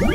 E 0.01 0.08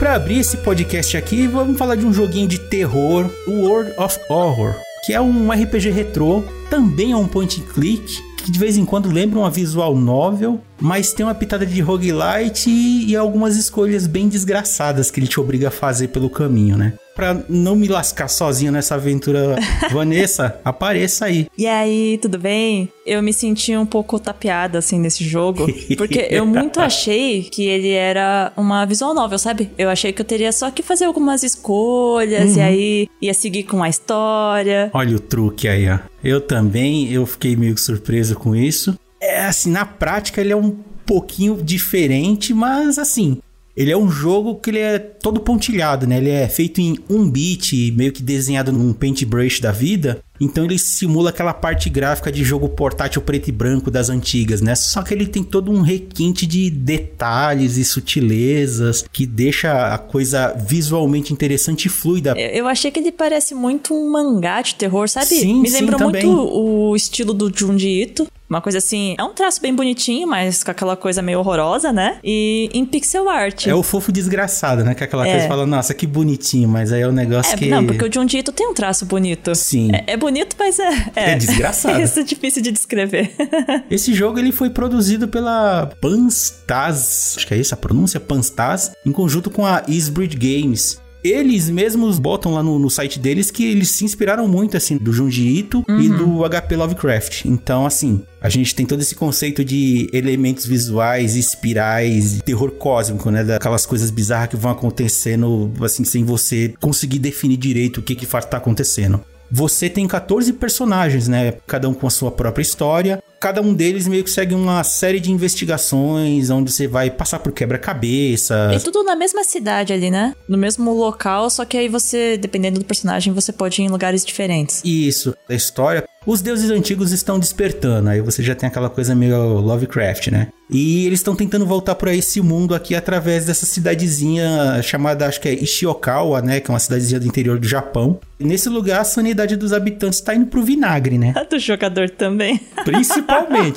para 0.00 0.14
abrir 0.14 0.38
esse 0.38 0.56
podcast 0.56 1.14
aqui, 1.14 1.46
vamos 1.46 1.76
falar 1.76 1.94
de 1.94 2.06
um 2.06 2.12
joguinho 2.12 2.48
de 2.48 2.58
terror, 2.58 3.30
o 3.46 3.66
World 3.66 3.92
of 3.98 4.18
Horror, 4.30 4.74
que 5.04 5.12
é 5.12 5.20
um 5.20 5.52
RPG 5.52 5.90
retrô, 5.90 6.42
também 6.70 7.12
é 7.12 7.16
um 7.16 7.28
point 7.28 7.60
and 7.60 7.70
click, 7.74 8.18
que 8.38 8.50
de 8.50 8.58
vez 8.58 8.78
em 8.78 8.86
quando 8.86 9.12
lembra 9.12 9.38
uma 9.38 9.50
visual 9.50 9.94
novel, 9.94 10.58
mas 10.80 11.12
tem 11.12 11.26
uma 11.26 11.34
pitada 11.34 11.66
de 11.66 11.82
roguelite 11.82 12.70
e, 12.70 13.10
e 13.10 13.16
algumas 13.16 13.58
escolhas 13.58 14.06
bem 14.06 14.26
desgraçadas 14.26 15.10
que 15.10 15.20
ele 15.20 15.26
te 15.26 15.38
obriga 15.38 15.68
a 15.68 15.70
fazer 15.70 16.08
pelo 16.08 16.30
caminho, 16.30 16.78
né? 16.78 16.94
Pra 17.20 17.38
não 17.50 17.76
me 17.76 17.86
lascar 17.86 18.28
sozinho 18.28 18.72
nessa 18.72 18.94
aventura, 18.94 19.56
Vanessa, 19.92 20.58
apareça 20.64 21.26
aí. 21.26 21.48
E 21.58 21.66
aí, 21.66 22.16
tudo 22.16 22.38
bem? 22.38 22.88
Eu 23.04 23.22
me 23.22 23.30
senti 23.30 23.76
um 23.76 23.84
pouco 23.84 24.18
tapeada, 24.18 24.78
assim, 24.78 24.98
nesse 24.98 25.22
jogo. 25.22 25.66
Porque 25.98 26.28
eu 26.30 26.46
muito 26.46 26.80
achei 26.80 27.42
que 27.42 27.66
ele 27.66 27.90
era 27.90 28.54
uma 28.56 28.86
visual 28.86 29.12
novel, 29.12 29.38
sabe? 29.38 29.68
Eu 29.76 29.90
achei 29.90 30.14
que 30.14 30.22
eu 30.22 30.24
teria 30.24 30.50
só 30.50 30.70
que 30.70 30.82
fazer 30.82 31.04
algumas 31.04 31.42
escolhas 31.42 32.52
uhum. 32.52 32.56
e 32.56 32.60
aí 32.62 33.08
ia 33.20 33.34
seguir 33.34 33.64
com 33.64 33.82
a 33.82 33.88
história. 33.90 34.90
Olha 34.94 35.16
o 35.16 35.20
truque 35.20 35.68
aí, 35.68 35.90
ó. 35.90 35.98
Eu 36.24 36.40
também, 36.40 37.12
eu 37.12 37.26
fiquei 37.26 37.54
meio 37.54 37.76
surpreso 37.76 38.34
com 38.34 38.56
isso. 38.56 38.98
É 39.20 39.44
assim, 39.44 39.70
na 39.70 39.84
prática 39.84 40.40
ele 40.40 40.54
é 40.54 40.56
um 40.56 40.74
pouquinho 41.04 41.62
diferente, 41.62 42.54
mas 42.54 42.98
assim, 42.98 43.42
ele 43.80 43.90
é 43.90 43.96
um 43.96 44.10
jogo 44.10 44.56
que 44.56 44.68
ele 44.68 44.78
é 44.78 44.98
todo 44.98 45.40
pontilhado, 45.40 46.06
né? 46.06 46.18
Ele 46.18 46.28
é 46.28 46.46
feito 46.46 46.82
em 46.82 46.98
um 47.08 47.30
bit, 47.30 47.90
meio 47.92 48.12
que 48.12 48.22
desenhado 48.22 48.70
num 48.70 48.92
paintbrush 48.92 49.58
da 49.58 49.72
vida. 49.72 50.22
Então 50.38 50.66
ele 50.66 50.78
simula 50.78 51.30
aquela 51.30 51.54
parte 51.54 51.88
gráfica 51.88 52.30
de 52.30 52.44
jogo 52.44 52.68
portátil 52.68 53.22
preto 53.22 53.48
e 53.48 53.52
branco 53.52 53.90
das 53.90 54.10
antigas, 54.10 54.60
né? 54.60 54.74
Só 54.74 55.02
que 55.02 55.14
ele 55.14 55.26
tem 55.26 55.42
todo 55.42 55.72
um 55.72 55.80
requinte 55.80 56.46
de 56.46 56.68
detalhes 56.68 57.78
e 57.78 57.84
sutilezas 57.84 59.02
que 59.10 59.24
deixa 59.24 59.94
a 59.94 59.96
coisa 59.96 60.54
visualmente 60.58 61.32
interessante 61.32 61.86
e 61.86 61.88
fluida. 61.88 62.38
Eu 62.38 62.68
achei 62.68 62.90
que 62.90 63.00
ele 63.00 63.10
parece 63.10 63.54
muito 63.54 63.94
um 63.94 64.10
mangá 64.10 64.60
de 64.60 64.74
terror, 64.74 65.08
sabe? 65.08 65.24
Sim, 65.24 65.62
Me 65.62 65.70
lembrou 65.70 65.98
sim, 65.98 66.04
muito 66.04 66.28
o 66.28 66.94
estilo 66.94 67.32
do 67.32 67.50
Junji 67.54 68.02
Ito. 68.02 68.26
Uma 68.50 68.60
coisa 68.60 68.78
assim, 68.78 69.14
é 69.16 69.22
um 69.22 69.32
traço 69.32 69.62
bem 69.62 69.72
bonitinho, 69.72 70.26
mas 70.26 70.64
com 70.64 70.72
aquela 70.72 70.96
coisa 70.96 71.22
meio 71.22 71.38
horrorosa, 71.38 71.92
né? 71.92 72.18
E 72.24 72.68
em 72.74 72.84
pixel 72.84 73.28
art. 73.28 73.68
É 73.68 73.74
o 73.74 73.80
fofo 73.80 74.10
desgraçado, 74.10 74.82
né? 74.82 74.92
Que 74.92 75.04
é 75.04 75.06
aquela 75.06 75.24
é. 75.24 75.30
coisa 75.30 75.42
que 75.44 75.48
fala, 75.48 75.64
nossa, 75.64 75.94
que 75.94 76.04
bonitinho, 76.04 76.68
mas 76.68 76.92
aí 76.92 77.02
é 77.02 77.06
o 77.06 77.10
um 77.10 77.12
negócio 77.12 77.54
é, 77.54 77.56
que. 77.56 77.68
Não, 77.68 77.86
porque 77.86 78.04
o 78.04 78.12
Junji 78.12 78.38
Ito 78.38 78.50
tem 78.50 78.66
um 78.66 78.74
traço 78.74 79.06
bonito. 79.06 79.54
Sim. 79.54 79.92
É, 79.94 80.14
é 80.14 80.16
bonito, 80.16 80.56
mas 80.58 80.80
é. 80.80 81.10
É, 81.14 81.30
é 81.30 81.36
desgraçado. 81.36 82.00
Isso 82.02 82.18
é 82.18 82.24
difícil 82.24 82.60
de 82.60 82.72
descrever. 82.72 83.30
Esse 83.88 84.12
jogo 84.12 84.40
ele 84.40 84.50
foi 84.50 84.68
produzido 84.68 85.28
pela 85.28 85.86
Panstaz, 86.00 87.34
acho 87.36 87.46
que 87.46 87.54
é 87.54 87.56
isso 87.56 87.72
a 87.72 87.76
pronúncia, 87.76 88.18
Panstaz, 88.18 88.90
em 89.06 89.12
conjunto 89.12 89.48
com 89.48 89.64
a 89.64 89.84
Eastbridge 89.86 90.36
Games. 90.36 91.00
Eles 91.22 91.68
mesmos 91.68 92.18
botam 92.18 92.54
lá 92.54 92.62
no, 92.62 92.78
no, 92.78 92.90
site 92.90 93.18
deles 93.18 93.50
que 93.50 93.64
eles 93.64 93.90
se 93.90 94.04
inspiraram 94.04 94.48
muito, 94.48 94.76
assim, 94.76 94.96
do 94.96 95.12
Junji 95.12 95.58
Ito 95.58 95.84
uhum. 95.88 96.00
e 96.00 96.08
do 96.08 96.48
HP 96.48 96.76
Lovecraft. 96.76 97.44
Então, 97.44 97.84
assim, 97.84 98.22
a 98.40 98.48
gente 98.48 98.74
tem 98.74 98.86
todo 98.86 99.00
esse 99.00 99.14
conceito 99.14 99.64
de 99.64 100.08
elementos 100.12 100.64
visuais, 100.64 101.36
espirais, 101.36 102.40
terror 102.42 102.70
cósmico, 102.70 103.30
né? 103.30 103.44
Daquelas 103.44 103.84
coisas 103.84 104.10
bizarras 104.10 104.48
que 104.48 104.56
vão 104.56 104.70
acontecendo, 104.70 105.70
assim, 105.82 106.04
sem 106.04 106.24
você 106.24 106.72
conseguir 106.80 107.18
definir 107.18 107.58
direito 107.58 107.98
o 107.98 108.02
que 108.02 108.14
que 108.14 108.26
tá 108.26 108.56
acontecendo. 108.56 109.20
Você 109.50 109.90
tem 109.90 110.06
14 110.06 110.52
personagens, 110.52 111.26
né? 111.26 111.54
Cada 111.66 111.88
um 111.88 111.94
com 111.94 112.06
a 112.06 112.10
sua 112.10 112.30
própria 112.30 112.62
história. 112.62 113.22
Cada 113.40 113.62
um 113.62 113.72
deles 113.72 114.06
meio 114.06 114.22
que 114.22 114.30
segue 114.30 114.54
uma 114.54 114.84
série 114.84 115.18
de 115.18 115.32
investigações, 115.32 116.50
onde 116.50 116.70
você 116.70 116.86
vai 116.86 117.10
passar 117.10 117.38
por 117.38 117.52
quebra-cabeça. 117.52 118.70
E 118.74 118.80
tudo 118.80 119.02
na 119.02 119.16
mesma 119.16 119.42
cidade 119.44 119.94
ali, 119.94 120.10
né? 120.10 120.34
No 120.46 120.58
mesmo 120.58 120.92
local, 120.92 121.48
só 121.48 121.64
que 121.64 121.78
aí 121.78 121.88
você, 121.88 122.36
dependendo 122.36 122.78
do 122.78 122.84
personagem, 122.84 123.32
você 123.32 123.50
pode 123.50 123.80
ir 123.80 123.86
em 123.86 123.88
lugares 123.88 124.26
diferentes. 124.26 124.82
Isso. 124.84 125.34
A 125.48 125.54
história 125.54 126.04
os 126.26 126.42
deuses 126.42 126.70
antigos 126.70 127.12
estão 127.12 127.38
despertando, 127.38 128.10
aí 128.10 128.20
você 128.20 128.42
já 128.42 128.54
tem 128.54 128.68
aquela 128.68 128.90
coisa 128.90 129.14
meio 129.14 129.54
Lovecraft, 129.58 130.28
né? 130.28 130.48
E 130.68 131.06
eles 131.06 131.20
estão 131.20 131.34
tentando 131.34 131.64
voltar 131.64 131.94
para 131.94 132.14
esse 132.14 132.40
mundo 132.42 132.74
aqui 132.74 132.94
através 132.94 133.46
dessa 133.46 133.64
cidadezinha 133.64 134.80
chamada, 134.82 135.26
acho 135.26 135.40
que 135.40 135.48
é 135.48 135.54
Ishiokawa, 135.54 136.42
né? 136.42 136.60
Que 136.60 136.70
é 136.70 136.72
uma 136.74 136.78
cidadezinha 136.78 137.18
do 137.18 137.26
interior 137.26 137.58
do 137.58 137.66
Japão. 137.66 138.20
E 138.38 138.44
nesse 138.44 138.68
lugar, 138.68 139.00
a 139.00 139.04
sanidade 139.04 139.56
dos 139.56 139.72
habitantes 139.72 140.20
tá 140.20 140.34
indo 140.34 140.46
pro 140.46 140.62
vinagre, 140.62 141.18
né? 141.18 141.32
A 141.34 141.42
do 141.48 141.58
jogador 141.58 142.10
também. 142.10 142.60
Principalmente, 142.84 143.29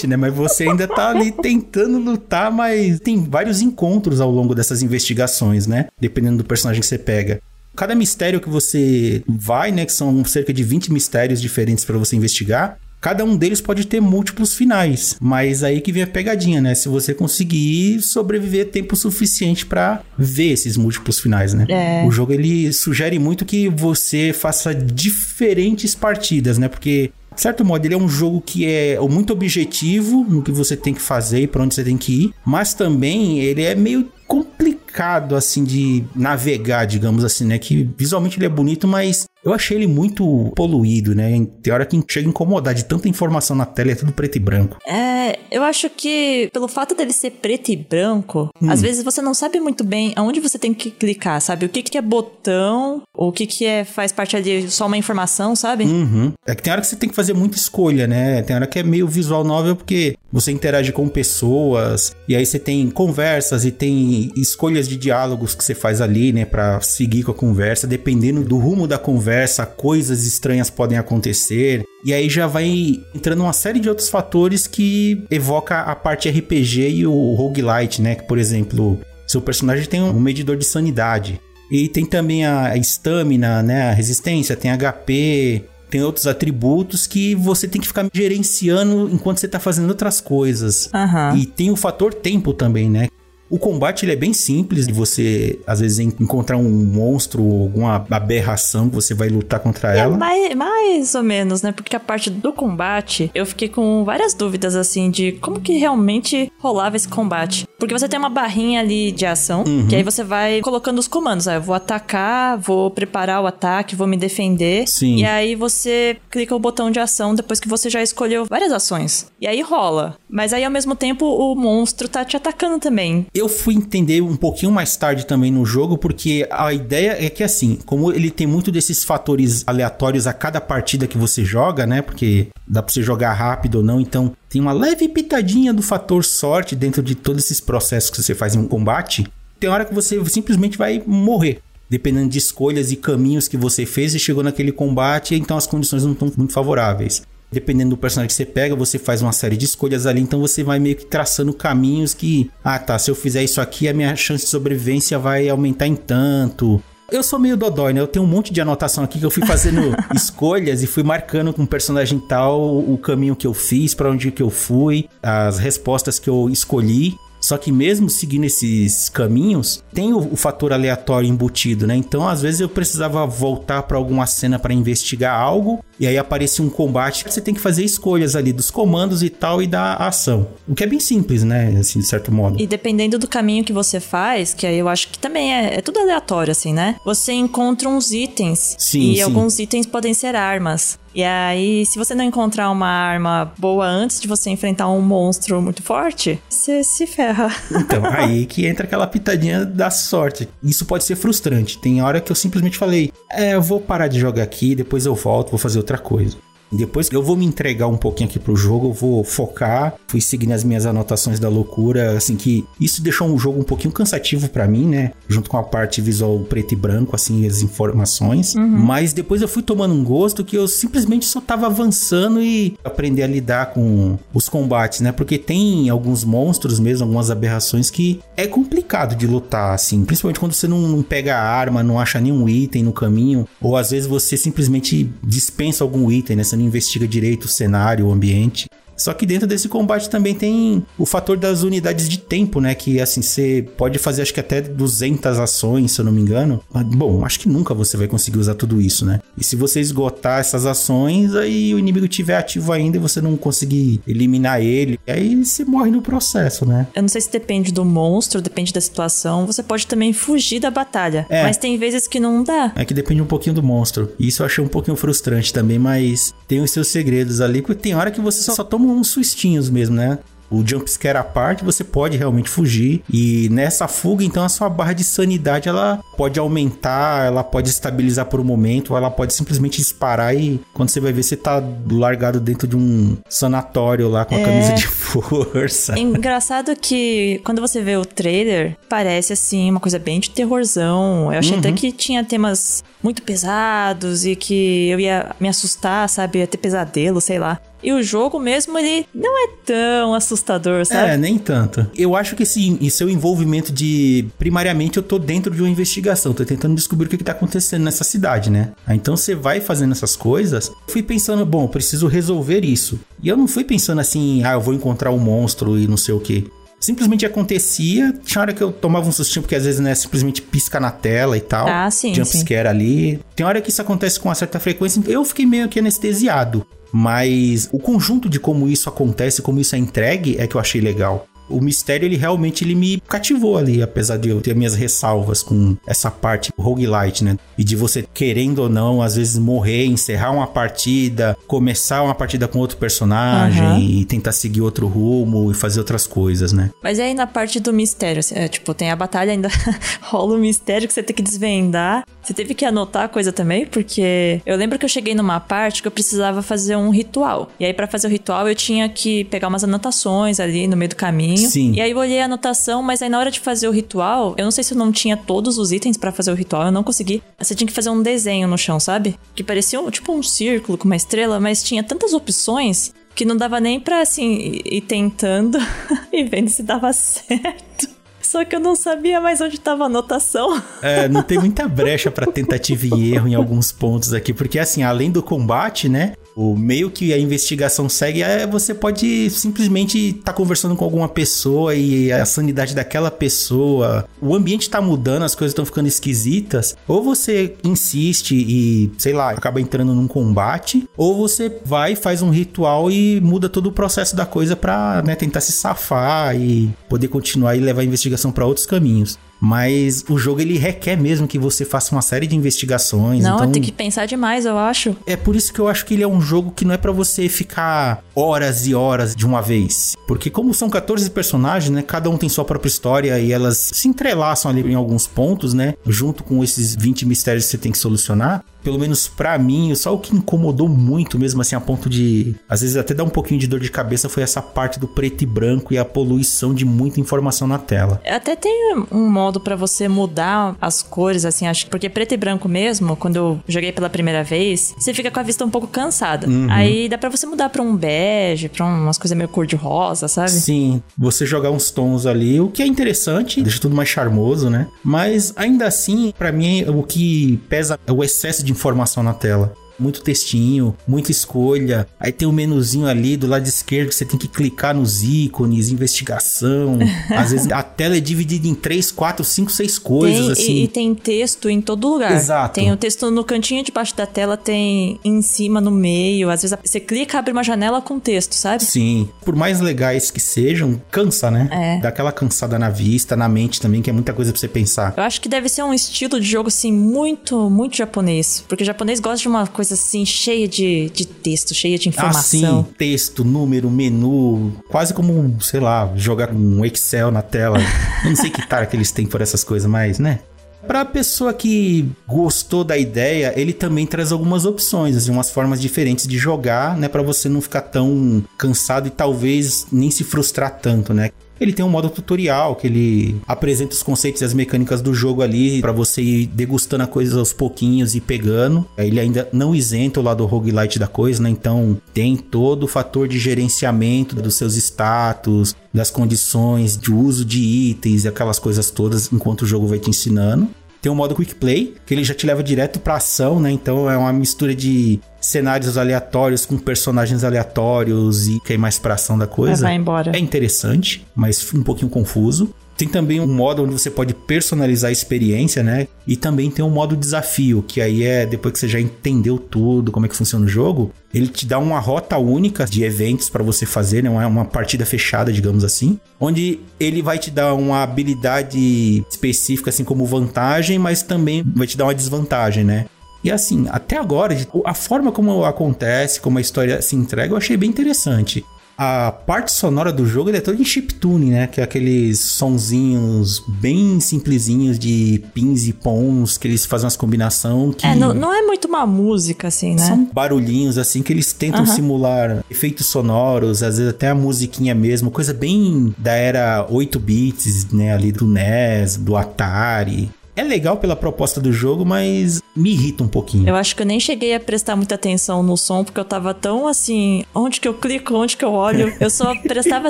né? 0.07 0.15
Mas 0.15 0.33
você 0.33 0.63
ainda 0.63 0.87
tá 0.87 1.09
ali 1.09 1.31
tentando 1.31 1.97
lutar, 1.99 2.51
mas 2.51 2.99
tem 2.99 3.23
vários 3.23 3.61
encontros 3.61 4.19
ao 4.19 4.31
longo 4.31 4.53
dessas 4.55 4.81
investigações, 4.81 5.67
né? 5.67 5.87
Dependendo 5.99 6.37
do 6.37 6.43
personagem 6.43 6.81
que 6.81 6.87
você 6.87 6.97
pega. 6.97 7.41
Cada 7.75 7.95
mistério 7.95 8.39
que 8.39 8.49
você 8.49 9.23
vai, 9.27 9.71
né, 9.71 9.85
que 9.85 9.91
são 9.91 10.23
cerca 10.25 10.53
de 10.53 10.63
20 10.63 10.93
mistérios 10.93 11.41
diferentes 11.41 11.83
para 11.83 11.97
você 11.97 12.15
investigar, 12.15 12.77
cada 13.03 13.25
um 13.25 13.35
deles 13.35 13.59
pode 13.59 13.85
ter 13.85 13.99
múltiplos 13.99 14.55
finais, 14.55 15.17
mas 15.19 15.61
aí 15.61 15.81
que 15.81 15.91
vem 15.91 16.03
a 16.03 16.07
pegadinha, 16.07 16.61
né? 16.61 16.73
Se 16.73 16.87
você 16.87 17.13
conseguir 17.13 18.01
sobreviver 18.01 18.69
tempo 18.69 18.95
suficiente 18.95 19.65
para 19.65 20.01
ver 20.17 20.51
esses 20.51 20.77
múltiplos 20.77 21.19
finais, 21.19 21.53
né? 21.53 21.65
É. 21.67 22.05
O 22.07 22.11
jogo 22.11 22.31
ele 22.31 22.71
sugere 22.71 23.19
muito 23.19 23.43
que 23.43 23.67
você 23.67 24.31
faça 24.31 24.73
diferentes 24.73 25.93
partidas, 25.93 26.57
né? 26.57 26.69
Porque 26.69 27.11
de 27.35 27.41
certo 27.41 27.65
modo, 27.65 27.85
ele 27.85 27.93
é 27.93 27.97
um 27.97 28.09
jogo 28.09 28.41
que 28.41 28.65
é 28.65 28.99
muito 28.99 29.33
objetivo 29.33 30.25
no 30.27 30.41
que 30.41 30.51
você 30.51 30.75
tem 30.75 30.93
que 30.93 31.01
fazer 31.01 31.41
e 31.41 31.47
para 31.47 31.63
onde 31.63 31.75
você 31.75 31.83
tem 31.83 31.97
que 31.97 32.25
ir, 32.25 32.33
mas 32.45 32.73
também 32.73 33.39
ele 33.39 33.63
é 33.63 33.75
meio 33.75 34.09
complicado 34.27 35.35
assim 35.35 35.63
de 35.63 36.03
navegar, 36.15 36.85
digamos 36.85 37.23
assim, 37.23 37.45
né? 37.45 37.57
Que 37.57 37.89
visualmente 37.97 38.37
ele 38.37 38.45
é 38.45 38.49
bonito, 38.49 38.87
mas 38.87 39.25
eu 39.43 39.53
achei 39.53 39.77
ele 39.77 39.87
muito 39.87 40.51
poluído, 40.55 41.13
né? 41.13 41.45
Tem 41.61 41.73
hora 41.73 41.85
que 41.85 42.01
chega 42.07 42.27
a 42.27 42.29
incomodar 42.29 42.73
de 42.73 42.85
tanta 42.85 43.09
informação 43.09 43.55
na 43.55 43.65
tela, 43.65 43.91
é 43.91 43.95
tudo 43.95 44.13
preto 44.13 44.37
e 44.37 44.39
branco. 44.39 44.77
É, 44.87 45.37
eu 45.51 45.63
acho 45.63 45.89
que 45.89 46.49
pelo 46.53 46.67
fato 46.67 46.95
dele 46.95 47.11
ser 47.11 47.31
preto 47.31 47.69
e 47.69 47.75
branco, 47.75 48.49
hum. 48.61 48.71
às 48.71 48.81
vezes 48.81 49.03
você 49.03 49.21
não 49.21 49.33
sabe 49.33 49.59
muito 49.59 49.83
bem 49.83 50.13
aonde 50.15 50.39
você 50.39 50.57
tem 50.57 50.73
que 50.73 50.89
clicar, 50.89 51.41
sabe? 51.41 51.65
O 51.65 51.69
que, 51.69 51.83
que 51.83 51.97
é 51.97 52.01
botão, 52.01 53.01
o 53.13 53.31
que, 53.31 53.45
que 53.45 53.65
é 53.65 53.83
faz 53.83 54.11
parte 54.11 54.35
ali 54.37 54.69
só 54.69 54.87
uma 54.87 54.97
informação, 54.97 55.55
sabe? 55.55 55.83
Uhum. 55.83 56.31
É 56.45 56.55
que 56.55 56.63
tem 56.63 56.71
hora 56.71 56.81
que 56.81 56.87
você 56.87 56.95
tem 56.95 57.09
que 57.09 57.15
fazer 57.15 57.33
muita 57.33 57.57
escolha, 57.57 58.07
né? 58.07 58.41
Tem 58.43 58.55
hora 58.55 58.67
que 58.67 58.79
é 58.79 58.83
meio 58.83 59.07
visual 59.07 59.43
novel 59.43 59.75
porque 59.75 60.15
você 60.31 60.51
interage 60.51 60.91
com 60.91 61.07
pessoas 61.07 62.15
e 62.27 62.35
aí 62.35 62.45
você 62.45 62.57
tem 62.57 62.89
conversas 62.89 63.65
e 63.65 63.71
tem 63.71 64.31
escolhas 64.35 64.87
de 64.87 64.95
diálogos 64.95 65.53
que 65.53 65.63
você 65.63 65.75
faz 65.75 66.01
ali, 66.01 66.31
né, 66.31 66.45
para 66.45 66.81
seguir 66.81 67.23
com 67.23 67.31
a 67.31 67.35
conversa, 67.35 67.85
dependendo 67.85 68.43
do 68.43 68.57
rumo 68.57 68.87
da 68.87 68.97
conversa 68.97 69.32
conversa, 69.33 69.65
coisas 69.65 70.25
estranhas 70.25 70.69
podem 70.69 70.97
acontecer. 70.97 71.83
E 72.05 72.13
aí 72.13 72.29
já 72.29 72.45
vai 72.45 73.01
entrando 73.15 73.41
uma 73.41 73.53
série 73.53 73.79
de 73.79 73.89
outros 73.89 74.09
fatores 74.09 74.67
que 74.67 75.25
evoca 75.31 75.79
a 75.79 75.95
parte 75.95 76.29
RPG 76.29 76.89
e 76.89 77.07
o 77.07 77.33
roguelite, 77.33 78.01
né? 78.01 78.15
Que, 78.15 78.23
por 78.23 78.37
exemplo, 78.37 78.99
Seu 79.25 79.41
personagem 79.41 79.85
tem 79.87 80.01
um 80.01 80.19
medidor 80.19 80.57
de 80.57 80.65
sanidade. 80.65 81.39
E 81.71 81.87
tem 81.87 82.05
também 82.05 82.45
a 82.45 82.77
estamina, 82.77 83.63
né? 83.63 83.89
A 83.89 83.93
resistência, 83.93 84.55
tem 84.55 84.69
HP, 84.71 85.63
tem 85.89 86.03
outros 86.03 86.27
atributos 86.27 87.07
que 87.07 87.33
você 87.33 87.67
tem 87.67 87.81
que 87.81 87.87
ficar 87.87 88.05
gerenciando 88.13 89.09
enquanto 89.11 89.39
você 89.39 89.47
tá 89.47 89.59
fazendo 89.59 89.89
outras 89.89 90.21
coisas. 90.21 90.89
Uhum. 90.93 91.37
E 91.37 91.45
tem 91.47 91.71
o 91.71 91.75
fator 91.75 92.13
tempo 92.13 92.53
também, 92.53 92.89
né? 92.89 93.07
O 93.53 93.59
combate 93.59 94.03
ele 94.03 94.13
é 94.13 94.15
bem 94.15 94.33
simples 94.33 94.87
de 94.87 94.93
você, 94.93 95.59
às 95.67 95.79
vezes, 95.79 95.99
encontrar 95.99 96.57
um 96.57 96.71
monstro 96.71 97.43
ou 97.43 97.61
alguma 97.61 98.03
aberração 98.09 98.89
que 98.89 98.95
você 98.95 99.13
vai 99.13 99.29
lutar 99.29 99.59
contra 99.59 99.95
é 99.95 99.99
ela. 99.99 100.17
Mais, 100.17 100.55
mais 100.55 101.13
ou 101.13 101.21
menos, 101.21 101.61
né? 101.61 101.71
Porque 101.71 101.95
a 101.95 101.99
parte 101.99 102.31
do 102.31 102.51
combate, 102.51 103.29
eu 103.35 103.45
fiquei 103.45 103.69
com 103.69 104.03
várias 104.03 104.33
dúvidas, 104.33 104.75
assim, 104.75 105.11
de 105.11 105.33
como 105.33 105.61
que 105.61 105.77
realmente 105.77 106.51
rolava 106.57 106.95
esse 106.95 107.07
combate. 107.07 107.67
Porque 107.83 107.99
você 107.99 108.07
tem 108.07 108.17
uma 108.17 108.29
barrinha 108.29 108.79
ali 108.79 109.11
de 109.11 109.25
ação, 109.25 109.65
Uhum. 109.67 109.87
que 109.87 109.95
aí 109.97 110.03
você 110.03 110.23
vai 110.23 110.61
colocando 110.61 110.99
os 110.99 111.07
comandos. 111.07 111.49
Ah, 111.49 111.55
eu 111.55 111.61
vou 111.61 111.75
atacar, 111.75 112.57
vou 112.57 112.89
preparar 112.89 113.41
o 113.41 113.45
ataque, 113.47 113.93
vou 113.93 114.07
me 114.07 114.15
defender. 114.15 114.85
Sim. 114.87 115.17
E 115.17 115.25
aí 115.25 115.53
você 115.53 116.15
clica 116.31 116.55
o 116.55 116.59
botão 116.59 116.89
de 116.89 116.99
ação 116.99 117.35
depois 117.35 117.59
que 117.59 117.67
você 117.67 117.89
já 117.89 118.01
escolheu 118.01 118.45
várias 118.45 118.71
ações. 118.71 119.27
E 119.41 119.45
aí 119.45 119.61
rola. 119.61 120.15
Mas 120.29 120.53
aí 120.53 120.63
ao 120.63 120.71
mesmo 120.71 120.95
tempo 120.95 121.25
o 121.25 121.53
monstro 121.55 122.07
tá 122.07 122.23
te 122.23 122.37
atacando 122.37 122.79
também. 122.79 123.25
Eu 123.33 123.49
fui 123.49 123.75
entender 123.75 124.21
um 124.21 124.37
pouquinho 124.37 124.71
mais 124.71 124.95
tarde 124.95 125.25
também 125.25 125.51
no 125.51 125.65
jogo, 125.65 125.97
porque 125.97 126.47
a 126.49 126.71
ideia 126.73 127.17
é 127.19 127.29
que 127.29 127.43
assim, 127.43 127.77
como 127.85 128.13
ele 128.13 128.31
tem 128.31 128.47
muito 128.47 128.71
desses 128.71 129.03
fatores 129.03 129.63
aleatórios 129.67 130.25
a 130.25 130.31
cada 130.31 130.61
partida 130.61 131.05
que 131.05 131.17
você 131.17 131.43
joga, 131.43 131.85
né? 131.85 132.01
Porque 132.01 132.47
dá 132.65 132.81
pra 132.81 132.93
você 132.93 133.03
jogar 133.03 133.33
rápido 133.33 133.75
ou 133.79 133.83
não, 133.83 133.99
então 133.99 134.31
tem 134.53 134.61
uma 134.61 134.71
leve 134.71 135.09
pitadinha 135.09 135.73
do 135.73 135.81
fator 135.81 136.23
sorte 136.23 136.75
dentro 136.75 137.01
de 137.01 137.15
todos 137.15 137.45
esses 137.45 137.59
processos 137.59 138.11
que 138.11 138.21
você 138.21 138.35
faz 138.35 138.53
em 138.53 138.59
um 138.59 138.67
combate. 138.67 139.25
Tem 139.59 139.67
hora 139.67 139.83
que 139.83 139.95
você 139.95 140.23
simplesmente 140.25 140.77
vai 140.77 141.01
morrer. 141.07 141.59
Dependendo 141.89 142.29
de 142.29 142.37
escolhas 142.37 142.91
e 142.91 142.95
caminhos 142.95 143.47
que 143.47 143.57
você 143.57 143.83
fez 143.83 144.13
e 144.13 144.19
chegou 144.19 144.43
naquele 144.43 144.71
combate, 144.71 145.33
então 145.33 145.57
as 145.57 145.65
condições 145.65 146.03
não 146.03 146.11
estão 146.11 146.31
muito 146.37 146.53
favoráveis. 146.53 147.23
Dependendo 147.51 147.89
do 147.89 147.97
personagem 147.97 148.27
que 148.27 148.33
você 148.35 148.45
pega, 148.45 148.75
você 148.75 148.99
faz 148.99 149.23
uma 149.23 149.31
série 149.31 149.57
de 149.57 149.65
escolhas 149.65 150.05
ali, 150.05 150.21
então 150.21 150.39
você 150.39 150.63
vai 150.63 150.77
meio 150.77 150.97
que 150.97 151.05
traçando 151.07 151.51
caminhos 151.51 152.13
que, 152.13 152.51
ah 152.63 152.77
tá, 152.77 152.99
se 152.99 153.09
eu 153.09 153.15
fizer 153.15 153.43
isso 153.43 153.59
aqui, 153.59 153.87
a 153.87 153.93
minha 153.93 154.15
chance 154.15 154.43
de 154.43 154.51
sobrevivência 154.51 155.17
vai 155.17 155.49
aumentar 155.49 155.87
em 155.87 155.95
tanto. 155.95 156.79
Eu 157.11 157.21
sou 157.21 157.37
meio 157.37 157.57
dodói, 157.57 157.93
né? 157.93 157.99
Eu 157.99 158.07
tenho 158.07 158.25
um 158.25 158.27
monte 158.27 158.51
de 158.51 158.61
anotação 158.61 159.03
aqui 159.03 159.19
que 159.19 159.25
eu 159.25 159.31
fui 159.31 159.45
fazendo 159.45 159.95
escolhas 160.15 160.81
e 160.81 160.87
fui 160.87 161.03
marcando 161.03 161.53
com 161.53 161.63
um 161.63 161.65
personagem 161.65 162.17
tal 162.19 162.79
o 162.79 162.97
caminho 162.97 163.35
que 163.35 163.45
eu 163.45 163.53
fiz, 163.53 163.93
para 163.93 164.09
onde 164.09 164.31
que 164.31 164.41
eu 164.41 164.49
fui, 164.49 165.09
as 165.21 165.59
respostas 165.59 166.17
que 166.17 166.29
eu 166.29 166.49
escolhi. 166.49 167.15
Só 167.43 167.57
que 167.57 167.73
mesmo 167.73 168.09
seguindo 168.09 168.45
esses 168.45 169.09
caminhos, 169.09 169.83
tem 169.93 170.13
o, 170.13 170.19
o 170.31 170.35
fator 170.37 170.71
aleatório 170.71 171.27
embutido, 171.27 171.85
né? 171.85 171.93
Então, 171.93 172.25
às 172.25 172.41
vezes 172.41 172.61
eu 172.61 172.69
precisava 172.69 173.25
voltar 173.25 173.83
para 173.83 173.97
alguma 173.97 174.25
cena 174.25 174.57
para 174.57 174.73
investigar 174.73 175.37
algo 175.37 175.83
e 176.03 176.07
aí 176.07 176.17
aparecia 176.17 176.65
um 176.65 176.69
combate, 176.69 177.23
você 177.23 177.39
tem 177.39 177.53
que 177.53 177.61
fazer 177.61 177.85
escolhas 177.85 178.35
ali 178.35 178.51
dos 178.51 178.69
comandos 178.69 179.23
e 179.23 179.29
tal 179.29 179.61
e 179.61 179.67
da 179.67 179.95
ação. 179.95 180.49
O 180.67 180.75
que 180.75 180.83
é 180.83 180.87
bem 180.87 180.99
simples, 180.99 181.43
né? 181.45 181.77
Assim, 181.79 181.99
de 181.99 182.05
certo 182.05 182.29
modo. 182.29 182.61
E 182.61 182.67
dependendo 182.67 183.17
do 183.17 183.25
caminho 183.25 183.63
que 183.63 183.71
você 183.71 184.01
faz, 184.01 184.53
que 184.53 184.67
aí 184.67 184.77
eu 184.77 184.89
acho 184.89 185.07
que 185.07 185.17
também 185.17 185.53
é, 185.53 185.75
é 185.75 185.81
tudo 185.81 185.99
aleatório, 185.99 186.51
assim, 186.51 186.73
né? 186.73 186.97
Você 187.05 187.31
encontra 187.31 187.87
uns 187.87 188.11
itens. 188.11 188.75
Sim, 188.77 189.11
e 189.11 189.15
sim. 189.15 189.21
alguns 189.21 189.59
itens 189.59 189.85
podem 189.85 190.13
ser 190.13 190.35
armas. 190.35 190.99
E 191.15 191.23
aí, 191.23 191.85
se 191.85 191.99
você 191.99 192.15
não 192.15 192.23
encontrar 192.23 192.71
uma 192.71 192.87
arma 192.87 193.53
boa 193.57 193.85
antes 193.85 194.19
de 194.19 194.27
você 194.27 194.49
enfrentar 194.49 194.89
um 194.89 194.99
monstro 194.99 195.61
muito 195.61 195.83
forte, 195.83 196.41
você 196.49 196.83
se 196.83 197.05
ferra. 197.05 197.53
Então, 197.83 198.05
aí 198.05 198.45
que 198.45 198.65
entra 198.65 198.85
aquela 198.85 199.05
pitadinha 199.05 199.65
da 199.65 199.91
sorte. 199.91 200.47
Isso 200.63 200.85
pode 200.85 201.03
ser 201.03 201.15
frustrante. 201.15 201.77
Tem 201.77 202.01
hora 202.01 202.21
que 202.21 202.31
eu 202.31 202.35
simplesmente 202.35 202.77
falei: 202.77 203.11
é, 203.29 203.55
eu 203.55 203.61
vou 203.61 203.79
parar 203.79 204.07
de 204.07 204.19
jogar 204.19 204.43
aqui, 204.43 204.73
depois 204.73 205.05
eu 205.05 205.13
volto, 205.13 205.49
vou 205.49 205.59
fazer 205.59 205.77
outra 205.77 205.92
coisa. 205.97 206.37
Depois 206.75 207.09
eu 207.11 207.23
vou 207.23 207.35
me 207.35 207.45
entregar 207.45 207.87
um 207.87 207.97
pouquinho 207.97 208.29
aqui 208.29 208.39
pro 208.39 208.55
jogo, 208.55 208.87
eu 208.89 208.93
vou 208.93 209.23
focar, 209.23 209.93
fui 210.07 210.21
seguindo 210.21 210.51
as 210.51 210.63
minhas 210.63 210.85
anotações 210.85 211.39
da 211.39 211.49
loucura, 211.49 212.17
assim 212.17 212.35
que 212.35 212.65
isso 212.79 213.01
deixou 213.01 213.27
um 213.27 213.37
jogo 213.37 213.59
um 213.59 213.63
pouquinho 213.63 213.93
cansativo 213.93 214.49
para 214.49 214.67
mim, 214.67 214.85
né? 214.85 215.11
Junto 215.27 215.49
com 215.49 215.57
a 215.57 215.63
parte 215.63 216.01
visual 216.01 216.39
preto 216.39 216.73
e 216.73 216.75
branco, 216.75 217.15
assim, 217.15 217.45
as 217.45 217.61
informações. 217.61 218.55
Mas 218.55 219.13
depois 219.13 219.41
eu 219.41 219.47
fui 219.47 219.63
tomando 219.63 219.93
um 219.93 220.03
gosto 220.03 220.43
que 220.43 220.57
eu 220.57 220.67
simplesmente 220.67 221.25
só 221.25 221.39
tava 221.39 221.65
avançando 221.67 222.41
e 222.41 222.75
aprender 222.83 223.23
a 223.23 223.27
lidar 223.27 223.73
com 223.73 224.17
os 224.33 224.49
combates, 224.49 225.01
né? 225.01 225.11
Porque 225.11 225.37
tem 225.37 225.89
alguns 225.89 226.23
monstros 226.23 226.79
mesmo, 226.79 227.05
algumas 227.05 227.29
aberrações 227.29 227.89
que 227.89 228.19
é 228.35 228.47
complicado 228.47 229.15
de 229.15 229.27
lutar, 229.27 229.73
assim, 229.73 230.03
principalmente 230.03 230.39
quando 230.39 230.53
você 230.53 230.67
não, 230.67 230.79
não 230.79 231.03
pega 231.03 231.35
a 231.35 231.41
arma, 231.41 231.83
não 231.83 231.99
acha 231.99 232.19
nenhum 232.19 232.47
item 232.47 232.83
no 232.83 232.93
caminho, 232.93 233.47
ou 233.61 233.77
às 233.77 233.91
vezes 233.91 234.07
você 234.07 234.35
simplesmente 234.37 235.11
dispensa 235.23 235.83
algum 235.83 236.11
item, 236.11 236.35
né? 236.35 236.43
Você 236.43 236.55
não 236.55 236.62
investiga 236.63 237.07
direito 237.07 237.45
o 237.45 237.49
cenário, 237.49 238.07
o 238.07 238.11
ambiente. 238.11 238.67
Só 238.97 239.13
que 239.13 239.25
dentro 239.25 239.47
desse 239.47 239.67
combate 239.67 240.09
também 240.09 240.35
tem 240.35 240.85
o 240.97 241.05
fator 241.05 241.37
das 241.37 241.63
unidades 241.63 242.07
de 242.07 242.17
tempo, 242.17 242.59
né? 242.59 242.75
Que 242.75 242.99
assim, 242.99 243.21
você 243.21 243.67
pode 243.77 243.97
fazer 243.99 244.21
acho 244.21 244.33
que 244.33 244.39
até 244.39 244.61
200 244.61 245.39
ações, 245.39 245.91
se 245.91 246.01
eu 246.01 246.05
não 246.05 246.11
me 246.11 246.21
engano. 246.21 246.61
Mas, 246.71 246.85
bom, 246.85 247.25
acho 247.25 247.39
que 247.39 247.49
nunca 247.49 247.73
você 247.73 247.97
vai 247.97 248.07
conseguir 248.07 248.39
usar 248.39 248.55
tudo 248.55 248.81
isso, 248.81 249.05
né? 249.05 249.19
E 249.37 249.43
se 249.43 249.55
você 249.55 249.79
esgotar 249.79 250.39
essas 250.39 250.65
ações, 250.65 251.35
aí 251.35 251.73
o 251.73 251.79
inimigo 251.79 252.05
estiver 252.05 252.37
ativo 252.37 252.71
ainda 252.71 252.97
e 252.97 252.99
você 252.99 253.21
não 253.21 253.35
conseguir 253.35 254.01
eliminar 254.07 254.61
ele, 254.61 254.99
aí 255.07 255.35
você 255.43 255.65
morre 255.65 255.91
no 255.91 256.01
processo, 256.01 256.65
né? 256.65 256.87
Eu 256.95 257.01
não 257.01 257.09
sei 257.09 257.21
se 257.21 257.31
depende 257.31 257.71
do 257.71 257.83
monstro, 257.83 258.41
depende 258.41 258.73
da 258.73 258.81
situação. 258.81 259.45
Você 259.45 259.63
pode 259.63 259.87
também 259.87 260.13
fugir 260.13 260.59
da 260.59 260.69
batalha. 260.69 261.25
É. 261.29 261.43
Mas 261.43 261.57
tem 261.57 261.77
vezes 261.77 262.07
que 262.07 262.19
não 262.19 262.43
dá. 262.43 262.71
É 262.75 262.85
que 262.85 262.93
depende 262.93 263.21
um 263.21 263.25
pouquinho 263.25 263.55
do 263.55 263.63
monstro. 263.63 264.11
E 264.19 264.27
isso 264.27 264.41
eu 264.41 264.45
achei 264.45 264.63
um 264.63 264.67
pouquinho 264.67 264.95
frustrante 264.95 265.51
também, 265.53 265.79
mas 265.79 266.33
tem 266.47 266.61
os 266.61 266.71
seus 266.71 266.87
segredos 266.87 267.41
ali, 267.41 267.61
porque 267.61 267.81
tem 267.81 267.95
hora 267.95 268.11
que 268.11 268.21
você 268.21 268.41
só, 268.41 268.55
só 268.55 268.63
toma 268.87 268.99
uns 268.99 269.07
sustinhos 269.09 269.69
mesmo, 269.69 269.95
né? 269.95 270.19
O 270.51 270.63
jumpscare 270.63 271.17
à 271.17 271.23
parte, 271.23 271.63
você 271.63 271.83
pode 271.83 272.15
realmente 272.15 272.47
fugir. 272.47 273.01
E 273.11 273.49
nessa 273.49 273.87
fuga, 273.87 274.23
então, 274.23 274.43
a 274.43 274.49
sua 274.49 274.69
barra 274.69 274.93
de 274.93 275.03
sanidade 275.03 275.67
ela 275.67 275.99
pode 276.15 276.39
aumentar, 276.39 277.25
ela 277.25 277.43
pode 277.43 277.69
estabilizar 277.69 278.27
por 278.27 278.39
um 278.39 278.43
momento, 278.43 278.91
ou 278.91 278.97
ela 278.97 279.09
pode 279.09 279.33
simplesmente 279.33 279.77
disparar 279.77 280.35
e 280.35 280.61
quando 280.71 280.89
você 280.89 280.99
vai 280.99 281.11
ver, 281.11 281.23
você 281.23 281.35
tá 281.35 281.63
largado 281.89 282.39
dentro 282.39 282.67
de 282.67 282.75
um 282.77 283.17
sanatório 283.27 284.07
lá 284.07 284.25
com 284.25 284.35
a 284.35 284.39
É. 284.39 284.43
camisa 284.43 284.73
de 284.73 284.85
força. 284.85 285.97
Engraçado 285.97 286.75
que 286.79 287.41
quando 287.43 287.59
você 287.59 287.81
vê 287.81 287.97
o 287.97 288.05
trailer, 288.05 288.77
parece 288.87 289.33
assim 289.33 289.71
uma 289.71 289.79
coisa 289.79 289.97
bem 289.97 290.19
de 290.19 290.29
terrorzão. 290.29 291.33
Eu 291.33 291.39
achei 291.39 291.57
até 291.57 291.71
que 291.71 291.91
tinha 291.91 292.23
temas 292.23 292.83
muito 293.01 293.23
pesados 293.23 294.23
e 294.23 294.35
que 294.35 294.89
eu 294.89 294.99
ia 294.99 295.31
me 295.39 295.47
assustar, 295.49 296.07
sabe? 296.09 296.37
Ia 296.39 296.47
ter 296.47 296.57
pesadelo, 296.57 297.19
sei 297.19 297.39
lá. 297.39 297.59
E 297.83 297.91
o 297.91 298.01
jogo 298.01 298.39
mesmo, 298.39 298.77
ele 298.79 299.05
não 299.13 299.45
é 299.45 299.49
tão 299.65 300.13
assustador, 300.13 300.85
sabe? 300.85 301.11
É, 301.11 301.17
nem 301.17 301.37
tanto. 301.37 301.85
Eu 301.95 302.15
acho 302.15 302.35
que 302.35 302.43
esse, 302.43 302.77
esse 302.81 303.03
seu 303.03 303.09
envolvimento 303.09 303.71
de. 303.71 304.25
Primariamente, 304.39 304.97
eu 304.97 305.03
tô 305.03 305.19
dentro 305.19 305.53
de 305.53 305.61
uma 305.61 305.69
investigação, 305.69 306.33
tô 306.33 306.45
tentando 306.45 306.75
descobrir 306.75 307.07
o 307.07 307.09
que, 307.09 307.17
que 307.17 307.23
tá 307.23 307.33
acontecendo 307.33 307.83
nessa 307.83 308.03
cidade, 308.03 308.49
né? 308.49 308.71
Aí, 308.87 308.95
então 308.95 309.17
você 309.17 309.35
vai 309.35 309.59
fazendo 309.59 309.91
essas 309.91 310.15
coisas. 310.15 310.71
Fui 310.87 311.03
pensando, 311.03 311.45
bom, 311.45 311.63
eu 311.63 311.69
preciso 311.69 312.07
resolver 312.07 312.63
isso. 312.63 312.99
E 313.21 313.27
eu 313.27 313.35
não 313.35 313.47
fui 313.47 313.63
pensando 313.63 313.99
assim, 313.99 314.43
ah, 314.43 314.53
eu 314.53 314.61
vou 314.61 314.73
encontrar 314.73 315.11
um 315.11 315.17
monstro 315.17 315.77
e 315.77 315.87
não 315.87 315.97
sei 315.97 316.13
o 316.13 316.19
que. 316.19 316.49
Simplesmente 316.83 317.25
acontecia. 317.25 318.13
Tinha 318.25 318.41
hora 318.41 318.51
que 318.51 318.61
eu 318.61 318.69
tomava 318.69 319.07
um 319.07 319.11
sustinho, 319.11 319.41
porque 319.41 319.55
às 319.55 319.63
vezes, 319.63 319.79
né, 319.79 319.95
simplesmente 319.95 320.41
pisca 320.41 320.81
na 320.81 320.91
tela 320.91 321.37
e 321.37 321.39
tal. 321.39 321.65
Ah, 321.65 321.89
sim, 321.89 322.13
Jumpscare 322.13 322.67
ali. 322.67 323.21
Tem 323.37 323.45
hora 323.45 323.61
que 323.61 323.69
isso 323.69 323.81
acontece 323.81 324.19
com 324.19 324.27
uma 324.27 324.35
certa 324.35 324.59
frequência. 324.59 325.01
Eu 325.07 325.23
fiquei 325.23 325.45
meio 325.45 325.69
que 325.69 325.79
anestesiado. 325.79 326.67
Mas 326.91 327.69
o 327.71 327.79
conjunto 327.79 328.27
de 328.27 328.37
como 328.37 328.67
isso 328.67 328.89
acontece, 328.89 329.41
como 329.41 329.61
isso 329.61 329.75
é 329.75 329.79
entregue, 329.79 330.35
é 330.37 330.45
que 330.45 330.55
eu 330.55 330.59
achei 330.61 330.81
legal. 330.81 331.25
O 331.49 331.61
mistério, 331.61 332.05
ele 332.05 332.15
realmente 332.15 332.63
ele 332.63 332.75
me 332.75 333.01
cativou 333.01 333.57
ali, 333.57 333.81
apesar 333.81 334.17
de 334.17 334.29
eu 334.29 334.41
ter 334.41 334.55
minhas 334.55 334.75
ressalvas 334.75 335.43
com 335.43 335.75
essa 335.87 336.09
parte 336.09 336.51
roguelite, 336.57 337.23
né? 337.23 337.37
E 337.57 337.63
de 337.63 337.75
você, 337.75 338.05
querendo 338.13 338.59
ou 338.59 338.69
não, 338.69 339.01
às 339.01 339.15
vezes 339.15 339.37
morrer, 339.37 339.85
encerrar 339.85 340.31
uma 340.31 340.47
partida, 340.47 341.37
começar 341.47 342.01
uma 342.03 342.15
partida 342.15 342.47
com 342.47 342.59
outro 342.59 342.77
personagem 342.77 343.63
Aham. 343.63 343.79
e 343.79 344.05
tentar 344.05 344.31
seguir 344.31 344.61
outro 344.61 344.87
rumo 344.87 345.51
e 345.51 345.53
fazer 345.53 345.79
outras 345.79 346.07
coisas, 346.07 346.53
né? 346.53 346.69
Mas 346.81 346.99
aí 346.99 347.13
na 347.13 347.27
parte 347.27 347.59
do 347.59 347.73
mistério, 347.73 348.19
assim, 348.19 348.35
é, 348.35 348.47
tipo, 348.47 348.73
tem 348.73 348.91
a 348.91 348.95
batalha 348.95 349.31
ainda, 349.31 349.49
rola 350.01 350.35
o 350.35 350.39
mistério 350.39 350.87
que 350.87 350.93
você 350.93 351.03
tem 351.03 351.15
que 351.15 351.21
desvendar. 351.21 352.03
Você 352.23 352.33
teve 352.33 352.53
que 352.53 352.65
anotar 352.65 353.03
a 353.03 353.07
coisa 353.07 353.31
também, 353.31 353.65
porque 353.65 354.41
eu 354.45 354.55
lembro 354.55 354.79
que 354.79 354.85
eu 354.85 354.89
cheguei 354.89 355.13
numa 355.13 355.39
parte 355.39 355.81
que 355.81 355.87
eu 355.87 355.91
precisava 355.91 356.41
fazer 356.41 356.75
um 356.75 356.89
ritual. 356.89 357.49
E 357.59 357.65
aí 357.65 357.73
pra 357.73 357.85
fazer 357.85 358.07
o 358.07 358.09
ritual 358.09 358.47
eu 358.47 358.55
tinha 358.55 358.87
que 358.87 359.25
pegar 359.25 359.49
umas 359.49 359.63
anotações 359.63 360.39
ali 360.39 360.67
no 360.67 360.77
meio 360.77 360.89
do 360.89 360.95
caminho. 360.95 361.49
Sim. 361.49 361.73
E 361.73 361.81
aí 361.81 361.91
eu 361.91 361.97
olhei 361.97 362.21
a 362.21 362.25
anotação, 362.25 362.81
mas 362.81 363.01
aí 363.01 363.09
na 363.09 363.19
hora 363.19 363.29
de 363.29 363.39
fazer 363.39 363.67
o 363.67 363.71
ritual, 363.71 364.33
eu 364.37 364.45
não 364.45 364.51
sei 364.51 364.63
se 364.63 364.73
eu 364.73 364.77
não 364.77 364.91
tinha 364.91 365.17
todos 365.17 365.57
os 365.57 365.71
itens 365.71 365.97
pra 365.97 366.11
fazer 366.11 366.31
o 366.31 366.35
ritual, 366.35 366.65
eu 366.65 366.71
não 366.71 366.83
consegui. 366.83 367.21
Você 367.37 367.53
tinha 367.53 367.67
que 367.67 367.73
fazer 367.73 367.89
um 367.89 368.01
desenho 368.01 368.47
no 368.47 368.57
chão, 368.57 368.79
sabe? 368.79 369.15
Que 369.35 369.43
parecia 369.43 369.79
um, 369.79 369.89
tipo 369.89 370.13
um 370.13 370.23
círculo 370.23 370.77
com 370.77 370.85
uma 370.85 370.95
estrela, 370.95 371.39
mas 371.39 371.63
tinha 371.63 371.83
tantas 371.83 372.13
opções 372.13 372.93
que 373.15 373.25
não 373.25 373.37
dava 373.37 373.59
nem 373.59 373.79
pra, 373.79 374.01
assim, 374.01 374.61
ir 374.65 374.81
tentando 374.81 375.57
e 376.11 376.23
vendo 376.23 376.49
se 376.49 376.63
dava 376.63 376.91
certo. 376.93 377.92
Só 378.33 378.43
que 378.43 378.55
eu 378.55 378.59
não 378.59 378.75
sabia 378.75 379.21
mais 379.21 379.41
onde 379.41 379.59
tava 379.59 379.83
a 379.83 379.85
anotação. 379.85 380.59
É, 380.81 381.07
não 381.07 381.21
tem 381.21 381.37
muita 381.37 381.67
brecha 381.67 382.09
para 382.09 382.25
tentativa 382.25 382.97
e 382.97 383.13
erro 383.13 383.27
em 383.27 383.35
alguns 383.35 383.71
pontos 383.71 384.11
aqui, 384.11 384.33
porque 384.33 384.57
assim, 384.57 384.81
além 384.81 385.11
do 385.11 385.21
combate, 385.21 385.87
né? 385.87 386.13
O 386.35 386.55
meio 386.55 386.89
que 386.89 387.13
a 387.13 387.19
investigação 387.19 387.87
segue 387.87 388.23
é 388.23 388.47
você 388.47 388.73
pode 388.73 389.29
simplesmente 389.29 390.09
estar 390.09 390.31
tá 390.31 390.33
conversando 390.33 390.75
com 390.75 390.83
alguma 390.83 391.07
pessoa 391.07 391.75
e 391.75 392.11
a 392.11 392.25
sanidade 392.25 392.73
daquela 392.73 393.11
pessoa, 393.11 394.07
o 394.21 394.35
ambiente 394.35 394.69
tá 394.69 394.81
mudando, 394.81 395.23
as 395.23 395.35
coisas 395.35 395.51
estão 395.51 395.65
ficando 395.65 395.87
esquisitas, 395.87 396.75
ou 396.87 397.03
você 397.03 397.55
insiste 397.63 398.33
e, 398.35 398.91
sei 398.97 399.13
lá, 399.13 399.31
acaba 399.31 399.61
entrando 399.61 399.93
num 399.93 400.07
combate, 400.07 400.87
ou 400.97 401.15
você 401.15 401.51
vai, 401.65 401.95
faz 401.95 402.21
um 402.21 402.29
ritual 402.29 402.89
e 402.89 403.21
muda 403.21 403.47
todo 403.47 403.67
o 403.67 403.71
processo 403.71 404.15
da 404.15 404.25
coisa 404.25 404.55
pra 404.55 405.01
né, 405.03 405.15
tentar 405.15 405.41
se 405.41 405.51
safar 405.51 406.35
e 406.35 406.69
poder 406.89 407.07
continuar 407.07 407.55
e 407.55 407.59
levar 407.59 407.81
a 407.81 407.85
investigação 407.85 408.31
para 408.31 408.45
outros 408.45 408.65
caminhos. 408.65 409.17
Mas 409.43 410.05
o 410.07 410.17
jogo 410.17 410.39
ele 410.39 410.57
requer 410.57 410.95
mesmo 410.95 411.27
que 411.27 411.37
você 411.37 411.65
faça 411.65 411.93
uma 411.93 412.01
série 412.01 412.25
de 412.25 412.33
investigações. 412.33 413.21
Não, 413.21 413.35
então... 413.35 413.51
tem 413.51 413.61
que 413.61 413.73
pensar 413.73 414.05
demais, 414.05 414.45
eu 414.45 414.57
acho. 414.57 414.95
É 415.05 415.17
por 415.17 415.35
isso 415.35 415.51
que 415.51 415.59
eu 415.59 415.67
acho 415.67 415.85
que 415.85 415.95
ele 415.95 416.03
é 416.03 416.07
um 416.07 416.21
jogo 416.21 416.51
que 416.51 416.63
não 416.63 416.73
é 416.73 416.77
para 416.77 416.93
você 416.93 417.27
ficar 417.27 418.01
horas 418.15 418.65
e 418.65 418.73
horas 418.73 419.13
de 419.13 419.25
uma 419.25 419.41
vez. 419.41 419.97
Porque 420.07 420.29
como 420.29 420.53
são 420.53 420.69
14 420.69 421.09
personagens, 421.09 421.69
né? 421.69 421.81
Cada 421.81 422.09
um 422.09 422.17
tem 422.17 422.29
sua 422.29 422.45
própria 422.45 422.69
história 422.69 423.19
e 423.19 423.33
elas 423.33 423.57
se 423.73 423.89
entrelaçam 423.89 424.49
ali 424.49 424.61
em 424.61 424.75
alguns 424.75 425.07
pontos, 425.07 425.53
né? 425.53 425.73
Junto 425.85 426.23
com 426.23 426.41
esses 426.41 426.73
20 426.73 427.05
mistérios 427.05 427.43
que 427.43 427.51
você 427.51 427.57
tem 427.57 427.73
que 427.73 427.77
solucionar 427.77 428.45
pelo 428.63 428.79
menos 428.79 429.07
para 429.07 429.37
mim, 429.37 429.73
só 429.75 429.93
o 429.93 429.99
que 429.99 430.15
incomodou 430.15 430.67
muito 430.69 431.19
mesmo 431.19 431.41
assim 431.41 431.55
a 431.55 431.59
ponto 431.59 431.89
de 431.89 432.35
às 432.47 432.61
vezes 432.61 432.75
até 432.75 432.93
dar 432.93 433.03
um 433.03 433.09
pouquinho 433.09 433.39
de 433.39 433.47
dor 433.47 433.59
de 433.59 433.69
cabeça 433.69 434.09
foi 434.09 434.23
essa 434.23 434.41
parte 434.41 434.79
do 434.79 434.87
preto 434.87 435.23
e 435.23 435.25
branco 435.25 435.73
e 435.73 435.77
a 435.77 435.85
poluição 435.85 436.53
de 436.53 436.65
muita 436.65 436.99
informação 436.99 437.47
na 437.47 437.57
tela. 437.57 438.01
Até 438.05 438.35
tem 438.35 438.75
um 438.91 439.09
modo 439.09 439.39
para 439.39 439.55
você 439.55 439.87
mudar 439.87 440.55
as 440.61 440.81
cores 440.81 441.25
assim, 441.25 441.47
acho 441.47 441.67
porque 441.67 441.89
preto 441.89 442.13
e 442.13 442.17
branco 442.17 442.47
mesmo, 442.47 442.95
quando 442.95 443.15
eu 443.15 443.39
joguei 443.47 443.71
pela 443.71 443.89
primeira 443.89 444.23
vez, 444.23 444.73
você 444.77 444.93
fica 444.93 445.11
com 445.11 445.19
a 445.19 445.23
vista 445.23 445.45
um 445.45 445.49
pouco 445.49 445.67
cansada. 445.67 446.27
Uhum. 446.27 446.47
Aí 446.49 446.87
dá 446.87 446.97
para 446.97 447.09
você 447.09 447.25
mudar 447.25 447.49
para 447.49 447.61
um 447.61 447.75
bege, 447.75 448.49
para 448.49 448.65
umas 448.65 448.97
coisas 448.97 449.17
meio 449.17 449.29
cor 449.29 449.45
de 449.45 449.55
rosa, 449.55 450.07
sabe? 450.07 450.31
Sim, 450.31 450.81
você 450.97 451.25
jogar 451.25 451.51
uns 451.51 451.71
tons 451.71 452.05
ali, 452.05 452.39
o 452.39 452.49
que 452.49 452.61
é 452.61 452.67
interessante, 452.67 453.41
deixa 453.41 453.59
tudo 453.59 453.75
mais 453.75 453.89
charmoso, 453.89 454.49
né? 454.49 454.67
Mas 454.83 455.33
ainda 455.35 455.67
assim, 455.67 456.13
para 456.17 456.31
mim 456.31 456.63
o 456.67 456.83
que 456.83 457.37
pesa 457.49 457.79
é 457.85 457.91
o 457.91 458.03
excesso 458.03 458.43
de 458.43 458.52
informação 458.53 459.03
na 459.03 459.13
tela 459.13 459.53
muito 459.77 460.01
textinho, 460.01 460.75
muita 460.87 461.11
escolha. 461.11 461.87
Aí 461.99 462.11
tem 462.11 462.27
um 462.27 462.31
menuzinho 462.31 462.87
ali 462.87 463.17
do 463.17 463.27
lado 463.27 463.47
esquerdo 463.47 463.89
que 463.89 463.95
você 463.95 464.05
tem 464.05 464.17
que 464.17 464.27
clicar 464.27 464.75
nos 464.75 465.03
ícones, 465.03 465.69
investigação. 465.69 466.79
Às 467.09 467.31
vezes 467.31 467.51
a 467.51 467.63
tela 467.63 467.97
é 467.97 467.99
dividida 467.99 468.47
em 468.47 468.55
três, 468.55 468.91
quatro, 468.91 469.23
cinco, 469.23 469.51
seis 469.51 469.77
coisas 469.79 470.25
tem, 470.25 470.31
assim. 470.31 470.53
E, 470.53 470.63
e, 470.63 470.67
tem 470.67 470.95
texto 470.95 471.49
em 471.49 471.61
todo 471.61 471.87
lugar. 471.87 472.13
Exato. 472.13 472.55
Tem 472.55 472.71
o 472.71 472.77
texto 472.77 473.09
no 473.09 473.23
cantinho 473.23 473.63
debaixo 473.63 473.95
da 473.95 474.05
tela, 474.05 474.37
tem 474.37 474.99
em 475.03 475.21
cima, 475.21 475.59
no 475.59 475.71
meio. 475.71 476.29
Às 476.29 476.41
vezes 476.43 476.57
você 476.63 476.79
clica, 476.79 477.19
abre 477.19 477.31
uma 477.31 477.43
janela 477.43 477.81
com 477.81 477.99
texto, 477.99 478.33
sabe? 478.33 478.63
Sim. 478.63 479.09
Por 479.23 479.35
mais 479.35 479.59
legais 479.59 480.11
que 480.11 480.19
sejam, 480.19 480.81
cansa, 480.91 481.29
né? 481.29 481.49
É. 481.51 481.81
Dá 481.81 481.89
aquela 481.89 482.11
cansada 482.11 482.59
na 482.59 482.69
vista, 482.69 483.15
na 483.15 483.27
mente 483.27 483.59
também, 483.59 483.81
que 483.81 483.89
é 483.89 483.93
muita 483.93 484.13
coisa 484.13 484.31
pra 484.31 484.39
você 484.39 484.47
pensar. 484.47 484.93
Eu 484.95 485.03
acho 485.03 485.19
que 485.19 485.29
deve 485.29 485.49
ser 485.49 485.63
um 485.63 485.73
estilo 485.73 486.19
de 486.19 486.27
jogo, 486.27 486.47
assim, 486.47 486.71
muito, 486.71 487.49
muito 487.49 487.75
japonês. 487.75 488.43
Porque 488.47 488.63
o 488.63 488.65
japonês 488.65 488.99
gosta 488.99 489.21
de 489.21 489.27
uma 489.27 489.47
coisa 489.47 489.62
assim, 489.71 490.05
cheia 490.05 490.47
de, 490.47 490.89
de 490.89 491.05
texto, 491.05 491.53
cheia 491.53 491.77
de 491.77 491.89
informação. 491.89 492.59
Ah, 492.59 492.63
sim. 492.63 492.73
Texto, 492.77 493.23
número, 493.23 493.69
menu. 493.69 494.53
Quase 494.69 494.93
como, 494.93 495.35
sei 495.41 495.59
lá, 495.59 495.91
jogar 495.95 496.33
um 496.33 496.65
Excel 496.65 497.11
na 497.11 497.21
tela. 497.21 497.59
Não 498.03 498.15
sei 498.15 498.29
que 498.29 498.45
tarefa 498.47 498.71
que 498.71 498.77
eles 498.77 498.91
têm 498.91 499.05
por 499.05 499.21
essas 499.21 499.43
coisas, 499.43 499.69
mas, 499.69 499.99
né? 499.99 500.19
Para 500.67 500.81
a 500.81 500.85
pessoa 500.85 501.33
que 501.33 501.89
gostou 502.07 502.63
da 502.63 502.77
ideia, 502.77 503.33
ele 503.35 503.51
também 503.51 503.85
traz 503.85 504.13
algumas 504.13 504.45
opções, 504.45 504.95
assim, 504.95 505.11
umas 505.11 505.29
formas 505.29 505.59
diferentes 505.59 506.07
de 506.07 506.17
jogar, 506.17 506.77
né, 506.77 506.87
para 506.87 507.01
você 507.01 507.27
não 507.27 507.41
ficar 507.41 507.61
tão 507.61 508.23
cansado 508.37 508.87
e 508.87 508.89
talvez 508.89 509.67
nem 509.71 509.91
se 509.91 510.05
frustrar 510.05 510.59
tanto, 510.61 510.93
né? 510.93 511.11
Ele 511.39 511.51
tem 511.51 511.65
um 511.65 511.69
modo 511.69 511.89
tutorial 511.89 512.55
que 512.55 512.67
ele 512.67 513.15
apresenta 513.27 513.73
os 513.73 513.83
conceitos 513.83 514.21
e 514.21 514.25
as 514.25 514.33
mecânicas 514.33 514.81
do 514.81 514.93
jogo 514.93 515.21
ali 515.21 515.61
para 515.61 515.71
você 515.71 516.01
ir 516.01 516.27
degustando 516.27 516.83
a 516.83 516.87
coisa 516.87 517.19
aos 517.19 517.33
pouquinhos 517.33 517.95
e 517.95 518.01
pegando. 518.01 518.65
Ele 518.77 518.99
ainda 518.99 519.27
não 519.33 519.55
isenta 519.55 519.99
o 519.99 520.03
lado 520.03 520.25
roguelite 520.25 520.79
da 520.79 520.87
coisa, 520.87 521.21
né? 521.21 521.29
Então 521.29 521.77
tem 521.93 522.15
todo 522.15 522.63
o 522.63 522.67
fator 522.67 523.07
de 523.07 523.19
gerenciamento 523.19 524.15
dos 524.15 524.35
seus 524.35 524.55
status, 524.55 525.55
das 525.73 525.89
condições 525.89 526.77
de 526.77 526.91
uso 526.93 527.25
de 527.25 527.39
itens 527.39 528.05
e 528.05 528.07
aquelas 528.07 528.39
coisas 528.39 528.69
todas 528.69 529.11
enquanto 529.11 529.41
o 529.41 529.47
jogo 529.47 529.67
vai 529.67 529.79
te 529.79 529.89
ensinando. 529.89 530.49
Tem 530.81 530.91
o 530.91 530.95
modo 530.95 531.15
Quick 531.15 531.35
Play, 531.35 531.75
que 531.85 531.93
ele 531.93 532.03
já 532.03 532.13
te 532.13 532.27
leva 532.27 532.43
direto 532.43 532.77
pra 532.77 532.97
ação, 532.97 533.39
né? 533.39 533.49
Então 533.49 533.89
é 533.89 533.97
uma 533.97 534.11
mistura 534.11 534.53
de 534.53 534.99
cenários 535.23 535.77
aleatórios 535.77 536.45
com 536.45 536.57
personagens 536.57 537.23
aleatórios 537.23 538.27
e 538.27 538.39
que 538.41 538.53
é 538.53 538.57
mais 538.57 538.77
pra 538.77 538.95
ação 538.95 539.17
da 539.17 539.25
coisa. 539.25 539.65
É, 539.65 539.69
vai 539.69 539.75
embora. 539.75 540.11
É 540.13 540.19
interessante, 540.19 541.05
mas 541.15 541.51
um 541.53 541.63
pouquinho 541.63 541.89
confuso. 541.89 542.53
Tem 542.75 542.87
também 542.87 543.19
um 543.19 543.27
modo 543.27 543.63
onde 543.63 543.71
você 543.71 543.89
pode 543.89 544.15
personalizar 544.15 544.89
a 544.89 544.91
experiência, 544.91 545.61
né? 545.61 545.87
E 546.07 546.17
também 546.17 546.49
tem 546.49 546.65
um 546.65 546.71
modo 546.71 546.97
desafio, 546.97 547.63
que 547.65 547.79
aí 547.79 548.03
é 548.03 548.25
depois 548.25 548.51
que 548.51 548.59
você 548.59 548.67
já 548.67 548.79
entendeu 548.79 549.37
tudo, 549.37 549.91
como 549.91 550.07
é 550.07 550.09
que 550.09 550.15
funciona 550.15 550.43
o 550.43 550.49
jogo, 550.49 550.91
ele 551.13 551.27
te 551.27 551.45
dá 551.45 551.59
uma 551.59 551.79
rota 551.79 552.17
única 552.17 552.65
de 552.65 552.83
eventos 552.83 553.29
para 553.29 553.43
você 553.43 553.65
fazer, 553.65 554.03
né? 554.03 554.09
Uma, 554.09 554.25
uma 554.25 554.45
partida 554.45 554.85
fechada, 554.85 555.31
digamos 555.31 555.63
assim, 555.63 555.99
onde 556.19 556.59
ele 556.79 557.01
vai 557.03 557.19
te 557.19 557.29
dar 557.29 557.53
uma 557.53 557.83
habilidade 557.83 559.05
específica, 559.09 559.69
assim 559.69 559.83
como 559.83 560.05
vantagem, 560.05 560.79
mas 560.79 561.03
também 561.03 561.43
vai 561.55 561.67
te 561.67 561.77
dar 561.77 561.85
uma 561.85 561.95
desvantagem, 561.95 562.63
né? 562.63 562.85
E 563.23 563.31
assim, 563.31 563.67
até 563.69 563.97
agora, 563.97 564.35
a 564.65 564.73
forma 564.73 565.11
como 565.11 565.45
acontece, 565.45 566.19
como 566.19 566.37
a 566.37 566.41
história 566.41 566.81
se 566.81 566.95
entrega, 566.95 567.33
eu 567.33 567.37
achei 567.37 567.55
bem 567.55 567.69
interessante 567.69 568.43
a 568.77 569.11
parte 569.11 569.51
sonora 569.51 569.93
do 569.93 570.05
jogo 570.05 570.31
é 570.31 570.41
toda 570.41 570.59
em 570.59 570.65
chiptune, 570.65 571.29
né? 571.29 571.47
Que 571.47 571.61
é 571.61 571.63
aqueles 571.63 572.19
sonzinhos 572.19 573.43
bem 573.47 573.99
simplesinhos 573.99 574.79
de 574.79 575.23
pins 575.33 575.67
e 575.67 575.73
pons 575.73 576.37
que 576.37 576.47
eles 576.47 576.65
fazem 576.65 576.85
umas 576.85 576.95
combinação 576.95 577.71
que... 577.71 577.85
É, 577.85 577.95
não, 577.95 578.13
não 578.13 578.33
é 578.33 578.41
muito 578.41 578.67
uma 578.67 578.85
música, 578.85 579.47
assim, 579.47 579.75
né? 579.75 579.85
São 579.85 580.09
barulhinhos, 580.11 580.77
assim, 580.77 581.03
que 581.03 581.13
eles 581.13 581.33
tentam 581.33 581.65
simular 581.65 582.43
efeitos 582.49 582.87
sonoros, 582.87 583.61
às 583.61 583.77
vezes 583.77 583.91
até 583.91 584.09
a 584.09 584.15
musiquinha 584.15 584.73
mesmo, 584.73 585.11
coisa 585.11 585.33
bem 585.33 585.93
da 585.97 586.13
era 586.13 586.65
8 586.69 586.99
bits, 586.99 587.71
né? 587.71 587.93
Ali 587.93 588.11
do 588.11 588.27
NES, 588.27 588.97
do 588.97 589.15
Atari. 589.15 590.09
É 590.35 590.43
legal 590.43 590.77
pela 590.77 590.95
proposta 590.95 591.39
do 591.39 591.53
jogo, 591.53 591.85
mas 591.85 592.41
me 592.55 592.71
irrita 592.71 593.03
um 593.03 593.07
pouquinho. 593.07 593.47
Eu 593.47 593.55
acho 593.55 593.75
que 593.75 593.81
eu 593.81 593.85
nem 593.85 593.99
cheguei 593.99 594.33
a 594.33 594.39
prestar 594.39 594.75
muita 594.75 594.95
atenção 594.95 595.43
no 595.43 595.55
som, 595.55 595.83
porque 595.83 595.99
eu 595.99 596.05
tava 596.05 596.33
tão 596.33 596.67
assim, 596.67 597.23
onde 597.33 597.59
que 597.59 597.67
eu 597.67 597.73
clico, 597.73 598.15
onde 598.15 598.35
que 598.35 598.43
eu 598.43 598.51
olho. 598.51 598.93
Eu 598.99 599.09
só 599.09 599.35
prestava 599.41 599.89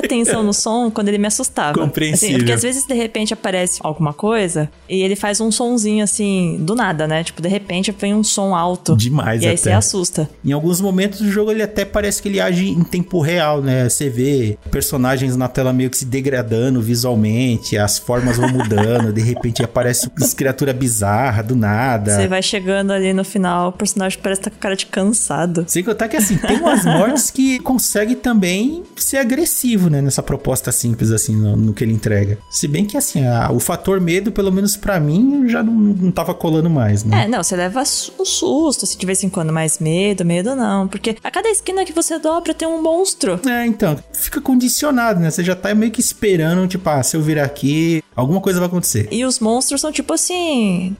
atenção 0.00 0.42
no 0.42 0.52
som 0.52 0.90
quando 0.90 1.08
ele 1.08 1.18
me 1.18 1.26
assustava. 1.26 1.78
Compreensível. 1.78 2.28
Assim, 2.28 2.38
porque 2.38 2.52
às 2.52 2.62
vezes, 2.62 2.86
de 2.86 2.94
repente, 2.94 3.32
aparece 3.32 3.80
alguma 3.82 4.12
coisa 4.12 4.70
e 4.88 5.02
ele 5.02 5.16
faz 5.16 5.40
um 5.40 5.50
sonzinho 5.50 6.04
assim, 6.04 6.58
do 6.60 6.74
nada, 6.74 7.06
né? 7.06 7.24
Tipo, 7.24 7.40
de 7.40 7.48
repente 7.48 7.94
vem 7.98 8.14
um 8.14 8.24
som 8.24 8.54
alto. 8.54 8.96
Demais, 8.96 9.42
E 9.42 9.46
aí 9.46 9.54
até. 9.54 9.62
você 9.62 9.72
assusta. 9.72 10.28
Em 10.44 10.52
alguns 10.52 10.80
momentos 10.80 11.20
do 11.20 11.30
jogo 11.30 11.50
ele 11.50 11.62
até 11.62 11.84
parece 11.84 12.20
que 12.20 12.28
ele 12.28 12.40
age 12.40 12.68
em 12.68 12.82
tempo 12.82 13.20
real, 13.20 13.62
né? 13.62 13.88
Você 13.88 14.08
vê 14.08 14.58
personagens 14.70 15.36
na 15.36 15.48
tela 15.48 15.72
meio 15.72 15.90
que 15.90 15.96
se 15.96 16.04
degradando 16.04 16.80
visualmente, 16.80 17.76
as 17.78 17.98
formas 17.98 18.36
vão 18.36 18.48
mudando, 18.48 19.12
de 19.12 19.22
repente 19.22 19.62
aparece 19.62 20.10
uma 20.34 20.36
criatura 20.36 20.72
bizarra 20.72 21.42
do 21.42 21.54
nada. 21.54 22.14
Você 22.16 22.26
vai 22.28 22.42
chegando 22.42 22.92
ali 22.92 23.12
no 23.12 23.24
final, 23.24 23.68
o 23.68 23.72
personagem 23.72 24.18
parece 24.20 24.40
estar 24.42 24.50
com 24.50 24.58
cara 24.58 24.74
de 24.76 24.86
cansado. 24.86 25.64
Sem 25.68 25.82
contar 25.84 26.08
que 26.08 26.16
assim, 26.16 26.36
tem 26.36 26.58
umas 26.58 26.84
mortes 26.84 27.30
que 27.30 27.58
consegue 27.60 28.16
também 28.16 28.82
ser 28.96 29.18
agressivo, 29.18 29.88
né? 29.88 30.02
Nessa 30.02 30.22
proposta 30.22 30.72
simples, 30.72 31.10
assim, 31.10 31.36
no, 31.36 31.56
no 31.56 31.72
que 31.72 31.84
ele 31.84 31.92
entrega. 31.92 32.38
Se 32.50 32.66
bem 32.66 32.84
que 32.84 32.96
assim, 32.96 33.24
a- 33.26 33.50
o 33.52 33.60
fator 33.60 34.00
medo, 34.00 34.32
pelo 34.32 34.50
menos 34.52 34.76
pra 34.76 34.98
mim, 34.98 35.44
já 35.48 35.62
não, 35.62 35.72
não 35.72 36.10
tava 36.10 36.34
colando 36.34 36.68
mais, 36.68 37.04
né? 37.04 37.24
É, 37.24 37.28
não, 37.28 37.42
você 37.42 37.54
leva 37.56 37.82
um 38.18 38.24
susto 38.24 38.86
se 38.86 38.98
de 38.98 39.06
vez 39.06 39.22
em 39.22 39.28
quando, 39.28 39.52
mas 39.52 39.78
medo, 39.78 40.24
medo 40.24 40.56
não. 40.56 40.88
Porque 40.88 41.16
a 41.22 41.30
cada 41.30 41.48
esquina 41.48 41.84
que 41.84 41.92
você 41.92 42.18
dobra 42.18 42.52
tem 42.52 42.66
um 42.66 42.82
monstro. 42.82 43.38
É, 43.48 43.64
então, 43.66 43.96
fica 44.12 44.40
condicionado, 44.40 45.20
né? 45.20 45.30
Você 45.30 45.44
já 45.44 45.54
tá 45.54 45.74
meio 45.74 45.92
que 45.92 46.00
esperando, 46.00 46.66
tipo, 46.66 46.88
ah, 46.88 47.02
se 47.02 47.16
eu 47.16 47.22
virar 47.22 47.44
aqui, 47.44 48.02
alguma 48.16 48.40
coisa 48.40 48.58
vai 48.58 48.68
acontecer. 48.68 49.08
E 49.10 49.24
os 49.24 49.38
monstros 49.38 49.80
são 49.80 49.92
tipo 49.92 50.12
assim, 50.12 50.23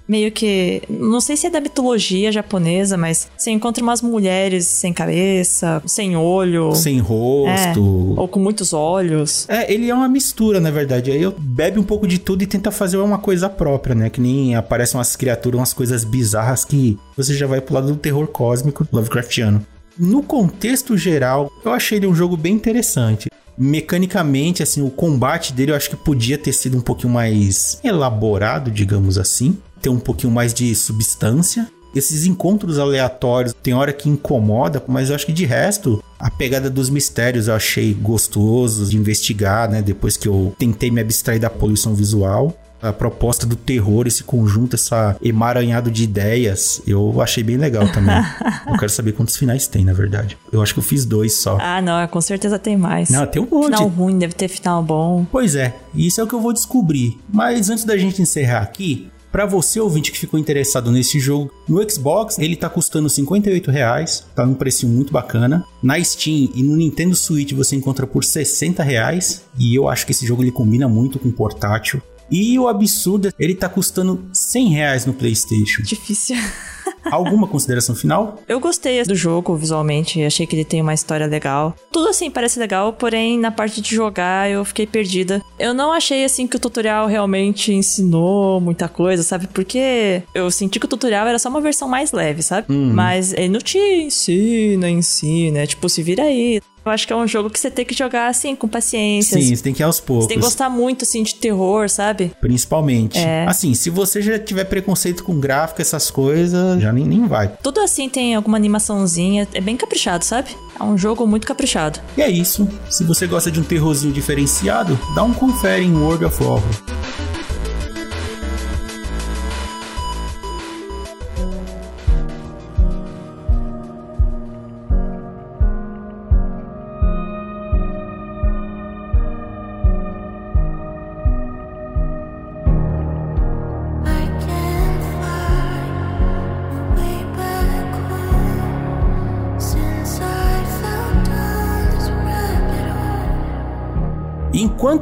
meio 0.08 0.30
que. 0.32 0.82
Não 0.88 1.20
sei 1.20 1.36
se 1.36 1.46
é 1.46 1.50
da 1.50 1.60
mitologia 1.60 2.32
japonesa, 2.32 2.96
mas 2.96 3.28
você 3.36 3.50
encontra 3.50 3.82
umas 3.82 4.02
mulheres 4.02 4.66
sem 4.66 4.92
cabeça, 4.92 5.82
sem 5.86 6.16
olho. 6.16 6.74
Sem 6.74 6.98
é, 6.98 7.00
rosto. 7.00 8.14
ou 8.16 8.28
com 8.28 8.40
muitos 8.40 8.72
olhos. 8.72 9.48
É, 9.48 9.72
ele 9.72 9.88
é 9.88 9.94
uma 9.94 10.08
mistura, 10.08 10.60
na 10.60 10.70
verdade. 10.70 11.10
Aí 11.10 11.22
eu 11.22 11.34
bebe 11.36 11.78
um 11.78 11.84
pouco 11.84 12.06
de 12.06 12.18
tudo 12.18 12.42
e 12.42 12.46
tenta 12.46 12.70
fazer 12.70 12.96
uma 12.96 13.18
coisa 13.18 13.48
própria, 13.48 13.94
né? 13.94 14.10
Que 14.10 14.20
nem 14.20 14.54
aparecem 14.54 14.98
umas 14.98 15.16
criaturas, 15.16 15.60
umas 15.60 15.72
coisas 15.72 16.04
bizarras 16.04 16.64
que 16.64 16.98
você 17.16 17.34
já 17.34 17.46
vai 17.46 17.60
pro 17.60 17.74
lado 17.74 17.88
do 17.88 17.96
terror 17.96 18.26
cósmico 18.26 18.86
Lovecraftiano. 18.92 19.64
No 19.98 20.22
contexto 20.22 20.96
geral, 20.96 21.50
eu 21.64 21.72
achei 21.72 21.98
ele 21.98 22.06
um 22.06 22.14
jogo 22.14 22.36
bem 22.36 22.54
interessante. 22.54 23.30
Mecanicamente, 23.56 24.62
assim, 24.62 24.82
o 24.82 24.90
combate 24.90 25.52
dele 25.52 25.72
eu 25.72 25.76
acho 25.76 25.90
que 25.90 25.96
podia 25.96 26.36
ter 26.36 26.52
sido 26.52 26.76
um 26.76 26.80
pouquinho 26.80 27.12
mais 27.12 27.78
elaborado, 27.84 28.70
digamos 28.70 29.18
assim. 29.18 29.56
Ter 29.80 29.88
um 29.88 29.98
pouquinho 29.98 30.32
mais 30.32 30.52
de 30.52 30.74
substância. 30.74 31.68
Esses 31.94 32.26
encontros 32.26 32.78
aleatórios 32.78 33.54
tem 33.62 33.72
hora 33.72 33.92
que 33.92 34.08
incomoda, 34.08 34.82
mas 34.88 35.10
eu 35.10 35.14
acho 35.14 35.26
que 35.26 35.32
de 35.32 35.44
resto, 35.44 36.02
a 36.18 36.28
pegada 36.28 36.68
dos 36.68 36.90
mistérios 36.90 37.46
eu 37.46 37.54
achei 37.54 37.94
gostoso 37.94 38.86
de 38.86 38.96
investigar, 38.96 39.70
né? 39.70 39.80
Depois 39.80 40.16
que 40.16 40.26
eu 40.26 40.52
tentei 40.58 40.90
me 40.90 41.00
abstrair 41.00 41.40
da 41.40 41.48
poluição 41.48 41.94
visual 41.94 42.52
a 42.88 42.92
proposta 42.92 43.46
do 43.46 43.56
terror, 43.56 44.06
esse 44.06 44.22
conjunto, 44.22 44.76
essa 44.76 45.16
emaranhado 45.22 45.90
de 45.90 46.04
ideias, 46.04 46.82
eu 46.86 47.20
achei 47.20 47.42
bem 47.42 47.56
legal 47.56 47.88
também. 47.88 48.14
eu 48.66 48.76
quero 48.78 48.90
saber 48.90 49.12
quantos 49.12 49.36
finais 49.36 49.66
tem, 49.66 49.84
na 49.84 49.92
verdade. 49.92 50.36
Eu 50.52 50.62
acho 50.62 50.74
que 50.74 50.80
eu 50.80 50.84
fiz 50.84 51.04
dois 51.04 51.34
só. 51.34 51.58
Ah, 51.60 51.80
não, 51.80 52.06
com 52.08 52.20
certeza 52.20 52.58
tem 52.58 52.76
mais. 52.76 53.10
Não, 53.10 53.26
tem 53.26 53.42
um 53.42 53.48
monte. 53.50 53.76
Final 53.76 53.88
ruim, 53.88 54.18
deve 54.18 54.34
ter 54.34 54.48
final 54.48 54.82
bom. 54.82 55.26
Pois 55.30 55.54
é, 55.54 55.74
isso 55.94 56.20
é 56.20 56.24
o 56.24 56.26
que 56.26 56.34
eu 56.34 56.40
vou 56.40 56.52
descobrir. 56.52 57.18
Mas 57.32 57.70
antes 57.70 57.84
da 57.84 57.96
gente 57.96 58.20
encerrar 58.20 58.60
aqui, 58.60 59.10
para 59.34 59.46
você 59.46 59.80
ouvinte 59.80 60.12
que 60.12 60.18
ficou 60.18 60.38
interessado 60.38 60.92
nesse 60.92 61.18
jogo, 61.18 61.50
no 61.68 61.82
Xbox 61.90 62.38
ele 62.38 62.54
tá 62.54 62.68
custando 62.68 63.10
58 63.10 63.68
reais, 63.68 64.24
tá 64.32 64.46
num 64.46 64.54
precinho 64.54 64.92
muito 64.92 65.12
bacana. 65.12 65.64
Na 65.82 66.02
Steam 66.04 66.50
e 66.54 66.62
no 66.62 66.76
Nintendo 66.76 67.16
Switch 67.16 67.52
você 67.52 67.74
encontra 67.74 68.06
por 68.06 68.22
60 68.22 68.80
reais 68.84 69.42
e 69.58 69.74
eu 69.74 69.88
acho 69.88 70.06
que 70.06 70.12
esse 70.12 70.24
jogo 70.24 70.44
ele 70.44 70.52
combina 70.52 70.88
muito 70.88 71.18
com 71.18 71.32
portátil. 71.32 72.00
E 72.30 72.58
o 72.58 72.68
absurdo, 72.68 73.32
ele 73.38 73.54
tá 73.54 73.68
custando 73.68 74.28
100 74.32 74.68
reais 74.68 75.06
no 75.06 75.12
PlayStation. 75.12 75.82
Difícil. 75.82 76.36
Alguma 77.10 77.46
consideração 77.46 77.94
final? 77.94 78.40
Eu 78.48 78.58
gostei 78.60 79.02
do 79.04 79.14
jogo 79.14 79.54
visualmente, 79.56 80.22
achei 80.22 80.46
que 80.46 80.56
ele 80.56 80.64
tem 80.64 80.80
uma 80.80 80.94
história 80.94 81.26
legal. 81.26 81.74
Tudo 81.92 82.08
assim 82.08 82.30
parece 82.30 82.58
legal, 82.58 82.92
porém 82.92 83.38
na 83.38 83.50
parte 83.50 83.80
de 83.80 83.94
jogar 83.94 84.50
eu 84.50 84.64
fiquei 84.64 84.86
perdida. 84.86 85.42
Eu 85.58 85.74
não 85.74 85.92
achei 85.92 86.24
assim 86.24 86.46
que 86.46 86.56
o 86.56 86.60
tutorial 86.60 87.06
realmente 87.06 87.72
ensinou 87.72 88.60
muita 88.60 88.88
coisa, 88.88 89.22
sabe? 89.22 89.46
Porque 89.46 90.22
eu 90.34 90.50
senti 90.50 90.78
que 90.78 90.86
o 90.86 90.88
tutorial 90.88 91.26
era 91.26 91.38
só 91.38 91.48
uma 91.48 91.60
versão 91.60 91.88
mais 91.88 92.12
leve, 92.12 92.42
sabe? 92.42 92.72
Uhum. 92.72 92.92
Mas 92.92 93.32
ele 93.32 93.48
não 93.48 93.60
te 93.60 93.78
ensina, 93.78 94.88
ensina, 94.88 95.60
é 95.60 95.66
tipo, 95.66 95.88
se 95.88 96.02
vira 96.02 96.22
aí. 96.22 96.60
Eu 96.84 96.92
acho 96.92 97.06
que 97.06 97.12
é 97.12 97.16
um 97.16 97.26
jogo 97.26 97.48
que 97.48 97.58
você 97.58 97.70
tem 97.70 97.84
que 97.84 97.94
jogar 97.94 98.28
assim, 98.28 98.54
com 98.54 98.68
paciência. 98.68 99.40
Sim, 99.40 99.56
você 99.56 99.62
tem 99.62 99.72
que 99.72 99.82
ir 99.82 99.84
aos 99.84 100.00
poucos. 100.00 100.24
Você 100.24 100.28
tem 100.28 100.38
que 100.38 100.44
gostar 100.44 100.68
muito, 100.68 101.04
assim, 101.04 101.22
de 101.22 101.34
terror, 101.34 101.88
sabe? 101.88 102.32
Principalmente. 102.40 103.18
É. 103.18 103.46
Assim, 103.46 103.72
se 103.74 103.88
você 103.88 104.20
já 104.20 104.38
tiver 104.38 104.64
preconceito 104.64 105.24
com 105.24 105.40
gráfico, 105.40 105.80
essas 105.80 106.10
coisas, 106.10 106.80
já 106.80 106.92
nem, 106.92 107.06
nem 107.06 107.26
vai. 107.26 107.48
Tudo 107.62 107.80
assim 107.80 108.08
tem 108.08 108.34
alguma 108.34 108.56
animaçãozinha, 108.56 109.48
é 109.54 109.60
bem 109.60 109.76
caprichado, 109.76 110.24
sabe? 110.24 110.50
É 110.78 110.82
um 110.82 110.98
jogo 110.98 111.26
muito 111.26 111.46
caprichado. 111.46 112.00
E 112.16 112.22
é 112.22 112.30
isso. 112.30 112.68
Se 112.90 113.04
você 113.04 113.26
gosta 113.26 113.50
de 113.50 113.60
um 113.60 113.64
terrorzinho 113.64 114.12
diferenciado, 114.12 114.98
dá 115.14 115.22
um 115.22 115.32
confere 115.32 115.84
em 115.84 115.96
World 115.96 116.24
of 116.24 116.42
Warcraft. 116.42 117.23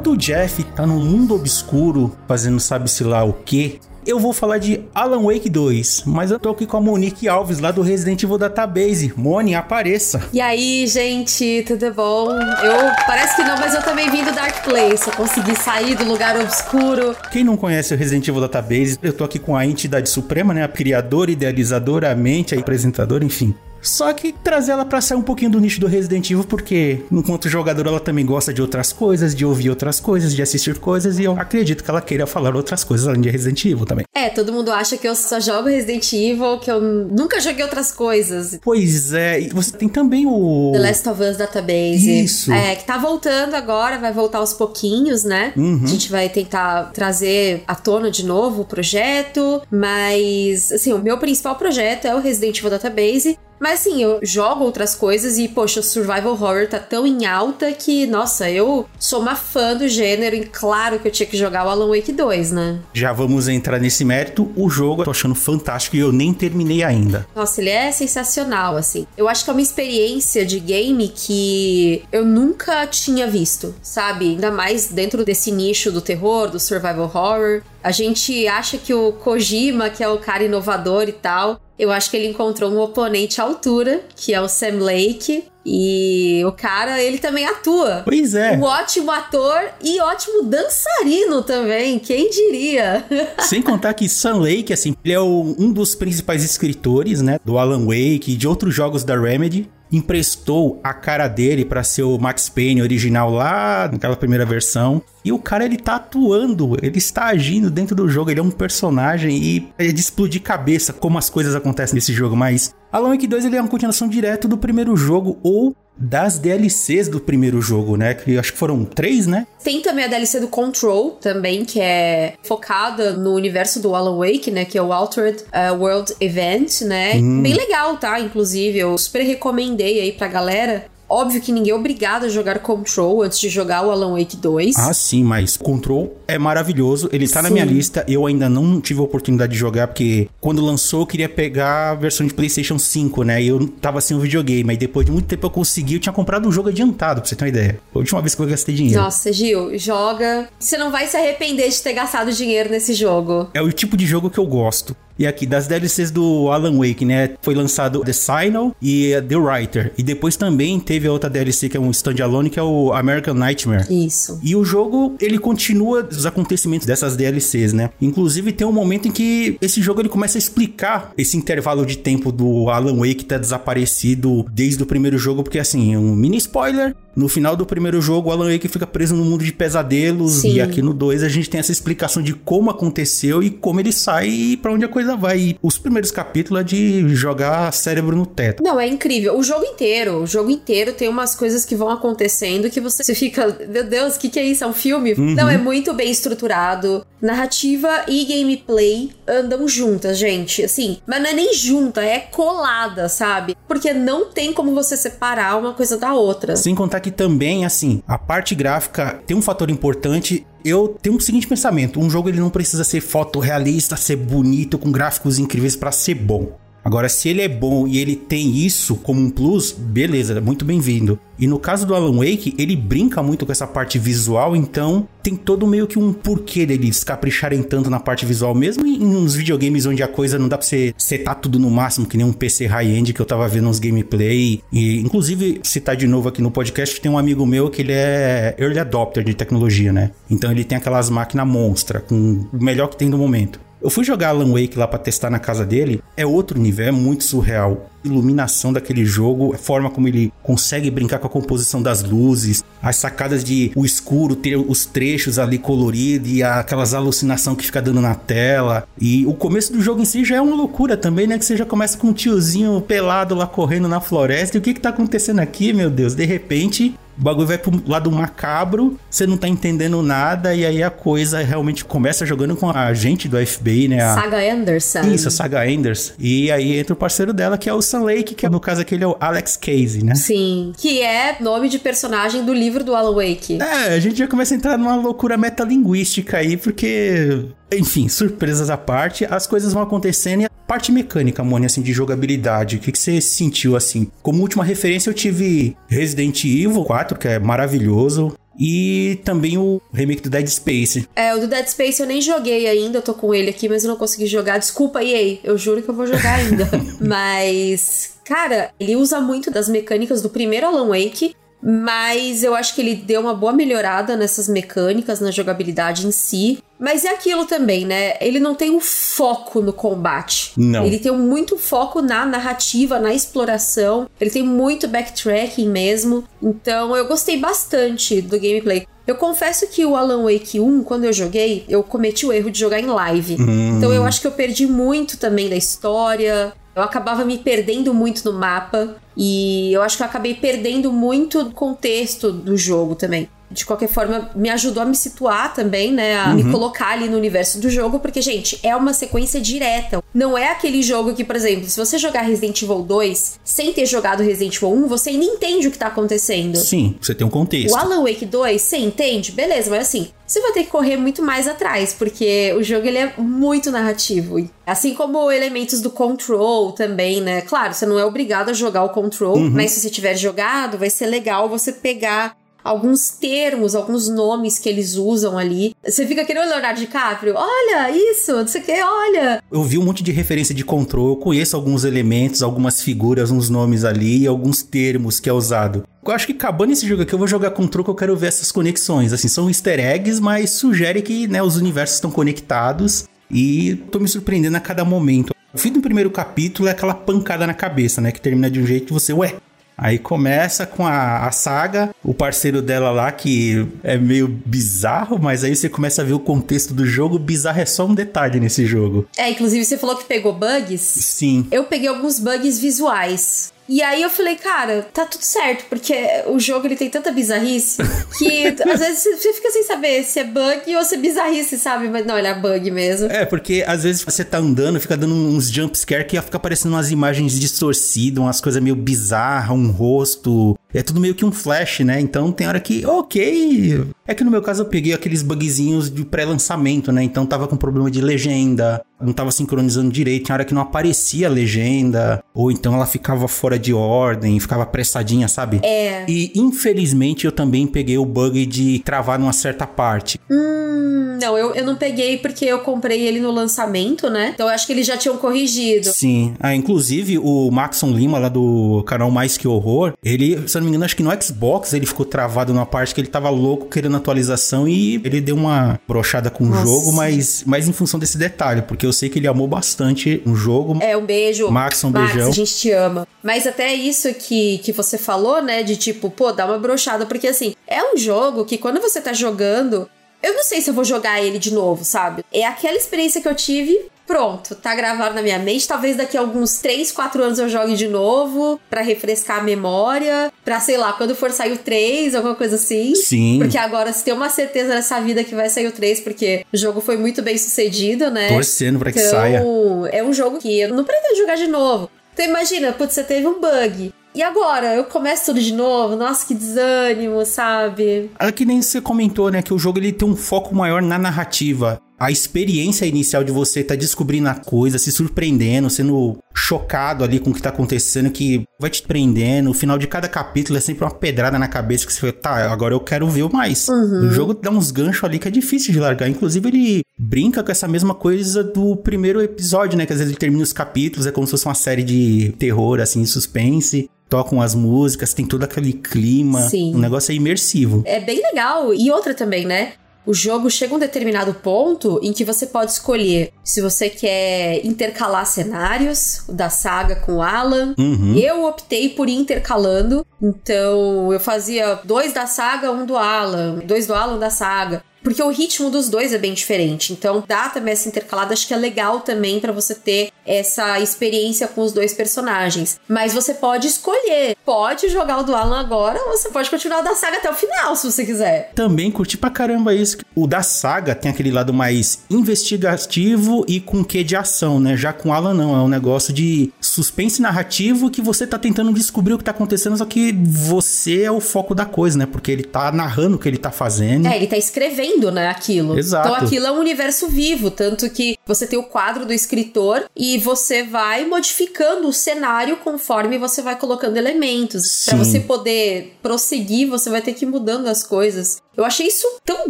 Enquanto 0.03 0.17
o 0.17 0.17
Jeff 0.17 0.61
tá 0.75 0.85
no 0.85 0.99
mundo 0.99 1.33
obscuro 1.33 2.13
fazendo 2.27 2.59
sabe-se 2.59 3.05
lá 3.05 3.23
o 3.23 3.31
que, 3.31 3.79
eu 4.05 4.19
vou 4.19 4.33
falar 4.33 4.57
de 4.57 4.81
Alan 4.93 5.23
Wake 5.23 5.49
2, 5.49 6.03
mas 6.05 6.29
eu 6.29 6.37
tô 6.37 6.49
aqui 6.49 6.65
com 6.65 6.75
a 6.75 6.81
Monique 6.81 7.25
Alves 7.25 7.59
lá 7.59 7.71
do 7.71 7.81
Resident 7.81 8.21
Evil 8.21 8.37
Database. 8.37 9.13
Moni, 9.15 9.55
apareça. 9.55 10.21
E 10.33 10.41
aí, 10.41 10.85
gente, 10.87 11.63
tudo 11.65 11.93
bom? 11.93 12.29
Eu 12.33 12.91
parece 13.07 13.37
que 13.37 13.43
não, 13.43 13.57
mas 13.57 13.73
eu 13.73 13.81
também 13.81 14.11
vim 14.11 14.25
do 14.25 14.33
Dark 14.33 14.65
Place. 14.65 15.07
Eu 15.07 15.13
consegui 15.13 15.55
sair 15.55 15.95
do 15.95 16.03
lugar 16.03 16.37
obscuro. 16.37 17.15
Quem 17.31 17.45
não 17.45 17.55
conhece 17.55 17.93
o 17.93 17.97
Resident 17.97 18.27
Evil 18.27 18.41
Database, 18.41 18.99
eu 19.01 19.13
tô 19.13 19.23
aqui 19.23 19.39
com 19.39 19.55
a 19.55 19.65
entidade 19.65 20.09
suprema, 20.09 20.53
né? 20.53 20.65
A 20.65 20.67
criadora, 20.67 21.31
idealizadora, 21.31 22.11
a 22.11 22.15
mente, 22.15 22.53
a 22.53 22.59
apresentadora, 22.59 23.23
enfim. 23.23 23.55
Só 23.83 24.11
que 24.13 24.33
trazer 24.33 24.71
ela 24.71 24.85
pra 24.85 25.01
sair 25.01 25.17
um 25.17 25.21
pouquinho 25.21 25.51
do 25.51 25.59
nicho 25.59 25.79
do 25.79 25.87
Resident 25.87 26.31
Evil, 26.31 26.45
porque 26.45 27.01
enquanto 27.11 27.49
jogadora 27.49 27.89
ela 27.89 27.99
também 27.99 28.25
gosta 28.25 28.53
de 28.53 28.61
outras 28.61 28.93
coisas, 28.93 29.35
de 29.35 29.45
ouvir 29.45 29.69
outras 29.69 29.99
coisas, 29.99 30.33
de 30.33 30.41
assistir 30.41 30.79
coisas, 30.79 31.19
e 31.19 31.25
eu 31.25 31.33
acredito 31.33 31.83
que 31.83 31.89
ela 31.89 32.01
queira 32.01 32.25
falar 32.25 32.55
outras 32.55 32.83
coisas 32.83 33.07
além 33.07 33.21
de 33.21 33.29
Resident 33.29 33.65
Evil 33.65 33.85
também. 33.85 34.05
É, 34.15 34.29
todo 34.29 34.53
mundo 34.53 34.71
acha 34.71 34.97
que 34.97 35.07
eu 35.07 35.15
só 35.15 35.39
jogo 35.39 35.67
Resident 35.67 36.11
Evil, 36.13 36.59
que 36.59 36.71
eu 36.71 36.81
nunca 36.81 37.39
joguei 37.41 37.63
outras 37.63 37.91
coisas. 37.91 38.57
Pois 38.61 39.13
é, 39.13 39.41
e 39.41 39.49
você 39.49 39.75
tem 39.75 39.89
também 39.89 40.25
o. 40.25 40.71
The 40.73 40.79
Last 40.79 41.09
of 41.09 41.21
Us 41.21 41.37
Database. 41.37 42.23
Isso. 42.23 42.51
É, 42.51 42.75
que 42.75 42.85
tá 42.85 42.97
voltando 42.97 43.55
agora, 43.55 43.97
vai 43.99 44.13
voltar 44.13 44.37
aos 44.37 44.53
pouquinhos, 44.53 45.23
né? 45.23 45.51
Uhum. 45.57 45.81
A 45.83 45.87
gente 45.87 46.09
vai 46.09 46.29
tentar 46.29 46.91
trazer 46.93 47.63
à 47.67 47.75
tona 47.75 48.09
de 48.09 48.25
novo 48.25 48.61
o 48.61 48.65
projeto, 48.65 49.61
mas, 49.69 50.71
assim, 50.71 50.93
o 50.93 50.99
meu 50.99 51.17
principal 51.17 51.55
projeto 51.55 52.05
é 52.05 52.15
o 52.15 52.19
Resident 52.19 52.57
Evil 52.59 52.69
Database. 52.69 53.37
Mas 53.63 53.79
assim, 53.79 54.03
eu 54.03 54.19
jogo 54.21 54.65
outras 54.65 54.93
coisas 54.93 55.37
e, 55.37 55.47
poxa, 55.47 55.79
o 55.79 55.83
survival 55.83 56.33
horror 56.33 56.67
tá 56.67 56.79
tão 56.79 57.07
em 57.07 57.25
alta 57.25 57.71
que, 57.71 58.05
nossa, 58.05 58.51
eu 58.51 58.85
sou 58.99 59.21
uma 59.21 59.37
fã 59.37 59.73
do 59.73 59.87
gênero 59.87 60.35
e 60.35 60.43
claro 60.43 60.99
que 60.99 61.07
eu 61.07 61.11
tinha 61.13 61.25
que 61.25 61.37
jogar 61.37 61.65
o 61.65 61.69
Alan 61.69 61.87
Wake 61.87 62.11
2, 62.11 62.51
né? 62.51 62.79
Já 62.91 63.13
vamos 63.13 63.47
entrar 63.47 63.79
nesse 63.79 64.03
mérito. 64.03 64.51
O 64.57 64.69
jogo 64.69 65.03
eu 65.03 65.05
tô 65.05 65.11
achando 65.11 65.33
fantástico 65.33 65.95
e 65.95 65.99
eu 65.99 66.11
nem 66.11 66.33
terminei 66.33 66.83
ainda. 66.83 67.25
Nossa, 67.33 67.61
ele 67.61 67.69
é 67.69 67.89
sensacional, 67.93 68.75
assim. 68.75 69.07
Eu 69.15 69.29
acho 69.29 69.45
que 69.45 69.49
é 69.49 69.53
uma 69.53 69.61
experiência 69.61 70.45
de 70.45 70.59
game 70.59 71.07
que 71.07 72.03
eu 72.11 72.25
nunca 72.25 72.85
tinha 72.87 73.27
visto, 73.27 73.73
sabe? 73.81 74.31
Ainda 74.31 74.51
mais 74.51 74.87
dentro 74.87 75.23
desse 75.23 75.53
nicho 75.53 75.89
do 75.89 76.01
terror, 76.01 76.49
do 76.49 76.59
survival 76.59 77.05
horror. 77.05 77.61
A 77.83 77.91
gente 77.91 78.47
acha 78.47 78.77
que 78.77 78.93
o 78.93 79.11
Kojima, 79.11 79.89
que 79.89 80.01
é 80.01 80.07
o 80.07 80.17
cara 80.17 80.43
inovador 80.43 81.09
e 81.09 81.11
tal, 81.11 81.59
eu 81.77 81.91
acho 81.91 82.09
que 82.09 82.15
ele 82.15 82.27
encontrou 82.27 82.71
um 82.71 82.79
oponente 82.79 83.41
à 83.41 83.43
altura, 83.43 84.01
que 84.15 84.33
é 84.33 84.39
o 84.39 84.47
Sam 84.47 84.79
Lake. 84.79 85.43
E 85.65 86.43
o 86.45 86.51
cara, 86.51 87.01
ele 87.01 87.17
também 87.17 87.45
atua. 87.45 88.01
Pois 88.03 88.35
é. 88.35 88.51
Um 88.57 88.63
ótimo 88.63 89.11
ator 89.11 89.61
e 89.81 89.99
ótimo 89.99 90.43
dançarino 90.43 91.41
também, 91.41 91.99
quem 91.99 92.29
diria? 92.29 93.05
Sem 93.39 93.61
contar 93.61 93.93
que 93.93 94.07
Sam 94.09 94.39
Lake, 94.39 94.73
assim, 94.73 94.95
ele 95.03 95.13
é 95.13 95.19
o, 95.19 95.55
um 95.57 95.71
dos 95.71 95.95
principais 95.95 96.43
escritores, 96.43 97.21
né, 97.21 97.39
do 97.45 97.57
Alan 97.57 97.85
Wake 97.85 98.33
e 98.33 98.35
de 98.35 98.47
outros 98.47 98.75
jogos 98.75 99.03
da 99.05 99.19
Remedy 99.19 99.69
emprestou 99.93 100.81
a 100.83 100.93
cara 100.93 101.27
dele 101.27 101.63
para 101.63 101.83
ser 101.83 102.03
o 102.03 102.17
Max 102.17 102.49
Payne 102.49 102.81
original 102.81 103.29
lá 103.29 103.87
naquela 103.91 104.15
primeira 104.15 104.45
versão. 104.45 105.01
E 105.23 105.31
o 105.31 105.39
cara 105.39 105.63
ele 105.63 105.77
tá 105.77 105.95
atuando, 105.95 106.75
ele 106.81 106.97
está 106.97 107.27
agindo 107.27 107.69
dentro 107.69 107.95
do 107.95 108.09
jogo, 108.09 108.31
ele 108.31 108.39
é 108.39 108.43
um 108.43 108.51
personagem 108.51 109.37
e 109.37 109.69
é 109.77 109.87
de 109.91 109.99
explodir 109.99 110.41
cabeça 110.41 110.91
como 110.91 111.17
as 111.17 111.29
coisas 111.29 111.55
acontecem 111.55 111.95
nesse 111.95 112.11
jogo, 112.11 112.35
mas 112.35 112.73
Alan 112.91 113.09
Wake 113.09 113.27
2 113.27 113.45
ele 113.45 113.55
é 113.55 113.61
uma 113.61 113.69
continuação 113.69 114.07
direta 114.07 114.47
do 114.47 114.57
primeiro 114.57 114.95
jogo 114.97 115.39
ou 115.41 115.75
das 115.95 116.39
DLCs 116.39 117.07
do 117.07 117.19
primeiro 117.19 117.61
jogo, 117.61 117.95
né? 117.95 118.13
Que 118.13 118.37
acho 118.37 118.51
que 118.51 118.57
foram 118.57 118.83
três, 118.83 119.27
né? 119.27 119.47
Tem 119.63 119.81
também 119.81 120.05
a 120.05 120.07
DLC 120.07 120.39
do 120.39 120.47
Control 120.47 121.11
também, 121.11 121.63
que 121.63 121.79
é 121.79 122.33
focada 122.43 123.13
no 123.13 123.33
universo 123.33 123.79
do 123.79 123.95
Alan 123.95 124.17
Wake, 124.17 124.51
né? 124.51 124.65
Que 124.65 124.77
é 124.77 124.81
o 124.81 124.91
Altered 124.91 125.43
uh, 125.43 125.75
World 125.79 126.13
Event, 126.19 126.81
né? 126.81 127.15
Hum. 127.15 127.41
Bem 127.41 127.53
legal, 127.53 127.97
tá? 127.97 128.19
Inclusive, 128.19 128.77
eu 128.77 128.97
super 128.97 129.21
recomendei 129.23 129.99
aí 129.99 130.11
pra 130.11 130.27
galera. 130.27 130.85
Óbvio 131.13 131.39
que 131.39 131.51
ninguém 131.51 131.71
é 131.71 131.75
obrigado 131.75 132.25
a 132.25 132.27
jogar 132.27 132.57
Control 132.57 133.21
antes 133.21 133.39
de 133.39 133.47
jogar 133.47 133.85
o 133.85 133.91
Alan 133.91 134.17
Wake 134.17 134.35
2. 134.35 134.75
Ah, 134.77 134.91
sim, 134.95 135.23
mas 135.23 135.55
Control 135.55 136.17
é 136.27 136.39
maravilhoso. 136.39 137.07
Ele 137.13 137.27
tá 137.27 137.39
sim. 137.39 137.43
na 137.43 137.49
minha 137.51 137.63
lista. 137.63 138.03
Eu 138.07 138.25
ainda 138.25 138.49
não 138.49 138.81
tive 138.81 138.99
a 138.99 139.03
oportunidade 139.03 139.53
de 139.53 139.59
jogar, 139.59 139.89
porque 139.89 140.27
quando 140.41 140.65
lançou 140.65 141.01
eu 141.01 141.05
queria 141.05 141.29
pegar 141.29 141.91
a 141.91 141.93
versão 141.93 142.25
de 142.25 142.33
PlayStation 142.33 142.79
5, 142.79 143.21
né? 143.21 143.43
E 143.43 143.49
eu 143.49 143.67
tava 143.67 144.01
sem 144.01 144.17
o 144.17 144.19
videogame. 144.19 144.71
Aí 144.71 144.75
depois 144.75 145.05
de 145.05 145.11
muito 145.11 145.27
tempo 145.27 145.45
eu 145.45 145.51
consegui. 145.51 145.93
Eu 145.93 145.99
tinha 145.99 146.11
comprado 146.11 146.49
um 146.49 146.51
jogo 146.51 146.69
adiantado, 146.69 147.21
pra 147.21 147.29
você 147.29 147.35
ter 147.35 147.43
uma 147.43 147.49
ideia. 147.49 147.79
Foi 147.91 147.99
a 147.99 148.01
última 148.01 148.19
vez 148.19 148.33
que 148.33 148.41
eu 148.41 148.47
gastei 148.47 148.73
dinheiro. 148.73 148.99
Nossa, 148.99 149.31
Gil, 149.31 149.77
joga. 149.77 150.49
Você 150.57 150.79
não 150.79 150.89
vai 150.89 151.05
se 151.05 151.15
arrepender 151.15 151.69
de 151.69 151.79
ter 151.79 151.93
gastado 151.93 152.31
dinheiro 152.31 152.71
nesse 152.71 152.95
jogo. 152.95 153.51
É 153.53 153.61
o 153.61 153.71
tipo 153.71 153.95
de 153.95 154.07
jogo 154.07 154.31
que 154.31 154.39
eu 154.39 154.47
gosto. 154.47 154.95
E 155.17 155.27
aqui, 155.27 155.45
das 155.45 155.67
DLCs 155.67 156.11
do 156.11 156.49
Alan 156.51 156.77
Wake, 156.77 157.05
né? 157.05 157.31
Foi 157.41 157.53
lançado 157.53 158.01
The 158.01 158.13
Signal 158.13 158.75
e 158.81 159.13
The 159.27 159.35
Writer. 159.35 159.91
E 159.97 160.03
depois 160.03 160.35
também 160.35 160.79
teve 160.79 161.07
a 161.07 161.11
outra 161.11 161.29
DLC 161.29 161.69
que 161.69 161.77
é 161.77 161.79
um 161.79 161.91
standalone, 161.91 162.49
que 162.49 162.59
é 162.59 162.63
o 162.63 162.91
American 162.93 163.33
Nightmare. 163.33 163.85
Isso. 163.89 164.39
E 164.43 164.55
o 164.55 164.63
jogo, 164.63 165.15
ele 165.19 165.37
continua 165.37 166.07
os 166.09 166.25
acontecimentos 166.25 166.87
dessas 166.87 167.15
DLCs, 167.15 167.73
né? 167.73 167.89
Inclusive, 168.01 168.51
tem 168.51 168.65
um 168.65 168.71
momento 168.71 169.07
em 169.07 169.11
que 169.11 169.57
esse 169.61 169.81
jogo 169.81 170.01
ele 170.01 170.09
começa 170.09 170.37
a 170.37 170.39
explicar 170.39 171.11
esse 171.17 171.37
intervalo 171.37 171.85
de 171.85 171.97
tempo 171.97 172.31
do 172.31 172.69
Alan 172.69 172.97
Wake 172.97 173.25
tá 173.25 173.37
desaparecido 173.37 174.45
desde 174.51 174.81
o 174.81 174.85
primeiro 174.85 175.17
jogo, 175.17 175.43
porque 175.43 175.59
assim, 175.59 175.95
um 175.95 176.15
mini 176.15 176.37
spoiler, 176.37 176.95
No 177.15 177.27
final 177.27 177.55
do 177.55 177.65
primeiro 177.65 178.01
jogo, 178.01 178.29
o 178.29 178.31
Alan 178.31 178.51
Wake 178.51 178.67
fica 178.67 178.87
preso 178.87 179.15
no 179.15 179.23
mundo 179.23 179.43
de 179.43 179.53
pesadelos. 179.53 180.33
Sim. 180.33 180.53
E 180.53 180.61
aqui 180.61 180.81
no 180.81 180.93
2 180.93 181.23
a 181.23 181.29
gente 181.29 181.49
tem 181.49 181.59
essa 181.59 181.71
explicação 181.71 182.23
de 182.23 182.33
como 182.33 182.69
aconteceu 182.69 183.43
e 183.43 183.49
como 183.49 183.79
ele 183.79 183.91
sai 183.91 184.29
e 184.29 184.57
pra 184.57 184.73
onde 184.73 184.85
a 184.85 184.87
coisa 184.87 185.02
vai. 185.17 185.39
E 185.39 185.59
os 185.61 185.77
primeiros 185.77 186.11
capítulos 186.11 186.61
é 186.61 186.63
de 186.63 187.15
jogar 187.15 187.71
cérebro 187.71 188.15
no 188.15 188.25
teto. 188.25 188.63
Não, 188.63 188.79
é 188.79 188.87
incrível. 188.87 189.37
O 189.37 189.43
jogo 189.43 189.65
inteiro, 189.65 190.23
o 190.23 190.27
jogo 190.27 190.49
inteiro 190.49 190.93
tem 190.93 191.07
umas 191.07 191.35
coisas 191.35 191.65
que 191.65 191.75
vão 191.75 191.89
acontecendo 191.89 192.69
que 192.69 192.79
você, 192.79 193.03
fica, 193.15 193.57
meu 193.67 193.83
Deus, 193.83 194.15
o 194.15 194.19
que, 194.19 194.29
que 194.29 194.39
é 194.39 194.43
isso? 194.43 194.63
É 194.63 194.67
um 194.67 194.73
filme? 194.73 195.13
Não, 195.15 195.49
é 195.49 195.57
muito 195.57 195.93
bem 195.93 196.09
estruturado. 196.11 197.05
Narrativa 197.21 198.03
e 198.07 198.25
gameplay 198.25 199.11
andam 199.27 199.67
juntas, 199.67 200.17
gente. 200.17 200.63
Assim, 200.63 200.97
mas 201.05 201.21
não 201.21 201.29
é 201.29 201.33
nem 201.33 201.53
junta, 201.53 202.03
é 202.03 202.19
colada, 202.19 203.07
sabe? 203.07 203.55
Porque 203.67 203.93
não 203.93 204.25
tem 204.25 204.51
como 204.51 204.73
você 204.73 204.97
separar 204.97 205.57
uma 205.57 205.73
coisa 205.73 205.97
da 205.97 206.13
outra. 206.13 206.55
Sem 206.55 206.75
contar 206.75 206.99
que 206.99 207.11
também, 207.11 207.65
assim, 207.65 208.01
a 208.07 208.17
parte 208.17 208.55
gráfica 208.55 209.21
tem 209.25 209.35
um 209.37 209.41
fator 209.41 209.69
importante. 209.69 210.45
Eu 210.63 210.97
tenho 211.01 211.15
um 211.15 211.19
seguinte 211.19 211.47
pensamento: 211.47 211.99
um 211.99 212.09
jogo 212.09 212.29
ele 212.29 212.39
não 212.39 212.49
precisa 212.49 212.83
ser 212.83 213.01
fotorrealista, 213.01 213.95
ser 213.95 214.15
bonito, 214.15 214.77
com 214.77 214.91
gráficos 214.91 215.39
incríveis 215.39 215.75
pra 215.75 215.91
ser 215.91 216.15
bom. 216.15 216.62
Agora, 216.83 217.07
se 217.07 217.29
ele 217.29 217.41
é 217.41 217.47
bom 217.47 217.87
e 217.87 217.97
ele 217.97 218.15
tem 218.15 218.57
isso 218.57 218.95
como 218.95 219.21
um 219.21 219.29
plus, 219.29 219.71
beleza, 219.71 220.39
muito 220.41 220.65
bem-vindo. 220.65 221.17
E 221.39 221.47
no 221.47 221.57
caso 221.57 221.85
do 221.85 221.95
Alan 221.95 222.17
Wake, 222.17 222.53
ele 222.57 222.75
brinca 222.75 223.23
muito 223.23 223.45
com 223.45 223.51
essa 223.51 223.65
parte 223.65 223.97
visual, 223.97 224.55
então 224.55 225.07
tem 225.21 225.35
todo 225.35 225.65
meio 225.65 225.87
que 225.87 225.97
um 225.97 226.11
porquê 226.11 226.65
deles 226.65 227.03
capricharem 227.03 227.63
tanto 227.63 227.89
na 227.89 227.99
parte 227.99 228.25
visual, 228.25 228.53
mesmo 228.53 228.85
em 228.85 229.03
uns 229.03 229.33
videogames 229.33 229.85
onde 229.85 230.03
a 230.03 230.07
coisa 230.07 230.37
não 230.37 230.47
dá 230.47 230.57
pra 230.57 230.67
você 230.67 230.93
setar 230.97 231.35
tudo 231.35 231.57
no 231.57 231.71
máximo, 231.71 232.05
que 232.05 232.17
nem 232.17 232.25
um 232.25 232.33
PC 232.33 232.65
high-end 232.65 233.13
que 233.13 233.21
eu 233.21 233.25
tava 233.25 233.47
vendo 233.47 233.69
uns 233.69 233.79
gameplay. 233.79 234.61
E, 234.71 234.99
inclusive, 234.99 235.61
citar 235.63 235.95
de 235.95 236.05
novo 236.05 236.29
aqui 236.29 236.41
no 236.41 236.51
podcast, 236.51 236.99
tem 236.99 237.09
um 237.11 237.17
amigo 237.17 237.45
meu 237.45 237.69
que 237.69 237.81
ele 237.81 237.93
é 237.93 238.55
early 238.59 238.79
adopter 238.79 239.23
de 239.23 239.33
tecnologia, 239.33 239.93
né? 239.93 240.11
Então 240.29 240.51
ele 240.51 240.63
tem 240.63 240.77
aquelas 240.77 241.09
máquinas 241.09 241.47
monstra, 241.47 242.01
com 242.01 242.45
o 242.51 242.63
melhor 242.63 242.87
que 242.87 242.97
tem 242.97 243.09
no 243.09 243.17
momento. 243.17 243.59
Eu 243.83 243.89
fui 243.89 244.05
jogar 244.05 244.29
Alan 244.29 244.49
Wake 244.49 244.79
lá 244.79 244.87
pra 244.87 244.97
testar 244.97 245.29
na 245.29 245.39
casa 245.39 245.65
dele. 245.65 246.01
É 246.15 246.25
outro 246.25 246.57
nível, 246.57 246.87
é 246.87 246.91
muito 246.91 247.25
surreal. 247.25 247.89
Iluminação 248.01 248.71
daquele 248.71 249.03
jogo, 249.03 249.53
a 249.53 249.57
forma 249.57 249.89
como 249.89 250.07
ele 250.07 250.31
consegue 250.41 250.89
brincar 250.89 251.19
com 251.19 251.27
a 251.27 251.29
composição 251.29 251.81
das 251.81 252.01
luzes, 252.01 252.63
as 252.81 252.95
sacadas 252.95 253.43
de 253.43 253.71
o 253.75 253.85
escuro 253.85 254.37
ter 254.37 254.55
os 254.55 254.85
trechos 254.85 255.37
ali 255.37 255.57
coloridos 255.57 256.31
e 256.31 256.41
aquelas 256.41 256.93
alucinação 256.93 257.55
que 257.55 257.65
fica 257.65 257.81
dando 257.81 257.99
na 257.99 258.15
tela. 258.15 258.87
E 258.99 259.25
o 259.25 259.33
começo 259.33 259.73
do 259.73 259.81
jogo 259.81 260.01
em 260.01 260.05
si 260.05 260.23
já 260.23 260.37
é 260.37 260.41
uma 260.41 260.55
loucura 260.55 260.95
também, 260.95 261.27
né? 261.27 261.37
Que 261.37 261.43
você 261.43 261.57
já 261.57 261.65
começa 261.65 261.97
com 261.97 262.07
um 262.07 262.13
tiozinho 262.13 262.79
pelado 262.79 263.35
lá 263.35 263.47
correndo 263.47 263.89
na 263.89 263.99
floresta. 263.99 264.55
E 264.55 264.59
o 264.59 264.61
que 264.61 264.73
que 264.73 264.81
tá 264.81 264.89
acontecendo 264.89 265.39
aqui, 265.39 265.73
meu 265.73 265.89
Deus? 265.89 266.15
De 266.15 266.23
repente, 266.23 266.95
o 267.17 267.21
bagulho 267.21 267.47
vai 267.47 267.57
pro 267.57 267.71
lado 267.87 268.11
macabro, 268.11 268.99
você 269.09 269.27
não 269.27 269.37
tá 269.37 269.47
entendendo 269.47 270.01
nada, 270.01 270.53
e 270.53 270.65
aí 270.65 270.81
a 270.81 270.89
coisa 270.89 271.39
realmente 271.43 271.85
começa 271.85 272.25
jogando 272.25 272.55
com 272.55 272.69
a 272.69 272.93
gente 272.93 273.27
do 273.27 273.37
FBI, 273.45 273.87
né? 273.87 274.01
A... 274.01 274.13
Saga 274.15 274.53
Anderson. 274.53 275.01
Isso, 275.01 275.27
a 275.27 275.31
Saga 275.31 275.63
Anders. 275.63 276.13
E 276.19 276.51
aí 276.51 276.77
entra 276.77 276.93
o 276.93 276.97
parceiro 276.97 277.33
dela, 277.33 277.57
que 277.57 277.69
é 277.69 277.73
o 277.73 277.81
Sam 277.81 278.03
Lake, 278.03 278.35
que 278.35 278.49
no 278.49 278.59
caso 278.59 278.81
aqui 278.81 278.95
ele 278.95 279.03
é 279.03 279.07
o 279.07 279.15
Alex 279.19 279.57
Casey, 279.57 280.03
né? 280.03 280.15
Sim, 280.15 280.73
que 280.77 281.01
é 281.01 281.37
nome 281.39 281.69
de 281.69 281.79
personagem 281.79 282.43
do 282.43 282.53
livro 282.53 282.83
do 282.83 282.95
Alan 282.95 283.13
Wake. 283.13 283.61
É, 283.61 283.93
a 283.93 283.99
gente 283.99 284.17
já 284.17 284.27
começa 284.27 284.53
a 284.53 284.57
entrar 284.57 284.77
numa 284.77 284.95
loucura 284.95 285.37
metalinguística 285.37 286.37
aí, 286.37 286.57
porque. 286.57 287.45
Enfim, 287.75 288.07
surpresas 288.07 288.69
à 288.69 288.77
parte, 288.77 289.25
as 289.25 289.47
coisas 289.47 289.73
vão 289.73 289.83
acontecendo 289.83 290.41
e 290.41 290.45
a 290.45 290.49
parte 290.49 290.91
mecânica, 290.91 291.43
Mônica, 291.43 291.67
assim, 291.67 291.81
de 291.81 291.93
jogabilidade, 291.93 292.77
o 292.77 292.79
que, 292.79 292.91
que 292.91 292.99
você 292.99 293.19
sentiu, 293.19 293.75
assim? 293.75 294.09
Como 294.21 294.41
última 294.41 294.63
referência, 294.63 295.09
eu 295.09 295.13
tive 295.13 295.75
Resident 295.87 296.43
Evil 296.45 296.83
4, 296.83 297.17
que 297.17 297.27
é 297.27 297.39
maravilhoso, 297.39 298.35
e 298.57 299.19
também 299.23 299.57
o 299.57 299.81
remake 299.93 300.21
do 300.21 300.29
Dead 300.29 300.47
Space. 300.47 301.07
É, 301.15 301.35
o 301.35 301.39
do 301.39 301.47
Dead 301.47 301.67
Space 301.67 302.01
eu 302.01 302.07
nem 302.07 302.21
joguei 302.21 302.67
ainda, 302.67 302.99
eu 302.99 303.01
tô 303.01 303.13
com 303.13 303.33
ele 303.33 303.49
aqui, 303.49 303.67
mas 303.67 303.83
eu 303.83 303.89
não 303.89 303.97
consegui 303.97 304.27
jogar. 304.27 304.57
Desculpa, 304.57 305.03
EA, 305.03 305.39
eu 305.43 305.57
juro 305.57 305.81
que 305.81 305.89
eu 305.89 305.93
vou 305.93 306.07
jogar 306.07 306.35
ainda. 306.35 306.69
mas, 307.01 308.15
cara, 308.23 308.71
ele 308.79 308.95
usa 308.95 309.19
muito 309.19 309.49
das 309.49 309.67
mecânicas 309.67 310.21
do 310.21 310.29
primeiro 310.29 310.67
Alan 310.67 310.87
Wake, 310.87 311.35
mas 311.61 312.43
eu 312.43 312.53
acho 312.53 312.75
que 312.75 312.81
ele 312.81 312.95
deu 312.95 313.21
uma 313.21 313.33
boa 313.33 313.53
melhorada 313.53 314.17
nessas 314.17 314.49
mecânicas, 314.49 315.21
na 315.21 315.31
jogabilidade 315.31 316.05
em 316.05 316.11
si. 316.11 316.59
Mas 316.83 317.05
é 317.05 317.11
aquilo 317.11 317.45
também, 317.45 317.85
né? 317.85 318.15
Ele 318.19 318.41
não 318.41 318.53
tem 318.53 318.69
um 318.69 318.81
foco 318.81 319.61
no 319.61 319.71
combate. 319.71 320.51
Não. 320.57 320.85
Ele 320.85 320.99
tem 320.99 321.13
muito 321.13 321.57
foco 321.57 322.01
na 322.01 322.25
narrativa, 322.25 322.99
na 322.99 323.13
exploração. 323.13 324.09
Ele 324.19 324.29
tem 324.29 324.43
muito 324.43 324.85
backtracking 324.85 325.69
mesmo. 325.69 326.25
Então 326.41 326.93
eu 326.93 327.07
gostei 327.07 327.37
bastante 327.37 328.21
do 328.21 328.37
gameplay. 328.37 328.85
Eu 329.07 329.15
confesso 329.15 329.65
que 329.67 329.85
o 329.85 329.95
Alan 329.95 330.23
Wake 330.23 330.59
1, 330.59 330.83
quando 330.83 331.05
eu 331.05 331.13
joguei, 331.13 331.63
eu 331.69 331.81
cometi 331.83 332.25
o 332.25 332.33
erro 332.33 332.51
de 332.51 332.59
jogar 332.59 332.81
em 332.81 332.87
live. 332.87 333.37
Hum. 333.39 333.77
Então 333.77 333.93
eu 333.93 334.03
acho 334.03 334.19
que 334.19 334.27
eu 334.27 334.31
perdi 334.31 334.67
muito 334.67 335.17
também 335.17 335.47
da 335.47 335.55
história. 335.55 336.51
Eu 336.75 336.83
acabava 336.83 337.23
me 337.23 337.37
perdendo 337.37 337.93
muito 337.93 338.29
no 338.29 338.37
mapa. 338.37 338.97
E 339.15 339.71
eu 339.71 339.81
acho 339.81 339.95
que 339.95 340.03
eu 340.03 340.07
acabei 340.07 340.33
perdendo 340.33 340.91
muito 340.91 341.45
do 341.45 341.51
contexto 341.51 342.29
do 342.29 342.57
jogo 342.57 342.93
também. 342.93 343.29
De 343.53 343.65
qualquer 343.65 343.87
forma, 343.87 344.31
me 344.35 344.49
ajudou 344.49 344.83
a 344.83 344.85
me 344.85 344.95
situar 344.95 345.53
também, 345.53 345.91
né? 345.91 346.17
A 346.17 346.33
me 346.33 346.51
colocar 346.51 346.89
ali 346.89 347.07
no 347.07 347.17
universo 347.17 347.59
do 347.59 347.69
jogo, 347.69 347.99
porque, 347.99 348.21
gente, 348.21 348.59
é 348.63 348.75
uma 348.75 348.93
sequência 348.93 349.39
direta. 349.39 350.03
Não 350.13 350.37
é 350.37 350.49
aquele 350.49 350.81
jogo 350.81 351.13
que, 351.13 351.23
por 351.23 351.35
exemplo, 351.35 351.67
se 351.69 351.77
você 351.77 351.97
jogar 351.97 352.21
Resident 352.21 352.61
Evil 352.61 352.81
2 352.81 353.39
sem 353.43 353.71
ter 353.73 353.85
jogado 353.85 354.23
Resident 354.23 354.55
Evil 354.57 354.73
1, 354.73 354.87
você 354.87 355.11
ainda 355.11 355.25
entende 355.25 355.67
o 355.67 355.71
que 355.71 355.77
tá 355.77 355.87
acontecendo. 355.87 356.57
Sim, 356.57 356.95
você 356.99 357.13
tem 357.13 357.25
um 357.25 357.29
contexto. 357.29 357.73
O 357.73 357.77
Alan 357.77 358.03
Wake 358.03 358.25
2, 358.25 358.61
você 358.61 358.77
entende? 358.77 359.31
Beleza, 359.31 359.69
mas 359.69 359.87
assim, 359.87 360.09
você 360.25 360.41
vai 360.41 360.51
ter 360.51 360.63
que 360.63 360.69
correr 360.69 360.97
muito 360.97 361.21
mais 361.21 361.47
atrás, 361.47 361.93
porque 361.93 362.53
o 362.57 362.63
jogo 362.63 362.87
ele 362.87 362.97
é 362.97 363.13
muito 363.17 363.69
narrativo. 363.71 364.49
Assim 364.65 364.93
como 364.93 365.31
elementos 365.31 365.81
do 365.81 365.89
Control 365.89 366.71
também, 366.71 367.21
né? 367.21 367.41
Claro, 367.41 367.73
você 367.73 367.85
não 367.85 367.99
é 367.99 368.05
obrigado 368.05 368.49
a 368.49 368.53
jogar 368.53 368.83
o 368.83 368.89
Control, 368.89 369.37
mas 369.39 369.71
se 369.71 369.81
você 369.81 369.89
tiver 369.89 370.15
jogado, 370.15 370.77
vai 370.77 370.89
ser 370.89 371.07
legal 371.07 371.49
você 371.49 371.71
pegar 371.71 372.35
alguns 372.63 373.09
termos, 373.09 373.75
alguns 373.75 374.09
nomes 374.09 374.57
que 374.57 374.69
eles 374.69 374.95
usam 374.95 375.37
ali. 375.37 375.75
Você 375.83 376.05
fica 376.05 376.23
querendo 376.23 376.49
Leonardo 376.49 376.79
DiCaprio, 376.79 377.35
olha 377.35 377.91
isso, 377.91 378.33
não 378.33 378.47
sei 378.47 378.61
o 378.61 378.63
que, 378.63 378.71
olha. 378.71 379.43
Eu 379.51 379.63
vi 379.63 379.77
um 379.77 379.83
monte 379.83 380.03
de 380.03 380.11
referência 380.11 380.55
de 380.55 380.63
control, 380.63 381.09
eu 381.09 381.15
conheço 381.17 381.55
alguns 381.55 381.83
elementos, 381.83 382.41
algumas 382.41 382.81
figuras, 382.81 383.31
uns 383.31 383.49
nomes 383.49 383.83
ali 383.83 384.23
e 384.23 384.27
alguns 384.27 384.63
termos 384.63 385.19
que 385.19 385.29
é 385.29 385.33
usado. 385.33 385.83
Eu 386.05 386.11
acho 386.11 386.27
que 386.27 386.33
acabando 386.33 386.73
esse 386.73 386.87
jogo 386.87 387.03
aqui, 387.03 387.13
eu 387.13 387.19
vou 387.19 387.27
jogar 387.27 387.51
control 387.51 387.83
que 387.83 387.89
eu 387.89 387.95
quero 387.95 388.15
ver 388.15 388.27
essas 388.27 388.51
conexões. 388.51 389.13
Assim, 389.13 389.27
são 389.27 389.47
easter 389.47 389.79
eggs, 389.79 390.21
mas 390.21 390.51
sugere 390.51 391.01
que 391.01 391.27
né, 391.27 391.41
os 391.41 391.55
universos 391.55 391.95
estão 391.95 392.11
conectados 392.11 393.05
e 393.31 393.75
tô 393.89 393.99
me 393.99 394.07
surpreendendo 394.07 394.57
a 394.57 394.59
cada 394.59 394.83
momento. 394.83 395.33
O 395.53 395.57
fim 395.57 395.71
do 395.71 395.81
primeiro 395.81 396.09
capítulo 396.09 396.67
é 396.67 396.71
aquela 396.71 396.95
pancada 396.95 397.45
na 397.45 397.53
cabeça, 397.53 398.01
né? 398.01 398.11
Que 398.11 398.19
termina 398.19 398.49
de 398.49 398.59
um 398.59 398.65
jeito 398.65 398.87
que 398.87 398.93
você, 398.93 399.13
ué, 399.13 399.35
Aí 399.77 399.97
começa 399.97 400.65
com 400.65 400.85
a, 400.85 401.27
a, 401.27 401.31
saga, 401.31 401.93
o 402.03 402.13
parceiro 402.13 402.61
dela 402.61 402.91
lá, 402.91 403.11
que 403.11 403.67
é 403.83 403.97
meio 403.97 404.27
bizarro, 404.27 405.19
mas 405.19 405.43
aí 405.43 405.55
você 405.55 405.69
começa 405.69 406.01
a 406.01 406.05
ver 406.05 406.13
o 406.13 406.19
contexto 406.19 406.73
do 406.73 406.85
jogo. 406.85 407.17
Bizarro 407.17 407.59
é 407.59 407.65
só 407.65 407.85
um 407.85 407.93
detalhe 407.93 408.39
nesse 408.39 408.65
jogo. 408.65 409.07
É, 409.17 409.29
inclusive 409.29 409.63
você 409.63 409.77
falou 409.77 409.95
que 409.95 410.05
pegou 410.05 410.33
bugs. 410.33 410.81
Sim. 410.81 411.47
Eu 411.51 411.65
peguei 411.65 411.87
alguns 411.87 412.19
bugs 412.19 412.59
visuais. 412.59 413.52
E 413.67 413.81
aí 413.81 414.01
eu 414.01 414.09
falei, 414.09 414.35
cara, 414.35 414.85
tá 414.93 415.05
tudo 415.05 415.21
certo, 415.21 415.65
porque 415.69 415.95
o 416.27 416.39
jogo 416.39 416.67
ele 416.67 416.75
tem 416.75 416.89
tanta 416.89 417.11
bizarrice 417.11 417.77
que 418.17 418.47
às 418.69 418.79
vezes 418.79 419.03
você 419.03 419.33
fica 419.33 419.51
sem 419.51 419.63
saber 419.63 420.03
se 420.03 420.19
é 420.19 420.23
bug 420.23 420.75
ou 420.75 420.83
se 420.83 420.95
é 420.95 420.97
bizarrice, 420.97 421.57
sabe? 421.57 421.87
Mas 421.87 422.05
não, 422.05 422.17
ele 422.17 422.27
é 422.27 422.33
bug 422.33 422.69
mesmo. 422.71 423.07
É, 423.09 423.25
porque 423.25 423.63
às 423.65 423.83
vezes 423.83 424.03
você 424.03 424.23
tá 424.23 424.37
andando, 424.37 424.79
fica 424.79 424.97
dando 424.97 425.13
uns 425.13 425.49
jumpscare 425.49 426.05
que 426.05 426.21
fica 426.21 426.37
aparecendo 426.37 426.73
umas 426.73 426.91
imagens 426.91 427.39
distorcidas, 427.39 428.19
umas 428.19 428.41
coisas 428.41 428.61
meio 428.61 428.75
bizarras, 428.75 429.51
um 429.51 429.71
rosto. 429.71 430.57
É 430.73 430.81
tudo 430.81 430.99
meio 430.99 431.13
que 431.13 431.23
um 431.23 431.31
flash, 431.31 431.81
né? 431.81 431.99
Então 431.99 432.31
tem 432.31 432.47
hora 432.47 432.59
que, 432.59 432.85
ok. 432.85 433.85
É 434.07 434.13
que 434.13 434.23
no 434.23 434.31
meu 434.31 434.41
caso 434.41 434.63
eu 434.63 434.65
peguei 434.65 434.93
aqueles 434.93 435.21
bugzinhos 435.21 435.89
de 435.89 436.03
pré-lançamento, 436.03 436.91
né? 436.91 437.03
Então 437.03 437.25
tava 437.25 437.47
com 437.47 437.55
problema 437.55 437.89
de 437.89 438.01
legenda, 438.01 438.81
não 438.99 439.13
tava 439.13 439.31
sincronizando 439.31 439.91
direito, 439.91 440.25
tinha 440.25 440.35
hora 440.35 440.45
que 440.45 440.53
não 440.53 440.61
aparecia 440.61 441.27
a 441.27 441.29
legenda, 441.29 442.23
ou 442.33 442.51
então 442.51 442.73
ela 442.73 442.85
ficava 442.85 443.27
fora 443.27 443.59
de 443.59 443.73
ordem, 443.73 444.39
ficava 444.39 444.63
apressadinha, 444.63 445.27
sabe? 445.27 445.59
É. 445.63 446.05
E 446.09 446.31
infelizmente 446.35 447.25
eu 447.25 447.31
também 447.31 447.67
peguei 447.67 447.97
o 447.97 448.05
bug 448.05 448.45
de 448.45 448.79
travar 448.79 449.19
numa 449.19 449.33
certa 449.33 449.67
parte. 449.67 450.19
Hum, 450.29 451.17
não, 451.21 451.37
eu, 451.37 451.53
eu 451.53 451.65
não 451.65 451.75
peguei 451.75 452.17
porque 452.17 452.45
eu 452.45 452.59
comprei 452.59 453.07
ele 453.07 453.19
no 453.19 453.31
lançamento, 453.31 454.09
né? 454.09 454.31
Então 454.33 454.47
eu 454.47 454.53
acho 454.53 454.65
que 454.65 454.73
eles 454.73 454.87
já 454.87 454.97
tinham 454.97 455.17
corrigido. 455.17 455.87
Sim. 455.87 456.33
Ah, 456.39 456.55
inclusive 456.55 457.17
o 457.17 457.49
Maxon 457.51 457.91
Lima, 457.91 458.17
lá 458.17 458.29
do 458.29 458.83
canal 458.85 459.11
Mais 459.11 459.37
Que 459.37 459.47
Horror, 459.47 459.93
ele, 460.03 460.47
se 460.47 460.57
não 460.63 460.69
me 460.69 460.75
engano, 460.75 460.85
acho 460.85 460.95
que 460.95 461.03
no 461.03 461.11
Xbox 461.21 461.73
ele 461.73 461.85
ficou 461.85 462.05
travado 462.05 462.53
numa 462.53 462.65
parte 462.65 462.93
que 462.93 463.01
ele 463.01 463.07
tava 463.07 463.29
louco 463.29 463.67
querendo 463.67 463.97
atualização 463.97 464.67
e 464.67 464.95
ele 465.03 465.21
deu 465.21 465.35
uma 465.35 465.79
brochada 465.87 466.29
com 466.29 466.45
Nossa. 466.45 466.63
o 466.63 466.65
jogo, 466.65 466.93
mas, 466.93 467.43
mas 467.45 467.67
em 467.67 467.73
função 467.73 467.99
desse 467.99 468.17
detalhe, 468.17 468.61
porque 468.61 468.85
eu 468.85 468.93
sei 468.93 469.09
que 469.09 469.19
ele 469.19 469.27
amou 469.27 469.47
bastante 469.47 470.21
o 470.25 470.35
jogo. 470.35 470.77
É, 470.81 470.95
um 470.95 471.05
beijo. 471.05 471.49
Max, 471.49 471.83
um 471.83 471.89
Max, 471.89 472.13
beijão. 472.13 472.29
a 472.29 472.33
gente 472.33 472.55
te 472.55 472.71
ama. 472.71 473.07
Mas 473.21 473.45
até 473.45 473.73
isso 473.73 474.13
que, 474.13 474.57
que 474.59 474.71
você 474.71 474.97
falou, 474.97 475.41
né, 475.41 475.63
de 475.63 475.75
tipo, 475.75 476.09
pô, 476.09 476.31
dá 476.31 476.45
uma 476.45 476.57
brochada, 476.57 477.05
porque 477.05 477.27
assim, 477.27 477.55
é 477.67 477.83
um 477.83 477.97
jogo 477.97 478.45
que 478.45 478.57
quando 478.57 478.81
você 478.81 478.99
tá 478.99 479.13
jogando, 479.13 479.89
eu 480.21 480.33
não 480.33 480.43
sei 480.43 480.61
se 480.61 480.69
eu 480.69 480.73
vou 480.73 480.85
jogar 480.85 481.21
ele 481.21 481.37
de 481.37 481.53
novo, 481.53 481.83
sabe? 481.83 482.23
É 482.31 482.45
aquela 482.45 482.77
experiência 482.77 483.21
que 483.21 483.27
eu 483.27 483.35
tive 483.35 483.77
pronto, 484.13 484.53
tá 484.53 484.75
gravado 484.75 485.15
na 485.15 485.23
minha 485.23 485.39
mente. 485.39 485.67
Talvez 485.67 485.97
daqui 485.97 486.15
a 486.15 486.19
alguns 486.19 486.59
3, 486.59 486.91
4 486.91 487.23
anos 487.23 487.39
eu 487.39 487.49
jogue 487.49 487.75
de 487.75 487.87
novo 487.87 488.59
para 488.69 488.83
refrescar 488.83 489.39
a 489.39 489.43
memória, 489.43 490.31
pra 490.45 490.59
sei 490.59 490.77
lá, 490.77 490.93
quando 490.93 491.15
for 491.15 491.31
sair 491.31 491.53
o 491.53 491.57
3, 491.57 492.13
alguma 492.13 492.35
coisa 492.35 492.57
assim. 492.57 492.93
Sim. 492.93 493.39
Porque 493.39 493.57
agora 493.57 493.91
se 493.91 494.03
tem 494.03 494.13
uma 494.13 494.29
certeza 494.29 494.75
nessa 494.75 495.01
vida 495.01 495.23
que 495.23 495.33
vai 495.33 495.49
sair 495.49 495.65
o 495.65 495.71
3, 495.71 496.01
porque 496.01 496.45
o 496.53 496.57
jogo 496.57 496.79
foi 496.79 496.95
muito 496.95 497.23
bem 497.23 497.35
sucedido, 497.39 498.11
né? 498.11 498.27
Torcendo 498.27 498.77
pra 498.77 498.91
que 498.91 498.99
então, 498.99 499.11
saia. 499.11 499.43
É 499.91 500.03
um 500.03 500.13
jogo 500.13 500.37
que 500.37 500.59
eu 500.59 500.69
não 500.69 500.83
pretendo 500.83 501.17
jogar 501.17 501.35
de 501.35 501.47
novo. 501.47 501.89
Então 502.13 502.23
imagina, 502.23 502.71
putz, 502.71 502.93
você 502.93 503.03
teve 503.03 503.25
um 503.25 503.41
bug. 503.41 503.91
E 504.13 504.21
agora? 504.21 504.75
Eu 504.75 504.83
começo 504.83 505.25
tudo 505.25 505.41
de 505.41 505.51
novo? 505.51 505.95
Nossa, 505.95 506.23
que 506.27 506.35
desânimo, 506.35 507.25
sabe? 507.25 508.11
É 508.19 508.31
que 508.31 508.45
nem 508.45 508.61
você 508.61 508.79
comentou, 508.79 509.31
né? 509.31 509.41
Que 509.41 509.51
o 509.51 509.57
jogo 509.57 509.79
ele 509.79 509.91
tem 509.91 510.07
um 510.07 510.15
foco 510.15 510.53
maior 510.53 510.83
na 510.83 510.99
narrativa 510.99 511.81
a 512.03 512.11
experiência 512.11 512.85
inicial 512.85 513.23
de 513.23 513.31
você 513.31 513.61
estar 513.61 513.75
tá 513.75 513.79
descobrindo 513.79 514.27
a 514.27 514.35
coisa, 514.35 514.77
se 514.77 514.91
surpreendendo, 514.91 515.69
sendo 515.69 516.17
chocado 516.35 517.01
ali 517.01 517.17
com 517.17 517.29
o 517.29 517.33
que 517.33 517.41
tá 517.41 517.47
acontecendo, 517.47 518.11
que 518.11 518.43
vai 518.59 518.69
te 518.69 518.83
prendendo. 518.83 519.49
O 519.49 519.53
final 519.53 519.77
de 519.77 519.87
cada 519.87 520.09
capítulo 520.09 520.57
é 520.57 520.59
sempre 520.59 520.83
uma 520.83 520.91
pedrada 520.91 521.39
na 521.39 521.47
cabeça 521.47 521.87
que 521.87 521.93
você 521.93 522.01
fala, 522.01 522.11
tá, 522.11 522.51
agora 522.51 522.73
eu 522.73 522.81
quero 522.81 523.07
ver 523.07 523.31
mais. 523.31 523.69
Uhum. 523.69 524.09
O 524.09 524.11
jogo 524.11 524.33
dá 524.33 524.51
uns 524.51 524.69
ganchos 524.69 525.01
ali 525.05 525.17
que 525.17 525.29
é 525.29 525.31
difícil 525.31 525.71
de 525.71 525.79
largar. 525.79 526.09
Inclusive, 526.09 526.49
ele 526.49 526.81
brinca 526.99 527.41
com 527.41 527.53
essa 527.53 527.69
mesma 527.69 527.95
coisa 527.95 528.43
do 528.43 528.75
primeiro 528.75 529.21
episódio, 529.21 529.77
né? 529.77 529.85
Que 529.85 529.93
às 529.93 529.99
vezes 529.99 530.11
ele 530.11 530.19
termina 530.19 530.43
os 530.43 530.51
capítulos, 530.51 531.07
é 531.07 531.11
como 531.11 531.25
se 531.25 531.31
fosse 531.31 531.45
uma 531.45 531.55
série 531.55 531.83
de 531.83 532.35
terror, 532.37 532.81
assim, 532.81 533.05
suspense 533.05 533.89
tocam 534.09 534.39
as 534.39 534.53
músicas, 534.53 535.11
tem 535.11 535.25
todo 535.25 535.43
aquele 535.43 535.73
clima. 535.73 536.47
Sim. 536.47 536.75
O 536.75 536.77
negócio 536.77 537.11
é 537.11 537.15
imersivo. 537.15 537.81
É 537.83 537.99
bem 537.99 538.21
legal. 538.21 538.71
E 538.71 538.91
outra 538.91 539.11
também, 539.15 539.43
né? 539.43 539.73
O 540.05 540.13
jogo 540.13 540.49
chega 540.49 540.73
a 540.73 540.77
um 540.77 540.79
determinado 540.79 541.33
ponto 541.33 541.99
em 542.03 542.11
que 542.11 542.25
você 542.25 542.45
pode 542.45 542.71
escolher 542.71 543.31
se 543.43 543.61
você 543.61 543.89
quer 543.89 544.65
intercalar 544.65 545.25
cenários 545.25 546.23
da 546.27 546.49
saga 546.49 546.95
com 546.95 547.21
Alan. 547.21 547.73
Uhum. 547.77 548.15
Eu 548.17 548.45
optei 548.45 548.89
por 548.89 549.07
ir 549.07 549.15
intercalando, 549.15 550.05
então 550.21 551.11
eu 551.11 551.19
fazia 551.19 551.79
dois 551.83 552.13
da 552.13 552.27
saga, 552.27 552.71
um 552.71 552.85
do 552.85 552.97
Alan, 552.97 553.59
dois 553.65 553.87
do 553.87 553.93
Alan 553.93 554.19
da 554.19 554.29
saga. 554.29 554.83
Porque 555.03 555.21
o 555.21 555.29
ritmo 555.29 555.69
dos 555.69 555.89
dois 555.89 556.13
é 556.13 556.17
bem 556.17 556.33
diferente. 556.33 556.93
Então, 556.93 557.21
dá 557.27 557.49
também 557.49 557.73
essa 557.73 557.89
intercalada, 557.89 558.33
acho 558.33 558.47
que 558.47 558.53
é 558.53 558.57
legal 558.57 559.01
também 559.01 559.37
para 559.37 559.51
você 559.51 559.75
ter 559.75 560.12
essa 560.25 560.79
experiência 560.79 561.47
com 561.47 561.61
os 561.61 561.71
dois 561.71 561.93
personagens. 561.93 562.79
Mas 562.87 563.13
você 563.13 563.33
pode 563.33 563.67
escolher. 563.67 564.35
Pode 564.45 564.89
jogar 564.89 565.19
o 565.19 565.23
do 565.23 565.35
Alan 565.35 565.59
agora, 565.59 565.99
ou 565.99 566.17
você 566.17 566.29
pode 566.29 566.49
continuar 566.49 566.79
o 566.79 566.83
da 566.83 566.95
saga 566.95 567.17
até 567.17 567.29
o 567.29 567.33
final, 567.33 567.75
se 567.75 567.89
você 567.89 568.05
quiser. 568.05 568.51
Também 568.55 568.91
curti 568.91 569.17
pra 569.17 569.29
caramba 569.29 569.73
isso. 569.73 569.97
O 570.15 570.27
da 570.27 570.43
saga 570.43 570.93
tem 570.93 571.11
aquele 571.11 571.31
lado 571.31 571.53
mais 571.53 572.03
investigativo 572.09 573.45
e 573.47 573.59
com 573.59 573.83
que 573.83 574.03
de 574.03 574.15
ação, 574.15 574.59
né? 574.59 574.75
Já 574.75 574.91
com 574.93 575.09
o 575.09 575.13
Alan 575.13 575.33
não, 575.33 575.55
é 575.55 575.59
um 575.59 575.67
negócio 575.67 576.13
de 576.13 576.51
suspense 576.59 577.21
narrativo 577.21 577.89
que 577.89 578.01
você 578.01 578.27
tá 578.27 578.37
tentando 578.37 578.73
descobrir 578.73 579.13
o 579.13 579.17
que 579.17 579.23
tá 579.23 579.31
acontecendo, 579.31 579.77
só 579.77 579.85
que 579.85 580.11
você 580.11 581.03
é 581.03 581.11
o 581.11 581.19
foco 581.19 581.55
da 581.55 581.65
coisa, 581.65 581.97
né? 581.97 582.05
Porque 582.05 582.31
ele 582.31 582.43
tá 582.43 582.71
narrando 582.71 583.15
o 583.15 583.19
que 583.19 583.27
ele 583.27 583.37
tá 583.37 583.51
fazendo. 583.51 584.07
É, 584.07 584.17
ele 584.17 584.27
tá 584.27 584.37
escrevendo 584.37 585.11
né, 585.11 585.29
aquilo. 585.29 585.77
Exato. 585.77 586.07
Então 586.07 586.25
aquilo 586.25 586.45
é 586.45 586.51
um 586.51 586.59
universo 586.59 587.07
vivo, 587.07 587.49
tanto 587.49 587.89
que 587.89 588.17
você 588.25 588.45
tem 588.45 588.59
o 588.59 588.63
quadro 588.63 589.05
do 589.05 589.13
escritor 589.13 589.85
e 589.95 590.12
você 590.17 590.63
vai 590.63 591.05
modificando 591.05 591.87
o 591.87 591.93
cenário 591.93 592.57
conforme 592.57 593.17
você 593.17 593.41
vai 593.41 593.57
colocando 593.57 593.97
elementos. 593.97 594.85
Para 594.85 594.97
você 594.97 595.19
poder 595.19 595.97
prosseguir, 596.01 596.67
você 596.67 596.89
vai 596.89 597.01
ter 597.01 597.13
que 597.13 597.25
ir 597.25 597.27
mudando 597.27 597.67
as 597.67 597.83
coisas. 597.83 598.41
Eu 598.55 598.63
achei 598.63 598.87
isso 598.87 599.07
tão 599.25 599.49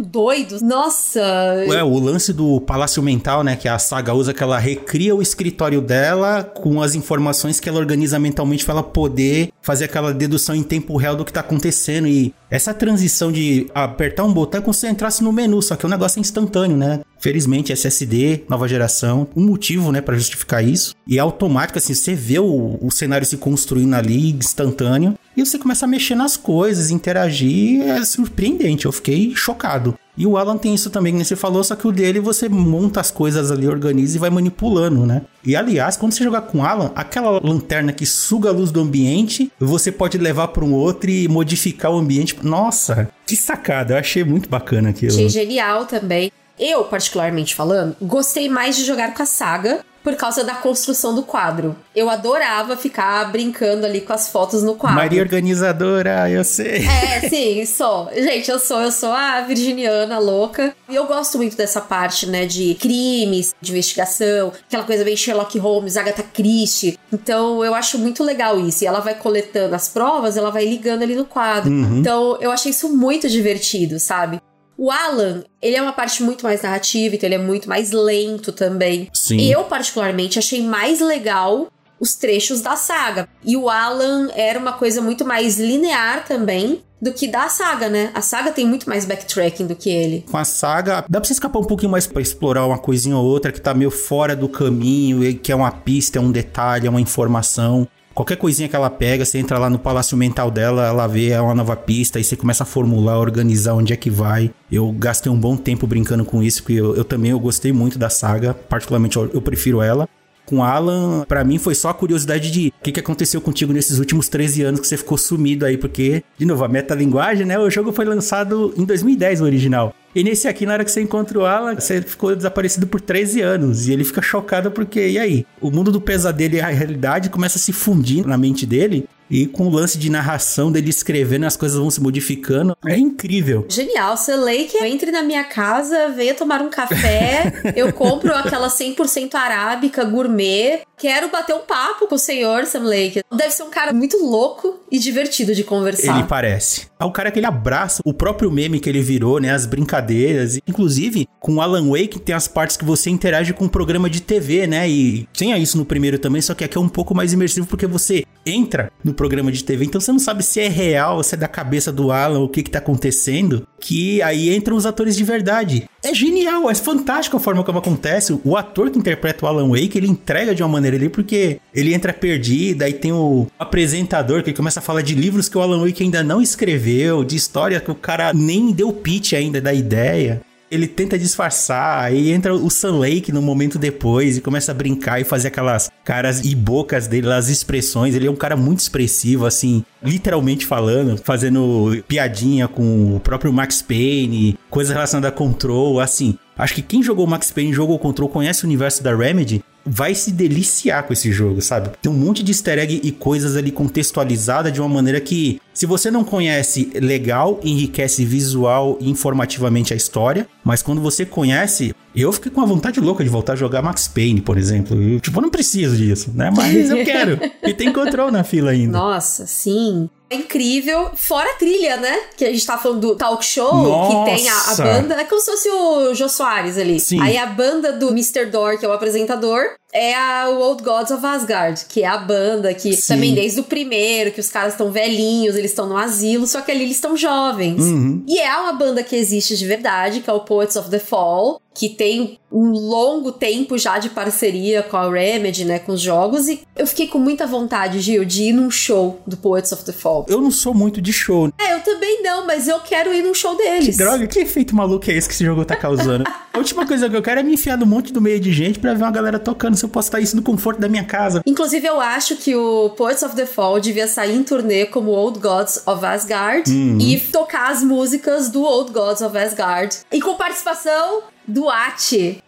doido. 0.00 0.58
Nossa! 0.62 1.20
É, 1.20 1.84
o 1.84 1.98
lance 1.98 2.32
do 2.32 2.60
Palácio 2.60 3.02
Mental, 3.02 3.44
né? 3.44 3.54
Que 3.54 3.68
a 3.68 3.78
saga 3.78 4.14
usa 4.14 4.32
que 4.32 4.42
ela 4.42 4.58
recria 4.58 5.14
o 5.14 5.20
escritório 5.20 5.80
dela 5.80 6.42
com 6.42 6.80
as 6.80 6.94
informações 6.94 7.60
que 7.60 7.68
ela 7.68 7.78
organiza 7.78 8.18
mentalmente 8.18 8.64
para 8.64 8.74
ela 8.74 8.82
poder 8.82 9.50
fazer 9.60 9.84
aquela 9.84 10.12
dedução 10.12 10.54
em 10.54 10.62
tempo 10.62 10.96
real 10.96 11.16
do 11.16 11.24
que 11.24 11.32
tá 11.32 11.40
acontecendo. 11.40 12.08
E 12.08 12.32
essa 12.50 12.72
transição 12.72 13.30
de 13.30 13.66
apertar 13.74 14.24
um 14.24 14.32
botão 14.32 14.60
é 14.60 14.62
como 14.62 14.72
se 14.72 14.88
entrasse 14.88 15.22
no 15.22 15.32
menu, 15.32 15.60
só 15.60 15.76
que 15.76 15.84
o 15.84 15.88
negócio 15.88 16.18
é 16.18 16.20
instantâneo, 16.20 16.76
né? 16.76 17.00
Felizmente, 17.18 17.72
SSD, 17.72 18.44
nova 18.48 18.68
geração, 18.68 19.26
um 19.34 19.44
motivo, 19.44 19.90
né, 19.90 20.00
para 20.00 20.14
justificar 20.14 20.62
isso. 20.62 20.94
E 21.06 21.18
é 21.18 21.20
automático, 21.20 21.78
assim, 21.78 21.94
você 21.94 22.14
vê 22.14 22.38
o, 22.38 22.78
o 22.80 22.90
cenário 22.90 23.26
se 23.26 23.36
construindo 23.38 23.94
ali, 23.94 24.30
instantâneo, 24.30 25.14
e 25.36 25.44
você 25.44 25.58
começa 25.58 25.84
a 25.84 25.88
mexer 25.88 26.14
nas 26.14 26.36
coisas, 26.36 26.90
interagir, 26.90 27.82
é 27.82 28.04
surpreendente, 28.04 28.86
eu 28.86 28.92
fiquei 28.92 29.34
chocado. 29.34 29.94
E 30.16 30.26
o 30.26 30.36
Alan 30.36 30.56
tem 30.56 30.74
isso 30.74 30.90
também, 30.90 31.16
que 31.16 31.24
você 31.24 31.34
falou, 31.34 31.64
só 31.64 31.74
que 31.74 31.88
o 31.88 31.92
dele 31.92 32.20
você 32.20 32.48
monta 32.48 33.00
as 33.00 33.10
coisas 33.10 33.50
ali, 33.50 33.66
organiza 33.66 34.16
e 34.16 34.20
vai 34.20 34.30
manipulando, 34.30 35.04
né? 35.04 35.22
E 35.44 35.56
aliás, 35.56 35.96
quando 35.96 36.12
você 36.12 36.22
jogar 36.22 36.42
com 36.42 36.64
Alan, 36.64 36.92
aquela 36.94 37.40
lanterna 37.42 37.92
que 37.92 38.06
suga 38.06 38.48
a 38.48 38.52
luz 38.52 38.70
do 38.70 38.80
ambiente, 38.80 39.50
você 39.58 39.90
pode 39.90 40.16
levar 40.16 40.48
para 40.48 40.64
um 40.64 40.72
outro 40.72 41.10
e 41.10 41.26
modificar 41.26 41.90
o 41.90 41.98
ambiente. 41.98 42.36
Nossa, 42.42 43.10
que 43.26 43.36
sacada, 43.36 43.94
eu 43.94 43.98
achei 43.98 44.22
muito 44.22 44.48
bacana 44.48 44.90
aquilo. 44.90 45.12
Achei 45.12 45.28
genial 45.28 45.84
também. 45.86 46.30
Eu, 46.56 46.84
particularmente 46.84 47.52
falando, 47.52 47.96
gostei 48.00 48.48
mais 48.48 48.76
de 48.76 48.84
jogar 48.84 49.12
com 49.14 49.22
a 49.22 49.26
saga 49.26 49.84
por 50.04 50.14
causa 50.16 50.44
da 50.44 50.54
construção 50.54 51.14
do 51.14 51.22
quadro. 51.22 51.74
Eu 51.96 52.10
adorava 52.10 52.76
ficar 52.76 53.24
brincando 53.32 53.86
ali 53.86 54.02
com 54.02 54.12
as 54.12 54.28
fotos 54.28 54.62
no 54.62 54.74
quadro. 54.74 54.98
Maria 54.98 55.22
organizadora, 55.22 56.30
eu 56.30 56.44
sei. 56.44 56.84
É, 56.86 57.26
sim, 57.28 57.64
sou. 57.64 58.10
Gente, 58.14 58.50
eu 58.50 58.58
sou, 58.58 58.82
eu 58.82 58.92
sou 58.92 59.10
a 59.10 59.40
virginiana 59.40 60.18
louca. 60.18 60.74
E 60.90 60.94
eu 60.94 61.06
gosto 61.06 61.38
muito 61.38 61.56
dessa 61.56 61.80
parte, 61.80 62.26
né, 62.26 62.44
de 62.44 62.74
crimes, 62.74 63.54
de 63.60 63.72
investigação, 63.72 64.52
aquela 64.66 64.84
coisa 64.84 65.02
bem 65.02 65.16
Sherlock 65.16 65.58
Holmes, 65.58 65.96
Agatha 65.96 66.22
Christie. 66.22 66.98
Então, 67.10 67.64
eu 67.64 67.74
acho 67.74 67.98
muito 67.98 68.22
legal 68.22 68.60
isso. 68.60 68.84
E 68.84 68.86
ela 68.86 69.00
vai 69.00 69.14
coletando 69.14 69.74
as 69.74 69.88
provas, 69.88 70.36
ela 70.36 70.50
vai 70.50 70.66
ligando 70.66 71.02
ali 71.02 71.16
no 71.16 71.24
quadro. 71.24 71.70
Uhum. 71.70 72.00
Então, 72.00 72.36
eu 72.42 72.50
achei 72.50 72.70
isso 72.70 72.94
muito 72.94 73.26
divertido, 73.26 73.98
sabe? 73.98 74.38
O 74.76 74.90
Alan, 74.90 75.44
ele 75.62 75.76
é 75.76 75.82
uma 75.82 75.92
parte 75.92 76.22
muito 76.22 76.44
mais 76.44 76.62
narrativa, 76.62 77.14
então 77.14 77.26
ele 77.26 77.36
é 77.36 77.38
muito 77.38 77.68
mais 77.68 77.92
lento 77.92 78.52
também. 78.52 79.08
Sim. 79.12 79.40
Eu, 79.40 79.64
particularmente, 79.64 80.38
achei 80.38 80.62
mais 80.62 81.00
legal 81.00 81.68
os 82.00 82.14
trechos 82.14 82.60
da 82.60 82.76
saga. 82.76 83.28
E 83.44 83.56
o 83.56 83.70
Alan 83.70 84.28
era 84.34 84.58
uma 84.58 84.72
coisa 84.72 85.00
muito 85.00 85.24
mais 85.24 85.58
linear 85.58 86.24
também 86.26 86.82
do 87.00 87.12
que 87.12 87.28
da 87.28 87.48
saga, 87.48 87.88
né? 87.88 88.10
A 88.14 88.20
saga 88.20 88.50
tem 88.50 88.66
muito 88.66 88.88
mais 88.88 89.04
backtracking 89.04 89.66
do 89.66 89.76
que 89.76 89.90
ele. 89.90 90.24
Com 90.30 90.38
a 90.38 90.44
saga, 90.44 91.04
dá 91.08 91.20
pra 91.20 91.24
você 91.26 91.34
escapar 91.34 91.58
um 91.58 91.64
pouquinho 91.64 91.92
mais 91.92 92.06
para 92.06 92.22
explorar 92.22 92.66
uma 92.66 92.78
coisinha 92.78 93.16
ou 93.16 93.24
outra 93.24 93.52
que 93.52 93.60
tá 93.60 93.74
meio 93.74 93.90
fora 93.90 94.34
do 94.34 94.48
caminho, 94.48 95.38
que 95.38 95.52
é 95.52 95.54
uma 95.54 95.70
pista, 95.70 96.18
é 96.18 96.20
um 96.20 96.32
detalhe, 96.32 96.86
é 96.86 96.90
uma 96.90 97.00
informação. 97.00 97.86
Qualquer 98.14 98.36
coisinha 98.36 98.68
que 98.68 98.76
ela 98.76 98.88
pega, 98.88 99.24
você 99.24 99.38
entra 99.38 99.58
lá 99.58 99.68
no 99.68 99.78
palácio 99.78 100.16
mental 100.16 100.48
dela, 100.48 100.86
ela 100.86 101.06
vê 101.08 101.30
é 101.30 101.40
uma 101.40 101.54
nova 101.54 101.74
pista, 101.74 102.20
e 102.20 102.24
você 102.24 102.36
começa 102.36 102.62
a 102.62 102.66
formular, 102.66 103.18
organizar 103.18 103.74
onde 103.74 103.92
é 103.92 103.96
que 103.96 104.08
vai. 104.08 104.52
Eu 104.70 104.92
gastei 104.92 105.30
um 105.32 105.38
bom 105.38 105.56
tempo 105.56 105.84
brincando 105.84 106.24
com 106.24 106.40
isso, 106.40 106.62
porque 106.62 106.74
eu, 106.74 106.94
eu 106.94 107.04
também 107.04 107.32
eu 107.32 107.40
gostei 107.40 107.72
muito 107.72 107.98
da 107.98 108.08
saga, 108.08 108.54
particularmente 108.54 109.16
eu, 109.16 109.28
eu 109.34 109.42
prefiro 109.42 109.82
ela 109.82 110.08
com 110.46 110.62
Alan, 110.62 111.24
para 111.26 111.42
mim 111.42 111.58
foi 111.58 111.74
só 111.74 111.88
a 111.88 111.94
curiosidade 111.94 112.50
de 112.50 112.68
o 112.68 112.84
que, 112.84 112.92
que 112.92 113.00
aconteceu 113.00 113.40
contigo 113.40 113.72
nesses 113.72 113.98
últimos 113.98 114.28
13 114.28 114.62
anos 114.62 114.80
que 114.80 114.86
você 114.86 114.96
ficou 114.96 115.16
sumido 115.16 115.64
aí, 115.64 115.78
porque, 115.78 116.22
de 116.36 116.44
novo, 116.44 116.62
a 116.64 116.68
metalinguagem, 116.68 117.46
né? 117.46 117.58
O 117.58 117.70
jogo 117.70 117.92
foi 117.92 118.04
lançado 118.04 118.74
em 118.76 118.84
2010, 118.84 119.40
o 119.40 119.44
original. 119.44 119.94
E 120.14 120.22
nesse 120.22 120.46
aqui, 120.46 120.64
na 120.64 120.74
hora 120.74 120.84
que 120.84 120.90
você 120.90 121.00
encontra 121.00 121.38
o 121.38 121.44
Alan, 121.44 121.74
você 121.74 122.00
ficou 122.00 122.34
desaparecido 122.36 122.86
por 122.86 123.00
13 123.00 123.40
anos. 123.40 123.88
E 123.88 123.92
ele 123.92 124.04
fica 124.04 124.22
chocado 124.22 124.70
porque, 124.70 125.08
e 125.08 125.18
aí? 125.18 125.46
O 125.60 125.70
mundo 125.70 125.90
do 125.90 126.00
pesadelo 126.00 126.54
e 126.54 126.60
a 126.60 126.68
realidade 126.68 127.30
começa 127.30 127.58
a 127.58 127.60
se 127.60 127.72
fundir 127.72 128.26
na 128.26 128.38
mente 128.38 128.64
dele. 128.64 129.08
E 129.30 129.46
com 129.46 129.66
o 129.66 129.70
lance 129.70 129.98
de 129.98 130.10
narração 130.10 130.70
dele 130.70 130.90
escrevendo, 130.90 131.44
as 131.44 131.56
coisas 131.56 131.78
vão 131.78 131.90
se 131.90 132.00
modificando. 132.00 132.76
É 132.86 132.96
incrível. 132.96 133.66
Genial. 133.68 134.16
Você 134.16 134.36
lê 134.36 134.64
que 134.64 134.78
entre 134.84 135.10
na 135.10 135.22
minha 135.22 135.44
casa, 135.44 136.08
venha 136.10 136.34
tomar 136.34 136.60
um 136.60 136.68
café, 136.68 137.52
eu 137.74 137.92
compro 137.92 138.34
aquela 138.34 138.68
100% 138.68 139.34
arábica 139.34 140.04
gourmet. 140.04 140.82
Quero 140.96 141.30
bater 141.30 141.54
um 141.54 141.60
papo 141.60 142.06
com 142.06 142.14
o 142.14 142.18
senhor 142.18 142.66
Sam 142.66 142.84
Lake. 142.84 143.22
Deve 143.32 143.50
ser 143.50 143.62
um 143.62 143.70
cara 143.70 143.92
muito 143.92 144.18
louco 144.18 144.80
e 144.90 144.98
divertido 144.98 145.54
de 145.54 145.64
conversar. 145.64 146.16
Ele 146.16 146.28
parece. 146.28 146.86
É 147.04 147.06
o 147.06 147.10
cara 147.10 147.30
que 147.30 147.38
ele 147.38 147.44
abraça 147.44 148.00
o 148.02 148.14
próprio 148.14 148.50
meme 148.50 148.80
que 148.80 148.88
ele 148.88 149.02
virou, 149.02 149.38
né? 149.38 149.50
As 149.52 149.66
brincadeiras. 149.66 150.58
Inclusive, 150.66 151.28
com 151.38 151.60
Alan 151.60 151.90
Wake 151.90 152.18
tem 152.18 152.34
as 152.34 152.48
partes 152.48 152.78
que 152.78 152.84
você 152.84 153.10
interage 153.10 153.52
com 153.52 153.66
um 153.66 153.68
programa 153.68 154.08
de 154.08 154.22
TV, 154.22 154.66
né? 154.66 154.88
E 154.88 155.28
tinha 155.30 155.58
isso 155.58 155.76
no 155.76 155.84
primeiro 155.84 156.18
também, 156.18 156.40
só 156.40 156.54
que 156.54 156.64
aqui 156.64 156.78
é 156.78 156.80
um 156.80 156.88
pouco 156.88 157.14
mais 157.14 157.34
imersivo 157.34 157.66
porque 157.66 157.86
você 157.86 158.24
entra 158.46 158.90
no 159.02 159.12
programa 159.12 159.52
de 159.52 159.64
TV, 159.64 159.84
então 159.84 160.00
você 160.00 160.12
não 160.12 160.18
sabe 160.18 160.42
se 160.42 160.60
é 160.60 160.68
real, 160.68 161.22
se 161.22 161.34
é 161.34 161.38
da 161.38 161.48
cabeça 161.48 161.92
do 161.92 162.10
Alan, 162.10 162.40
o 162.40 162.48
que 162.48 162.62
que 162.62 162.70
tá 162.70 162.78
acontecendo, 162.78 163.66
que 163.80 164.22
aí 164.22 164.54
entram 164.54 164.76
os 164.76 164.86
atores 164.86 165.16
de 165.16 165.24
verdade. 165.24 165.84
É 166.02 166.14
genial, 166.14 166.70
é 166.70 166.74
fantástico 166.74 167.36
a 167.38 167.40
forma 167.40 167.64
como 167.64 167.78
acontece. 167.78 168.38
O 168.44 168.56
ator 168.56 168.90
que 168.90 168.98
interpreta 168.98 169.44
o 169.44 169.48
Alan 169.48 169.68
Wake, 169.68 169.96
ele 169.96 170.06
entrega 170.06 170.54
de 170.54 170.62
uma 170.62 170.68
maneira 170.68 170.96
ali, 170.96 171.08
porque 171.08 171.58
ele 171.74 171.94
entra 171.94 172.12
perdido, 172.12 172.82
aí 172.82 172.92
tem 172.92 173.12
o 173.12 173.46
apresentador 173.58 174.42
que 174.42 174.52
começa 174.52 174.80
a 174.80 174.82
falar 174.82 175.00
de 175.00 175.14
livros 175.14 175.48
que 175.48 175.56
o 175.56 175.62
Alan 175.62 175.82
Wake 175.82 176.02
ainda 176.02 176.22
não 176.22 176.42
escreveu, 176.42 176.93
de 177.26 177.36
história 177.36 177.80
que 177.80 177.90
o 177.90 177.94
cara 177.94 178.32
nem 178.32 178.72
deu 178.72 178.92
pitch 178.92 179.32
ainda 179.32 179.60
da 179.60 179.72
ideia 179.72 180.42
ele 180.74 180.88
tenta 180.88 181.18
disfarçar, 181.18 182.02
aí 182.02 182.32
entra 182.32 182.52
o 182.52 182.68
Sun 182.68 182.98
Lake 182.98 183.30
no 183.30 183.40
momento 183.40 183.78
depois 183.78 184.36
e 184.36 184.40
começa 184.40 184.72
a 184.72 184.74
brincar 184.74 185.20
e 185.20 185.24
fazer 185.24 185.48
aquelas 185.48 185.90
caras 186.04 186.44
e 186.44 186.54
bocas 186.54 187.06
dele, 187.06 187.30
as 187.32 187.48
expressões. 187.48 188.14
Ele 188.14 188.26
é 188.26 188.30
um 188.30 188.36
cara 188.36 188.56
muito 188.56 188.80
expressivo, 188.80 189.46
assim, 189.46 189.84
literalmente 190.02 190.66
falando, 190.66 191.16
fazendo 191.16 192.02
piadinha 192.08 192.66
com 192.66 193.14
o 193.16 193.20
próprio 193.20 193.52
Max 193.52 193.82
Payne, 193.82 194.58
coisas 194.68 194.92
relacionadas 194.92 195.30
a 195.30 195.36
Control, 195.36 196.00
assim. 196.00 196.36
Acho 196.56 196.74
que 196.74 196.82
quem 196.82 197.02
jogou 197.02 197.26
Max 197.26 197.50
Payne, 197.50 197.72
jogou 197.72 197.98
Control, 197.98 198.28
conhece 198.28 198.64
o 198.64 198.66
universo 198.66 199.02
da 199.02 199.14
Remedy, 199.14 199.62
vai 199.84 200.14
se 200.14 200.32
deliciar 200.32 201.02
com 201.02 201.12
esse 201.12 201.30
jogo, 201.30 201.60
sabe? 201.60 201.90
Tem 202.00 202.10
um 202.10 202.16
monte 202.16 202.42
de 202.42 202.52
easter 202.52 202.78
egg 202.78 203.00
e 203.02 203.12
coisas 203.12 203.56
ali 203.56 203.70
contextualizadas 203.70 204.72
de 204.72 204.80
uma 204.80 204.88
maneira 204.88 205.20
que, 205.20 205.60
se 205.74 205.86
você 205.86 206.08
não 206.10 206.22
conhece, 206.22 206.90
legal, 206.94 207.58
enriquece 207.64 208.24
visual 208.24 208.96
e 209.00 209.10
informativamente 209.10 209.92
a 209.92 209.96
história, 209.96 210.46
mas 210.62 210.82
quando 210.82 211.00
você 211.00 211.26
conhece, 211.26 211.92
eu 212.14 212.32
fiquei 212.32 212.52
com 212.52 212.60
a 212.60 212.64
vontade 212.64 213.00
louca 213.00 213.24
de 213.24 213.28
voltar 213.28 213.54
a 213.54 213.56
jogar 213.56 213.82
Max 213.82 214.06
Payne, 214.06 214.40
por 214.40 214.56
exemplo. 214.56 215.00
Eu, 215.02 215.18
tipo, 215.18 215.36
eu 215.36 215.42
não 215.42 215.50
preciso 215.50 215.96
disso, 215.96 216.30
né? 216.32 216.50
Mas 216.54 216.90
eu 216.90 217.04
quero. 217.04 217.40
e 217.66 217.74
tem 217.74 217.92
control 217.92 218.30
na 218.30 218.44
fila 218.44 218.70
ainda. 218.70 218.96
Nossa, 218.96 219.46
sim. 219.46 220.08
É 220.30 220.36
incrível. 220.36 221.10
Fora 221.14 221.50
a 221.50 221.54
trilha, 221.54 221.96
né? 221.96 222.16
Que 222.36 222.44
a 222.44 222.52
gente 222.52 222.64
tá 222.64 222.78
falando 222.78 223.00
do 223.00 223.16
talk 223.16 223.44
show, 223.44 223.74
Nossa. 223.74 224.30
que 224.30 224.36
tem 224.36 224.48
a, 224.48 224.60
a 224.60 224.76
banda. 224.76 225.14
É 225.20 225.24
como 225.24 225.40
se 225.40 225.50
fosse 225.50 225.68
o 225.68 226.14
Jô 226.14 226.28
Soares 226.28 226.78
ali. 226.78 227.00
Sim. 227.00 227.20
Aí 227.20 227.36
a 227.36 227.46
banda 227.46 227.92
do 227.92 228.08
Mr. 228.08 228.46
Door, 228.46 228.78
que 228.78 228.86
é 228.86 228.88
o 228.88 228.92
apresentador, 228.92 229.64
é 229.94 230.12
a 230.12 230.48
Old 230.48 230.82
Gods 230.82 231.12
of 231.12 231.24
Asgard, 231.24 231.84
que 231.88 232.02
é 232.02 232.06
a 232.06 232.18
banda 232.18 232.74
que 232.74 232.92
Sim. 232.94 233.14
também 233.14 233.32
desde 233.32 233.60
o 233.60 233.64
primeiro, 233.64 234.32
que 234.32 234.40
os 234.40 234.48
caras 234.48 234.72
estão 234.72 234.90
velhinhos, 234.90 235.54
eles 235.54 235.70
estão 235.70 235.88
no 235.88 235.96
asilo, 235.96 236.48
só 236.48 236.60
que 236.60 236.72
ali 236.72 236.82
eles 236.82 236.96
estão 236.96 237.16
jovens. 237.16 237.80
Uhum. 237.80 238.24
E 238.26 238.40
é 238.40 238.56
uma 238.56 238.72
banda 238.72 239.04
que 239.04 239.14
existe 239.14 239.56
de 239.56 239.64
verdade, 239.64 240.20
que 240.20 240.28
é 240.28 240.32
o 240.32 240.40
Poets 240.40 240.74
of 240.74 240.90
the 240.90 240.98
Fall, 240.98 241.60
que 241.74 241.88
tem 241.88 242.38
um 242.52 242.70
longo 242.70 243.32
tempo 243.32 243.76
já 243.76 243.98
de 243.98 244.08
parceria 244.08 244.82
com 244.82 244.96
a 244.96 245.10
Remedy, 245.10 245.64
né, 245.64 245.80
com 245.80 245.92
os 245.92 246.00
jogos, 246.00 246.46
e 246.46 246.60
eu 246.76 246.86
fiquei 246.86 247.08
com 247.08 247.18
muita 247.18 247.46
vontade, 247.48 247.98
Gil, 247.98 248.24
de 248.24 248.44
ir 248.44 248.52
num 248.52 248.70
show 248.70 249.20
do 249.26 249.36
Poets 249.36 249.72
of 249.72 249.84
the 249.84 249.92
Fall. 249.92 250.24
Eu 250.28 250.40
não 250.40 250.52
sou 250.52 250.72
muito 250.72 251.02
de 251.02 251.12
show. 251.12 251.52
É, 251.58 251.74
eu 251.74 251.80
também 251.80 252.22
não, 252.22 252.46
mas 252.46 252.68
eu 252.68 252.78
quero 252.78 253.12
ir 253.12 253.22
num 253.22 253.34
show 253.34 253.56
deles. 253.56 253.96
Droga, 253.96 254.26
que 254.28 254.38
efeito 254.38 254.74
maluco 254.74 255.10
é 255.10 255.14
esse 255.14 255.28
que 255.28 255.34
esse 255.34 255.44
jogo 255.44 255.64
tá 255.64 255.74
causando? 255.74 256.24
a 256.52 256.58
última 256.58 256.86
coisa 256.86 257.10
que 257.10 257.16
eu 257.16 257.22
quero 257.22 257.40
é 257.40 257.42
me 257.42 257.54
enfiar 257.54 257.76
num 257.76 257.86
monte 257.86 258.12
do 258.12 258.20
meio 258.20 258.38
de 258.38 258.52
gente 258.52 258.78
pra 258.78 258.94
ver 258.94 259.02
uma 259.02 259.10
galera 259.10 259.40
tocando, 259.40 259.76
se 259.76 259.84
eu 259.84 259.88
posso 259.88 260.06
estar 260.06 260.20
isso 260.20 260.36
no 260.36 260.42
conforto 260.42 260.80
da 260.80 260.88
minha 260.88 261.04
casa. 261.04 261.42
Inclusive, 261.44 261.84
eu 261.84 262.00
acho 262.00 262.36
que 262.36 262.54
o 262.54 262.90
Poets 262.90 263.24
of 263.24 263.34
the 263.34 263.46
Fall 263.46 263.80
devia 263.80 264.06
sair 264.06 264.36
em 264.36 264.44
turnê 264.44 264.86
como 264.86 265.10
Old 265.10 265.40
Gods 265.40 265.82
of 265.86 266.04
Asgard 266.06 266.70
e 266.70 267.18
tocar 267.32 267.72
as 267.72 267.82
músicas 267.82 268.48
do 268.48 268.62
Old 268.62 268.92
Gods 268.92 269.22
of 269.22 269.36
Asgard. 269.36 269.98
E 270.12 270.20
com 270.20 270.36
participação 270.36 271.22
do 271.46 271.64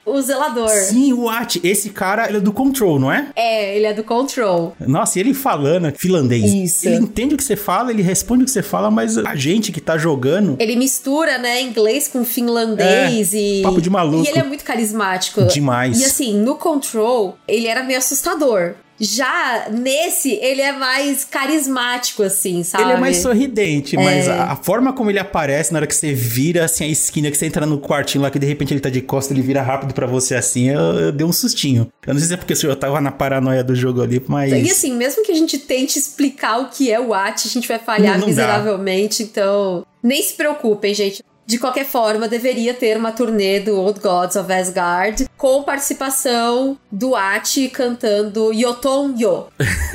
o 0.04 0.20
zelador. 0.22 0.70
Sim, 0.70 1.12
o 1.12 1.28
At, 1.28 1.56
esse 1.62 1.90
cara, 1.90 2.28
ele 2.28 2.38
é 2.38 2.40
do 2.40 2.52
Control, 2.52 2.98
não 2.98 3.11
é? 3.11 3.28
É, 3.35 3.76
ele 3.76 3.87
é 3.87 3.92
do 3.92 4.04
Control. 4.04 4.74
Nossa, 4.80 5.18
e 5.18 5.22
ele 5.22 5.35
falando 5.35 5.92
finlandês. 5.96 6.44
Isso. 6.44 6.88
Ele 6.88 6.96
entende 6.96 7.35
o 7.35 7.38
que 7.38 7.44
você 7.44 7.56
fala, 7.56 7.90
ele 7.90 8.02
responde 8.02 8.42
o 8.42 8.44
que 8.44 8.50
você 8.50 8.62
fala, 8.62 8.90
mas 8.90 9.18
a 9.18 9.35
gente 9.35 9.72
que 9.72 9.80
tá 9.80 9.98
jogando. 9.98 10.56
Ele 10.59 10.76
mistura, 10.76 11.38
né, 11.38 11.61
inglês 11.61 12.09
com 12.09 12.24
finlandês 12.24 13.32
e. 13.32 13.62
papo 13.62 13.80
de 13.80 13.90
maluco. 13.90 14.24
E 14.24 14.28
ele 14.28 14.38
é 14.38 14.44
muito 14.44 14.64
carismático. 14.64 15.44
Demais. 15.44 16.00
E 16.00 16.04
assim, 16.04 16.35
no 16.35 16.56
Control, 16.56 17.37
ele 17.46 17.66
era 17.66 17.82
meio 17.82 17.98
assustador. 17.98 18.74
Já 18.98 19.68
nesse, 19.70 20.32
ele 20.35 20.62
é 20.62 20.72
mais 20.72 21.24
carismático, 21.24 22.22
assim, 22.22 22.62
sabe? 22.62 22.85
Ele 22.85 22.92
é 22.92 22.96
mais 22.96 23.18
sorridente, 23.18 23.96
mas 23.96 24.28
a, 24.28 24.52
a 24.52 24.56
forma 24.56 24.92
como 24.92 25.11
ele 25.11 25.18
aparece 25.18 25.72
na 25.72 25.78
hora 25.78 25.87
que 25.87 25.94
você 25.94 26.12
vira 26.12 26.64
assim 26.64 26.85
a 26.85 26.88
esquina, 26.88 27.30
que 27.30 27.37
você 27.37 27.46
entra 27.46 27.66
no 27.66 27.78
quartinho 27.78 28.22
lá, 28.22 28.30
que 28.30 28.38
de 28.38 28.46
repente 28.46 28.72
ele 28.72 28.80
tá 28.80 28.88
de 28.88 29.00
costa, 29.00 29.32
ele 29.35 29.42
vira 29.42 29.61
rápido 29.62 29.92
pra 29.92 30.06
você 30.06 30.35
assim, 30.35 30.70
eu, 30.70 30.80
eu 30.80 31.12
dei 31.12 31.26
um 31.26 31.32
sustinho. 31.32 31.90
Eu 32.06 32.14
não 32.14 32.18
sei 32.20 32.28
se 32.28 32.35
é 32.35 32.37
porque 32.37 32.52
o 32.52 32.56
senhor 32.56 32.74
tava 32.76 33.00
na 33.00 33.11
paranoia 33.12 33.62
do 33.62 33.74
jogo 33.74 34.00
ali, 34.02 34.22
mas. 34.26 34.52
E 34.52 34.70
assim, 34.70 34.94
mesmo 34.94 35.22
que 35.24 35.32
a 35.32 35.37
gente 35.37 35.59
tente 35.59 35.98
explicar 35.98 36.59
o 36.61 36.68
que 36.68 36.90
é 36.90 36.98
o 37.00 37.12
At, 37.12 37.44
a 37.44 37.48
gente 37.48 37.68
vai 37.68 37.78
falhar 37.78 38.18
Não- 38.18 38.26
não 38.28 38.35
dá. 38.35 38.42
miseravelmente, 38.42 39.22
então 39.22 39.85
nem 40.02 40.22
se 40.22 40.35
preocupem, 40.35 40.94
gente. 40.94 41.22
De 41.46 41.59
qualquer 41.59 41.87
forma, 41.87 42.26
deveria 42.26 42.74
ter 42.74 42.96
uma 42.96 43.12
turnê 43.12 43.61
do 43.61 43.80
Old 43.80 44.00
Gods 44.00 44.35
of 44.35 44.52
Asgard 44.52 45.28
com 45.37 45.62
participação 45.62 46.76
do 46.90 47.14
Ati 47.14 47.68
cantando 47.68 48.52
Yoton 48.52 49.14
Yo. 49.16 49.46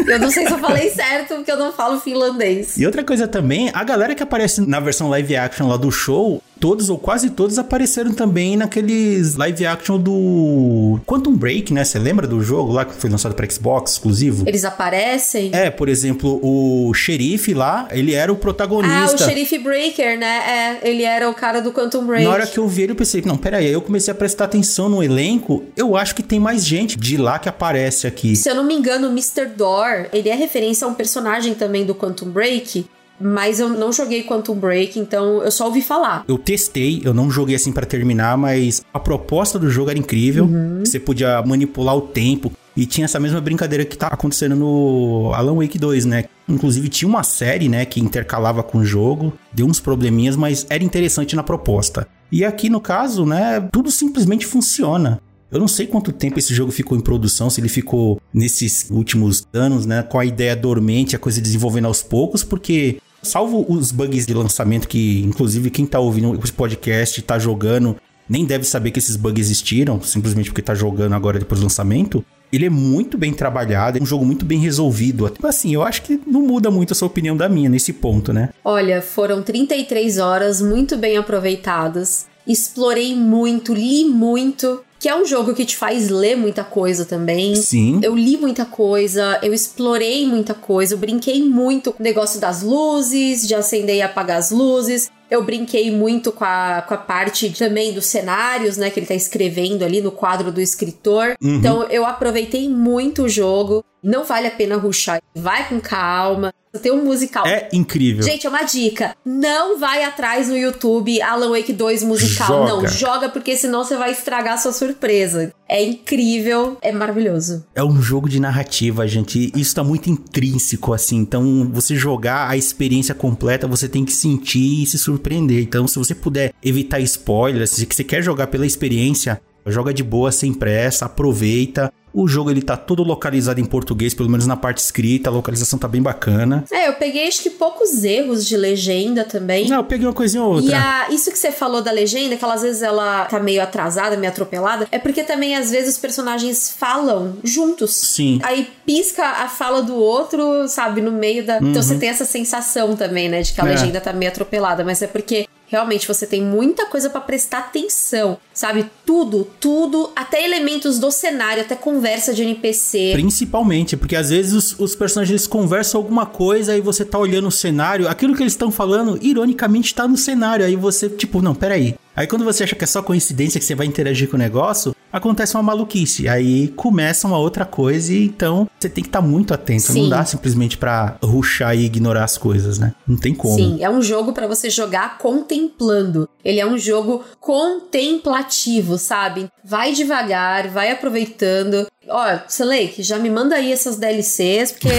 Eu 0.08 0.20
não 0.20 0.32
sei 0.32 0.48
se 0.48 0.54
eu 0.54 0.60
falei 0.60 0.90
certo, 0.96 1.36
porque 1.36 1.52
eu 1.52 1.58
não 1.58 1.74
falo 1.74 2.00
finlandês. 2.00 2.78
E 2.78 2.86
outra 2.86 3.04
coisa 3.04 3.28
também, 3.28 3.70
a 3.74 3.84
galera 3.84 4.16
que 4.16 4.24
aparece 4.24 4.62
na 4.62 4.80
versão 4.80 5.10
live 5.10 5.36
action 5.36 5.68
lá 5.68 5.76
do 5.76 5.92
show, 5.92 6.42
todos 6.62 6.92
ou 6.92 6.98
quase 7.00 7.32
todos 7.32 7.58
apareceram 7.58 8.14
também 8.14 8.56
naqueles 8.56 9.36
live 9.36 9.66
action 9.66 10.00
do 10.00 11.00
Quantum 11.08 11.36
Break, 11.36 11.74
né? 11.74 11.84
Você 11.84 11.98
lembra 11.98 12.28
do 12.28 12.42
jogo 12.42 12.72
lá 12.72 12.86
que 12.86 12.94
foi 12.94 13.10
lançado 13.10 13.34
para 13.34 13.50
Xbox 13.50 13.94
exclusivo? 13.94 14.48
Eles 14.48 14.64
aparecem? 14.64 15.50
É, 15.54 15.72
por 15.72 15.90
exemplo, 15.90 16.40
o 16.44 16.94
xerife 16.94 17.56
lá, 17.56 17.88
ele 17.92 18.14
era 18.14 18.32
o 18.32 18.36
Ah, 18.36 18.38
o 18.38 18.40
protagonista. 18.40 19.18
Xerife 19.18 19.58
Breaker, 19.58 20.20
né? 20.20 20.80
É, 20.84 20.88
ele 20.90 21.04
era 21.04 21.28
o 21.28 21.34
cara 21.34 21.62
do 21.62 21.72
Quantum 21.72 22.06
Break. 22.06 22.24
Na 22.24 22.32
hora 22.32 22.46
que 22.46 22.60
eu 22.60 22.68
vi 22.68 22.84
ele, 22.84 22.92
eu 22.92 22.96
pensei, 22.96 23.24
não, 23.26 23.38
peraí, 23.38 23.66
aí 23.66 23.74
eu 23.74 23.82
comecei 23.82 24.12
a 24.12 24.16
prestar 24.16 24.46
atenção 24.46 24.88
no 24.88 25.02
elenco, 25.02 25.64
eu 25.76 25.98
acho 25.98 26.14
que 26.14 26.22
tem 26.22 26.40
mais 26.40 26.64
gente 26.64 26.96
de 26.96 27.18
lá 27.18 27.40
que 27.40 27.50
aparece 27.50 28.06
aqui. 28.06 28.36
Se 28.36 28.48
eu 28.48 28.54
não 28.56 28.64
me 28.64 28.76
engano, 28.76 29.08
o 29.08 29.12
Mr. 29.12 29.48
Door, 29.58 30.10
ele 30.14 30.30
é 30.30 30.36
referência 30.36 30.86
a 30.86 30.90
um 30.90 30.94
personagem 30.94 31.56
também 31.56 31.86
do 31.86 31.96
Quantum 31.96 32.30
Break, 32.30 32.86
mas 33.22 33.60
eu 33.60 33.70
não 33.70 33.92
joguei 33.92 34.24
Quantum 34.24 34.56
Break, 34.56 35.00
então 35.00 35.44
eu 35.44 35.52
só 35.52 35.66
ouvi 35.66 35.82
falar. 35.82 36.24
Eu 36.28 36.38
testei, 36.38 37.02
eu 37.04 37.14
não 37.14 37.30
joguei 37.30 37.56
assim 37.56 37.72
pra 37.72 37.86
terminar, 37.86 38.38
mas 38.38 38.84
a 38.94 39.00
proposta 39.00 39.60
do 39.60 39.70
jogo 39.70 39.90
era 39.90 40.00
incrível. 40.00 40.50
Você 40.80 41.00
podia 41.00 41.42
manipular 41.42 41.96
o 41.96 42.02
tempo. 42.02 42.52
E 42.76 42.86
tinha 42.86 43.06
essa 43.06 43.20
mesma 43.20 43.42
brincadeira 43.42 43.84
que 43.84 43.98
tá 43.98 44.08
acontecendo 44.08 44.56
no 44.56 45.32
Alan 45.34 45.56
Wake 45.56 45.78
2, 45.78 46.06
né? 46.06 46.26
Inclusive 46.48 46.88
tinha 46.88 47.08
uma 47.08 47.22
série, 47.22 47.68
né, 47.68 47.84
que 47.86 48.00
intercalava 48.00 48.64
com 48.64 48.78
o 48.78 48.86
jogo. 48.86 49.34
Deu 49.52 49.66
uns 49.66 49.80
probleminhas, 49.80 50.38
mas 50.38 50.66
era 50.70 50.84
interessante 50.84 51.36
na 51.36 51.44
proposta. 51.44 52.08
E 52.32 52.46
aqui 52.46 52.70
no 52.70 52.80
caso, 52.80 53.26
né, 53.26 53.68
tudo 53.72 53.92
simplesmente 53.92 54.46
funciona. 54.46 55.22
Eu 55.52 55.60
não 55.60 55.68
sei 55.68 55.86
quanto 55.86 56.14
tempo 56.14 56.40
esse 56.40 56.54
jogo 56.54 56.72
ficou 56.72 56.98
em 56.98 57.02
produção, 57.02 57.50
se 57.50 57.60
ele 57.60 57.68
ficou 57.68 58.22
nesses 58.34 58.90
últimos 58.90 59.46
anos, 59.54 59.86
né, 59.86 60.02
com 60.02 60.18
a 60.18 60.24
ideia 60.24 60.56
dormente, 60.56 61.14
a 61.14 61.20
coisa 61.20 61.42
desenvolvendo 61.42 61.88
aos 61.88 62.02
poucos, 62.02 62.42
porque 62.42 63.00
salvo 63.22 63.66
os 63.68 63.92
bugs 63.92 64.26
de 64.26 64.34
lançamento 64.34 64.88
que, 64.88 65.22
inclusive, 65.24 65.70
quem 65.70 65.86
tá 65.86 66.00
ouvindo 66.00 66.40
esse 66.44 66.54
podcast 66.54 67.22
tá 67.22 67.38
jogando, 67.40 67.98
nem 68.28 68.46
deve 68.46 68.64
saber 68.64 68.92
que 68.92 69.00
esses 69.00 69.16
bugs 69.16 69.46
existiram, 69.48 70.02
simplesmente 70.02 70.50
porque 70.50 70.62
tá 70.62 70.74
jogando 70.74 71.14
agora 71.14 71.40
depois 71.40 71.60
do 71.60 71.66
lançamento. 71.66 72.24
Ele 72.52 72.66
é 72.66 72.70
muito 72.70 73.18
bem 73.18 73.34
trabalhado, 73.34 73.98
é 73.98 74.02
um 74.02 74.06
jogo 74.06 74.26
muito 74.26 74.46
bem 74.46 74.60
resolvido. 74.60 75.30
Tipo 75.30 75.48
Assim, 75.48 75.74
eu 75.74 75.84
acho 75.84 76.02
que 76.02 76.20
não 76.28 76.42
muda 76.42 76.70
muito 76.70 76.92
a 76.92 76.96
sua 76.96 77.08
opinião 77.08 77.36
da 77.36 77.48
minha 77.48 77.70
nesse 77.70 77.94
ponto, 77.94 78.34
né? 78.34 78.50
Olha, 78.64 79.02
foram 79.02 79.42
33 79.42 80.18
horas 80.18 80.62
muito 80.62 80.98
bem 80.98 81.18
aproveitadas. 81.18 82.28
Explorei 82.48 83.16
muito, 83.16 83.74
li 83.74 84.06
muito. 84.06 84.84
Que 85.00 85.10
é 85.10 85.16
um 85.16 85.26
jogo 85.26 85.56
que 85.56 85.66
te 85.66 85.76
faz 85.76 86.10
ler 86.10 86.38
muita 86.38 86.64
coisa 86.64 87.06
também. 87.06 87.56
Sim. 87.56 88.00
Eu 88.04 88.16
li 88.16 88.38
muita 88.38 88.66
coisa, 88.66 89.40
eu 89.42 89.52
explorei 89.52 90.28
muita 90.28 90.54
coisa, 90.54 90.94
eu 90.94 90.98
brinquei 91.00 91.42
muito 91.44 91.92
com 91.92 92.00
o 92.00 92.04
negócio 92.04 92.40
das 92.40 92.62
luzes, 92.62 93.48
de 93.48 93.56
acender 93.56 93.96
e 93.96 94.02
apagar 94.04 94.38
as 94.38 94.52
luzes. 94.52 95.10
Eu 95.28 95.44
brinquei 95.44 95.90
muito 95.90 96.32
com 96.32 96.44
a, 96.44 96.84
com 96.88 96.94
a 96.94 96.98
parte 96.98 97.50
também 97.50 97.94
dos 97.94 98.06
cenários, 98.06 98.78
né? 98.78 98.92
Que 98.92 99.00
ele 99.00 99.08
tá 99.08 99.16
escrevendo 99.16 99.84
ali 99.84 100.02
no 100.02 100.12
quadro 100.12 100.52
do 100.52 100.62
escritor. 100.62 101.36
Uhum. 101.42 101.56
Então 101.56 101.84
eu 101.86 102.06
aproveitei 102.06 102.70
muito 102.70 103.24
o 103.24 103.30
jogo. 103.30 103.84
Não 104.04 104.24
vale 104.24 104.48
a 104.48 104.52
pena 104.52 104.78
rushar. 104.78 105.22
Vai 105.36 105.68
com 105.70 105.80
calma. 105.80 106.54
Tem 106.82 106.92
um 106.92 107.04
musical. 107.04 107.46
É 107.46 107.68
incrível. 107.74 108.24
Gente, 108.24 108.48
é 108.48 108.50
uma 108.50 108.64
dica. 108.64 109.14
Não 109.26 109.78
vai 109.78 110.06
atrás 110.06 110.48
no 110.48 110.58
YouTube 110.58 111.22
Alan 111.22 111.50
Wake 111.50 111.74
2 111.74 112.04
musical. 112.04 112.48
Joga. 112.48 112.70
Não, 112.70 112.88
joga 112.88 113.30
porque 113.30 113.58
senão 113.58 113.84
você 113.84 113.98
vai 113.98 114.12
estragar 114.12 114.54
a 114.54 114.58
sua 114.58 114.72
surpresa. 114.72 115.54
É 115.68 115.84
incrível, 115.84 116.78
é 116.82 116.92
maravilhoso. 116.92 117.66
É 117.76 117.84
um 117.84 118.02
jogo 118.02 118.30
de 118.30 118.40
narrativa, 118.40 119.06
gente. 119.06 119.52
Isso 119.54 119.76
tá 119.76 119.84
muito 119.84 120.10
intrínseco, 120.10 120.94
assim. 120.94 121.18
Então, 121.18 121.70
você 121.74 121.96
jogar 121.96 122.50
a 122.50 122.56
experiência 122.56 123.14
completa, 123.14 123.68
você 123.68 123.90
tem 123.90 124.06
que 124.06 124.14
sentir 124.14 124.84
e 124.84 124.86
se 124.86 124.98
surpreender. 124.98 125.62
Então, 125.62 125.88
se 125.88 126.00
você 126.00 126.16
puder 126.16 126.54
evitar 126.64 127.02
spoilers, 127.02 127.72
se 127.72 127.86
você 127.86 128.04
quer 128.04 128.22
jogar 128.22 128.48
pela 128.48 128.66
experiência, 128.66 129.42
Joga 129.66 129.94
de 129.94 130.04
boa, 130.04 130.32
sem 130.32 130.54
pressa, 130.54 131.06
aproveita. 131.06 131.92
O 132.14 132.28
jogo 132.28 132.52
ele 132.52 132.62
tá 132.62 132.76
todo 132.76 133.04
localizado 133.04 133.62
em 133.62 133.66
português, 133.66 134.14
pelo 134.14 134.30
menos 134.30 134.46
na 134.46 134.58
parte 134.58 134.80
escrita, 134.80 135.30
a 135.30 135.34
localização 135.34 135.80
tá 135.80 135.88
bem 135.88 136.02
bacana. 136.02 136.66
É, 136.70 136.90
eu 136.90 136.94
peguei 136.94 137.28
acho 137.28 137.42
que 137.42 137.50
poucos 137.50 138.04
erros 138.04 138.46
de 138.46 138.58
legenda 138.58 139.24
também. 139.24 139.70
Não, 139.70 139.78
eu 139.78 139.84
peguei 139.84 140.06
uma 140.06 140.14
coisinha 140.14 140.44
ou 140.44 140.56
outra. 140.56 140.72
E 140.72 140.74
a, 140.74 141.08
isso 141.10 141.32
que 141.32 141.40
você 141.40 141.52
falou 141.52 141.82
da 141.82 141.92
legenda, 141.92 142.36
que 142.36 142.44
às 142.44 142.62
vezes 142.62 142.82
ela 142.82 143.26
tá 143.26 143.40
meio 143.40 143.62
atrasada, 143.62 144.18
meio 144.18 144.32
atropelada, 144.32 144.88
é 144.92 145.00
porque 145.00 145.24
também 145.24 145.56
às 145.56 145.72
vezes 145.72 145.96
os 145.96 146.02
personagens 146.02 146.76
falam 146.78 147.38
juntos. 147.44 147.96
Sim. 147.96 148.40
Aí 148.44 148.68
pisca 148.86 149.24
a 149.24 149.48
fala 149.48 149.82
do 149.82 149.96
outro, 149.96 150.68
sabe, 150.68 151.02
no 151.02 151.12
meio 151.12 151.46
da. 151.46 151.60
Uhum. 151.60 151.70
Então 151.70 151.82
você 151.82 151.96
tem 151.96 152.10
essa 152.10 152.26
sensação 152.26 152.96
também, 152.96 153.30
né, 153.30 153.42
de 153.42 153.54
que 153.54 153.62
a 153.62 153.66
é. 153.66 153.70
legenda 153.70 154.02
tá 154.02 154.12
meio 154.12 154.30
atropelada, 154.32 154.84
mas 154.84 155.02
é 155.02 155.08
porque 155.08 155.48
realmente 155.72 156.06
você 156.06 156.28
tem 156.28 156.42
muita 156.44 156.86
coisa 156.86 157.10
para 157.10 157.22
prestar 157.22 157.60
atenção, 157.60 158.38
sabe? 158.54 158.86
Tudo, 159.06 159.48
tudo, 159.60 160.12
até 160.14 160.44
elementos 160.44 161.00
do 161.00 161.10
cenário, 161.10 161.64
até 161.64 161.76
conversa 161.76 162.34
de 162.34 162.44
NPC. 162.44 163.12
Principalmente, 163.14 163.96
porque 163.96 164.18
às 164.18 164.30
vezes 164.30 164.54
os, 164.54 164.80
os 164.80 164.96
personagens 164.96 165.48
conversam 165.48 166.00
alguma 166.02 166.26
coisa 166.26 166.76
e 166.76 166.82
você 166.82 167.06
tá 167.06 167.18
olhando 167.18 167.48
o 167.48 167.52
cenário, 167.52 168.10
aquilo 168.10 168.36
que 168.36 168.44
eles 168.44 168.54
estão 168.54 168.70
falando, 168.70 169.18
ironicamente 169.22 169.96
tá 169.96 170.06
no 170.06 170.18
cenário, 170.18 170.66
aí 170.66 170.76
você, 170.76 171.08
tipo, 171.08 171.42
não, 171.42 171.56
peraí. 171.56 171.96
Aí 172.14 172.28
quando 172.28 172.44
você 172.44 172.66
acha 172.66 172.76
que 172.76 172.84
é 172.84 172.88
só 172.88 173.02
coincidência 173.02 173.58
que 173.58 173.66
você 173.66 173.74
vai 173.74 173.88
interagir 173.88 174.30
com 174.30 174.36
o 174.36 174.40
negócio, 174.40 174.94
acontece 175.12 175.56
uma 175.56 175.64
maluquice. 175.64 176.28
Aí 176.28 176.70
começa 176.70 177.28
uma 177.28 177.38
outra 177.38 177.66
coisa 177.66 178.14
e 178.14 178.26
então 178.26 178.68
você 178.80 178.90
tem 178.90 179.04
que 179.04 179.10
estar 179.10 179.22
tá 179.22 179.28
muito 179.28 179.54
atento. 179.54 179.92
Sim. 179.92 180.04
Não 180.04 180.10
dá 180.10 180.26
simplesmente 180.26 180.78
para 180.78 181.18
ruxar 181.24 181.76
e 181.76 181.86
ignorar 181.86 182.24
as 182.24 182.38
coisas, 182.38 182.80
né? 182.80 182.94
Não 183.08 183.18
tem 183.18 183.34
como. 183.34 183.56
Sim, 183.56 183.78
é 183.82 183.90
um 183.90 184.02
jogo 184.02 184.34
para 184.34 184.48
você 184.48 184.70
jogar 184.70 185.18
contemplando. 185.18 186.28
Ele 186.44 186.60
é 186.60 186.66
um 186.66 186.78
jogo 186.78 187.24
contemplativo, 187.40 188.98
sabe? 188.98 189.48
Vai 189.64 189.94
devagar, 189.94 190.68
vai 190.70 190.92
aproveitando. 190.92 191.86
Ó, 192.10 192.40
Selake, 192.48 193.04
já 193.04 193.20
me 193.20 193.30
manda 193.30 193.56
aí 193.56 193.72
essas 193.72 193.96
DLCs, 193.96 194.72
porque 194.72 194.90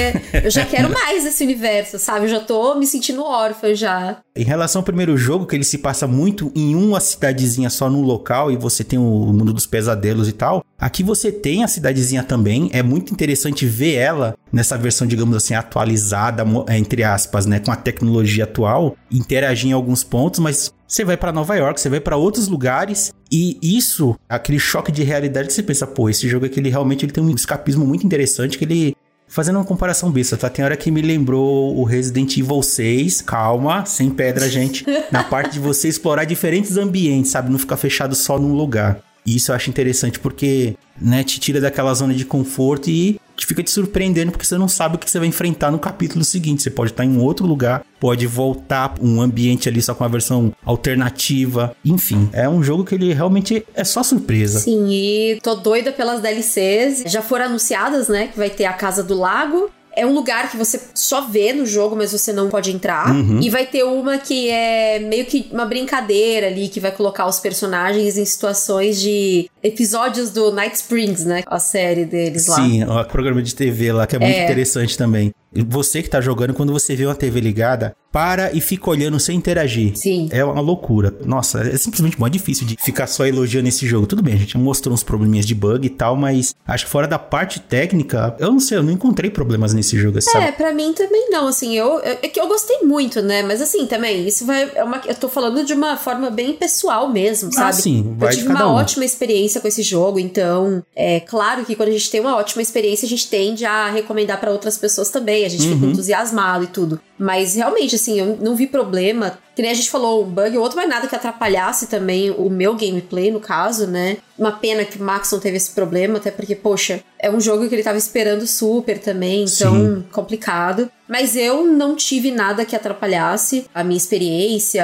eu 0.45 0.51
já 0.51 0.65
quero 0.65 0.89
mais 0.95 1.25
desse 1.25 1.43
universo, 1.43 1.99
sabe? 1.99 2.27
Eu 2.27 2.29
já 2.29 2.41
tô 2.41 2.77
me 2.77 2.87
sentindo 2.87 3.25
órfã 3.25 3.75
já. 3.75 4.19
Em 4.37 4.45
relação 4.45 4.81
ao 4.81 4.85
primeiro 4.85 5.17
jogo, 5.17 5.47
que 5.47 5.57
ele 5.57 5.65
se 5.65 5.79
passa 5.79 6.07
muito 6.07 6.53
em 6.55 6.77
uma 6.77 7.01
cidadezinha 7.01 7.69
só 7.69 7.91
no 7.91 8.01
local 8.03 8.53
e 8.53 8.57
você 8.57 8.85
tem 8.85 8.99
o 8.99 9.03
mundo 9.03 9.53
dos 9.53 9.67
pesadelos 9.67 10.02
e 10.29 10.33
tal, 10.33 10.65
aqui 10.79 11.03
você 11.03 11.31
tem 11.31 11.65
a 11.65 11.69
cidadezinha 11.69 12.23
também. 12.23 12.71
É 12.73 12.83
muito 12.83 13.13
interessante 13.13 13.67
ver 13.67 13.95
ela 13.95 14.37
nessa 14.53 14.77
versão, 14.77 15.07
digamos 15.07 15.37
assim, 15.37 15.55
atualizada, 15.55 16.45
entre 16.71 17.05
aspas, 17.05 17.47
né? 17.47 17.59
Com 17.61 17.71
a 17.71 17.77
tecnologia 17.77 18.45
atual, 18.45 18.97
interagir 19.11 19.71
em 19.71 19.73
alguns 19.73 20.05
pontos, 20.05 20.41
mas 20.41 20.73
você 20.87 21.05
vai 21.05 21.17
para 21.17 21.33
Nova 21.33 21.55
York, 21.57 21.81
você 21.81 21.89
vai 21.89 22.01
para 22.01 22.17
outros 22.17 22.49
lugares 22.49 23.13
e 23.31 23.59
isso, 23.63 24.15
aquele 24.29 24.59
choque 24.59 24.93
de 24.93 25.03
realidade 25.03 25.49
que 25.49 25.55
você 25.55 25.63
pensa, 25.63 25.87
pô, 25.87 26.11
esse 26.11 26.29
jogo 26.29 26.47
aqui 26.47 26.61
ele 26.61 26.69
realmente 26.69 27.05
ele 27.05 27.13
tem 27.13 27.25
um 27.25 27.31
escapismo 27.31 27.87
muito 27.87 28.05
interessante 28.05 28.59
que 28.59 28.65
ele 28.65 28.97
Fazendo 29.33 29.57
uma 29.57 29.65
comparação 29.65 30.11
besta, 30.11 30.37
tá? 30.37 30.51
Tem 30.51 30.63
hora 30.63 30.77
que 30.77 30.91
me 30.91 31.01
lembrou 31.01 31.75
o 31.75 31.85
Resident 31.85 32.37
Evil 32.37 32.63
6, 32.63 33.23
calma, 33.23 33.87
sem 33.87 34.11
pedra, 34.11 34.47
gente. 34.47 34.85
na 35.11 35.25
parte 35.25 35.55
de 35.55 35.59
você 35.59 35.89
explorar 35.89 36.25
diferentes 36.25 36.77
ambientes, 36.77 37.31
sabe? 37.31 37.51
Não 37.51 37.59
ficar 37.59 37.79
fechado 37.79 38.15
só 38.15 38.39
num 38.39 38.53
lugar. 38.53 39.01
E 39.25 39.37
isso 39.37 39.51
eu 39.51 39.57
acho 39.57 39.71
interessante 39.71 40.19
porque, 40.19 40.77
né, 41.01 41.23
te 41.23 41.39
tira 41.39 41.61
daquela 41.61 41.95
zona 41.95 42.13
de 42.13 42.25
conforto 42.25 42.91
e 42.91 43.21
te 43.37 43.47
fica 43.47 43.63
te 43.63 43.71
surpreendendo 43.71 44.31
porque 44.31 44.45
você 44.45 44.59
não 44.59 44.69
sabe 44.69 44.97
o 44.97 44.99
que 44.99 45.11
você 45.11 45.19
vai 45.19 45.29
enfrentar 45.29 45.71
no 45.71 45.79
capítulo 45.79 46.25
seguinte. 46.25 46.63
Você 46.63 46.71
pode 46.71 46.91
estar 46.91 47.05
em 47.05 47.19
outro 47.19 47.47
lugar, 47.47 47.85
pode 48.01 48.27
voltar 48.27 48.95
um 49.01 49.21
ambiente 49.21 49.69
ali 49.69 49.81
só 49.81 49.95
com 49.95 50.05
uma 50.05 50.11
versão 50.11 50.53
alternativa. 50.65 51.75
Enfim, 51.85 52.29
é 52.33 52.49
um 52.49 52.63
jogo 52.63 52.85
que 52.85 52.95
ele 52.95 53.13
realmente 53.13 53.65
é 53.75 53.85
só 53.85 54.03
surpresa. 54.03 54.61
Sim, 54.61 54.89
e 54.91 55.39
tô 55.43 55.55
doida 55.55 55.93
pelas 55.93 56.21
DLCs. 56.21 57.05
Já 57.07 57.23
foram 57.23 57.47
anunciadas, 57.47 58.09
né, 58.09 58.29
que 58.29 58.39
vai 58.39 58.51
ter 58.51 58.65
a 58.65 58.73
Casa 58.73 59.03
do 59.03 59.15
Lago, 59.15 59.71
é 59.95 60.07
um 60.07 60.15
lugar 60.15 60.51
que 60.51 60.57
você 60.57 60.81
só 60.95 61.23
vê 61.23 61.53
no 61.53 61.67
jogo, 61.67 61.95
mas 61.97 62.13
você 62.13 62.33
não 62.33 62.49
pode 62.49 62.71
entrar. 62.71 63.11
Uhum. 63.11 63.41
E 63.41 63.51
vai 63.51 63.67
ter 63.67 63.85
uma 63.85 64.19
que 64.19 64.49
é 64.49 64.99
meio 64.99 65.25
que 65.27 65.49
uma 65.53 65.67
brincadeira 65.67 66.47
ali, 66.47 66.69
que 66.69 66.81
vai 66.81 66.91
colocar 66.91 67.27
os 67.27 67.39
personagens 67.39 68.17
em 68.17 68.25
situações 68.25 69.01
de 69.01 69.51
episódios 69.63 70.31
do 70.31 70.51
Night 70.51 70.77
Springs, 70.77 71.25
né? 71.25 71.43
A 71.47 71.59
série 71.59 72.05
deles 72.05 72.47
lá. 72.47 72.57
Sim, 72.57 72.85
o 72.85 73.05
programa 73.05 73.43
de 73.43 73.55
TV 73.55 73.93
lá, 73.93 74.07
que 74.07 74.17
é 74.17 74.19
muito 74.19 74.37
é. 74.37 74.45
interessante 74.45 74.97
também. 74.97 75.33
Você 75.55 76.03
que 76.03 76.11
tá 76.11 76.21
jogando, 76.21 76.55
quando 76.55 76.73
você 76.73 76.95
vê 76.97 77.07
uma 77.07 77.15
TV 77.15 77.41
ligada, 77.41 77.95
para 78.13 78.53
e 78.53 78.61
fica 78.61 78.91
olhando 78.91 79.19
sem 79.19 79.37
interagir. 79.37 79.97
Sim. 79.97 80.29
É 80.31 80.45
uma 80.45 80.61
loucura. 80.61 81.15
Nossa, 81.25 81.61
é 81.63 81.77
simplesmente 81.79 82.21
muito 82.21 82.35
difícil 82.35 82.67
de 82.67 82.77
ficar 82.79 83.07
só 83.07 83.25
elogiando 83.27 83.69
esse 83.69 83.87
jogo. 83.87 84.07
Tudo 84.07 84.23
bem, 84.23 84.35
a 84.35 84.37
gente 84.37 84.59
mostrou 84.59 84.93
uns 84.93 85.03
probleminhas 85.03 85.47
de 85.47 85.55
bug 85.55 85.87
e 85.87 85.91
tal, 85.91 86.15
mas 86.15 86.55
acho 86.67 86.85
que 86.85 86.91
fora 86.91 87.09
da 87.09 87.19
parte 87.19 87.59
técnica, 87.59 88.37
eu 88.39 88.53
não 88.53 88.61
sei, 88.61 88.77
eu 88.77 88.83
não 88.83 88.93
encontrei 88.93 89.31
problemas 89.31 89.73
nesse 89.73 89.99
jogo. 89.99 90.19
Assim, 90.19 90.29
é, 90.29 90.33
sabe? 90.33 90.53
pra 90.53 90.75
mim 90.75 90.93
também 90.93 91.31
não, 91.31 91.49
assim, 91.49 91.75
eu, 91.75 92.01
eu, 92.01 92.19
é 92.23 92.29
que 92.29 92.39
eu 92.39 92.47
gostei 92.47 92.81
muito, 92.83 93.23
né? 93.23 93.43
Mas 93.43 93.63
assim, 93.63 93.87
também, 93.87 94.27
isso 94.29 94.45
vai, 94.45 94.71
é 94.75 94.85
uma, 94.85 95.01
eu 95.07 95.15
tô 95.15 95.29
falando 95.29 95.65
de 95.65 95.73
uma 95.73 95.97
forma 95.97 96.29
bem 96.29 96.53
pessoal 96.53 97.09
mesmo, 97.09 97.49
ah, 97.49 97.53
sabe? 97.53 97.69
Ah, 97.71 97.73
sim, 97.73 98.15
vai 98.19 98.29
Eu 98.29 98.37
tive 98.37 98.49
uma 98.49 98.69
um. 98.69 98.75
ótima 98.75 99.07
experiência 99.07 99.61
com 99.61 99.69
esse 99.69 99.83
jogo, 99.83 100.19
então, 100.19 100.85
é 100.95 101.21
claro 101.21 101.65
que 101.65 101.75
quando 101.75 101.89
a 101.89 101.93
gente 101.93 102.11
tem 102.11 102.21
uma 102.21 102.37
ótima 102.37 102.61
experiência, 102.61 103.07
a 103.07 103.09
gente 103.09 103.29
tende 103.29 103.65
a 103.65 103.89
recomendar 103.91 104.39
para 104.39 104.51
outras 104.51 104.77
pessoas 104.77 105.09
também, 105.09 105.42
a 105.45 105.49
gente 105.49 105.67
uhum. 105.67 105.75
fica 105.75 105.87
entusiasmado 105.87 106.65
e 106.65 106.67
tudo. 106.67 107.01
Mas 107.23 107.55
realmente, 107.55 107.95
assim, 107.95 108.19
eu 108.19 108.37
não 108.41 108.57
vi 108.57 108.67
problema. 108.67 109.39
Que 109.55 109.63
nem 109.63 109.71
a 109.71 109.75
gente 109.75 109.91
falou, 109.91 110.25
um 110.25 110.29
bug 110.29 110.57
ou 110.57 110.63
outro, 110.63 110.77
mas 110.77 110.89
nada 110.89 111.07
que 111.07 111.15
atrapalhasse 111.15 111.87
também 111.87 112.31
o 112.31 112.49
meu 112.49 112.75
gameplay, 112.75 113.31
no 113.31 113.39
caso, 113.39 113.87
né? 113.87 114.17
Uma 114.37 114.53
pena 114.53 114.83
que 114.83 114.99
o 114.99 115.05
Max 115.05 115.31
não 115.31 115.39
teve 115.39 115.59
esse 115.59 115.73
problema, 115.73 116.17
até 116.17 116.31
porque, 116.31 116.57
poxa, 116.57 117.01
é 117.19 117.31
um 117.31 117.39
jogo 117.39 117.69
que 117.69 117.75
ele 117.75 117.83
tava 117.83 117.99
esperando 117.99 118.47
super 118.47 118.99
também, 118.99 119.45
então 119.45 119.75
Sim. 119.75 120.05
complicado. 120.11 120.91
Mas 121.07 121.37
eu 121.37 121.65
não 121.65 121.95
tive 121.95 122.31
nada 122.31 122.65
que 122.65 122.75
atrapalhasse 122.75 123.67
a 123.75 123.85
minha 123.85 123.99
experiência. 123.99 124.83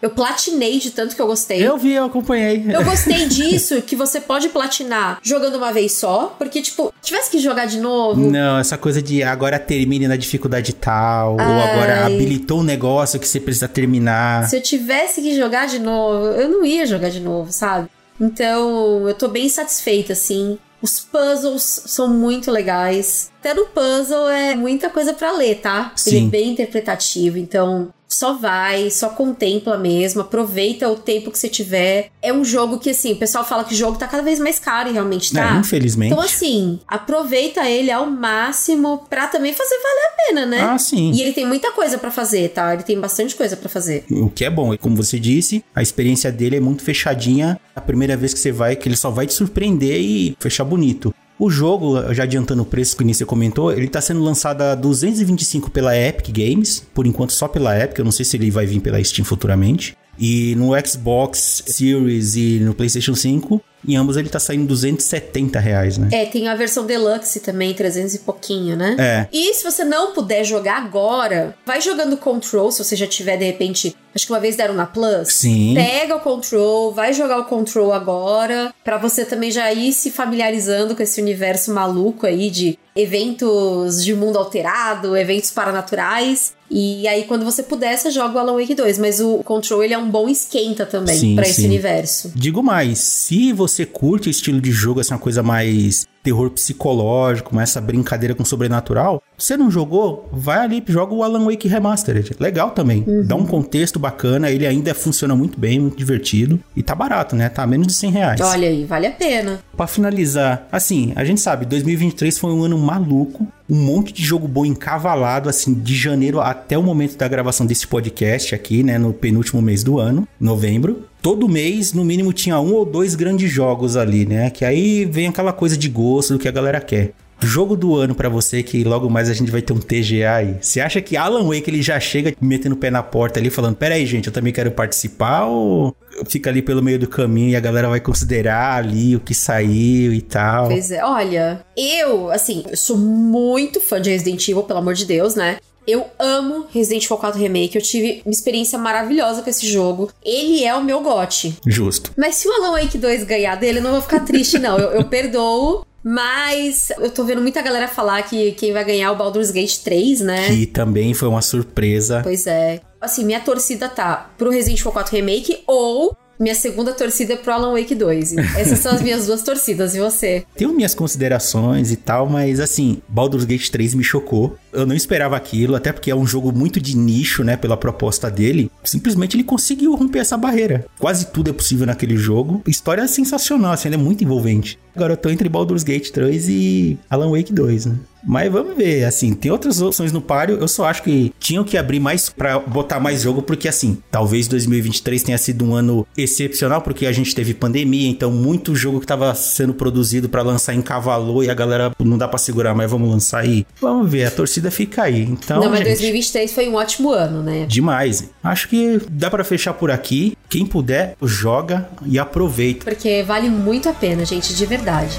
Eu 0.00 0.08
platinei 0.08 0.78
de 0.78 0.90
tanto 0.90 1.14
que 1.14 1.20
eu 1.20 1.26
gostei. 1.26 1.64
Eu 1.64 1.76
vi, 1.76 1.92
eu 1.92 2.06
acompanhei. 2.06 2.64
Eu 2.72 2.82
gostei 2.86 3.26
disso, 3.26 3.82
que 3.82 3.94
você 3.94 4.18
pode 4.18 4.48
platinar 4.48 5.18
jogando 5.22 5.56
uma 5.56 5.74
vez 5.74 5.92
só, 5.92 6.34
porque, 6.38 6.62
tipo, 6.62 6.92
tivesse 7.02 7.30
que 7.30 7.38
jogar 7.38 7.66
de 7.66 7.78
novo. 7.78 8.18
Não, 8.18 8.58
essa 8.58 8.78
coisa 8.78 9.02
de 9.02 9.22
agora 9.22 9.58
termine 9.58 10.08
na 10.08 10.16
dificuldade 10.16 10.72
tal, 10.72 11.36
Ai. 11.38 11.46
ou 11.46 11.75
agora 11.76 12.06
habilitou 12.06 12.60
um 12.60 12.64
negócio 12.64 13.20
que 13.20 13.26
você 13.26 13.40
precisa 13.40 13.68
terminar. 13.68 14.48
Se 14.48 14.56
eu 14.56 14.62
tivesse 14.62 15.20
que 15.20 15.34
jogar 15.36 15.66
de 15.66 15.78
novo, 15.78 16.26
eu 16.26 16.48
não 16.48 16.64
ia 16.64 16.86
jogar 16.86 17.10
de 17.10 17.20
novo, 17.20 17.52
sabe? 17.52 17.88
Então, 18.20 19.06
eu 19.06 19.14
tô 19.14 19.28
bem 19.28 19.48
satisfeita, 19.48 20.12
assim. 20.12 20.58
Os 20.80 21.00
puzzles 21.00 21.82
são 21.86 22.08
muito 22.08 22.50
legais. 22.50 23.30
Até 23.46 23.54
no 23.54 23.66
puzzle 23.66 24.28
é 24.28 24.56
muita 24.56 24.90
coisa 24.90 25.14
para 25.14 25.30
ler, 25.30 25.60
tá? 25.60 25.92
Sim. 25.94 26.16
Ele 26.16 26.26
é 26.26 26.28
bem 26.30 26.50
interpretativo, 26.50 27.38
então 27.38 27.90
só 28.08 28.32
vai, 28.32 28.90
só 28.90 29.10
contempla 29.10 29.78
mesmo, 29.78 30.20
aproveita 30.20 30.88
o 30.88 30.96
tempo 30.96 31.30
que 31.30 31.38
você 31.38 31.48
tiver. 31.48 32.10
É 32.20 32.32
um 32.32 32.44
jogo 32.44 32.80
que, 32.80 32.90
assim, 32.90 33.12
o 33.12 33.16
pessoal 33.16 33.44
fala 33.44 33.62
que 33.62 33.72
o 33.72 33.76
jogo 33.76 33.98
tá 33.98 34.08
cada 34.08 34.24
vez 34.24 34.40
mais 34.40 34.58
caro 34.58 34.90
e 34.90 34.92
realmente 34.94 35.32
tá. 35.32 35.54
É, 35.54 35.60
infelizmente. 35.60 36.12
Então, 36.12 36.24
assim, 36.24 36.80
aproveita 36.88 37.70
ele 37.70 37.92
ao 37.92 38.06
máximo 38.10 39.06
pra 39.08 39.28
também 39.28 39.52
fazer 39.52 39.76
valer 39.76 40.06
a 40.06 40.26
pena, 40.26 40.46
né? 40.46 40.60
Ah, 40.62 40.78
sim. 40.78 41.12
E 41.12 41.22
ele 41.22 41.32
tem 41.32 41.46
muita 41.46 41.70
coisa 41.70 41.98
para 41.98 42.10
fazer, 42.10 42.48
tá? 42.48 42.74
Ele 42.74 42.82
tem 42.82 42.98
bastante 42.98 43.36
coisa 43.36 43.56
para 43.56 43.68
fazer. 43.68 44.06
O 44.10 44.28
que 44.28 44.44
é 44.44 44.50
bom, 44.50 44.74
e 44.74 44.78
como 44.78 44.96
você 44.96 45.20
disse, 45.20 45.64
a 45.72 45.82
experiência 45.82 46.32
dele 46.32 46.56
é 46.56 46.60
muito 46.60 46.82
fechadinha. 46.82 47.60
A 47.76 47.80
primeira 47.80 48.16
vez 48.16 48.34
que 48.34 48.40
você 48.40 48.50
vai, 48.50 48.74
que 48.74 48.88
ele 48.88 48.96
só 48.96 49.08
vai 49.08 49.24
te 49.24 49.34
surpreender 49.34 50.00
e 50.00 50.36
fechar 50.40 50.64
bonito. 50.64 51.14
O 51.38 51.50
jogo, 51.50 52.14
já 52.14 52.22
adiantando 52.22 52.62
o 52.62 52.66
preço 52.66 52.96
que 52.96 53.02
o 53.02 53.04
Início 53.04 53.26
comentou, 53.26 53.70
ele 53.70 53.86
está 53.86 54.00
sendo 54.00 54.22
lançado 54.22 54.62
a 54.62 54.74
225 54.74 55.70
pela 55.70 55.94
Epic 55.94 56.30
Games, 56.30 56.82
por 56.94 57.06
enquanto 57.06 57.32
só 57.32 57.46
pela 57.46 57.78
Epic, 57.78 57.98
eu 57.98 58.04
não 58.04 58.12
sei 58.12 58.24
se 58.24 58.38
ele 58.38 58.50
vai 58.50 58.64
vir 58.64 58.80
pela 58.80 59.02
Steam 59.04 59.24
futuramente. 59.24 59.94
E 60.18 60.54
no 60.56 60.70
Xbox 60.82 61.62
Series 61.66 62.36
e 62.36 62.58
no 62.60 62.72
PlayStation 62.72 63.14
5, 63.14 63.60
em 63.86 63.96
ambos 63.96 64.16
ele 64.16 64.28
tá 64.28 64.38
saindo 64.38 64.66
270 64.66 65.58
reais, 65.58 65.98
né? 65.98 66.08
É, 66.12 66.26
tem 66.26 66.48
a 66.48 66.54
versão 66.54 66.86
Deluxe 66.86 67.40
também, 67.40 67.74
300 67.74 68.14
e 68.14 68.18
pouquinho, 68.20 68.76
né? 68.76 68.96
É. 68.98 69.28
E 69.32 69.54
se 69.54 69.64
você 69.64 69.84
não 69.84 70.12
puder 70.12 70.44
jogar 70.44 70.78
agora, 70.78 71.54
vai 71.64 71.80
jogando 71.80 72.16
Control, 72.16 72.70
se 72.70 72.82
você 72.82 72.96
já 72.96 73.06
tiver, 73.06 73.36
de 73.36 73.44
repente, 73.44 73.96
acho 74.14 74.26
que 74.26 74.32
uma 74.32 74.40
vez 74.40 74.56
deram 74.56 74.74
na 74.74 74.86
Plus. 74.86 75.28
Sim. 75.28 75.74
Pega 75.74 76.16
o 76.16 76.20
Control, 76.20 76.92
vai 76.92 77.12
jogar 77.12 77.38
o 77.38 77.44
Control 77.44 77.92
agora, 77.92 78.74
para 78.84 78.98
você 78.98 79.24
também 79.24 79.50
já 79.50 79.72
ir 79.72 79.92
se 79.92 80.10
familiarizando 80.10 80.94
com 80.94 81.02
esse 81.02 81.20
universo 81.20 81.72
maluco 81.72 82.26
aí 82.26 82.50
de 82.50 82.78
eventos 82.96 84.02
de 84.02 84.14
mundo 84.14 84.38
alterado, 84.38 85.16
eventos 85.16 85.50
paranaturais. 85.50 86.54
E 86.68 87.06
aí, 87.06 87.24
quando 87.24 87.44
você 87.44 87.62
puder, 87.62 87.96
você 87.96 88.10
joga 88.10 88.36
o 88.36 88.38
Alan 88.38 88.58
Wake 88.58 88.74
2. 88.74 88.98
Mas 88.98 89.20
o 89.20 89.38
Control, 89.44 89.84
ele 89.84 89.94
é 89.94 89.98
um 89.98 90.10
bom 90.10 90.28
esquenta 90.28 90.84
também 90.84 91.36
para 91.36 91.46
esse 91.46 91.64
universo. 91.64 92.32
Digo 92.34 92.62
mais, 92.62 92.98
se 92.98 93.52
você 93.52 93.75
você 93.76 93.86
curte 93.86 94.28
o 94.28 94.30
estilo 94.30 94.60
de 94.60 94.72
jogo, 94.72 95.00
assim, 95.00 95.12
uma 95.12 95.20
coisa 95.20 95.42
mais 95.42 96.06
terror 96.26 96.50
psicológico, 96.50 97.56
essa 97.60 97.80
brincadeira 97.80 98.34
com 98.34 98.44
sobrenatural, 98.44 99.22
você 99.38 99.56
não 99.56 99.70
jogou, 99.70 100.28
vai 100.32 100.58
ali, 100.58 100.82
joga 100.88 101.14
o 101.14 101.22
Alan 101.22 101.44
Wake 101.44 101.68
Remastered. 101.68 102.32
Legal 102.40 102.72
também. 102.72 103.04
Uhum. 103.06 103.24
Dá 103.24 103.36
um 103.36 103.46
contexto 103.46 103.96
bacana, 103.96 104.50
ele 104.50 104.66
ainda 104.66 104.92
funciona 104.92 105.36
muito 105.36 105.60
bem, 105.60 105.78
muito 105.78 105.96
divertido. 105.96 106.58
E 106.74 106.82
tá 106.82 106.96
barato, 106.96 107.36
né? 107.36 107.48
Tá 107.48 107.64
menos 107.64 107.86
de 107.86 107.94
100 107.94 108.10
reais. 108.10 108.40
Olha 108.40 108.66
aí, 108.66 108.84
vale 108.84 109.06
a 109.06 109.12
pena. 109.12 109.60
Pra 109.76 109.86
finalizar, 109.86 110.66
assim, 110.72 111.12
a 111.14 111.24
gente 111.24 111.40
sabe, 111.40 111.64
2023 111.64 112.36
foi 112.36 112.50
um 112.50 112.64
ano 112.64 112.76
maluco. 112.76 113.46
Um 113.68 113.76
monte 113.76 114.12
de 114.12 114.22
jogo 114.22 114.48
bom 114.48 114.64
encavalado, 114.64 115.48
assim, 115.48 115.74
de 115.74 115.94
janeiro 115.94 116.40
até 116.40 116.76
o 116.78 116.82
momento 116.82 117.16
da 117.16 117.28
gravação 117.28 117.66
desse 117.66 117.86
podcast 117.86 118.54
aqui, 118.54 118.82
né? 118.82 118.96
No 118.96 119.12
penúltimo 119.12 119.60
mês 119.60 119.84
do 119.84 119.98
ano, 119.98 120.26
novembro 120.40 121.04
todo 121.26 121.48
mês, 121.48 121.92
no 121.92 122.04
mínimo, 122.04 122.32
tinha 122.32 122.60
um 122.60 122.72
ou 122.72 122.84
dois 122.84 123.16
grandes 123.16 123.50
jogos 123.50 123.96
ali, 123.96 124.24
né? 124.24 124.48
Que 124.48 124.64
aí 124.64 125.04
vem 125.04 125.26
aquela 125.26 125.52
coisa 125.52 125.76
de 125.76 125.88
gosto 125.88 126.15
do 126.22 126.38
que 126.38 126.48
a 126.48 126.52
galera 126.52 126.80
quer. 126.80 127.12
Jogo 127.40 127.76
do 127.76 127.94
ano 127.94 128.14
para 128.14 128.30
você, 128.30 128.62
que 128.62 128.82
logo 128.82 129.10
mais 129.10 129.28
a 129.28 129.34
gente 129.34 129.50
vai 129.50 129.60
ter 129.60 129.72
um 129.72 129.78
TGA 129.78 130.36
aí. 130.36 130.56
Você 130.60 130.80
acha 130.80 131.02
que 131.02 131.16
Alan 131.18 131.46
Wake 131.46 131.68
ele 131.68 131.82
já 131.82 132.00
chega 132.00 132.34
metendo 132.40 132.74
o 132.74 132.78
pé 132.78 132.90
na 132.90 133.02
porta 133.02 133.38
ali, 133.38 133.50
falando: 133.50 133.76
Pera 133.76 133.94
aí, 133.94 134.06
gente, 134.06 134.28
eu 134.28 134.32
também 134.32 134.52
quero 134.52 134.70
participar? 134.70 135.44
Ou 135.44 135.94
fica 136.26 136.48
ali 136.48 136.62
pelo 136.62 136.82
meio 136.82 136.98
do 136.98 137.06
caminho 137.06 137.50
e 137.50 137.56
a 137.56 137.60
galera 137.60 137.88
vai 137.88 138.00
considerar 138.00 138.76
ali 138.76 139.14
o 139.14 139.20
que 139.20 139.34
saiu 139.34 140.14
e 140.14 140.22
tal? 140.22 140.68
Pois 140.68 140.90
é, 140.90 141.04
olha, 141.04 141.62
eu, 141.76 142.30
assim, 142.30 142.64
eu 142.70 142.76
sou 142.76 142.96
muito 142.96 143.82
fã 143.82 144.00
de 144.00 144.08
Resident 144.08 144.48
Evil, 144.48 144.62
pelo 144.62 144.78
amor 144.78 144.94
de 144.94 145.04
Deus, 145.04 145.34
né? 145.34 145.58
Eu 145.86 146.06
amo 146.18 146.66
Resident 146.72 147.04
Evil 147.04 147.16
4 147.16 147.40
Remake. 147.40 147.76
Eu 147.76 147.82
tive 147.82 148.22
uma 148.24 148.32
experiência 148.32 148.78
maravilhosa 148.78 149.42
com 149.42 149.48
esse 149.48 149.68
jogo. 149.68 150.10
Ele 150.24 150.64
é 150.64 150.74
o 150.74 150.82
meu 150.82 151.00
gote. 151.00 151.56
Justo. 151.64 152.12
Mas 152.16 152.34
se 152.36 152.48
o 152.48 152.52
Alan 152.52 152.72
Wake 152.72 152.98
2 152.98 153.22
ganhar 153.22 153.54
dele, 153.54 153.78
eu 153.78 153.82
não 153.82 153.92
vou 153.92 154.00
ficar 154.00 154.20
triste, 154.20 154.58
não. 154.58 154.78
Eu, 154.78 154.90
eu 154.92 155.04
perdoo. 155.04 155.86
Mas 156.08 156.92
eu 157.00 157.10
tô 157.10 157.24
vendo 157.24 157.42
muita 157.42 157.60
galera 157.60 157.88
falar 157.88 158.22
que 158.22 158.52
quem 158.52 158.72
vai 158.72 158.84
ganhar 158.84 159.08
é 159.08 159.10
o 159.10 159.16
Baldur's 159.16 159.50
Gate 159.50 159.78
3, 159.78 160.20
né? 160.20 160.46
Que 160.46 160.64
também 160.64 161.12
foi 161.12 161.26
uma 161.26 161.42
surpresa. 161.42 162.20
Pois 162.22 162.46
é. 162.46 162.80
Assim, 163.00 163.24
minha 163.24 163.40
torcida 163.40 163.88
tá 163.88 164.30
pro 164.38 164.48
Resident 164.48 164.78
Evil 164.78 164.92
4 164.92 165.16
Remake 165.16 165.64
ou 165.66 166.16
minha 166.38 166.54
segunda 166.54 166.92
torcida 166.92 167.32
é 167.32 167.36
pro 167.36 167.52
Alan 167.52 167.72
Wake 167.72 167.94
2. 167.94 168.36
Essas 168.56 168.78
são 168.78 168.92
as 168.92 169.02
minhas 169.02 169.26
duas 169.26 169.42
torcidas, 169.42 169.94
e 169.94 169.98
você? 169.98 170.44
Tenho 170.54 170.72
minhas 170.72 170.94
considerações 170.94 171.90
e 171.90 171.96
tal, 171.96 172.28
mas 172.28 172.60
assim, 172.60 173.02
Baldur's 173.08 173.44
Gate 173.44 173.68
3 173.70 173.94
me 173.94 174.04
chocou. 174.04 174.56
Eu 174.76 174.86
não 174.86 174.94
esperava 174.94 175.36
aquilo, 175.36 175.74
até 175.74 175.92
porque 175.92 176.10
é 176.10 176.14
um 176.14 176.26
jogo 176.26 176.52
muito 176.52 176.78
de 176.80 176.96
nicho, 176.96 177.42
né, 177.42 177.56
pela 177.56 177.76
proposta 177.76 178.30
dele. 178.30 178.70
Simplesmente 178.84 179.36
ele 179.36 179.44
conseguiu 179.44 179.94
romper 179.94 180.18
essa 180.18 180.36
barreira. 180.36 180.86
Quase 180.98 181.26
tudo 181.26 181.50
é 181.50 181.52
possível 181.52 181.86
naquele 181.86 182.16
jogo. 182.16 182.62
História 182.66 183.08
sensacional, 183.08 183.72
assim, 183.72 183.88
ele 183.88 183.94
é 183.94 183.98
muito 183.98 184.22
envolvente. 184.22 184.78
Agora 184.94 185.12
eu 185.12 185.16
tô 185.16 185.28
entre 185.28 185.48
Baldur's 185.48 185.82
Gate 185.82 186.10
3 186.10 186.48
e 186.48 186.98
Alan 187.10 187.30
Wake 187.30 187.52
2, 187.52 187.86
né? 187.86 187.96
Mas 188.26 188.50
vamos 188.50 188.76
ver, 188.76 189.04
assim, 189.04 189.32
tem 189.34 189.52
outras 189.52 189.80
opções 189.80 190.10
no 190.10 190.20
páreo. 190.20 190.58
Eu 190.58 190.66
só 190.66 190.86
acho 190.86 191.02
que 191.04 191.32
tinham 191.38 191.62
que 191.62 191.78
abrir 191.78 192.00
mais 192.00 192.28
para 192.28 192.58
botar 192.58 192.98
mais 192.98 193.22
jogo, 193.22 193.40
porque 193.40 193.68
assim, 193.68 193.98
talvez 194.10 194.48
2023 194.48 195.22
tenha 195.22 195.38
sido 195.38 195.64
um 195.64 195.74
ano 195.74 196.04
excepcional, 196.16 196.80
porque 196.80 197.06
a 197.06 197.12
gente 197.12 197.32
teve 197.34 197.54
pandemia, 197.54 198.08
então 198.08 198.32
muito 198.32 198.74
jogo 198.74 198.98
que 198.98 199.04
estava 199.04 199.32
sendo 199.36 199.74
produzido 199.74 200.28
para 200.28 200.42
lançar 200.42 200.74
encavalou 200.74 201.44
e 201.44 201.50
a 201.50 201.54
galera 201.54 201.92
não 202.02 202.18
dá 202.18 202.26
para 202.26 202.38
segurar, 202.38 202.74
mas 202.74 202.90
vamos 202.90 203.08
lançar 203.08 203.40
aí. 203.40 203.64
Vamos 203.80 204.10
ver, 204.10 204.24
a 204.24 204.30
torcida 204.30 204.65
fica 204.70 205.02
aí. 205.04 205.22
Então, 205.22 205.60
Não, 205.60 205.70
mas 205.70 205.78
gente, 205.78 205.88
2023 205.88 206.52
foi 206.52 206.68
um 206.68 206.74
ótimo 206.74 207.10
ano, 207.10 207.42
né? 207.42 207.66
Demais. 207.66 208.30
Acho 208.42 208.68
que 208.68 209.00
dá 209.10 209.30
para 209.30 209.44
fechar 209.44 209.74
por 209.74 209.90
aqui. 209.90 210.36
Quem 210.48 210.66
puder, 210.66 211.16
joga 211.22 211.88
e 212.04 212.18
aproveita. 212.18 212.84
Porque 212.84 213.22
vale 213.22 213.48
muito 213.48 213.88
a 213.88 213.92
pena, 213.92 214.24
gente, 214.24 214.54
de 214.54 214.66
verdade. 214.66 215.18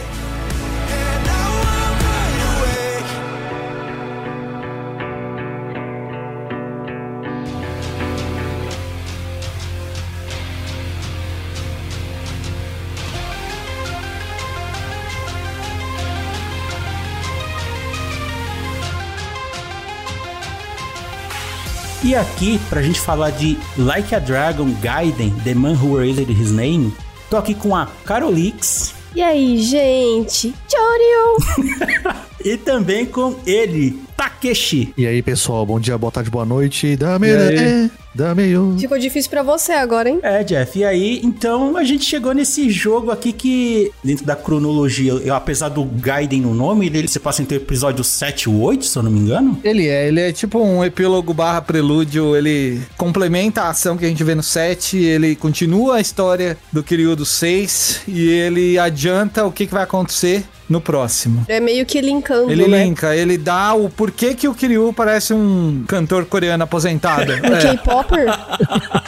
E 22.08 22.16
aqui, 22.16 22.58
pra 22.70 22.82
gente 22.82 23.02
falar 23.02 23.32
de 23.32 23.58
Like 23.78 24.16
a 24.16 24.20
Dragon 24.20 24.72
Gaiden, 24.82 25.30
The 25.44 25.54
Man 25.54 25.74
Who 25.74 26.02
Erased 26.02 26.32
His 26.32 26.54
Name, 26.54 26.94
tô 27.30 27.36
aqui 27.36 27.54
com 27.54 27.76
a 27.76 27.86
Carolix. 28.06 28.96
E 29.14 29.22
aí, 29.22 29.62
gente? 29.62 30.56
Jorio! 30.72 32.16
e 32.48 32.56
também 32.56 33.06
com 33.06 33.36
ele, 33.46 34.00
Takeshi. 34.16 34.94
E 34.98 35.06
aí, 35.06 35.22
pessoal, 35.22 35.66
bom 35.66 35.80
dia, 35.82 35.98
boa 35.98 36.12
tarde, 36.12 36.30
boa 36.30 36.46
noite. 36.46 36.96
Dame, 36.96 37.28
é, 37.28 37.90
dame 38.16 38.58
um. 38.58 38.80
Ficou 38.80 38.98
difícil 38.98 39.30
para 39.30 39.44
você 39.44 39.74
agora, 39.74 40.10
hein? 40.10 40.20
É, 40.24 40.46
Jeff. 40.46 40.80
E 40.80 40.86
aí, 40.86 41.20
então 41.26 41.76
a 41.76 41.84
gente 41.84 42.06
chegou 42.06 42.34
nesse 42.34 42.70
jogo 42.70 43.12
aqui 43.12 43.34
que, 43.34 43.92
dentro 44.02 44.26
da 44.26 44.34
cronologia, 44.34 45.12
eu, 45.12 45.36
apesar 45.36 45.68
do 45.68 45.84
Gaiden 45.84 46.40
no 46.40 46.54
nome, 46.54 46.88
ele 46.88 47.10
se 47.10 47.20
passa 47.20 47.42
entre 47.42 47.58
o 47.58 47.60
episódio 47.60 48.02
7 48.02 48.44
e 48.44 48.50
8, 48.50 48.86
se 48.86 48.98
eu 48.98 49.04
não 49.04 49.12
me 49.12 49.20
engano. 49.20 49.60
Ele 49.62 49.86
é, 49.86 50.08
ele 50.08 50.22
é 50.22 50.32
tipo 50.32 50.58
um 50.58 50.86
epílogo 50.86 51.34
barra 51.34 51.62
prelúdio, 51.62 52.34
ele 52.34 52.80
complementa 52.96 53.64
a 53.64 53.70
ação 53.72 53.98
que 53.98 54.06
a 54.06 54.08
gente 54.08 54.24
vê 54.24 54.34
no 54.34 54.44
7, 54.44 54.98
ele 54.98 55.36
continua 55.36 55.98
a 55.98 56.02
história 56.02 56.58
do 56.72 56.82
Kiryu 56.82 57.14
do 57.14 57.26
6 57.26 58.04
e 58.08 58.30
ele 58.30 58.80
adianta 58.80 59.46
o 59.46 59.52
que, 59.52 59.68
que 59.68 59.74
vai 59.74 59.84
acontecer 59.84 60.46
no 60.70 60.82
próximo. 60.82 61.46
É 61.48 61.60
meio 61.60 61.86
que 61.86 62.00
linkando, 62.02 62.52
Ele 62.52 62.68
né? 62.68 62.84
linka, 62.84 63.16
ele 63.16 63.38
dá 63.38 63.74
o 63.74 63.90
porquê 63.90 64.34
que 64.34 64.48
o 64.48 64.54
Kiryu 64.54 64.92
parece 64.94 65.34
um 65.34 65.84
cantor 65.88 66.26
coreano 66.26 66.64
aposentado. 66.64 67.32
Um 67.44 67.56
É. 67.56 67.62
K-popper? 67.62 68.26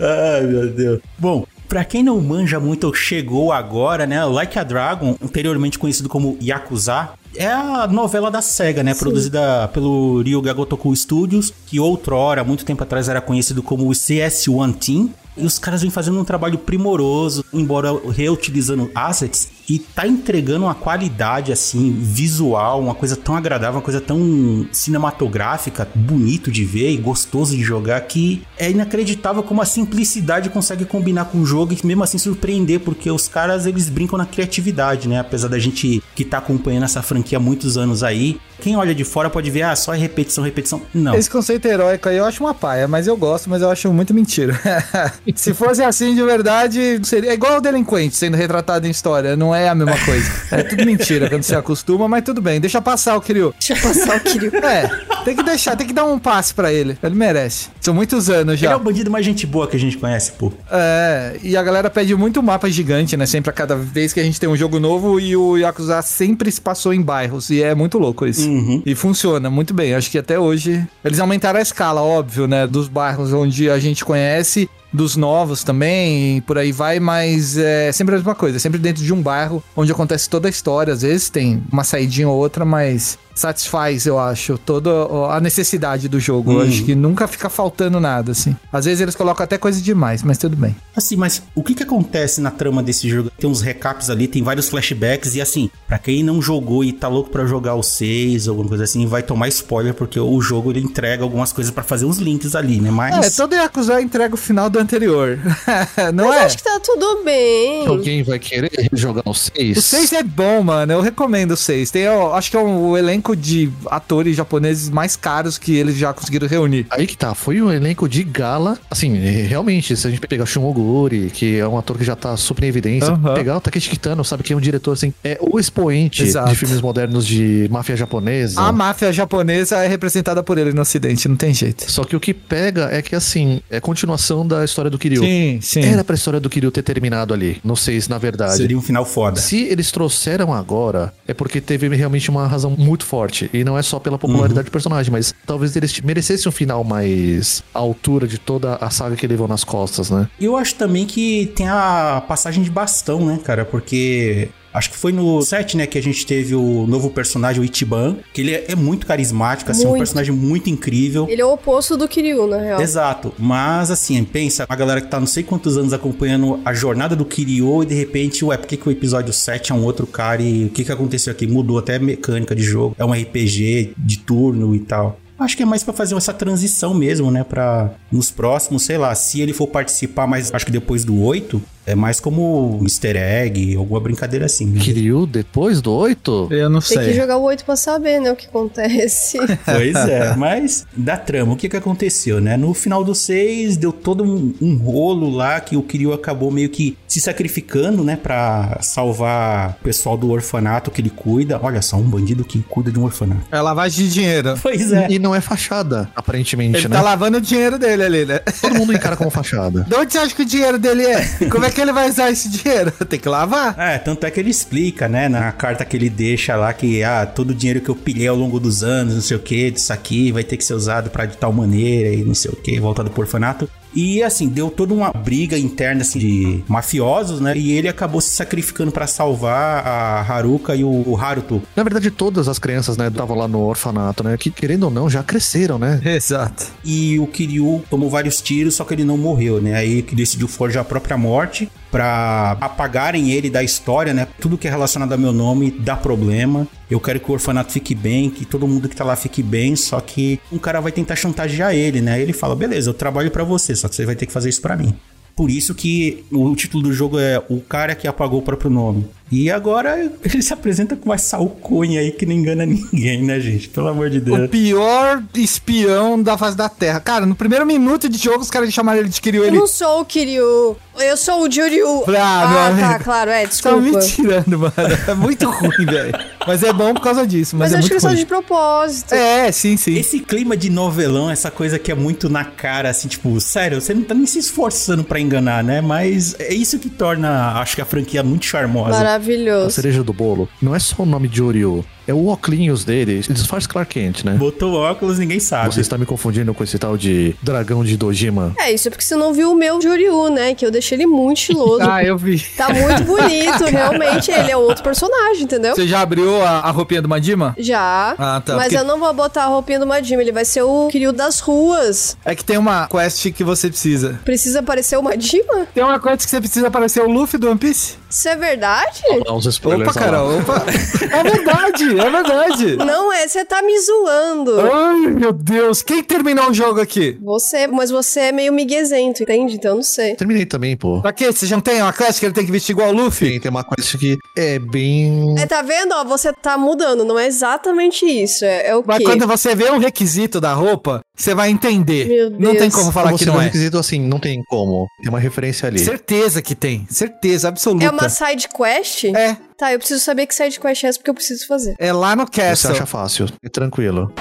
Ai, 0.00 0.42
meu 0.42 0.70
Deus. 0.70 1.00
Bom, 1.18 1.46
Pra 1.68 1.84
quem 1.84 2.02
não 2.02 2.20
manja 2.20 2.58
muito, 2.58 2.92
chegou 2.92 3.52
agora, 3.52 4.04
né? 4.04 4.24
Like 4.24 4.58
a 4.58 4.64
Dragon, 4.64 5.14
anteriormente 5.22 5.78
conhecido 5.78 6.08
como 6.08 6.36
Yakuza, 6.42 7.10
é 7.36 7.46
a 7.46 7.86
novela 7.86 8.28
da 8.28 8.42
SEGA, 8.42 8.82
né? 8.82 8.92
Produzida 8.92 9.68
pelo 9.72 10.20
Ryuga 10.20 10.52
Gotoku 10.52 10.94
Studios, 10.96 11.52
que 11.68 11.78
outrora, 11.78 12.42
muito 12.42 12.64
tempo 12.64 12.82
atrás, 12.82 13.08
era 13.08 13.20
conhecido 13.20 13.62
como 13.62 13.86
o 13.86 13.92
CS1 13.92 14.74
Team. 14.84 15.10
E 15.36 15.44
os 15.46 15.60
caras 15.60 15.82
vêm 15.82 15.92
fazendo 15.92 16.18
um 16.18 16.24
trabalho 16.24 16.58
primoroso, 16.58 17.44
embora 17.52 17.90
reutilizando 18.12 18.90
assets, 18.92 19.48
e 19.70 19.78
tá 19.78 20.04
entregando 20.04 20.64
uma 20.64 20.74
qualidade, 20.74 21.52
assim, 21.52 21.92
visual, 21.92 22.80
uma 22.80 22.92
coisa 22.92 23.14
tão 23.14 23.36
agradável, 23.36 23.76
uma 23.76 23.84
coisa 23.84 24.00
tão 24.00 24.66
cinematográfica, 24.72 25.86
bonito 25.94 26.50
de 26.50 26.64
ver 26.64 26.90
e 26.90 26.96
gostoso 26.96 27.56
de 27.56 27.62
jogar, 27.62 28.00
que 28.00 28.42
é 28.58 28.68
inacreditável 28.68 29.44
como 29.44 29.62
a 29.62 29.64
simplicidade 29.64 30.50
consegue 30.50 30.84
combinar 30.84 31.26
com 31.26 31.38
o 31.38 31.46
jogo 31.46 31.72
e 31.72 31.86
mesmo 31.86 32.02
assim 32.02 32.18
surpreender, 32.18 32.80
porque 32.80 33.08
os 33.12 33.28
caras, 33.28 33.64
eles 33.64 33.88
brincam 33.88 34.18
na 34.18 34.26
criatividade, 34.26 35.06
né? 35.06 35.20
Apesar 35.20 35.46
da 35.46 35.58
gente 35.60 36.02
que 36.16 36.24
tá 36.24 36.38
acompanhando 36.38 36.84
essa 36.84 37.00
franquia 37.00 37.38
há 37.38 37.40
muitos 37.40 37.78
anos 37.78 38.02
aí, 38.02 38.40
quem 38.60 38.76
olha 38.76 38.94
de 38.94 39.04
fora 39.04 39.30
pode 39.30 39.50
ver, 39.50 39.62
ah, 39.62 39.76
só 39.76 39.94
é 39.94 39.98
repetição, 39.98 40.44
repetição. 40.44 40.82
Não. 40.92 41.14
Esse 41.14 41.30
conceito 41.30 41.66
heróico 41.66 42.08
aí 42.08 42.16
eu 42.16 42.24
acho 42.24 42.42
uma 42.42 42.52
paia, 42.52 42.86
mas 42.86 43.06
eu 43.06 43.16
gosto, 43.16 43.48
mas 43.48 43.62
eu 43.62 43.70
acho 43.70 43.92
muito 43.92 44.12
mentira. 44.12 44.58
Se 45.34 45.54
fosse 45.54 45.82
assim 45.82 46.14
de 46.14 46.22
verdade, 46.22 47.00
seria 47.04 47.30
é 47.30 47.34
igual 47.34 47.58
o 47.58 47.60
delinquente 47.60 48.16
sendo 48.16 48.36
retratado 48.36 48.86
em 48.86 48.90
história, 48.90 49.36
não 49.36 49.54
é 49.54 49.59
a 49.68 49.74
mesma 49.74 49.96
coisa. 50.04 50.30
É 50.50 50.62
tudo 50.64 50.84
mentira 50.84 51.28
quando 51.28 51.42
se 51.44 51.54
acostuma, 51.54 52.08
mas 52.08 52.24
tudo 52.24 52.40
bem, 52.42 52.60
deixa 52.60 52.82
passar 52.82 53.16
o 53.16 53.20
Kiryu. 53.20 53.54
Deixa 53.58 53.80
passar 53.80 54.16
o 54.16 54.20
Kiryu. 54.20 54.50
É, 54.62 54.88
tem 55.24 55.36
que 55.36 55.42
deixar, 55.42 55.76
tem 55.76 55.86
que 55.86 55.92
dar 55.92 56.04
um 56.04 56.18
passe 56.18 56.52
pra 56.52 56.72
ele. 56.72 56.96
Ele 57.02 57.14
merece. 57.14 57.68
São 57.80 57.94
muitos 57.94 58.28
anos 58.30 58.54
Ele 58.54 58.66
é 58.66 58.70
já. 58.70 58.76
o 58.76 58.80
bandido 58.80 59.10
mais 59.10 59.24
gente 59.24 59.46
boa 59.46 59.66
que 59.66 59.76
a 59.76 59.80
gente 59.80 59.96
conhece, 59.96 60.32
pô. 60.32 60.52
É, 60.70 61.36
e 61.42 61.56
a 61.56 61.62
galera 61.62 61.88
pede 61.90 62.14
muito 62.14 62.42
mapa 62.42 62.68
gigante, 62.70 63.16
né? 63.16 63.26
Sempre 63.26 63.50
a 63.50 63.52
cada 63.52 63.76
vez 63.76 64.12
que 64.12 64.20
a 64.20 64.22
gente 64.22 64.38
tem 64.40 64.48
um 64.48 64.56
jogo 64.56 64.78
novo 64.80 65.18
e 65.20 65.36
o 65.36 65.56
Yakuza 65.56 66.00
sempre 66.02 66.50
se 66.50 66.60
passou 66.60 66.92
em 66.92 67.02
bairros. 67.02 67.50
E 67.50 67.62
é 67.62 67.74
muito 67.74 67.98
louco 67.98 68.26
isso. 68.26 68.48
Uhum. 68.48 68.82
E 68.84 68.94
funciona 68.94 69.48
muito 69.50 69.72
bem. 69.74 69.94
Acho 69.94 70.10
que 70.10 70.18
até 70.18 70.38
hoje. 70.38 70.84
Eles 71.04 71.20
aumentaram 71.20 71.58
a 71.58 71.62
escala, 71.62 72.00
óbvio, 72.02 72.46
né? 72.46 72.66
Dos 72.66 72.88
bairros 72.88 73.32
onde 73.32 73.70
a 73.70 73.78
gente 73.78 74.04
conhece. 74.04 74.68
Dos 74.92 75.14
novos 75.14 75.62
também, 75.62 76.38
e 76.38 76.40
por 76.40 76.58
aí 76.58 76.72
vai, 76.72 76.98
mas 76.98 77.56
é 77.56 77.92
sempre 77.92 78.14
a 78.14 78.18
mesma 78.18 78.34
coisa, 78.34 78.58
sempre 78.58 78.78
dentro 78.78 79.04
de 79.04 79.12
um 79.12 79.22
bairro 79.22 79.62
onde 79.76 79.92
acontece 79.92 80.28
toda 80.28 80.48
a 80.48 80.50
história. 80.50 80.92
Às 80.92 81.02
vezes 81.02 81.30
tem 81.30 81.62
uma 81.70 81.84
saidinha 81.84 82.28
ou 82.28 82.36
outra, 82.36 82.64
mas 82.64 83.16
satisfaz, 83.34 84.06
eu 84.06 84.18
acho, 84.18 84.58
toda 84.58 84.90
a 85.30 85.40
necessidade 85.40 86.08
do 86.08 86.20
jogo. 86.20 86.52
Eu 86.52 86.58
Hum. 86.58 86.68
acho 86.68 86.84
que 86.84 86.94
nunca 86.94 87.26
fica 87.26 87.48
faltando 87.48 87.98
nada, 88.00 88.32
assim. 88.32 88.54
Às 88.72 88.84
vezes 88.84 89.00
eles 89.00 89.14
colocam 89.14 89.44
até 89.44 89.56
coisa 89.58 89.80
demais, 89.80 90.22
mas 90.22 90.38
tudo 90.38 90.56
bem. 90.56 90.74
Assim, 90.96 91.16
mas 91.16 91.42
o 91.54 91.62
que 91.62 91.74
que 91.74 91.82
acontece 91.82 92.40
na 92.40 92.50
trama 92.50 92.82
desse 92.82 93.08
jogo? 93.08 93.30
Tem 93.38 93.48
uns 93.48 93.60
recaps 93.62 94.10
ali, 94.10 94.28
tem 94.28 94.42
vários 94.42 94.68
flashbacks 94.68 95.34
e 95.34 95.40
assim, 95.40 95.70
pra 95.86 95.98
quem 95.98 96.22
não 96.22 96.40
jogou 96.42 96.84
e 96.84 96.92
tá 96.92 97.08
louco 97.08 97.30
pra 97.30 97.46
jogar 97.46 97.74
o 97.74 97.82
6 97.82 98.46
ou 98.46 98.52
alguma 98.52 98.68
coisa 98.68 98.84
assim, 98.84 99.06
vai 99.06 99.22
tomar 99.22 99.48
spoiler 99.48 99.94
porque 99.94 100.18
o 100.20 100.40
jogo 100.40 100.70
ele 100.70 100.80
entrega 100.80 101.22
algumas 101.22 101.52
coisas 101.52 101.72
pra 101.72 101.82
fazer 101.82 102.04
uns 102.04 102.18
links 102.18 102.54
ali, 102.54 102.80
né? 102.80 102.90
Mas 102.90 103.26
É, 103.26 103.30
todo 103.30 103.54
Yakuza 103.54 104.00
entrega 104.00 104.34
o 104.34 104.38
final 104.38 104.68
do 104.68 104.78
anterior. 104.78 105.38
Não 106.14 106.28
Mas 106.28 106.36
é? 106.40 106.44
acho 106.44 106.56
que 106.58 106.64
tá 106.64 106.80
tudo 106.80 107.22
bem. 107.24 107.86
Alguém 107.86 108.22
vai 108.22 108.38
querer 108.38 108.70
jogar 108.92 109.22
o 109.24 109.34
6? 109.34 109.76
O 109.78 109.82
6 109.82 110.12
é 110.12 110.22
bom, 110.22 110.62
mano. 110.62 110.92
Eu 110.92 111.00
recomendo 111.00 111.52
o 111.52 111.56
6. 111.56 111.90
Tem, 111.90 112.08
ó, 112.08 112.34
acho 112.34 112.50
que 112.50 112.56
é 112.56 112.60
um- 112.60 112.90
o 112.90 112.96
elenco 112.96 113.19
de 113.36 113.70
atores 113.86 114.36
japoneses 114.36 114.88
mais 114.90 115.16
caros 115.16 115.58
que 115.58 115.76
eles 115.76 115.96
já 115.96 116.12
conseguiram 116.12 116.46
reunir. 116.46 116.86
Aí 116.90 117.06
que 117.06 117.16
tá, 117.16 117.34
foi 117.34 117.60
um 117.62 117.70
elenco 117.72 118.08
de 118.08 118.22
gala. 118.22 118.78
Assim, 118.90 119.14
realmente, 119.14 119.96
se 119.96 120.06
a 120.06 120.10
gente 120.10 120.20
pegar 120.26 120.46
Shimoguri, 120.46 121.30
que 121.30 121.58
é 121.58 121.66
um 121.66 121.78
ator 121.78 121.96
que 121.96 122.04
já 122.04 122.16
tá 122.16 122.36
super 122.36 122.64
em 122.64 122.68
evidência, 122.68 123.12
Aham. 123.12 123.34
pegar 123.34 123.56
o 123.56 123.60
Takeshi 123.60 123.90
Kitano, 123.90 124.24
sabe 124.24 124.42
que 124.42 124.52
é 124.52 124.56
um 124.56 124.60
diretor, 124.60 124.92
assim, 124.92 125.12
é 125.22 125.38
o 125.40 125.58
expoente 125.58 126.22
Exato. 126.22 126.50
de 126.50 126.56
filmes 126.56 126.80
modernos 126.80 127.26
de 127.26 127.68
máfia 127.70 127.96
japonesa. 127.96 128.60
A 128.60 128.72
máfia 128.72 129.12
japonesa 129.12 129.78
é 129.78 129.88
representada 129.88 130.42
por 130.42 130.58
ele 130.58 130.72
no 130.72 130.82
ocidente, 130.82 131.28
não 131.28 131.36
tem 131.36 131.52
jeito. 131.54 131.90
Só 131.90 132.04
que 132.04 132.16
o 132.16 132.20
que 132.20 132.34
pega 132.34 132.88
é 132.90 133.02
que, 133.02 133.14
assim, 133.14 133.60
é 133.70 133.80
continuação 133.80 134.46
da 134.46 134.64
história 134.64 134.90
do 134.90 134.98
Kiryu. 134.98 135.22
Sim, 135.22 135.58
sim. 135.60 135.82
Era 135.82 136.04
pra 136.04 136.14
história 136.14 136.40
do 136.40 136.48
Kiryu 136.50 136.70
ter 136.70 136.82
terminado 136.82 137.32
ali. 137.34 137.60
Não 137.64 137.76
sei 137.76 138.00
se 138.00 138.10
na 138.10 138.18
verdade. 138.18 138.56
seria 138.56 138.76
um 138.76 138.82
final 138.82 139.04
foda. 139.04 139.40
Se 139.40 139.62
eles 139.64 139.90
trouxeram 139.90 140.52
agora, 140.52 141.12
é 141.26 141.32
porque 141.32 141.60
teve 141.60 141.88
realmente 141.94 142.28
uma 142.30 142.46
razão 142.46 142.74
muito 142.76 143.04
forte. 143.10 143.50
E 143.52 143.64
não 143.64 143.76
é 143.76 143.82
só 143.82 143.98
pela 143.98 144.16
popularidade 144.16 144.66
do 144.66 144.70
personagem, 144.70 145.10
mas 145.10 145.34
talvez 145.44 145.74
eles 145.74 146.00
merecessem 146.00 146.48
um 146.48 146.52
final 146.52 146.84
mais 146.84 147.64
à 147.74 147.80
altura 147.80 148.28
de 148.28 148.38
toda 148.38 148.76
a 148.76 148.88
saga 148.88 149.16
que 149.16 149.26
levou 149.26 149.48
nas 149.48 149.64
costas, 149.64 150.10
né? 150.10 150.28
E 150.38 150.44
eu 150.44 150.56
acho 150.56 150.76
também 150.76 151.04
que 151.04 151.52
tem 151.56 151.68
a 151.68 152.22
passagem 152.26 152.62
de 152.62 152.70
bastão, 152.70 153.26
né, 153.26 153.40
cara? 153.42 153.64
Porque 153.64 154.48
acho 154.72 154.90
que 154.90 154.96
foi 154.96 155.12
no 155.12 155.42
7, 155.42 155.76
né, 155.76 155.86
que 155.86 155.98
a 155.98 156.02
gente 156.02 156.24
teve 156.26 156.54
o 156.54 156.86
novo 156.86 157.10
personagem, 157.10 157.60
o 157.60 157.64
Ichiban, 157.64 158.16
que 158.32 158.40
ele 158.40 158.54
é, 158.54 158.66
é 158.68 158.74
muito 158.74 159.06
carismático, 159.06 159.70
assim, 159.70 159.84
um 159.84 159.90
Muito. 159.90 160.00
personagem 160.00 160.34
muito 160.34 160.70
incrível. 160.70 161.26
Ele 161.28 161.40
é 161.40 161.44
o 161.44 161.52
oposto 161.52 161.96
do 161.96 162.08
Kiryu, 162.08 162.46
na 162.46 162.58
real. 162.58 162.80
Exato, 162.80 163.32
mas 163.38 163.90
assim, 163.90 164.22
pensa, 164.24 164.64
a 164.68 164.76
galera 164.76 165.00
que 165.00 165.08
tá 165.08 165.18
não 165.18 165.26
sei 165.26 165.42
quantos 165.42 165.76
anos 165.76 165.92
acompanhando 165.92 166.60
a 166.64 166.72
jornada 166.72 167.16
do 167.16 167.24
Kiryu 167.24 167.82
e 167.82 167.86
de 167.86 167.94
repente, 167.94 168.44
ué, 168.44 168.56
por 168.56 168.66
que, 168.66 168.76
que 168.76 168.88
o 168.88 168.92
episódio 168.92 169.32
7 169.32 169.72
é 169.72 169.74
um 169.74 169.84
outro 169.84 170.06
cara 170.06 170.42
e 170.42 170.66
o 170.66 170.70
que, 170.70 170.84
que 170.84 170.92
aconteceu 170.92 171.32
aqui? 171.32 171.46
Mudou 171.46 171.78
até 171.78 171.96
a 171.96 171.98
mecânica 171.98 172.54
de 172.54 172.62
jogo, 172.62 172.94
é 172.98 173.04
um 173.04 173.12
RPG 173.12 173.94
de 173.96 174.18
turno 174.18 174.74
e 174.74 174.80
tal. 174.80 175.18
Acho 175.40 175.56
que 175.56 175.62
é 175.62 175.66
mais 175.66 175.82
pra 175.82 175.94
fazer 175.94 176.14
essa 176.14 176.34
transição 176.34 176.92
mesmo, 176.92 177.30
né? 177.30 177.42
Pra 177.42 177.92
nos 178.12 178.30
próximos, 178.30 178.82
sei 178.82 178.98
lá, 178.98 179.14
se 179.14 179.40
ele 179.40 179.54
for 179.54 179.66
participar, 179.66 180.26
mas 180.26 180.52
acho 180.52 180.66
que 180.66 180.70
depois 180.70 181.02
do 181.02 181.18
8, 181.18 181.62
é 181.86 181.94
mais 181.94 182.20
como 182.20 182.78
easter 182.82 183.16
egg, 183.16 183.76
alguma 183.76 184.00
brincadeira 184.00 184.46
assim. 184.46 184.66
né? 184.66 184.80
Kiryu 184.80 185.26
depois 185.26 185.80
do 185.80 185.92
8? 185.92 186.48
Eu 186.50 186.68
não 186.70 186.80
Tem 186.80 186.98
que 186.98 187.04
sei. 187.04 187.14
jogar 187.14 187.36
o 187.38 187.42
8 187.42 187.64
pra 187.64 187.76
saber, 187.76 188.20
né, 188.20 188.30
o 188.32 188.36
que 188.36 188.46
acontece. 188.46 189.38
Pois 189.64 189.94
é, 189.96 190.34
mas 190.36 190.86
da 190.96 191.16
trama, 191.16 191.52
o 191.52 191.56
que 191.56 191.68
que 191.68 191.76
aconteceu, 191.76 192.40
né? 192.40 192.56
No 192.56 192.72
final 192.74 193.02
do 193.04 193.14
6, 193.14 193.76
deu 193.76 193.92
todo 193.92 194.24
um, 194.24 194.54
um 194.60 194.76
rolo 194.76 195.30
lá 195.30 195.60
que 195.60 195.76
o 195.76 195.82
Kiryu 195.82 196.12
acabou 196.12 196.50
meio 196.50 196.68
que 196.68 196.96
se 197.06 197.20
sacrificando, 197.20 198.02
né? 198.04 198.16
Pra 198.16 198.78
salvar 198.80 199.76
o 199.80 199.84
pessoal 199.84 200.16
do 200.16 200.30
orfanato 200.30 200.90
que 200.90 201.00
ele 201.00 201.10
cuida. 201.10 201.58
Olha 201.62 201.82
só, 201.82 201.96
um 201.96 202.02
bandido 202.02 202.44
que 202.44 202.62
cuida 202.62 202.90
de 202.90 202.98
um 202.98 203.04
orfanato. 203.04 203.42
É 203.50 203.60
lavagem 203.60 204.06
de 204.06 204.12
dinheiro. 204.12 204.54
Pois 204.62 204.92
é. 204.92 205.06
E 205.10 205.18
não 205.18 205.34
é 205.34 205.40
fachada, 205.40 206.08
aparentemente, 206.14 206.78
Ele 206.78 206.88
né? 206.88 206.96
tá 206.96 207.02
lavando 207.02 207.38
o 207.38 207.40
dinheiro 207.40 207.78
dele 207.78 208.02
ali, 208.02 208.24
né? 208.26 208.38
Todo 208.60 208.74
mundo 208.74 208.92
encara 208.92 209.16
como 209.16 209.30
fachada. 209.30 209.82
De 209.88 209.94
onde 209.94 210.12
você 210.12 210.18
acha 210.18 210.34
que 210.34 210.42
o 210.42 210.46
dinheiro 210.46 210.78
dele 210.78 211.04
é? 211.04 211.24
Como 211.50 211.64
é 211.64 211.69
que 211.70 211.80
ele 211.80 211.92
vai 211.92 212.08
usar 212.08 212.30
esse 212.30 212.48
dinheiro? 212.48 212.92
Tem 213.08 213.18
que 213.18 213.28
lavar. 213.28 213.78
É, 213.78 213.98
tanto 213.98 214.24
é 214.24 214.30
que 214.30 214.40
ele 214.40 214.50
explica, 214.50 215.08
né, 215.08 215.28
na 215.28 215.50
carta 215.52 215.84
que 215.84 215.96
ele 215.96 216.10
deixa 216.10 216.56
lá 216.56 216.72
que 216.72 217.02
ah, 217.02 217.26
todo 217.26 217.50
o 217.50 217.54
dinheiro 217.54 217.80
que 217.80 217.88
eu 217.88 217.96
pilhei 217.96 218.28
ao 218.28 218.36
longo 218.36 218.60
dos 218.60 218.82
anos, 218.82 219.14
não 219.14 219.22
sei 219.22 219.36
o 219.36 219.40
que, 219.40 219.70
disso 219.70 219.92
aqui 219.92 220.32
vai 220.32 220.44
ter 220.44 220.56
que 220.56 220.64
ser 220.64 220.74
usado 220.74 221.10
pra 221.10 221.26
de 221.26 221.36
tal 221.36 221.52
maneira 221.52 222.10
e 222.10 222.24
não 222.24 222.34
sei 222.34 222.50
o 222.50 222.56
que, 222.56 222.78
voltado 222.80 223.10
pro 223.10 223.22
orfanato. 223.22 223.68
E 223.94 224.22
assim, 224.22 224.48
deu 224.48 224.70
toda 224.70 224.94
uma 224.94 225.12
briga 225.12 225.58
interna 225.58 226.02
assim 226.02 226.18
de 226.18 226.64
mafiosos, 226.68 227.40
né? 227.40 227.56
E 227.56 227.72
ele 227.72 227.88
acabou 227.88 228.20
se 228.20 228.30
sacrificando 228.30 228.92
pra 228.92 229.06
salvar 229.06 229.86
a 229.86 230.20
Haruka 230.20 230.74
e 230.74 230.84
o, 230.84 231.04
o 231.06 231.16
Haruto. 231.16 231.62
Na 231.74 231.82
verdade, 231.82 232.10
todas 232.10 232.48
as 232.48 232.58
crianças, 232.58 232.96
né, 232.96 233.08
estavam 233.08 233.36
lá 233.36 233.48
no 233.48 233.60
orfanato, 233.60 234.22
né? 234.22 234.36
Que, 234.36 234.50
querendo 234.50 234.84
ou 234.84 234.90
não, 234.90 235.08
já 235.08 235.22
cresceram, 235.22 235.78
né? 235.78 236.00
Exato. 236.04 236.66
E 236.84 237.18
o 237.18 237.26
Kiryu 237.26 237.82
tomou 237.90 238.08
vários 238.10 238.40
tiros, 238.40 238.74
só 238.74 238.84
que 238.84 238.94
ele 238.94 239.04
não 239.04 239.16
morreu, 239.16 239.60
né? 239.60 239.74
Aí 239.74 240.02
que 240.02 240.14
decidiu 240.14 240.48
forjar 240.48 240.82
a 240.82 240.84
própria 240.84 241.16
morte 241.16 241.70
pra 241.90 242.56
apagarem 242.60 243.30
ele 243.30 243.50
da 243.50 243.62
história, 243.62 244.14
né? 244.14 244.26
Tudo 244.40 244.56
que 244.56 244.68
é 244.68 244.70
relacionado 244.70 245.12
ao 245.12 245.18
meu 245.18 245.32
nome 245.32 245.70
dá 245.70 245.96
problema. 245.96 246.66
Eu 246.90 247.00
quero 247.00 247.20
que 247.20 247.30
o 247.30 247.34
orfanato 247.34 247.72
fique 247.72 247.94
bem, 247.94 248.30
que 248.30 248.44
todo 248.44 248.66
mundo 248.66 248.88
que 248.88 248.96
tá 248.96 249.04
lá 249.04 249.16
fique 249.16 249.42
bem, 249.42 249.76
só 249.76 250.00
que 250.00 250.40
um 250.50 250.58
cara 250.58 250.80
vai 250.80 250.92
tentar 250.92 251.16
chantagear 251.16 251.74
ele, 251.74 252.00
né? 252.00 252.20
Ele 252.20 252.32
fala: 252.32 252.54
"Beleza, 252.56 252.90
eu 252.90 252.94
trabalho 252.94 253.30
pra 253.30 253.44
você, 253.44 253.74
só 253.74 253.88
que 253.88 253.94
você 253.94 254.06
vai 254.06 254.14
ter 254.14 254.26
que 254.26 254.32
fazer 254.32 254.48
isso 254.48 254.62
pra 254.62 254.76
mim". 254.76 254.94
Por 255.36 255.50
isso 255.50 255.74
que 255.74 256.24
o 256.30 256.54
título 256.54 256.82
do 256.82 256.92
jogo 256.92 257.18
é 257.18 257.42
O 257.48 257.60
Cara 257.60 257.94
que 257.94 258.06
Apagou 258.06 258.40
o 258.40 258.42
Próprio 258.42 258.70
Nome. 258.70 259.06
E 259.30 259.50
agora 259.50 260.10
ele 260.24 260.42
se 260.42 260.52
apresenta 260.52 260.96
com 260.96 261.14
essa 261.14 261.36
alcunha 261.36 262.00
aí 262.00 262.10
que 262.10 262.26
não 262.26 262.32
engana 262.32 262.66
ninguém, 262.66 263.22
né, 263.22 263.38
gente? 263.38 263.68
Pelo 263.68 263.88
amor 263.88 264.10
de 264.10 264.18
O 264.18 264.20
Deus. 264.20 264.50
pior 264.50 265.22
espião 265.34 266.20
da 266.20 266.36
face 266.36 266.56
da 266.56 266.68
Terra. 266.68 267.00
Cara, 267.00 267.24
no 267.24 267.34
primeiro 267.34 267.64
minuto 267.64 268.08
de 268.08 268.18
jogo, 268.18 268.40
os 268.40 268.50
caras 268.50 268.72
chamaram 268.72 268.98
ele 268.98 269.08
de 269.08 269.20
Kiryu. 269.20 269.42
Eu 269.42 269.46
Ele 269.48 269.58
não 269.58 269.66
sou 269.66 270.00
o 270.00 270.04
Kiryu. 270.04 270.76
Eu 270.98 271.16
sou 271.16 271.46
o 271.46 271.50
Juryu. 271.50 272.04
Ah, 272.08 272.68
ah 272.68 272.76
tá, 272.78 272.98
claro, 272.98 273.30
é, 273.30 273.42
tá 273.42 273.48
desculpa. 273.48 273.80
me 273.80 273.98
tirando, 274.00 274.58
mano. 274.58 274.74
É 275.08 275.14
muito 275.14 275.48
ruim, 275.48 275.86
velho. 275.86 276.12
Mas 276.46 276.62
é 276.62 276.72
bom 276.72 276.92
por 276.92 277.02
causa 277.02 277.26
disso. 277.26 277.56
Mas, 277.56 277.72
Mas 277.72 277.74
é 277.74 277.78
acho 277.78 277.88
que 277.88 277.94
muito 277.94 277.98
é 277.98 278.00
só 278.00 278.08
ruim. 278.08 278.18
de 278.18 278.26
propósito. 278.26 279.14
É, 279.14 279.50
sim, 279.50 279.76
sim. 279.76 279.94
Esse 279.94 280.20
clima 280.20 280.56
de 280.56 280.68
novelão, 280.68 281.30
essa 281.30 281.50
coisa 281.50 281.78
que 281.78 281.90
é 281.90 281.94
muito 281.94 282.28
na 282.28 282.44
cara, 282.44 282.90
assim, 282.90 283.08
tipo, 283.08 283.40
sério, 283.40 283.80
você 283.80 283.94
não 283.94 284.02
tá 284.02 284.14
nem 284.14 284.26
se 284.26 284.38
esforçando 284.38 285.02
pra 285.02 285.18
enganar, 285.18 285.64
né? 285.64 285.80
Mas 285.80 286.34
é 286.38 286.52
isso 286.52 286.78
que 286.78 286.90
torna, 286.90 287.52
acho 287.60 287.76
que 287.76 287.80
a 287.80 287.86
franquia 287.86 288.22
muito 288.22 288.44
charmosa. 288.44 288.98
A 288.98 289.18
Maravilhoso. 289.20 289.70
cereja 289.70 290.02
do 290.02 290.12
bolo 290.12 290.48
não 290.62 290.74
é 290.74 290.78
só 290.78 291.02
o 291.02 291.06
nome 291.06 291.28
de 291.28 291.42
Oreo, 291.42 291.84
é 292.10 292.14
o 292.14 292.26
óculos 292.26 292.84
dele. 292.84 293.12
Ele 293.12 293.22
disfarça 293.34 293.68
Clark 293.68 293.94
Kent, 293.94 294.24
né? 294.24 294.32
Botou 294.34 294.74
óculos, 294.74 295.18
ninguém 295.18 295.38
sabe. 295.40 295.72
Você 295.74 295.80
está 295.80 295.96
me 295.96 296.04
confundindo 296.06 296.52
com 296.52 296.64
esse 296.64 296.78
tal 296.78 296.96
de 296.96 297.34
dragão 297.42 297.84
de 297.84 297.96
Dojima. 297.96 298.54
É, 298.58 298.72
isso 298.72 298.88
é 298.88 298.90
porque 298.90 299.04
você 299.04 299.14
não 299.16 299.32
viu 299.32 299.52
o 299.52 299.54
meu 299.54 299.80
Juryu, 299.80 300.28
né? 300.30 300.54
Que 300.54 300.64
eu 300.66 300.70
deixei 300.70 300.96
ele 300.96 301.06
muito 301.06 301.38
estiloso. 301.38 301.80
Ah, 301.90 302.04
eu 302.04 302.16
vi. 302.16 302.38
Tá 302.56 302.68
muito 302.68 303.02
bonito, 303.04 303.64
realmente. 303.70 304.30
Ele 304.30 304.50
é 304.50 304.56
outro 304.56 304.82
personagem, 304.84 305.42
entendeu? 305.42 305.74
Você 305.74 305.88
já 305.88 306.00
abriu 306.00 306.40
a, 306.42 306.60
a 306.60 306.70
roupinha 306.70 307.02
do 307.02 307.08
Madima? 307.08 307.54
Já. 307.58 308.14
Ah, 308.18 308.40
tá, 308.44 308.54
Mas 308.54 308.64
porque- 308.66 308.78
eu 308.78 308.84
não 308.84 308.98
vou 308.98 309.12
botar 309.12 309.44
a 309.44 309.46
roupinha 309.46 309.78
do 309.80 309.86
Madima. 309.86 310.22
Ele 310.22 310.30
vai 310.30 310.44
ser 310.44 310.62
o 310.62 310.88
Kiryu 310.88 311.12
das 311.12 311.40
ruas. 311.40 312.16
É 312.24 312.34
que 312.34 312.44
tem 312.44 312.58
uma 312.58 312.86
quest 312.86 313.30
que 313.32 313.42
você 313.42 313.68
precisa. 313.68 314.20
Precisa 314.24 314.60
aparecer 314.60 314.96
o 314.98 315.02
Madima? 315.02 315.66
Tem 315.74 315.82
uma 315.82 315.98
quest 315.98 316.24
que 316.24 316.30
você 316.30 316.40
precisa 316.40 316.68
aparecer 316.68 317.00
o 317.02 317.10
Luffy 317.10 317.38
do 317.40 317.48
One 317.50 317.58
Piece? 317.58 317.94
Isso 318.08 318.28
é 318.28 318.36
verdade? 318.36 319.00
Dá 319.24 319.32
uns 319.32 319.46
spoilers 319.46 319.90
Opa, 319.90 319.98
cara, 320.00 320.22
opa. 320.22 320.64
É 321.12 321.22
verdade, 321.22 321.99
é 322.06 322.10
verdade. 322.10 322.76
Não 322.76 323.12
é, 323.12 323.26
você 323.26 323.44
tá 323.44 323.62
me 323.62 323.78
zoando. 323.80 324.60
Ai, 324.60 324.96
meu 325.08 325.32
Deus. 325.32 325.82
Quem 325.82 326.02
terminou 326.02 326.50
o 326.50 326.54
jogo 326.54 326.80
aqui? 326.80 327.18
Você, 327.22 327.66
mas 327.66 327.90
você 327.90 328.20
é 328.20 328.32
meio 328.32 328.52
miguezento, 328.52 329.22
entende? 329.22 329.54
Então 329.54 329.72
eu 329.72 329.76
não 329.76 329.82
sei. 329.82 330.14
Terminei 330.14 330.46
também, 330.46 330.76
pô. 330.76 331.00
Pra 331.00 331.12
quê? 331.12 331.26
Você 331.26 331.46
já 331.46 331.56
não 331.56 331.62
tem 331.62 331.80
uma 331.82 331.92
quest 331.92 332.20
que 332.20 332.26
ele 332.26 332.34
tem 332.34 332.44
que 332.46 332.52
vestir 332.52 332.72
igual 332.72 332.90
o 332.90 332.92
Luffy? 332.92 333.30
Tem, 333.30 333.40
tem 333.40 333.50
uma 333.50 333.64
quest 333.64 333.96
que 333.98 334.18
é 334.36 334.58
bem. 334.58 335.34
É, 335.38 335.46
tá 335.46 335.62
vendo? 335.62 335.92
Ó, 335.92 336.04
você 336.04 336.32
tá 336.32 336.56
mudando. 336.56 337.04
Não 337.04 337.18
é 337.18 337.26
exatamente 337.26 338.04
isso. 338.06 338.44
É, 338.44 338.68
é 338.68 338.76
o 338.76 338.82
Mas 338.86 338.98
quê? 338.98 339.04
quando 339.04 339.26
você 339.26 339.54
vê 339.54 339.70
um 339.70 339.78
requisito 339.78 340.40
da 340.40 340.52
roupa, 340.52 341.00
você 341.22 341.34
vai 341.34 341.50
entender. 341.50 342.06
Meu 342.06 342.30
Não 342.30 342.56
tem 342.56 342.70
como 342.70 342.90
falar 342.90 343.12
que 343.12 343.18
você 343.18 343.26
não 343.26 343.36
um 343.36 343.40
é. 343.40 343.44
requisito 343.44 343.78
assim, 343.78 344.00
não 344.00 344.18
tem 344.18 344.42
como. 344.44 344.86
Tem 345.00 345.08
uma 345.08 345.20
referência 345.20 345.66
ali. 345.68 345.78
Certeza 345.78 346.40
que 346.40 346.54
tem. 346.54 346.86
Certeza 346.88 347.48
absoluta. 347.48 347.84
É 347.84 347.90
uma 347.90 348.08
side 348.08 348.48
quest? 348.48 349.04
É. 349.04 349.36
Tá, 349.56 349.72
eu 349.72 349.78
preciso 349.78 350.00
saber 350.00 350.26
que 350.26 350.34
side 350.34 350.58
quest 350.58 350.84
é 350.84 350.88
essa 350.88 350.98
porque 350.98 351.10
eu 351.10 351.14
preciso 351.14 351.46
fazer. 351.46 351.74
É 351.78 351.92
lá 351.92 352.16
no 352.16 352.24
Você 352.24 352.40
Castle. 352.40 352.72
acha 352.72 352.86
fácil, 352.86 353.26
é 353.44 353.48
tranquilo. 353.48 354.12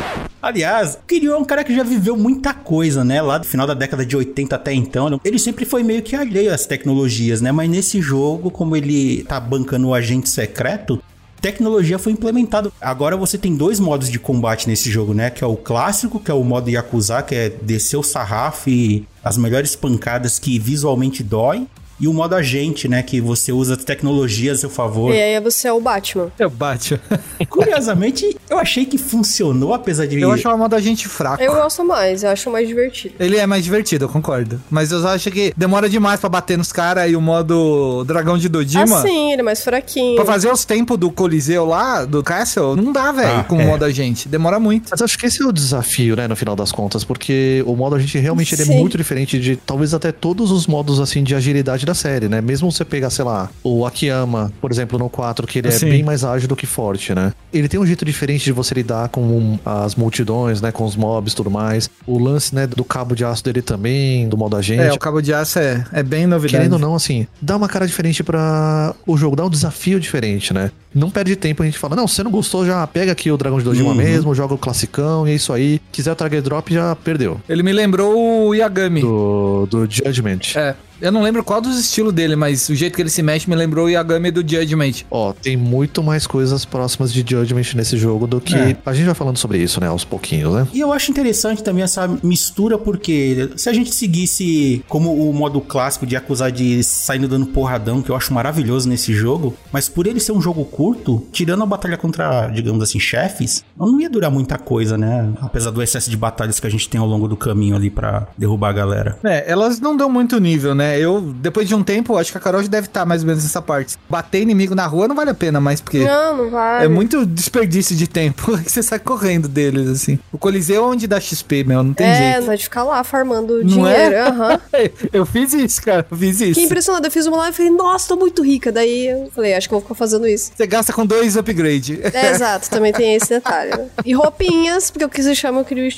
Aliás, 0.41 0.95
o 0.95 1.05
Kiryu 1.07 1.33
é 1.33 1.37
um 1.37 1.45
cara 1.45 1.63
que 1.63 1.75
já 1.75 1.83
viveu 1.83 2.15
muita 2.17 2.53
coisa, 2.53 3.03
né? 3.03 3.21
Lá 3.21 3.37
do 3.37 3.45
final 3.45 3.65
da 3.65 3.73
década 3.73 4.05
de 4.05 4.15
80 4.15 4.55
até 4.55 4.73
então, 4.73 5.19
ele 5.23 5.39
sempre 5.39 5.65
foi 5.65 5.83
meio 5.83 6.01
que 6.01 6.15
alheio 6.15 6.53
às 6.53 6.65
tecnologias, 6.65 7.41
né? 7.41 7.51
Mas 7.51 7.69
nesse 7.69 8.01
jogo, 8.01 8.51
como 8.51 8.75
ele 8.75 9.23
tá 9.23 9.39
bancando 9.39 9.87
o 9.87 9.93
agente 9.93 10.29
secreto, 10.29 11.01
tecnologia 11.41 11.97
foi 11.97 12.11
implementada. 12.11 12.71
Agora 12.79 13.17
você 13.17 13.37
tem 13.37 13.55
dois 13.55 13.79
modos 13.79 14.09
de 14.09 14.19
combate 14.19 14.67
nesse 14.67 14.89
jogo, 14.89 15.13
né? 15.13 15.29
Que 15.29 15.43
é 15.43 15.47
o 15.47 15.55
clássico, 15.55 16.19
que 16.19 16.31
é 16.31 16.33
o 16.33 16.43
modo 16.43 16.69
Yakuza, 16.69 17.21
que 17.21 17.35
é 17.35 17.49
descer 17.49 17.97
o 17.97 18.03
sarrafo 18.03 18.69
e 18.69 19.05
as 19.23 19.37
melhores 19.37 19.75
pancadas 19.75 20.39
que 20.39 20.59
visualmente 20.59 21.23
doem. 21.23 21.67
E 21.99 22.07
o 22.07 22.13
modo 22.13 22.35
agente, 22.35 22.87
né? 22.87 23.03
Que 23.03 23.19
você 23.19 23.51
usa 23.51 23.75
tecnologia 23.75 24.51
a 24.51 24.55
seu 24.55 24.69
favor. 24.69 25.13
E 25.13 25.21
aí 25.21 25.39
você 25.41 25.67
é 25.67 25.73
o 25.73 25.79
Batman. 25.81 26.31
Eu 26.39 26.49
bate. 26.49 26.99
Curiosamente, 27.49 28.37
eu 28.49 28.57
achei 28.57 28.85
que 28.85 28.97
funcionou, 28.97 29.73
apesar 29.73 30.05
de. 30.05 30.19
Eu 30.19 30.31
acho 30.31 30.47
o 30.49 30.57
modo 30.57 30.75
agente 30.75 31.07
fraco. 31.07 31.41
Eu 31.43 31.53
gosto 31.53 31.83
mais, 31.83 32.23
eu 32.23 32.29
acho 32.29 32.49
mais 32.49 32.67
divertido. 32.67 33.15
Ele 33.19 33.37
é 33.37 33.45
mais 33.45 33.63
divertido, 33.63 34.05
eu 34.05 34.09
concordo. 34.09 34.61
Mas 34.69 34.91
eu 34.91 35.05
acho 35.07 35.29
que 35.31 35.53
demora 35.57 35.89
demais 35.89 36.19
pra 36.19 36.29
bater 36.29 36.57
nos 36.57 36.71
caras 36.71 37.09
e 37.11 37.15
o 37.15 37.21
modo 37.21 38.03
dragão 38.05 38.37
de 38.37 38.47
Dodima. 38.47 38.99
Assim, 38.99 39.31
ele 39.33 39.41
é 39.41 39.43
mais 39.43 39.63
fraquinho. 39.63 40.15
Pra 40.15 40.25
fazer 40.25 40.51
os 40.51 40.63
tempos 40.65 40.97
do 40.97 41.11
Coliseu 41.11 41.65
lá, 41.65 42.05
do 42.05 42.23
Castle, 42.23 42.75
não 42.75 42.91
dá, 42.91 43.11
velho, 43.11 43.39
Ah, 43.39 43.43
com 43.43 43.57
o 43.57 43.61
é. 43.61 43.65
modo 43.65 43.83
agente. 43.85 44.27
Demora 44.29 44.59
muito. 44.59 44.89
Mas 44.91 45.01
acho 45.01 45.17
que 45.17 45.25
esse 45.25 45.41
é 45.41 45.45
o 45.45 45.51
desafio, 45.51 46.15
né, 46.15 46.27
no 46.27 46.35
final 46.35 46.55
das 46.55 46.71
contas, 46.71 47.03
porque 47.03 47.63
o 47.65 47.75
modo 47.75 47.95
a 47.95 47.99
gente 47.99 48.17
realmente 48.17 48.53
ele 48.55 48.61
é 48.61 48.65
Sim. 48.65 48.77
muito 48.79 48.97
diferente 48.97 49.39
de 49.39 49.55
talvez 49.55 49.93
até 49.93 50.11
todos 50.11 50.51
os 50.51 50.67
modos 50.67 50.99
assim 50.99 51.23
de 51.23 51.35
agilidade 51.35 51.85
da 51.89 51.93
série, 51.95 52.27
né? 52.29 52.39
Mesmo 52.41 52.71
você 52.71 52.85
pegar, 52.85 53.09
sei 53.09 53.25
lá, 53.25 53.49
o 53.63 53.85
Akiyama, 53.85 54.51
por 54.61 54.71
exemplo, 54.71 54.97
no 54.99 55.09
4, 55.09 55.45
que 55.47 55.59
ele 55.59 55.67
é 55.69 55.71
Sim. 55.71 55.89
bem 55.89 56.03
mais 56.03 56.23
ágil 56.23 56.47
do 56.47 56.55
que 56.55 56.65
forte, 56.67 57.13
né? 57.15 57.33
Ele 57.51 57.67
tem 57.67 57.79
um 57.79 57.85
jeito 57.85 58.05
diferente 58.05 58.43
de 58.45 58.51
você 58.51 58.75
lidar 58.75 59.09
com 59.09 59.57
as 59.65 59.95
multidões, 59.95 60.61
né, 60.61 60.71
com 60.71 60.85
os 60.85 60.95
mobs 60.95 61.33
e 61.33 61.35
tudo 61.35 61.49
mais. 61.49 61.89
O 62.05 62.19
lance, 62.19 62.53
né, 62.53 62.67
do 62.67 62.83
cabo 62.83 63.15
de 63.15 63.25
aço 63.25 63.43
dele 63.43 63.61
também, 63.61 64.29
do 64.29 64.37
modo 64.37 64.55
agente. 64.55 64.81
É, 64.83 64.93
o 64.93 64.99
cabo 64.99 65.19
de 65.21 65.33
aço 65.33 65.57
é, 65.59 65.83
é 65.91 66.03
bem 66.03 66.27
novidade. 66.27 66.57
Querendo 66.57 66.73
ou 66.73 66.79
não, 66.79 66.95
assim, 66.95 67.25
dá 67.41 67.57
uma 67.57 67.67
cara 67.67 67.87
diferente 67.87 68.23
pra 68.23 68.93
o 69.07 69.17
jogo, 69.17 69.35
dá 69.35 69.45
um 69.45 69.49
desafio 69.49 69.99
diferente, 69.99 70.53
né? 70.53 70.71
Não 70.93 71.09
perde 71.09 71.35
tempo 71.35 71.63
a 71.63 71.65
gente 71.65 71.77
fala, 71.77 71.95
não, 71.95 72.07
se 72.07 72.15
você 72.15 72.23
não 72.23 72.31
gostou, 72.31 72.65
já 72.65 72.85
pega 72.87 73.11
aqui 73.11 73.31
o 73.31 73.37
Dragão 73.37 73.57
de 73.59 73.63
Dojima 73.65 73.89
Uhum. 73.89 73.95
mesmo, 73.95 74.35
joga 74.35 74.53
o 74.53 74.57
classicão 74.57 75.27
e 75.27 75.31
é 75.31 75.35
isso 75.35 75.51
aí. 75.53 75.81
Quiser 75.91 76.11
o 76.11 76.15
Target 76.15 76.43
Drop, 76.43 76.71
já 76.73 76.95
perdeu. 76.95 77.39
Ele 77.49 77.63
me 77.63 77.71
lembrou 77.73 78.47
o 78.47 78.53
Yagami. 78.55 79.01
Do, 79.01 79.67
do 79.69 79.87
Judgment. 79.89 80.39
É. 80.55 80.75
Eu 81.01 81.11
não 81.11 81.21
lembro 81.21 81.43
qual 81.43 81.61
dos 81.61 81.79
estilos 81.79 82.13
dele, 82.13 82.35
mas 82.35 82.67
o 82.69 82.75
jeito 82.75 82.95
que 82.95 83.01
ele 83.01 83.09
se 83.09 83.21
mexe 83.21 83.49
me 83.49 83.55
lembrou 83.55 83.85
o 83.85 83.89
Yagami 83.89 84.31
do 84.31 84.41
Judgment. 84.41 85.03
Ó, 85.09 85.33
tem 85.33 85.55
muito 85.55 86.03
mais 86.03 86.27
coisas 86.27 86.65
próximas 86.65 87.13
de 87.13 87.19
Judgment 87.19 87.73
nesse 87.75 87.97
jogo 87.97 88.27
do 88.27 88.41
que. 88.41 88.55
É. 88.55 88.77
A 88.85 88.93
gente 88.93 89.05
vai 89.05 89.15
falando 89.15 89.37
sobre 89.37 89.57
isso, 89.59 89.79
né? 89.79 89.87
Aos 89.87 90.03
pouquinhos, 90.03 90.53
né? 90.53 90.67
E 90.73 90.79
eu 90.79 90.91
acho 90.91 91.11
interessante 91.11 91.63
também 91.63 91.83
essa 91.83 92.07
mistura, 92.21 92.77
porque 92.77 93.49
se 93.55 93.69
a 93.69 93.73
gente 93.73 93.93
seguisse 93.93 94.83
como 94.87 95.13
o 95.13 95.33
modo 95.33 95.61
clássico 95.61 96.05
de 96.05 96.15
acusar 96.15 96.51
de 96.51 96.83
saindo 96.83 97.27
dando 97.27 97.47
porradão, 97.47 98.01
que 98.01 98.09
eu 98.09 98.15
acho 98.15 98.33
maravilhoso 98.33 98.89
nesse 98.89 99.13
jogo, 99.13 99.55
mas 99.71 99.87
por 99.87 100.07
ele 100.07 100.19
ser 100.19 100.31
um 100.31 100.41
jogo 100.41 100.65
curto, 100.65 101.25
tirando 101.31 101.63
a 101.63 101.65
batalha 101.65 101.97
contra, 101.97 102.47
digamos 102.47 102.83
assim, 102.83 102.99
chefes, 102.99 103.63
não 103.77 103.99
ia 103.99 104.09
durar 104.09 104.31
muita 104.31 104.57
coisa, 104.57 104.97
né? 104.97 105.31
Apesar 105.41 105.71
do 105.71 105.81
excesso 105.81 106.09
de 106.09 106.17
batalhas 106.17 106.59
que 106.59 106.67
a 106.67 106.69
gente 106.69 106.89
tem 106.89 106.99
ao 106.99 107.07
longo 107.07 107.27
do 107.27 107.37
caminho 107.37 107.75
ali 107.75 107.89
pra 107.89 108.27
derrubar 108.37 108.69
a 108.69 108.73
galera. 108.73 109.17
É, 109.23 109.49
elas 109.49 109.79
não 109.79 109.95
dão 109.95 110.09
muito 110.09 110.39
nível, 110.39 110.75
né? 110.75 110.88
Eu, 110.97 111.21
depois 111.21 111.67
de 111.67 111.75
um 111.75 111.83
tempo, 111.83 112.17
acho 112.17 112.31
que 112.31 112.37
a 112.37 112.41
Carol 112.41 112.61
já 112.61 112.67
deve 112.69 112.87
estar 112.87 113.05
mais 113.05 113.21
ou 113.21 113.27
menos 113.27 113.43
nessa 113.43 113.61
parte. 113.61 113.97
Bater 114.09 114.41
inimigo 114.41 114.73
na 114.73 114.85
rua 114.85 115.07
não 115.07 115.15
vale 115.15 115.29
a 115.29 115.33
pena 115.33 115.59
mais, 115.59 115.81
porque 115.81 115.99
Não, 116.05 116.37
não 116.37 116.49
vai. 116.49 116.85
é 116.85 116.87
muito 116.87 117.25
desperdício 117.25 117.95
de 117.95 118.07
tempo 118.07 118.57
que 118.63 118.71
você 118.71 118.81
sai 118.81 118.99
correndo 118.99 119.47
deles, 119.47 119.87
assim. 119.87 120.17
O 120.31 120.37
Coliseu 120.37 120.83
é 120.83 120.85
onde 120.87 121.07
dá 121.07 121.19
XP, 121.19 121.63
meu, 121.63 121.83
não 121.83 121.93
tem 121.93 122.07
É, 122.07 122.33
jeito. 122.33 122.45
pode 122.45 122.63
ficar 122.63 122.83
lá 122.83 123.03
farmando 123.03 123.63
Não 123.63 123.87
é? 123.87 124.05
dinheiro. 124.09 124.27
Aham. 124.29 124.59
Eu 125.11 125.25
fiz 125.25 125.53
isso, 125.53 125.81
cara, 125.81 126.05
eu 126.09 126.17
fiz 126.17 126.35
isso. 126.39 126.47
Fiquei 126.49 126.65
impressionada. 126.65 127.07
Eu 127.07 127.11
fiz 127.11 127.25
uma 127.25 127.37
live 127.37 127.53
e 127.53 127.57
falei, 127.57 127.71
nossa, 127.71 128.07
tô 128.09 128.15
muito 128.15 128.43
rica. 128.43 128.71
Daí 128.71 129.07
eu 129.07 129.29
falei, 129.33 129.53
acho 129.55 129.67
que 129.67 129.73
eu 129.73 129.79
vou 129.79 129.83
ficar 129.83 129.95
fazendo 129.95 130.27
isso. 130.27 130.51
Você 130.55 130.67
gasta 130.67 130.93
com 130.93 131.05
dois 131.05 131.35
upgrade. 131.37 131.99
É, 132.13 132.31
exato, 132.31 132.69
também 132.69 132.91
tem 132.91 133.15
esse 133.15 133.29
detalhe. 133.29 133.71
né? 133.71 133.85
E 134.05 134.13
roupinhas, 134.13 134.89
porque 134.91 135.03
eu 135.03 135.09
quis 135.09 135.37
chamar, 135.37 135.61
eu 135.61 135.65
queria 135.65 135.89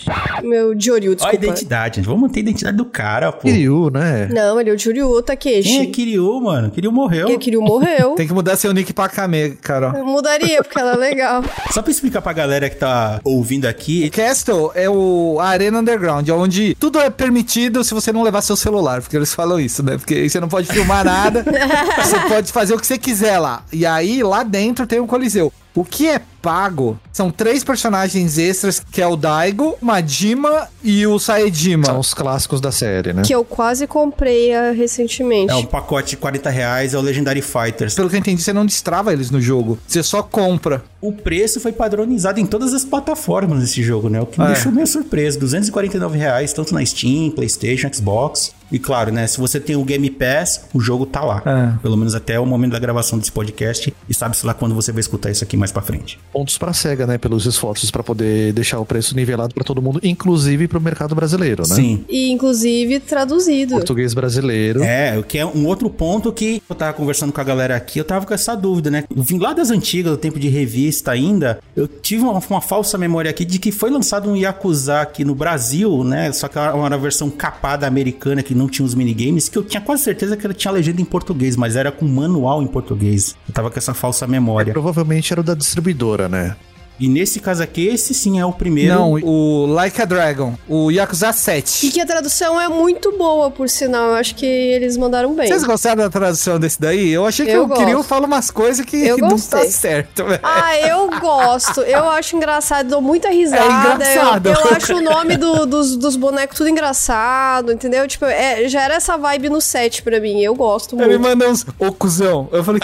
o 0.44 0.48
meu 0.48 0.80
Joryu, 0.80 1.12
Ó 1.12 1.14
a 1.14 1.16
desculpa. 1.16 1.36
identidade, 1.46 1.96
gente. 1.98 2.06
Vamos 2.06 2.22
manter 2.22 2.40
a 2.40 2.44
identidade 2.44 2.78
do 2.78 2.86
cara, 2.86 3.32
pô. 3.32 3.40
Kiryu, 3.48 3.90
né? 3.90 4.28
Não, 4.32 4.60
ele 4.60 4.70
é 4.70 4.74
o 4.74 4.78
Joryu, 4.84 5.22
Takeshi. 5.22 5.70
Quem 5.70 5.82
é 5.82 5.86
Kiryu, 5.86 6.42
mano? 6.42 6.72
Kiryu 6.72 6.92
morreu. 6.92 7.30
E 7.30 7.36
o 7.36 7.40
Kiryu 7.40 7.62
morreu. 7.62 8.16
Tem 8.16 8.28
que 8.28 8.34
mudar 8.34 8.56
seu 8.56 8.74
nick 8.74 8.94
pra 8.94 9.10
Kame, 9.10 9.52
Carol. 9.62 9.94
Eu 9.96 10.06
mudaria, 10.06 10.64
porque 10.64 10.80
ela 10.80 10.94
é 10.94 10.98
legal. 10.98 11.44
Só 11.72 11.82
pra 11.82 11.92
explicar 11.92 12.22
pra 12.22 12.34
galera 12.34 12.70
que 12.70 12.76
tá 12.76 13.20
ouvindo 13.24 13.66
aqui, 13.66 14.10
Castle 14.10 14.72
é 14.76 14.90
o 14.90 15.38
a 15.40 15.48
Arena 15.48 15.80
Underground, 15.80 16.28
onde 16.30 16.76
tudo 16.80 17.00
é 17.00 17.10
permitido 17.10 17.84
se 17.84 17.94
você 17.94 18.12
não 18.12 18.24
levar 18.24 18.42
seu 18.42 18.56
celular, 18.56 19.02
porque 19.02 19.16
eles 19.16 19.34
falam 19.34 19.60
isso, 19.60 19.84
né? 19.84 19.98
Porque 19.98 20.16
aí 20.16 20.30
você 20.30 20.40
não 20.40 20.48
pode 20.50 20.68
filmar 20.68 21.04
nada, 21.06 21.44
você 22.02 22.20
pode 22.28 22.52
fazer 22.52 22.74
o 22.74 22.80
que 22.80 22.88
você 22.88 22.98
quiser 22.98 23.38
lá. 23.40 23.64
E 23.72 23.86
aí, 23.86 24.24
lá 24.24 24.44
dentro 24.44 24.88
tem 24.88 25.00
um 25.00 25.08
coliseu. 25.08 25.52
O 25.74 25.86
que 25.86 26.08
é 26.08 26.22
pago 26.42 26.98
são 27.12 27.30
três 27.30 27.64
personagens 27.64 28.38
extras, 28.38 28.80
que 28.92 29.02
é 29.02 29.08
o 29.08 29.16
Daigo, 29.16 29.78
Majima 29.82 30.68
e 30.84 31.06
o 31.06 31.20
Saedima. 31.20 31.86
São 31.86 32.00
os 32.00 32.14
clássicos 32.14 32.60
da 32.60 32.72
série, 32.72 33.14
né? 33.14 33.22
Que 33.24 33.34
eu 33.36 33.44
quase 33.46 33.86
comprei 33.88 34.54
ah, 34.54 34.72
recentemente. 34.72 35.52
é 35.52 35.56
um 35.56 35.66
pacote 35.66 36.12
de 36.12 36.18
40 36.18 36.50
reais, 36.50 36.94
é 36.94 36.98
o 36.98 37.02
Legendary 37.02 37.42
Fighters. 37.42 37.94
Pelo 37.96 38.10
que 38.10 38.16
eu 38.16 38.20
entendi, 38.20 38.42
você 38.42 38.54
não 38.54 38.66
destrava 38.66 39.14
eles 39.14 39.30
no 39.30 39.40
jogo. 39.42 39.78
Você 39.88 40.02
só 40.02 40.24
compra. 40.24 40.84
O 41.00 41.12
preço 41.12 41.60
foi 41.60 41.72
padronizado 41.72 42.40
em 42.40 42.46
todas 42.46 42.74
as 42.74 42.84
plataformas 42.84 43.60
desse 43.60 43.82
jogo, 43.84 44.10
né? 44.10 44.22
O 44.22 44.26
que 44.26 44.40
me 44.40 44.46
É. 44.46 44.50
deixou 44.54 44.72
meio 44.72 44.88
surpreso. 44.88 45.40
249 45.40 46.18
reais, 46.18 46.54
tanto 46.54 46.74
na 46.74 46.86
Steam, 46.86 47.32
Playstation, 47.32 47.90
Xbox. 47.94 48.54
E 48.72 48.80
claro, 48.80 49.12
né? 49.12 49.28
Se 49.28 49.38
você 49.38 49.60
tem 49.60 49.76
o 49.76 49.84
Game 49.84 50.10
Pass, 50.10 50.62
o 50.74 50.80
jogo 50.80 51.06
tá 51.06 51.22
lá. 51.22 51.42
É. 51.46 51.82
Pelo 51.82 51.98
menos 51.98 52.16
até 52.16 52.40
o 52.40 52.46
momento 52.46 52.72
da 52.72 52.80
gravação 52.80 53.20
desse 53.20 53.32
podcast. 53.32 53.94
E 54.08 54.14
sabe-se 54.14 54.46
lá 54.46 54.54
quando 54.54 54.74
você 54.74 54.92
vai 54.94 55.02
escutar 55.02 55.30
isso 55.30 55.44
aqui 55.44 55.58
mais 55.58 55.72
pra 55.74 55.82
frente. 55.82 56.18
Pontos 56.32 56.58
pra 56.58 56.74
SEGA, 56.74 57.06
né? 57.06 57.18
Pelos 57.18 57.46
esforços 57.46 57.92
pra 57.92 58.04
poder 58.04 58.54
deixar 58.54 58.80
o 58.80 58.86
preço 58.86 59.16
nivelado 59.16 59.54
pra 59.54 59.64
todo 59.64 59.82
mundo, 59.82 60.00
inclusive 60.04 60.68
pro 60.68 60.80
mercado 60.80 61.14
brasileiro, 61.14 61.64
né? 61.68 61.76
Sim. 61.76 62.06
E 62.10 62.32
inclusive 62.32 63.00
traduzido. 63.00 63.76
Português 63.76 64.14
brasileiro. 64.14 64.84
É, 64.84 65.18
o 65.18 65.24
que 65.24 65.38
é 65.38 65.46
um 65.46 65.66
outro 65.66 65.90
ponto 65.90 66.32
que 66.32 66.62
eu 66.70 66.76
tava 66.76 66.94
conversando 66.94 67.34
com 67.34 67.42
a 67.42 67.44
galera 67.44 67.76
aqui, 67.76 68.00
eu 68.00 68.06
tava 68.06 68.26
com 68.26 68.34
essa 68.34 68.56
dúvida, 68.56 68.90
né? 68.90 69.04
Eu 69.16 69.24
vim 69.24 69.38
lá 69.38 69.54
das 69.54 69.70
antigas, 69.72 70.12
do 70.12 70.18
tempo 70.18 70.40
de 70.40 70.48
revista 70.48 71.12
ainda, 71.12 71.60
eu 71.76 71.88
tive 71.88 72.24
uma, 72.24 72.42
uma 72.50 72.62
falsa 72.62 72.98
memória 72.98 73.30
aqui 73.30 73.44
de 73.46 73.60
que 73.60 73.72
foi 73.72 73.90
lançado 73.90 74.30
um 74.30 74.36
Yakuza 74.36 75.02
aqui 75.02 75.26
no 75.26 75.36
Brasil, 75.36 76.04
né? 76.04 76.32
Só 76.32 76.48
que 76.48 76.58
era 76.58 76.76
uma 76.76 76.98
versão 76.98 77.30
capada 77.30 77.88
americana 77.88 78.44
que 78.44 78.56
não 78.56 78.68
tinha 78.68 78.86
os 78.86 78.96
minigames, 78.96 79.50
que 79.50 79.58
eu 79.58 79.64
tinha 79.64 79.82
quase 79.82 80.04
certeza 80.04 80.38
que 80.38 80.46
ela 80.46 80.54
tinha 80.54 80.72
legenda 80.72 81.02
em 81.02 81.06
português, 81.06 81.56
mas 81.56 81.76
era 81.76 81.92
com 81.92 82.06
manual 82.06 82.62
em 82.62 82.68
português. 82.68 83.36
Eu 83.48 83.54
tava 83.54 83.70
com 83.70 83.78
essa 83.78 83.94
falsa 83.94 84.28
memória. 84.28 84.74
Provavelmente 84.74 85.34
era 85.34 85.42
o 85.42 85.44
da 85.44 85.54
distribuidora, 85.54 86.21
né? 86.28 86.56
E 87.02 87.08
nesse 87.10 87.40
caso 87.40 87.64
aqui, 87.64 87.88
esse 87.88 88.14
sim 88.14 88.40
é 88.40 88.46
o 88.46 88.54
primeiro. 88.54 88.94
Não, 88.94 89.14
o 89.14 89.66
Like 89.66 90.00
a 90.02 90.06
Dragon, 90.06 90.54
o 90.70 90.92
Yakuza 90.92 91.30
E 91.30 91.34
7. 91.34 91.90
que 91.90 92.00
a 92.00 92.06
tradução 92.06 92.62
é 92.62 92.68
muito 92.68 93.12
boa, 93.18 93.50
por 93.50 93.68
sinal. 93.68 94.10
Eu 94.10 94.16
acho 94.16 94.36
que 94.36 94.46
eles 94.46 94.96
mandaram 94.98 95.34
bem. 95.34 95.48
Vocês 95.48 95.64
gostaram 95.64 95.98
da 96.04 96.10
tradução 96.12 96.60
desse 96.60 96.80
daí? 96.80 97.10
Eu 97.10 97.26
achei 97.26 97.46
que 97.48 97.52
Eu 97.52 97.64
o 97.64 97.70
Kiryu 97.74 97.98
gosto. 97.98 98.08
fala 98.08 98.28
umas 98.28 98.52
coisas 98.52 98.86
que 98.86 98.98
Eu 99.04 99.18
não 99.20 99.30
gostei. 99.30 99.62
tá 99.62 99.72
certo, 99.72 100.26
velho. 100.26 100.40
Ah, 100.44 100.78
eu 100.78 101.10
gosto. 101.20 101.82
Eu 101.82 102.08
acho 102.12 102.36
engraçado, 102.36 102.88
dou 102.88 103.02
muita 103.02 103.30
risada. 103.30 103.64
É 103.64 103.94
engraçado. 103.94 104.46
Eu, 104.50 104.54
eu 104.54 104.76
acho 104.76 104.94
o 104.96 105.02
nome 105.02 105.38
do- 105.38 105.66
dos, 105.66 105.96
dos 105.98 106.16
bonecos 106.16 106.56
tudo 106.58 106.70
engraçado, 106.70 107.72
entendeu? 107.72 108.08
Tipo, 108.08 108.26
é, 108.26 108.68
já 108.70 108.84
era 108.84 108.94
essa 108.94 109.18
vibe 109.18 109.50
no 109.50 109.60
set 109.60 110.04
pra 110.04 110.20
mim. 110.20 110.40
Eu 110.42 110.54
gosto 110.54 110.96
Ele 111.02 111.18
muito. 111.18 111.22
manda 111.22 111.50
uns, 111.50 111.66
ô 111.80 111.92
cuzão. 111.92 112.48
Eu 112.52 112.64
falei, 112.64 112.80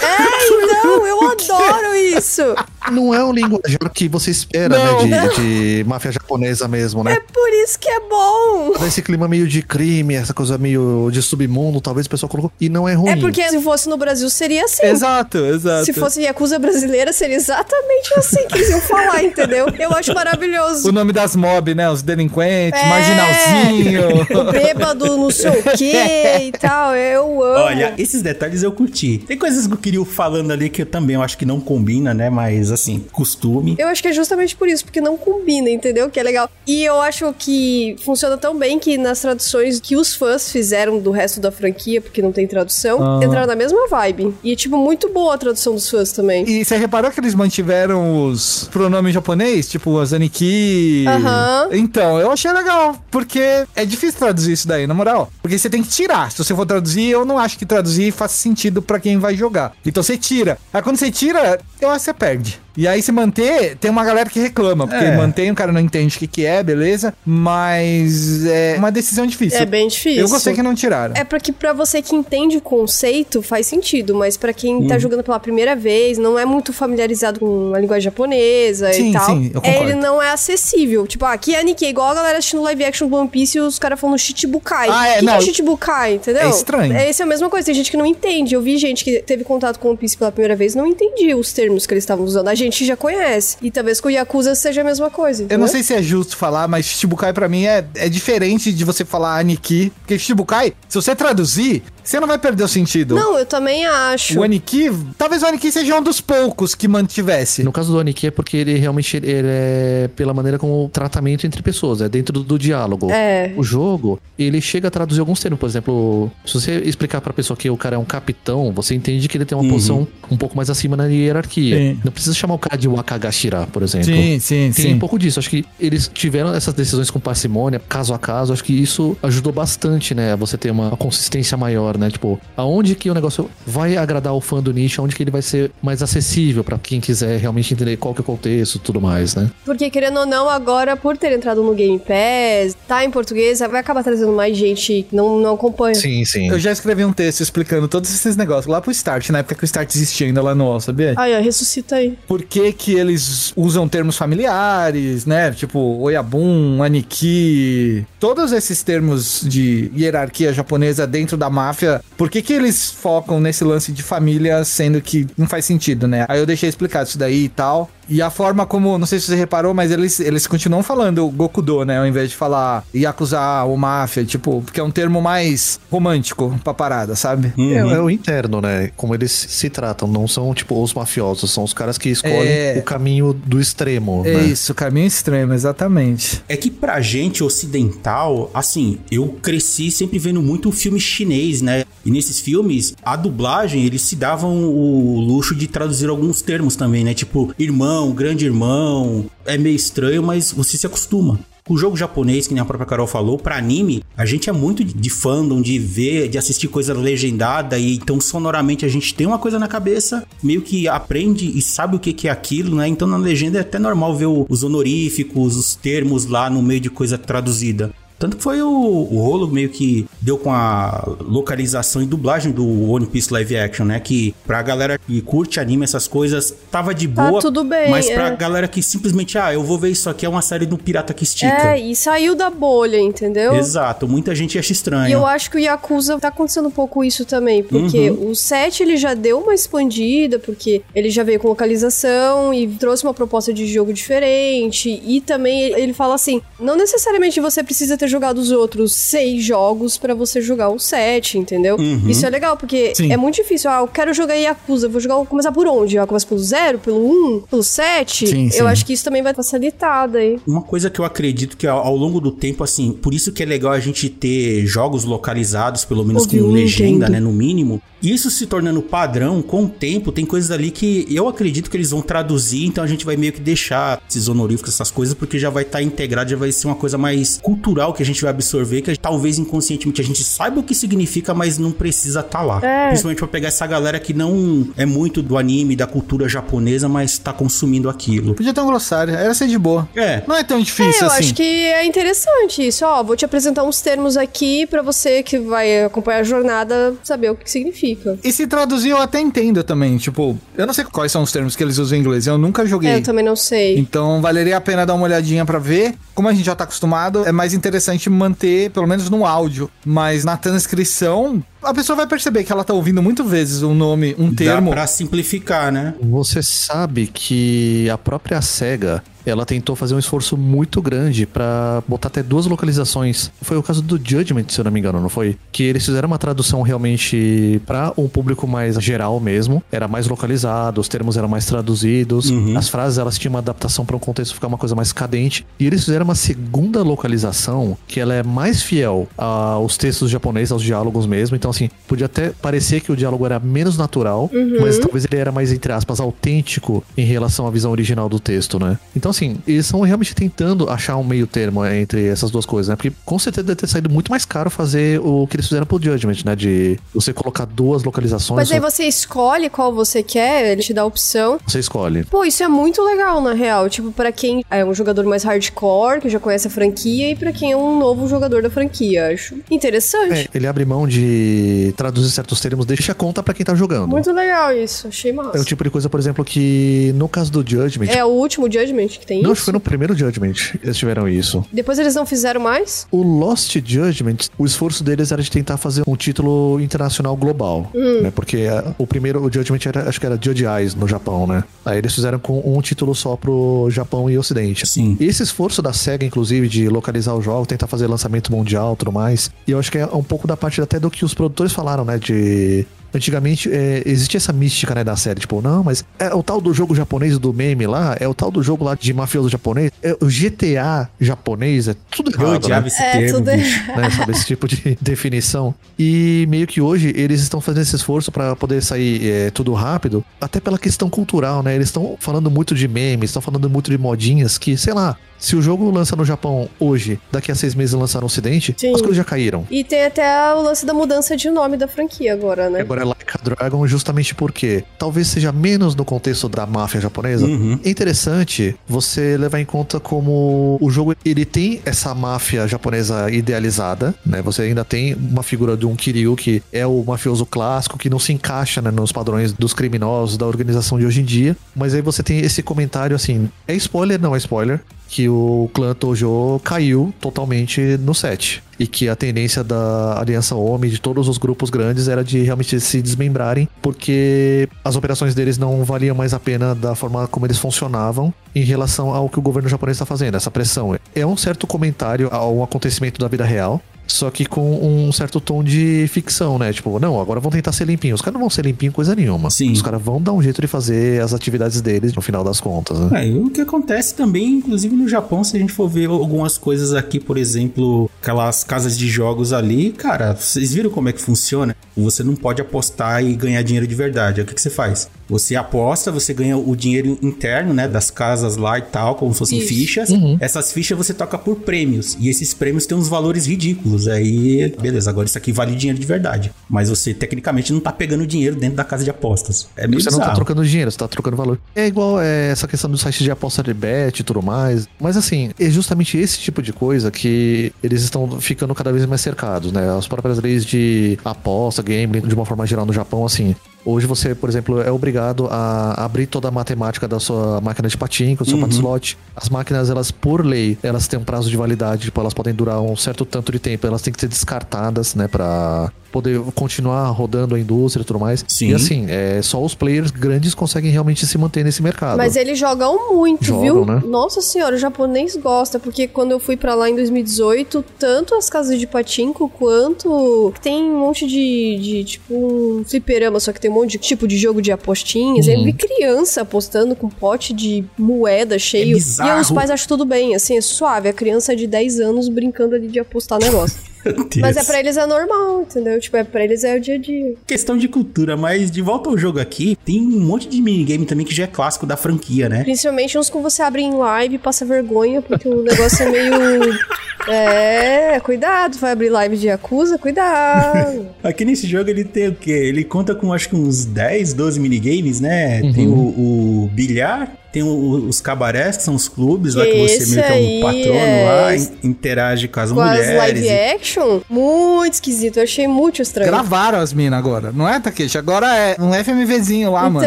É, 0.00 0.22
então, 0.64 1.06
eu 1.06 1.20
adoro 1.30 1.94
isso. 1.96 2.42
Não 2.90 3.12
é 3.14 3.22
o 3.26 3.32
linguajar 3.32 3.90
que 3.92 4.08
você 4.08 4.30
espera, 4.30 4.76
Não. 4.78 5.06
né? 5.06 5.28
De, 5.28 5.78
de 5.82 5.84
máfia 5.88 6.12
japonesa 6.12 6.66
mesmo, 6.68 7.02
né? 7.04 7.12
É 7.14 7.20
por 7.20 7.48
isso 7.64 7.78
que 7.78 7.88
é 7.88 8.00
bom. 8.00 8.72
Esse 8.86 9.02
clima 9.02 9.26
meio 9.28 9.46
de 9.46 9.62
crime, 9.62 10.14
essa 10.14 10.32
coisa 10.34 10.56
meio 10.58 11.08
de 11.12 11.20
submundo, 11.22 11.80
talvez 11.80 12.06
o 12.06 12.10
pessoal 12.10 12.28
colocou. 12.30 12.52
E 12.60 12.68
não 12.68 12.88
é 12.88 12.94
ruim. 12.94 13.10
É 13.10 13.16
porque 13.16 13.46
se 13.48 13.60
fosse 13.60 13.88
no 13.88 13.96
Brasil 13.96 14.28
seria 14.30 14.64
assim. 14.64 14.84
exato, 14.86 15.38
exato. 15.38 15.84
Se 15.84 15.92
fosse 15.92 16.22
Yakuza 16.22 16.58
brasileira, 16.58 17.12
seria 17.12 17.36
exatamente 17.36 18.12
assim 18.16 18.46
que 18.48 18.58
eles 18.58 18.70
iam 18.70 18.80
falar, 18.80 19.22
entendeu? 19.24 19.66
Eu 19.78 19.90
acho 19.92 20.14
maravilhoso. 20.14 20.88
O 20.88 20.92
nome 20.92 21.12
das 21.12 21.34
mob, 21.36 21.74
né? 21.74 21.90
Os 21.90 22.02
delinquentes, 22.02 22.80
É. 22.80 22.88
marginalzinho. 22.88 24.26
O 24.40 24.52
bêbado, 24.52 25.16
não 25.16 25.30
sei 25.30 25.50
o 25.60 25.62
quê 25.76 26.38
e 26.48 26.52
tal. 26.52 26.94
Eu 26.94 27.42
amo. 27.42 27.64
Olha, 27.64 27.94
esses 27.98 28.22
detalhes 28.22 28.62
eu 28.62 28.72
curti. 28.72 29.18
Tem 29.26 29.36
coisas 29.36 29.66
que 29.66 29.72
eu 29.72 29.78
queria 29.78 30.04
falando 30.04 30.50
ali 30.52 30.68
que 30.68 30.82
eu 30.82 30.86
também 30.86 31.16
eu 31.16 31.22
acho 31.22 31.36
que 31.38 31.44
não 31.46 31.60
combina, 31.60 32.12
né? 32.14 32.28
Mas 32.30 32.70
assim, 32.70 33.04
costume. 33.16 33.74
Eu 33.78 33.88
acho 33.88 34.02
que 34.02 34.08
é 34.08 34.12
justamente 34.12 34.54
por 34.54 34.68
isso, 34.68 34.84
porque 34.84 35.00
não 35.00 35.16
combina, 35.16 35.70
entendeu? 35.70 36.10
Que 36.10 36.20
é 36.20 36.22
legal. 36.22 36.50
E 36.66 36.84
eu 36.84 37.00
acho 37.00 37.34
que 37.38 37.96
funciona 38.04 38.36
tão 38.36 38.56
bem 38.56 38.78
que 38.78 38.98
nas 38.98 39.20
traduções 39.20 39.80
que 39.80 39.96
os 39.96 40.14
fãs 40.14 40.52
fizeram 40.52 40.98
do 40.98 41.10
resto 41.10 41.40
da 41.40 41.50
franquia, 41.50 42.00
porque 42.00 42.20
não 42.20 42.30
tem 42.30 42.46
tradução, 42.46 42.98
Ah. 43.02 43.24
entraram 43.24 43.46
na 43.46 43.56
mesma 43.56 43.88
vibe. 43.88 44.34
E, 44.44 44.54
tipo, 44.54 44.76
muito 44.76 45.08
boa 45.08 45.34
a 45.34 45.38
tradução 45.38 45.74
dos 45.74 45.88
fãs 45.88 46.12
também. 46.12 46.44
E 46.48 46.64
você 46.64 46.76
reparou 46.76 47.10
que 47.10 47.18
eles 47.18 47.34
mantiveram 47.34 48.26
os 48.28 48.68
pronomes 48.70 49.14
japonês? 49.14 49.68
Tipo, 49.68 49.98
as 49.98 50.12
Aniki. 50.12 51.04
Aham. 51.08 51.68
Então, 51.72 52.20
eu 52.20 52.30
achei 52.30 52.52
legal. 52.52 52.96
Porque 53.10 53.64
é 53.74 53.84
difícil 53.84 54.18
traduzir 54.18 54.52
isso 54.52 54.68
daí, 54.68 54.86
na 54.86 54.94
moral. 54.94 55.30
Porque 55.40 55.58
você 55.58 55.70
tem 55.70 55.82
que 55.82 55.88
tirar. 55.88 56.30
Se 56.30 56.38
você 56.44 56.54
for 56.54 56.66
traduzir, 56.66 57.10
eu 57.10 57.24
não 57.24 57.38
acho 57.38 57.56
que 57.58 57.64
traduzir 57.64 58.12
faça 58.12 58.34
sentido 58.34 58.82
pra 58.82 59.00
quem 59.00 59.18
vai 59.18 59.34
jogar. 59.34 59.72
Então 59.86 60.02
você 60.02 60.18
tira. 60.18 60.58
Aí 60.72 60.82
quando 60.82 60.96
você 60.96 61.10
tira, 61.10 61.58
eu 61.80 61.88
acho 61.90 61.98
que 62.00 62.04
você 62.04 62.14
perde. 62.14 62.60
E 62.76 62.86
aí 62.86 63.00
se 63.02 63.10
manter, 63.12 63.76
tem 63.76 63.90
uma 63.90 64.04
galera 64.04 64.28
que 64.28 64.38
reclama, 64.40 64.86
porque 64.86 65.04
É. 65.04 65.16
mantém, 65.16 65.50
o 65.50 65.54
cara 65.54 65.72
não 65.72 65.80
entende 65.80 66.16
o 66.16 66.18
que, 66.18 66.26
que 66.26 66.44
é, 66.44 66.62
beleza? 66.62 67.14
Mas 67.24 68.44
é 68.46 68.74
uma 68.78 68.90
decisão 68.92 69.26
difícil. 69.26 69.58
É 69.58 69.64
bem 69.66 69.88
difícil. 69.88 70.20
Eu 70.22 70.28
gostei 70.28 70.54
que 70.54 70.62
não 70.62 70.74
tiraram. 70.74 71.14
É 71.16 71.24
porque 71.24 71.52
pra 71.52 71.72
você 71.72 72.02
que 72.02 72.14
entende 72.14 72.56
o 72.56 72.60
conceito, 72.60 73.42
faz 73.42 73.66
sentido, 73.66 74.14
mas 74.14 74.36
pra 74.36 74.52
quem 74.52 74.76
Hum. 74.76 74.86
tá 74.86 74.98
jogando 74.98 75.22
pela 75.22 75.38
primeira 75.40 75.74
vez, 75.74 76.18
não 76.18 76.38
é 76.38 76.44
muito 76.44 76.72
familiarizado 76.72 77.40
com 77.40 77.72
a 77.74 77.78
linguagem 77.78 78.04
japonesa 78.04 78.92
Sim, 78.92 79.10
e 79.10 79.12
tal. 79.12 79.26
sim, 79.26 79.50
eu 79.54 79.60
concordo. 79.62 79.90
Ele 79.90 79.94
não 79.94 80.20
é 80.22 80.30
acessível. 80.30 81.06
Tipo, 81.06 81.24
ah, 81.24 81.32
aqui 81.32 81.54
é 81.54 81.62
Nikkei, 81.62 81.88
igual 81.90 82.08
a 82.10 82.14
galera 82.14 82.38
assistindo 82.38 82.62
live 82.62 82.84
action 82.84 83.08
do 83.08 83.16
One 83.16 83.28
Piece 83.28 83.56
e 83.58 83.60
os 83.60 83.78
caras 83.78 83.98
falando 83.98 84.18
Shichibukai. 84.18 84.88
Ah, 84.90 85.08
é, 85.08 85.12
O 85.16 85.18
que, 85.20 85.24
não. 85.24 85.32
que 85.34 85.38
é 85.38 85.46
Shichibukai, 85.46 86.14
entendeu? 86.14 86.42
É 86.42 86.50
estranho. 86.50 86.92
É, 86.92 87.08
essa 87.08 87.22
é 87.22 87.24
a 87.24 87.26
mesma 87.26 87.48
coisa, 87.48 87.66
tem 87.66 87.74
gente 87.74 87.90
que 87.90 87.96
não 87.96 88.06
entende. 88.06 88.54
Eu 88.54 88.60
vi 88.60 88.76
gente 88.76 89.02
que 89.04 89.20
teve 89.22 89.44
contato 89.44 89.78
com 89.78 89.88
One 89.88 89.96
Piece 89.96 90.16
pela 90.16 90.30
primeira 90.32 90.54
vez 90.56 90.74
e 90.74 90.76
não 90.76 90.86
entendia 90.86 91.36
os 91.36 91.52
termos 91.52 91.86
que 91.86 91.94
eles 91.94 92.04
estavam 92.04 92.24
usando. 92.24 92.48
A 92.48 92.54
gente 92.54 92.65
já 92.70 92.96
conhece. 92.96 93.56
E 93.62 93.70
talvez 93.70 94.00
com 94.00 94.08
o 94.08 94.10
Yakuza 94.10 94.54
seja 94.54 94.80
a 94.80 94.84
mesma 94.84 95.10
coisa. 95.10 95.46
Eu 95.48 95.58
não 95.58 95.66
sei 95.68 95.82
se 95.82 95.94
é 95.94 96.02
justo 96.02 96.36
falar, 96.36 96.66
mas 96.68 96.86
Shichibukai 96.86 97.32
pra 97.32 97.48
mim 97.48 97.64
é, 97.64 97.84
é 97.94 98.08
diferente 98.08 98.72
de 98.72 98.84
você 98.84 99.04
falar 99.04 99.38
Aniki. 99.38 99.92
Porque 100.00 100.18
Shichibukai, 100.18 100.72
se 100.88 100.94
você 101.00 101.14
traduzir, 101.14 101.82
você 102.02 102.18
não 102.20 102.28
vai 102.28 102.38
perder 102.38 102.62
o 102.64 102.68
sentido. 102.68 103.14
Não, 103.14 103.38
eu 103.38 103.46
também 103.46 103.84
acho. 103.86 104.38
O 104.38 104.42
Aniki, 104.42 104.90
talvez 105.18 105.42
o 105.42 105.46
Aniki 105.46 105.70
seja 105.72 105.96
um 105.96 106.02
dos 106.02 106.20
poucos 106.20 106.74
que 106.74 106.86
mantivesse. 106.88 107.62
No 107.62 107.72
caso 107.72 107.92
do 107.92 107.98
Aniki 107.98 108.28
é 108.28 108.30
porque 108.30 108.56
ele 108.56 108.74
realmente 108.78 109.16
ele 109.16 109.48
é 109.48 110.10
pela 110.14 110.32
maneira 110.34 110.58
como 110.58 110.84
o 110.84 110.88
tratamento 110.88 111.46
entre 111.46 111.62
pessoas, 111.62 112.00
é 112.00 112.08
dentro 112.08 112.32
do, 112.32 112.42
do 112.42 112.58
diálogo. 112.58 113.10
É. 113.10 113.52
O 113.56 113.62
jogo, 113.62 114.20
ele 114.38 114.60
chega 114.60 114.88
a 114.88 114.90
traduzir 114.90 115.20
alguns 115.20 115.40
termos, 115.40 115.58
por 115.58 115.66
exemplo, 115.68 116.30
se 116.44 116.54
você 116.54 116.78
explicar 116.78 117.20
pra 117.20 117.32
pessoa 117.32 117.56
que 117.56 117.68
o 117.68 117.76
cara 117.76 117.96
é 117.96 117.98
um 117.98 118.04
capitão, 118.04 118.72
você 118.72 118.94
entende 118.94 119.28
que 119.28 119.36
ele 119.36 119.44
tem 119.44 119.56
uma 119.56 119.66
Uhum. 119.66 119.70
posição 119.72 120.06
um 120.30 120.36
pouco 120.36 120.56
mais 120.56 120.70
acima 120.70 120.96
na 120.96 121.06
hierarquia. 121.06 121.76
Sim. 121.76 122.00
Não 122.04 122.12
precisa 122.12 122.34
chamar 122.34 122.54
o 122.56 122.58
cara 122.58 122.76
de 122.76 122.88
Wakagashira, 122.88 123.66
por 123.72 123.82
exemplo. 123.82 124.06
Sim, 124.06 124.38
sim, 124.38 124.72
Tem 124.74 124.86
um 124.86 124.94
sim. 124.94 124.98
pouco 124.98 125.18
disso. 125.18 125.38
Acho 125.38 125.50
que 125.50 125.64
eles 125.78 126.10
tiveram 126.12 126.54
essas 126.54 126.74
decisões 126.74 127.10
com 127.10 127.20
parcimônia, 127.20 127.80
caso 127.88 128.12
a 128.14 128.18
caso. 128.18 128.52
Acho 128.52 128.64
que 128.64 128.72
isso 128.72 129.16
ajudou 129.22 129.52
bastante, 129.52 130.14
né? 130.14 130.32
a 130.32 130.36
Você 130.36 130.56
ter 130.56 130.70
uma 130.70 130.96
consistência 130.96 131.56
maior, 131.56 131.96
né? 131.98 132.10
Tipo, 132.10 132.40
aonde 132.56 132.94
que 132.94 133.10
o 133.10 133.14
negócio 133.14 133.50
vai 133.66 133.96
agradar 133.96 134.34
o 134.34 134.40
fã 134.40 134.62
do 134.62 134.72
nicho, 134.72 135.00
aonde 135.00 135.14
que 135.14 135.22
ele 135.22 135.30
vai 135.30 135.42
ser 135.42 135.70
mais 135.82 136.02
acessível 136.02 136.64
pra 136.64 136.78
quem 136.78 137.00
quiser 137.00 137.38
realmente 137.38 137.72
entender 137.72 137.96
qual 137.96 138.14
que 138.14 138.20
é 138.20 138.22
o 138.22 138.24
contexto 138.24 138.76
e 138.76 138.78
tudo 138.78 139.00
mais, 139.00 139.34
né? 139.34 139.50
Porque, 139.64 139.90
querendo 139.90 140.20
ou 140.20 140.26
não, 140.26 140.48
agora, 140.48 140.96
por 140.96 141.16
ter 141.16 141.32
entrado 141.32 141.62
no 141.62 141.74
Game 141.74 141.98
Pass, 141.98 142.76
tá 142.86 143.04
em 143.04 143.10
português, 143.10 143.58
vai 143.60 143.80
acabar 143.80 144.02
trazendo 144.02 144.32
mais 144.32 144.56
gente 144.56 145.06
que 145.08 145.14
não, 145.14 145.38
não 145.38 145.54
acompanha. 145.54 145.94
Sim, 145.94 146.24
sim. 146.24 146.48
Eu 146.48 146.58
já 146.58 146.72
escrevi 146.72 147.04
um 147.04 147.12
texto 147.12 147.40
explicando 147.40 147.88
todos 147.88 148.12
esses 148.12 148.36
negócios 148.36 148.66
lá 148.66 148.80
pro 148.80 148.90
Start, 148.90 149.30
na 149.30 149.38
época 149.38 149.54
que 149.56 149.64
o 149.64 149.66
Start 149.66 149.94
existia 149.94 150.26
ainda 150.26 150.42
lá 150.42 150.54
no 150.54 150.64
UOL, 150.64 150.80
sabia? 150.80 151.14
Aí, 151.16 151.36
ó, 151.36 151.40
ressuscita 151.40 151.96
aí. 151.96 152.16
Por 152.26 152.42
que 152.48 152.72
que 152.72 152.94
eles 152.94 153.52
usam 153.56 153.88
termos 153.88 154.16
familiares, 154.16 155.26
né? 155.26 155.50
Tipo, 155.52 155.98
Oyabun, 156.00 156.82
Aniki, 156.82 158.06
todos 158.18 158.52
esses 158.52 158.82
termos 158.82 159.42
de 159.44 159.90
hierarquia 159.94 160.52
japonesa 160.52 161.06
dentro 161.06 161.36
da 161.36 161.50
máfia, 161.50 162.02
por 162.16 162.30
que 162.30 162.40
que 162.40 162.52
eles 162.52 162.90
focam 162.90 163.40
nesse 163.40 163.64
lance 163.64 163.92
de 163.92 164.02
família, 164.02 164.64
sendo 164.64 165.00
que 165.00 165.26
não 165.36 165.46
faz 165.46 165.64
sentido, 165.64 166.06
né? 166.08 166.24
Aí 166.28 166.38
eu 166.38 166.46
deixei 166.46 166.68
explicado 166.68 167.08
isso 167.08 167.18
daí 167.18 167.44
e 167.44 167.48
tal. 167.48 167.90
E 168.08 168.22
a 168.22 168.30
forma 168.30 168.64
como, 168.66 168.98
não 168.98 169.06
sei 169.06 169.18
se 169.18 169.26
você 169.26 169.34
reparou, 169.36 169.74
mas 169.74 169.90
eles, 169.90 170.20
eles 170.20 170.46
continuam 170.46 170.82
falando 170.82 171.26
Gokudo, 171.28 171.84
né? 171.84 171.98
Ao 171.98 172.06
invés 172.06 172.30
de 172.30 172.36
falar 172.36 172.84
Yakuza 172.94 173.64
ou 173.64 173.76
máfia, 173.76 174.24
tipo, 174.24 174.62
porque 174.62 174.80
é 174.80 174.82
um 174.82 174.90
termo 174.90 175.20
mais 175.20 175.80
romântico 175.90 176.58
pra 176.62 176.72
parada, 176.74 177.14
sabe? 177.16 177.52
É, 177.58 177.74
é 177.78 178.00
o 178.00 178.08
interno, 178.10 178.60
né? 178.60 178.90
Como 178.96 179.14
eles 179.14 179.32
se 179.32 179.68
tratam. 179.70 180.06
Não 180.08 180.26
são, 180.28 180.54
tipo, 180.54 180.80
os 180.82 180.94
mafiosos. 180.94 181.50
São 181.50 181.64
os 181.64 181.72
caras 181.74 181.98
que 181.98 182.08
escolhem 182.10 182.36
É. 182.48 182.76
o 182.78 182.82
caminho 182.82 183.32
do 183.32 183.60
extremo, 183.60 184.22
É 184.24 184.34
né? 184.34 184.44
isso, 184.44 184.72
caminho 184.74 185.06
extremo, 185.06 185.52
exatamente. 185.52 186.42
É 186.48 186.56
que 186.56 186.70
pra 186.70 187.00
gente 187.00 187.42
ocidental, 187.42 188.50
assim, 188.54 188.98
eu 189.10 189.28
cresci 189.42 189.90
sempre 189.90 190.18
vendo 190.18 190.40
muito 190.42 190.70
filme 190.72 191.00
chinês, 191.00 191.60
né? 191.62 191.84
E 192.04 192.10
nesses 192.10 192.40
filmes, 192.40 192.94
a 193.02 193.16
dublagem, 193.16 193.84
eles 193.84 194.02
se 194.02 194.14
davam 194.14 194.64
o 194.64 195.18
luxo 195.20 195.54
de 195.54 195.66
traduzir 195.66 196.08
alguns 196.08 196.40
termos 196.40 196.76
também, 196.76 197.02
né? 197.04 197.12
Tipo, 197.14 197.52
irmão, 197.58 197.95
grande 198.12 198.44
irmão. 198.44 199.26
É 199.44 199.56
meio 199.56 199.76
estranho, 199.76 200.22
mas 200.22 200.52
você 200.52 200.76
se 200.76 200.86
acostuma. 200.86 201.38
O 201.68 201.76
jogo 201.76 201.96
japonês, 201.96 202.46
que 202.46 202.54
nem 202.54 202.60
a 202.60 202.64
própria 202.64 202.86
Carol 202.86 203.08
falou, 203.08 203.36
pra 203.36 203.56
anime, 203.56 204.00
a 204.16 204.24
gente 204.24 204.48
é 204.48 204.52
muito 204.52 204.84
de- 204.84 205.10
fandom, 205.10 205.60
de 205.60 205.80
ver, 205.80 206.28
de 206.28 206.38
assistir 206.38 206.68
coisa 206.68 206.94
legendada, 206.94 207.76
e 207.76 207.96
então 207.96 208.20
sonoramente 208.20 208.84
a 208.84 208.88
gente 208.88 209.12
tem 209.12 209.26
uma 209.26 209.38
coisa 209.38 209.58
na 209.58 209.66
cabeça, 209.66 210.24
meio 210.40 210.62
que 210.62 210.86
aprende 210.86 211.50
e 211.58 211.60
sabe 211.60 211.96
o 211.96 211.98
que 211.98 212.28
é 212.28 212.30
aquilo, 212.30 212.76
né? 212.76 212.86
Então 212.86 213.08
na 213.08 213.16
legenda 213.16 213.58
é 213.58 213.62
até 213.62 213.80
normal 213.80 214.14
ver 214.14 214.26
os 214.48 214.62
honoríficos, 214.62 215.56
os 215.56 215.74
termos 215.74 216.26
lá 216.26 216.48
no 216.48 216.62
meio 216.62 216.78
de 216.80 216.88
coisa 216.90 217.18
traduzida. 217.18 217.92
Tanto 218.18 218.36
que 218.36 218.42
foi 218.42 218.62
o, 218.62 218.68
o 218.70 219.20
rolo 219.20 219.46
meio 219.48 219.68
que 219.68 220.06
deu 220.26 220.36
com 220.36 220.52
a 220.52 221.04
localização 221.20 222.02
e 222.02 222.04
dublagem 222.06 222.50
do 222.50 222.90
One 222.90 223.06
Piece 223.06 223.32
Live 223.32 223.56
Action, 223.56 223.84
né? 223.86 224.00
Que 224.00 224.34
pra 224.44 224.60
galera 224.60 224.98
que 224.98 225.20
curte 225.22 225.60
anime, 225.60 225.84
essas 225.84 226.08
coisas, 226.08 226.52
tava 226.68 226.92
de 226.92 227.06
Tá 227.06 227.30
boa. 227.30 227.40
tudo 227.40 227.62
bem, 227.62 227.88
Mas 227.88 228.10
pra 228.10 228.26
é. 228.26 228.36
galera 228.36 228.66
que 228.66 228.82
simplesmente, 228.82 229.38
ah, 229.38 229.54
eu 229.54 229.62
vou 229.62 229.78
ver 229.78 229.90
isso 229.90 230.10
aqui, 230.10 230.26
é 230.26 230.28
uma 230.28 230.42
série 230.42 230.66
do 230.66 230.76
Pirata 230.76 231.14
que 231.14 231.22
Estica. 231.22 231.76
É, 231.76 231.78
e 231.78 231.94
saiu 231.94 232.34
da 232.34 232.50
bolha, 232.50 232.98
entendeu? 232.98 233.54
Exato, 233.54 234.08
muita 234.08 234.34
gente 234.34 234.58
acha 234.58 234.72
estranho. 234.72 235.08
E 235.08 235.12
eu 235.12 235.24
acho 235.24 235.48
que 235.48 235.56
o 235.58 235.60
Yakuza 235.60 236.18
tá 236.18 236.26
acontecendo 236.28 236.66
um 236.66 236.72
pouco 236.72 237.04
isso 237.04 237.24
também, 237.24 237.62
porque 237.62 238.10
Uhum. 238.10 238.30
o 238.30 238.34
7 238.34 238.82
ele 238.82 238.96
já 238.96 239.14
deu 239.14 239.38
uma 239.38 239.54
expandida, 239.54 240.40
porque 240.40 240.82
ele 240.92 241.08
já 241.08 241.22
veio 241.22 241.38
com 241.38 241.46
localização 241.46 242.52
e 242.52 242.66
trouxe 242.66 243.04
uma 243.04 243.14
proposta 243.14 243.52
de 243.54 243.64
jogo 243.68 243.92
diferente, 243.92 245.00
e 245.06 245.20
também 245.20 245.60
ele 245.80 245.92
fala 245.92 246.16
assim, 246.16 246.42
não 246.58 246.74
necessariamente 246.76 247.40
você 247.40 247.62
precisa 247.62 247.96
ter 247.96 248.08
jogado 248.08 248.38
os 248.38 248.50
outros 248.50 248.92
seis 248.92 249.44
jogos 249.44 249.96
pra 249.96 250.15
você 250.16 250.40
jogar 250.40 250.70
o 250.70 250.78
7, 250.78 251.38
entendeu? 251.38 251.76
Uhum. 251.76 252.08
Isso 252.08 252.24
é 252.24 252.30
legal, 252.30 252.56
porque 252.56 252.94
Sim. 252.94 253.12
é 253.12 253.16
muito 253.16 253.36
difícil, 253.36 253.70
ah, 253.70 253.80
eu 253.80 253.88
quero 253.88 254.12
jogar 254.12 254.34
Yakuza, 254.34 254.88
vou 254.88 255.00
jogar, 255.00 255.16
vou 255.16 255.26
começar 255.26 255.52
por 255.52 255.66
onde? 255.66 255.96
Eu 255.96 256.06
começo 256.06 256.26
pelo 256.26 256.40
0, 256.40 256.78
pelo 256.78 256.98
1, 256.98 257.10
um, 257.10 257.40
pelo 257.42 257.62
7? 257.62 258.26
Sim, 258.26 258.50
sim. 258.50 258.58
Eu 258.58 258.66
acho 258.66 258.84
que 258.84 258.92
isso 258.92 259.04
também 259.04 259.22
vai 259.22 259.34
facilitar 259.34 260.08
daí. 260.08 260.38
Uma 260.46 260.62
coisa 260.62 260.90
que 260.90 260.98
eu 260.98 261.04
acredito 261.04 261.56
que 261.56 261.66
ao, 261.66 261.78
ao 261.78 261.96
longo 261.96 262.20
do 262.20 262.30
tempo, 262.30 262.64
assim, 262.64 262.92
por 262.92 263.14
isso 263.14 263.32
que 263.32 263.42
é 263.42 263.46
legal 263.46 263.72
a 263.72 263.80
gente 263.80 264.08
ter 264.08 264.66
jogos 264.66 265.04
localizados, 265.04 265.84
pelo 265.84 266.04
menos 266.04 266.22
Ouvi 266.22 266.38
com 266.38 266.46
legenda, 266.46 266.90
Nintendo. 266.90 267.12
né, 267.12 267.20
no 267.20 267.32
mínimo. 267.32 267.82
Isso 268.02 268.30
se 268.30 268.46
tornando 268.46 268.82
padrão, 268.82 269.42
com 269.42 269.64
o 269.64 269.68
tempo, 269.68 270.12
tem 270.12 270.24
coisas 270.24 270.50
ali 270.50 270.70
que 270.70 271.06
eu 271.10 271.28
acredito 271.28 271.70
que 271.70 271.76
eles 271.76 271.90
vão 271.90 272.02
traduzir, 272.02 272.64
então 272.64 272.84
a 272.84 272.86
gente 272.86 273.04
vai 273.04 273.16
meio 273.16 273.32
que 273.32 273.40
deixar 273.40 274.00
esses 274.08 274.28
honoríficos, 274.28 274.74
essas 274.74 274.90
coisas, 274.90 275.14
porque 275.14 275.38
já 275.38 275.50
vai 275.50 275.62
estar 275.62 275.82
integrado, 275.82 276.30
já 276.30 276.36
vai 276.36 276.52
ser 276.52 276.66
uma 276.66 276.76
coisa 276.76 276.98
mais 276.98 277.38
cultural 277.42 277.92
que 277.92 278.02
a 278.02 278.06
gente 278.06 278.20
vai 278.22 278.30
absorver, 278.30 278.82
que 278.82 278.96
talvez 278.98 279.38
inconscientemente 279.38 280.00
a 280.00 280.04
gente 280.06 280.24
saiba 280.24 280.60
o 280.60 280.62
que 280.62 280.74
significa, 280.74 281.34
mas 281.34 281.58
não 281.58 281.70
precisa 281.72 282.20
estar 282.20 282.42
lá. 282.42 282.60
É. 282.62 282.88
Principalmente 282.88 283.18
pra 283.18 283.28
pegar 283.28 283.48
essa 283.48 283.66
galera 283.66 283.98
que 283.98 284.12
não 284.14 284.68
é 284.76 284.86
muito 284.86 285.22
do 285.22 285.36
anime, 285.36 285.76
da 285.76 285.86
cultura 285.86 286.28
japonesa, 286.28 286.88
mas 286.88 287.18
tá 287.18 287.32
consumindo 287.32 287.88
aquilo. 287.90 288.34
Podia 288.34 288.52
ter 288.54 288.60
um 288.60 288.66
glossário, 288.66 289.14
era 289.14 289.32
ser 289.34 289.48
de 289.48 289.58
boa. 289.58 289.88
É, 289.94 290.22
Não 290.26 290.36
é 290.36 290.42
tão 290.44 290.58
É, 290.58 290.62
difícil 290.62 291.02
eu 291.02 291.08
assim. 291.12 291.18
acho 291.24 291.34
que 291.34 291.42
é 291.42 291.84
interessante 291.84 292.66
isso. 292.66 292.84
Ó, 292.84 293.02
vou 293.02 293.16
te 293.16 293.24
apresentar 293.24 293.62
uns 293.64 293.80
termos 293.80 294.16
aqui 294.16 294.66
pra 294.66 294.82
você 294.82 295.22
que 295.22 295.38
vai 295.38 295.84
acompanhar 295.84 296.20
a 296.20 296.24
jornada 296.24 296.94
saber 297.02 297.30
o 297.30 297.34
que 297.34 297.50
significa. 297.50 298.18
E 298.22 298.32
se 298.32 298.46
traduzir, 298.46 298.90
eu 298.90 298.98
até 298.98 299.20
entendo 299.20 299.62
também. 299.62 299.96
Tipo, 299.98 300.38
eu 300.56 300.66
não 300.66 300.74
sei 300.74 300.84
quais 300.84 301.10
são 301.12 301.22
os 301.22 301.32
termos 301.32 301.56
que 301.56 301.62
eles 301.62 301.78
usam 301.78 301.96
em 301.98 302.00
inglês. 302.00 302.26
Eu 302.26 302.38
nunca 302.38 302.64
joguei. 302.66 302.90
É, 302.90 302.96
eu 302.98 303.02
também 303.02 303.24
não 303.24 303.36
sei. 303.36 303.78
Então 303.78 304.20
valeria 304.20 304.56
a 304.56 304.60
pena 304.60 304.84
dar 304.86 304.94
uma 304.94 305.04
olhadinha 305.04 305.44
pra 305.44 305.58
ver. 305.58 305.94
Como 306.14 306.28
a 306.28 306.32
gente 306.32 306.44
já 306.46 306.54
tá 306.54 306.64
acostumado, 306.64 307.26
é 307.26 307.32
mais 307.32 307.52
interessante 307.52 308.08
manter, 308.08 308.70
pelo 308.70 308.86
menos 308.86 309.10
no 309.10 309.26
áudio. 309.26 309.70
Mas 309.96 310.26
na 310.26 310.36
transcrição, 310.36 311.42
a 311.62 311.72
pessoa 311.72 311.96
vai 311.96 312.06
perceber 312.06 312.44
que 312.44 312.52
ela 312.52 312.62
tá 312.62 312.74
ouvindo 312.74 313.02
muito 313.02 313.24
vezes 313.24 313.62
um 313.62 313.74
nome, 313.74 314.14
um 314.18 314.34
termo. 314.34 314.68
Dá 314.68 314.76
pra 314.76 314.86
simplificar, 314.86 315.72
né? 315.72 315.94
Você 316.02 316.42
sabe 316.42 317.06
que 317.06 317.88
a 317.88 317.96
própria 317.96 318.42
SEGA, 318.42 319.02
ela 319.26 319.44
tentou 319.44 319.76
fazer 319.76 319.94
um 319.94 319.98
esforço 319.98 320.36
muito 320.36 320.80
grande 320.80 321.26
pra 321.26 321.82
botar 321.86 322.08
até 322.08 322.22
duas 322.22 322.46
localizações. 322.46 323.30
Foi 323.42 323.56
o 323.56 323.62
caso 323.62 323.82
do 323.82 323.96
Judgment, 324.02 324.46
se 324.48 324.60
eu 324.60 324.64
não 324.64 324.70
me 324.70 324.80
engano, 324.80 325.00
não 325.00 325.08
foi? 325.08 325.36
Que 325.52 325.64
eles 325.64 325.84
fizeram 325.84 326.06
uma 326.06 326.18
tradução 326.18 326.62
realmente 326.62 327.60
pra 327.66 327.92
um 327.96 328.08
público 328.08 328.46
mais 328.46 328.76
geral 328.76 329.18
mesmo. 329.20 329.62
Era 329.70 329.88
mais 329.88 330.06
localizado, 330.06 330.80
os 330.80 330.88
termos 330.88 331.16
eram 331.16 331.28
mais 331.28 331.46
traduzidos, 331.46 332.32
as 332.56 332.68
frases 332.68 332.98
elas 332.98 333.18
tinham 333.18 333.32
uma 333.32 333.40
adaptação 333.40 333.84
pra 333.84 333.96
um 333.96 333.98
contexto 333.98 334.34
ficar 334.34 334.46
uma 334.46 334.58
coisa 334.58 334.74
mais 334.74 334.92
cadente. 334.92 335.46
E 335.58 335.66
eles 335.66 335.84
fizeram 335.84 336.04
uma 336.04 336.14
segunda 336.14 336.82
localização 336.82 337.76
que 337.86 338.00
ela 338.00 338.14
é 338.14 338.22
mais 338.22 338.62
fiel 338.62 339.08
aos 339.16 339.76
textos 339.76 340.10
japoneses, 340.10 340.52
aos 340.52 340.62
diálogos 340.62 341.06
mesmo. 341.06 341.36
Então, 341.36 341.50
assim, 341.50 341.68
podia 341.86 342.06
até 342.06 342.30
parecer 342.30 342.80
que 342.80 342.92
o 342.92 342.96
diálogo 342.96 343.26
era 343.26 343.38
menos 343.38 343.76
natural, 343.76 344.30
mas 344.60 344.78
talvez 344.78 345.04
ele 345.04 345.20
era 345.20 345.32
mais, 345.32 345.52
entre 345.52 345.72
aspas, 345.72 346.00
autêntico 346.00 346.84
em 346.96 347.04
relação 347.04 347.46
à 347.46 347.50
visão 347.50 347.70
original 347.70 348.08
do 348.08 348.20
texto, 348.20 348.58
né? 348.58 348.78
Então, 348.94 349.10
assim, 349.16 349.38
eles 349.46 349.66
estão 349.66 349.80
realmente 349.80 350.14
tentando 350.14 350.68
achar 350.68 350.96
um 350.96 351.04
meio 351.04 351.26
termo 351.26 351.64
entre 351.66 352.06
essas 352.06 352.30
duas 352.30 352.44
coisas, 352.44 352.68
né? 352.68 352.76
Porque 352.76 352.92
com 353.04 353.18
certeza 353.18 353.46
deve 353.46 353.56
ter 353.56 353.66
saído 353.66 353.90
muito 353.90 354.10
mais 354.10 354.24
caro 354.24 354.50
fazer 354.50 355.00
o 355.00 355.26
que 355.26 355.36
eles 355.36 355.46
fizeram 355.46 355.66
pro 355.66 355.82
Judgment, 355.82 356.18
né? 356.24 356.36
De 356.36 356.78
você 356.94 357.12
colocar 357.12 357.46
duas 357.46 357.82
localizações. 357.82 358.36
Mas 358.36 358.52
aí 358.52 358.60
você 358.60 358.84
escolhe 358.84 359.48
qual 359.48 359.72
você 359.72 360.02
quer, 360.02 360.52
ele 360.52 360.62
te 360.62 360.72
dá 360.74 360.82
a 360.82 360.84
opção. 360.84 361.38
Você 361.46 361.58
escolhe. 361.58 362.04
Pô, 362.04 362.24
isso 362.24 362.42
é 362.42 362.48
muito 362.48 362.82
legal, 362.82 363.20
na 363.20 363.32
real. 363.32 363.68
Tipo, 363.68 363.90
pra 363.90 364.12
quem 364.12 364.44
é 364.50 364.64
um 364.64 364.74
jogador 364.74 365.04
mais 365.04 365.24
hardcore, 365.24 366.00
que 366.00 366.10
já 366.10 366.20
conhece 366.20 366.46
a 366.46 366.50
franquia, 366.50 367.10
e 367.10 367.16
pra 367.16 367.32
quem 367.32 367.52
é 367.52 367.56
um 367.56 367.78
novo 367.78 368.06
jogador 368.08 368.42
da 368.42 368.50
franquia. 368.50 369.08
Acho 369.08 369.36
interessante. 369.50 370.12
É, 370.12 370.28
ele 370.34 370.46
abre 370.46 370.64
mão 370.64 370.86
de 370.86 371.72
traduzir 371.76 372.10
certos 372.10 372.40
termos, 372.40 372.66
deixa 372.66 372.92
a 372.92 372.94
conta 372.94 373.22
pra 373.22 373.32
quem 373.32 373.44
tá 373.44 373.54
jogando. 373.54 373.88
Muito 373.88 374.12
legal 374.12 374.52
isso, 374.52 374.88
achei 374.88 375.12
massa. 375.12 375.38
É 375.38 375.40
o 375.40 375.44
tipo 375.44 375.64
de 375.64 375.70
coisa, 375.70 375.88
por 375.88 375.98
exemplo, 375.98 376.24
que 376.24 376.92
no 376.96 377.08
caso 377.08 377.32
do 377.32 377.48
Judgment. 377.48 377.86
É 377.88 378.04
o 378.04 378.08
último 378.08 378.50
Judgment 378.50 378.88
que 379.06 379.14
tem 379.14 379.22
não, 379.22 379.30
acho 379.30 379.38
isso? 379.38 379.42
que 379.42 379.44
foi 379.46 379.52
no 379.52 379.60
primeiro 379.60 379.96
Judgment 379.96 380.34
eles 380.62 380.76
tiveram 380.76 381.08
isso. 381.08 381.44
Depois 381.52 381.78
eles 381.78 381.94
não 381.94 382.04
fizeram 382.04 382.40
mais? 382.40 382.86
O 382.90 383.02
Lost 383.02 383.56
Judgment, 383.64 384.28
o 384.36 384.44
esforço 384.44 384.82
deles 384.82 385.12
era 385.12 385.22
de 385.22 385.30
tentar 385.30 385.56
fazer 385.56 385.82
um 385.86 385.96
título 385.96 386.60
internacional 386.60 387.16
global, 387.16 387.70
né? 387.74 388.10
Porque 388.14 388.38
eh, 388.38 388.64
o 388.78 388.86
primeiro, 388.86 389.20
o 389.20 389.32
Judgment 389.32 389.60
era, 389.66 389.88
acho 389.88 390.00
que 390.00 390.06
era 390.06 390.18
Judge 390.20 390.44
Eyes 390.44 390.74
no 390.74 390.88
Japão, 390.88 391.26
né? 391.26 391.44
Aí 391.64 391.78
eles 391.78 391.94
fizeram 391.94 392.18
com 392.18 392.40
um 392.44 392.60
título 392.60 392.94
só 392.94 393.16
pro 393.16 393.68
Japão 393.70 394.10
e 394.10 394.18
Ocidente. 394.18 394.66
Sim. 394.66 394.96
E 394.98 395.04
esse 395.04 395.22
esforço 395.22 395.62
da 395.62 395.72
SEGA, 395.72 396.04
inclusive, 396.04 396.48
de 396.48 396.68
localizar 396.68 397.14
o 397.14 397.22
jogo, 397.22 397.46
tentar 397.46 397.66
fazer 397.66 397.86
lançamento 397.86 398.32
mundial 398.32 398.74
e 398.74 398.76
tudo 398.76 398.92
mais, 398.92 399.30
e 399.46 399.52
eu 399.52 399.58
acho 399.58 399.70
que 399.70 399.78
é 399.78 399.86
um 399.86 400.02
pouco 400.02 400.26
da 400.26 400.36
parte 400.36 400.60
até 400.60 400.78
do 400.78 400.90
que 400.90 401.04
os 401.04 401.14
produtores 401.14 401.52
falaram, 401.52 401.84
né? 401.84 401.98
De 401.98 402.66
Antigamente 402.96 403.50
é, 403.52 403.82
existia 403.84 404.18
essa 404.18 404.32
mística 404.32 404.74
né, 404.74 404.82
da 404.82 404.96
série, 404.96 405.20
tipo, 405.20 405.40
não, 405.42 405.62
mas 405.62 405.84
é 405.98 406.14
o 406.14 406.22
tal 406.22 406.40
do 406.40 406.52
jogo 406.54 406.74
japonês 406.74 407.18
do 407.18 407.32
meme 407.32 407.66
lá, 407.66 407.96
é 408.00 408.08
o 408.08 408.14
tal 408.14 408.30
do 408.30 408.42
jogo 408.42 408.64
lá 408.64 408.74
de 408.74 408.92
mafioso 408.94 409.28
japonês, 409.28 409.70
é 409.82 409.92
o 410.00 410.06
GTA 410.06 410.88
japonês, 411.00 411.68
é 411.68 411.76
tudo 411.90 412.10
Eu 412.10 412.20
errado. 412.20 412.44
odiava 412.44 412.60
né? 412.62 412.66
esse 412.68 412.82
É, 412.82 412.90
termo, 412.92 413.18
tudo 413.18 413.30
bicho. 413.32 413.66
né, 413.76 413.90
sabe, 413.90 414.12
esse 414.12 414.26
tipo 414.26 414.48
de 414.48 414.76
definição. 414.80 415.54
E 415.78 416.26
meio 416.30 416.46
que 416.46 416.60
hoje 416.60 416.92
eles 416.96 417.20
estão 417.20 417.40
fazendo 417.40 417.62
esse 417.62 417.76
esforço 417.76 418.10
pra 418.10 418.34
poder 418.34 418.62
sair 418.62 419.06
é, 419.10 419.30
tudo 419.30 419.52
rápido, 419.52 420.02
até 420.20 420.40
pela 420.40 420.58
questão 420.58 420.88
cultural, 420.88 421.42
né? 421.42 421.54
Eles 421.54 421.68
estão 421.68 421.96
falando 422.00 422.30
muito 422.30 422.54
de 422.54 422.66
memes, 422.66 423.10
estão 423.10 423.20
falando 423.22 423.48
muito 423.50 423.70
de 423.70 423.76
modinhas 423.76 424.38
que, 424.38 424.56
sei 424.56 424.72
lá, 424.72 424.96
se 425.18 425.36
o 425.36 425.42
jogo 425.42 425.70
lança 425.70 425.96
no 425.96 426.04
Japão 426.04 426.48
hoje, 426.58 427.00
daqui 427.10 427.30
a 427.30 427.34
seis 427.34 427.54
meses 427.54 427.74
lançar 427.74 428.00
no 428.00 428.06
Ocidente, 428.06 428.54
Sim. 428.56 428.74
as 428.74 428.80
coisas 428.80 428.96
já 428.96 429.04
caíram. 429.04 429.46
E 429.50 429.64
tem 429.64 429.84
até 429.84 430.34
o 430.34 430.42
lance 430.42 430.64
da 430.64 430.74
mudança 430.74 431.16
de 431.16 431.30
nome 431.30 431.56
da 431.56 431.68
franquia 431.68 432.12
agora, 432.12 432.48
né? 432.50 432.60
Agora 432.60 432.82
é 432.82 432.84
Like 432.84 433.04
a 433.12 433.22
Dragon 433.22 433.66
justamente 433.66 434.14
porque 434.14 434.64
talvez 434.78 435.08
seja 435.08 435.32
menos 435.32 435.74
no 435.74 435.84
contexto 435.84 436.28
da 436.28 436.46
máfia 436.46 436.80
japonesa. 436.80 437.26
Uhum. 437.26 437.58
É 437.64 437.68
interessante 437.68 438.54
você 438.66 439.16
levar 439.16 439.40
em 439.40 439.44
conta 439.44 439.80
como 439.80 440.58
o 440.60 440.70
jogo 440.70 440.94
ele 441.04 441.24
tem 441.24 441.60
essa 441.64 441.94
máfia 441.94 442.46
japonesa 442.46 443.10
idealizada, 443.10 443.94
né? 444.04 444.22
Você 444.22 444.42
ainda 444.42 444.64
tem 444.64 444.94
uma 444.94 445.22
figura 445.22 445.56
de 445.56 445.66
um 445.66 445.74
Kiryu 445.74 446.16
que 446.16 446.42
é 446.52 446.66
o 446.66 446.84
mafioso 446.84 447.26
clássico 447.26 447.78
que 447.78 447.90
não 447.90 447.98
se 447.98 448.12
encaixa 448.12 448.60
né, 448.60 448.70
nos 448.70 448.92
padrões 448.92 449.32
dos 449.32 449.52
criminosos 449.52 450.16
da 450.16 450.26
organização 450.26 450.78
de 450.78 450.86
hoje 450.86 451.00
em 451.00 451.04
dia. 451.04 451.36
Mas 451.54 451.74
aí 451.74 451.82
você 451.82 452.02
tem 452.02 452.20
esse 452.20 452.42
comentário 452.42 452.94
assim, 452.94 453.28
é 453.46 453.54
spoiler, 453.54 454.00
não 454.00 454.14
é 454.14 454.18
spoiler, 454.18 454.60
que 454.88 455.08
o 455.08 455.50
clã 455.52 455.74
Tojo 455.74 456.40
caiu 456.44 456.92
totalmente 457.00 457.60
no 457.78 457.94
set. 457.94 458.42
E 458.58 458.66
que 458.66 458.88
a 458.88 458.96
tendência 458.96 459.44
da 459.44 460.00
Aliança 460.00 460.34
Omi, 460.34 460.70
de 460.70 460.80
todos 460.80 461.08
os 461.08 461.18
grupos 461.18 461.50
grandes, 461.50 461.88
era 461.88 462.02
de 462.02 462.22
realmente 462.22 462.58
se 462.58 462.80
desmembrarem, 462.80 463.46
porque 463.60 464.48
as 464.64 464.76
operações 464.76 465.14
deles 465.14 465.36
não 465.36 465.62
valiam 465.62 465.94
mais 465.94 466.14
a 466.14 466.20
pena 466.20 466.54
da 466.54 466.74
forma 466.74 467.06
como 467.06 467.26
eles 467.26 467.38
funcionavam 467.38 468.14
em 468.34 468.42
relação 468.42 468.94
ao 468.94 469.10
que 469.10 469.18
o 469.18 469.22
governo 469.22 469.48
japonês 469.48 469.76
está 469.76 469.84
fazendo, 469.84 470.16
essa 470.16 470.30
pressão. 470.30 470.78
É 470.94 471.04
um 471.04 471.16
certo 471.16 471.46
comentário 471.46 472.08
a 472.10 472.26
um 472.26 472.42
acontecimento 472.42 472.98
da 472.98 473.08
vida 473.08 473.24
real, 473.24 473.60
só 473.86 474.10
que 474.10 474.26
com 474.26 474.86
um 474.86 474.92
certo 474.92 475.20
tom 475.20 475.42
de 475.42 475.86
ficção, 475.88 476.38
né? 476.38 476.52
Tipo, 476.52 476.78
não, 476.78 477.00
agora 477.00 477.20
vão 477.20 477.30
tentar 477.30 477.52
ser 477.52 477.66
limpinhos. 477.66 478.00
Os 478.00 478.04
caras 478.04 478.14
não 478.14 478.20
vão 478.20 478.30
ser 478.30 478.44
limpinhos 478.44 478.74
coisa 478.74 478.94
nenhuma. 478.94 479.30
Sim. 479.30 479.52
Os 479.52 479.62
caras 479.62 479.80
vão 479.80 480.00
dar 480.00 480.12
um 480.12 480.22
jeito 480.22 480.40
de 480.40 480.46
fazer 480.46 481.02
as 481.02 481.14
atividades 481.14 481.60
deles 481.60 481.94
no 481.94 482.02
final 482.02 482.24
das 482.24 482.40
contas, 482.40 482.78
né? 482.78 483.04
É, 483.04 483.08
e 483.08 483.18
o 483.18 483.30
que 483.30 483.40
acontece 483.40 483.94
também, 483.94 484.34
inclusive 484.34 484.74
no 484.74 484.88
Japão, 484.88 485.22
se 485.22 485.36
a 485.36 485.40
gente 485.40 485.52
for 485.52 485.68
ver 485.68 485.88
algumas 485.88 486.36
coisas 486.36 486.74
aqui, 486.74 486.98
por 486.98 487.16
exemplo, 487.16 487.90
aquelas 488.02 488.44
casas 488.44 488.76
de 488.76 488.88
jogos 488.88 489.32
ali, 489.32 489.72
cara, 489.72 490.14
vocês 490.14 490.52
viram 490.52 490.70
como 490.70 490.88
é 490.88 490.92
que 490.92 491.00
funciona? 491.00 491.56
Você 491.76 492.02
não 492.02 492.14
pode 492.14 492.40
apostar 492.40 493.04
e 493.04 493.14
ganhar 493.14 493.42
dinheiro 493.42 493.66
de 493.66 493.74
verdade. 493.74 494.20
O 494.20 494.24
que, 494.24 494.34
que 494.34 494.40
você 494.40 494.50
faz? 494.50 494.88
Você 495.08 495.36
aposta, 495.36 495.92
você 495.92 496.12
ganha 496.12 496.36
o 496.36 496.56
dinheiro 496.56 496.98
interno, 497.02 497.54
né, 497.54 497.68
das 497.68 497.90
casas 497.90 498.36
lá 498.36 498.58
e 498.58 498.62
tal, 498.62 498.94
como 498.96 499.12
se 499.12 499.18
fossem 499.18 499.38
Isso. 499.38 499.48
fichas. 499.48 499.90
Essas 500.20 500.52
fichas 500.52 500.76
você 500.76 500.92
toca 500.92 501.16
por 501.18 501.36
prêmios. 501.36 501.96
E 502.00 502.08
esses 502.08 502.34
prêmios 502.34 502.66
têm 502.66 502.76
uns 502.76 502.88
valores 502.88 503.26
ridículos. 503.26 503.88
Aí, 503.88 504.54
beleza, 504.60 504.90
agora 504.90 505.06
isso 505.06 505.16
aqui 505.18 505.32
vale 505.32 505.54
dinheiro 505.54 505.78
de 505.78 505.86
verdade. 505.86 506.32
Mas 506.48 506.68
você, 506.68 506.92
tecnicamente, 506.92 507.52
não 507.52 507.60
tá 507.60 507.72
pegando 507.72 508.06
dinheiro 508.06 508.36
dentro 508.36 508.56
da 508.56 508.64
casa 508.64 508.84
de 508.84 508.90
apostas. 508.90 509.48
É 509.56 509.66
meio 509.66 509.80
Você 509.80 509.90
não 509.90 509.98
tá 509.98 510.04
bizarro. 510.06 510.16
trocando 510.16 510.44
dinheiro, 510.44 510.70
você 510.70 510.78
tá 510.78 510.88
trocando 510.88 511.16
valor. 511.16 511.38
É 511.54 511.66
igual 511.66 512.00
é, 512.00 512.30
essa 512.30 512.48
questão 512.48 512.70
do 512.70 512.76
site 512.78 513.02
de 513.04 513.10
aposta 513.10 513.42
de 513.42 513.54
bet 513.54 514.00
e 514.00 514.02
tudo 514.02 514.22
mais. 514.22 514.68
Mas 514.80 514.96
assim, 514.96 515.30
é 515.38 515.50
justamente 515.50 515.96
esse 515.98 516.18
tipo 516.18 516.42
de 516.42 516.52
coisa 516.52 516.90
que 516.90 517.52
eles 517.62 517.82
estão 517.82 518.20
ficando 518.20 518.54
cada 518.54 518.72
vez 518.72 518.84
mais 518.86 519.00
cercados, 519.00 519.52
né? 519.52 519.76
As 519.76 519.86
próprias 519.86 520.18
leis 520.18 520.44
de 520.44 520.98
aposta, 521.04 521.62
gambling, 521.62 522.00
de 522.02 522.14
uma 522.14 522.24
forma 522.24 522.46
geral 522.46 522.66
no 522.66 522.72
Japão, 522.72 523.04
assim. 523.04 523.34
Hoje 523.68 523.84
você, 523.84 524.14
por 524.14 524.28
exemplo, 524.30 524.62
é 524.62 524.70
obrigado 524.70 525.26
a 525.28 525.84
abrir 525.84 526.06
toda 526.06 526.28
a 526.28 526.30
matemática 526.30 526.86
da 526.86 527.00
sua 527.00 527.40
máquina 527.40 527.68
de 527.68 527.76
patinco, 527.76 528.22
do 528.22 528.30
seu 528.30 528.38
Uhum. 528.38 528.46
slot. 528.48 528.96
As 529.14 529.28
máquinas, 529.28 529.68
elas, 529.68 529.90
por 529.90 530.24
lei, 530.24 530.56
elas 530.62 530.86
têm 530.86 531.00
um 531.00 531.04
prazo 531.04 531.28
de 531.28 531.36
validade, 531.36 531.86
tipo, 531.86 532.00
elas 532.00 532.14
podem 532.14 532.32
durar 532.32 532.60
um 532.60 532.76
certo 532.76 533.04
tanto 533.04 533.32
de 533.32 533.40
tempo, 533.40 533.66
elas 533.66 533.82
têm 533.82 533.92
que 533.92 533.98
ser 534.00 534.06
descartadas, 534.06 534.94
né, 534.94 535.08
pra 535.08 535.72
poder 535.96 536.20
continuar 536.34 536.90
rodando 536.90 537.34
a 537.34 537.40
indústria 537.40 537.82
e 537.82 537.86
tudo 537.86 537.98
mais. 537.98 538.22
Sim. 538.28 538.50
E 538.50 538.54
assim, 538.54 538.86
é, 538.90 539.22
só 539.22 539.42
os 539.42 539.54
players 539.54 539.90
grandes 539.90 540.34
conseguem 540.34 540.70
realmente 540.70 541.06
se 541.06 541.16
manter 541.16 541.42
nesse 541.42 541.62
mercado. 541.62 541.96
Mas 541.96 542.16
eles 542.16 542.38
jogam 542.38 542.92
muito, 542.92 543.24
Jogam, 543.24 543.42
viu? 543.42 543.64
né? 543.64 543.82
Nossa 543.86 544.20
senhora, 544.20 544.56
o 544.56 544.58
japonês 544.58 545.16
gosta, 545.16 545.58
porque 545.58 545.88
quando 545.88 546.10
eu 546.10 546.20
fui 546.20 546.36
pra 546.36 546.54
lá 546.54 546.68
em 546.68 546.74
2018, 546.74 547.64
tanto 547.78 548.14
as 548.14 548.28
casas 548.28 548.60
de 548.60 548.66
patinco 548.66 549.26
quanto 549.30 550.34
tem 550.42 550.64
um 550.64 550.80
monte 550.80 551.06
de, 551.06 551.58
de 551.62 551.84
tipo 551.84 552.14
um 552.14 552.62
fliperama, 552.62 553.18
só 553.18 553.32
que 553.32 553.40
tem 553.40 553.50
um 553.50 553.54
monte 553.54 553.72
de 553.72 553.78
tipo 553.78 554.06
de 554.06 554.18
jogo 554.18 554.42
de 554.42 554.52
apostinhas. 554.52 555.26
Uhum. 555.26 555.32
Eu 555.32 555.44
vi 555.44 555.54
criança 555.54 556.20
apostando 556.20 556.76
com 556.76 556.90
pote 556.90 557.32
de 557.32 557.64
moeda 557.78 558.38
cheio. 558.38 558.72
e 558.72 558.74
bizarro. 558.74 559.22
os 559.22 559.30
pais 559.30 559.48
acham 559.48 559.66
tudo 559.66 559.86
bem, 559.86 560.14
assim, 560.14 560.36
é 560.36 560.42
suave. 560.42 560.90
A 560.90 560.92
criança 560.92 561.34
de 561.34 561.46
10 561.46 561.80
anos 561.80 562.10
brincando 562.10 562.54
ali 562.54 562.68
de 562.68 562.78
apostar 562.78 563.18
negócio. 563.18 563.75
Mas 564.20 564.36
é 564.36 564.44
pra 564.44 564.60
eles 564.60 564.76
é 564.76 564.86
normal, 564.86 565.42
entendeu? 565.42 565.78
Tipo, 565.80 565.96
é 565.96 566.04
pra 566.04 566.24
eles 566.24 566.44
é 566.44 566.56
o 566.56 566.60
dia 566.60 566.74
a 566.74 566.78
dia. 566.78 567.14
questão 567.26 567.56
de 567.56 567.68
cultura, 567.68 568.16
mas 568.16 568.50
de 568.50 568.62
volta 568.62 568.90
ao 568.90 568.98
jogo 568.98 569.18
aqui, 569.18 569.56
tem 569.64 569.80
um 569.80 570.00
monte 570.00 570.28
de 570.28 570.40
minigame 570.40 570.86
também 570.86 571.06
que 571.06 571.14
já 571.14 571.24
é 571.24 571.26
clássico 571.26 571.66
da 571.66 571.76
franquia, 571.76 572.28
né? 572.28 572.42
Principalmente 572.42 572.98
uns 572.98 573.10
que 573.10 573.18
você 573.18 573.42
abre 573.42 573.62
em 573.62 573.74
live 573.74 574.14
e 574.14 574.18
passa 574.18 574.44
vergonha, 574.44 575.02
porque 575.02 575.28
o 575.28 575.42
negócio 575.42 575.82
é 575.82 575.90
meio. 575.90 576.58
É, 577.08 578.00
cuidado, 578.00 578.58
vai 578.58 578.72
abrir 578.72 578.90
live 578.90 579.16
de 579.16 579.28
Yakuza, 579.28 579.78
cuidado. 579.78 580.88
Aqui 581.04 581.24
nesse 581.24 581.46
jogo 581.46 581.70
ele 581.70 581.84
tem 581.84 582.08
o 582.08 582.14
quê? 582.14 582.32
Ele 582.32 582.64
conta 582.64 582.96
com 582.96 583.12
acho 583.12 583.28
que 583.28 583.36
uns 583.36 583.64
10, 583.64 584.12
12 584.12 584.40
minigames, 584.40 585.00
né? 585.00 585.40
Uhum. 585.40 585.52
Tem 585.52 585.68
o, 585.68 585.72
o 585.72 586.50
bilhar, 586.52 587.16
tem 587.36 587.42
o- 587.42 587.86
os 587.86 588.00
cabarés, 588.00 588.56
que 588.56 588.62
são 588.62 588.74
os 588.74 588.88
clubes 588.88 589.34
lá 589.34 589.44
que 589.44 589.52
você 589.68 589.84
meio 589.84 590.06
que 590.06 590.12
é 590.12 590.38
um 590.38 590.40
patrono 590.40 590.78
é- 590.78 591.04
lá, 591.04 591.36
in- 591.36 591.48
interage 591.64 592.28
com 592.28 592.40
as 592.40 592.50
Com 592.50 592.58
as 592.60 592.70
mulheres. 592.70 592.96
live 592.96 593.20
e- 593.26 593.30
action, 593.54 594.00
muito 594.08 594.72
esquisito, 594.72 595.18
eu 595.18 595.22
achei 595.24 595.46
muito 595.46 595.82
estranho. 595.82 596.10
Gravaram 596.10 596.58
as 596.60 596.72
minas 596.72 596.98
agora, 596.98 597.30
não 597.32 597.46
é, 597.46 597.60
Takeshi? 597.60 597.98
Agora 597.98 598.26
é 598.34 598.56
um 598.58 598.72
FMVzinho 598.72 599.52
lá, 599.52 599.68
mano. 599.68 599.86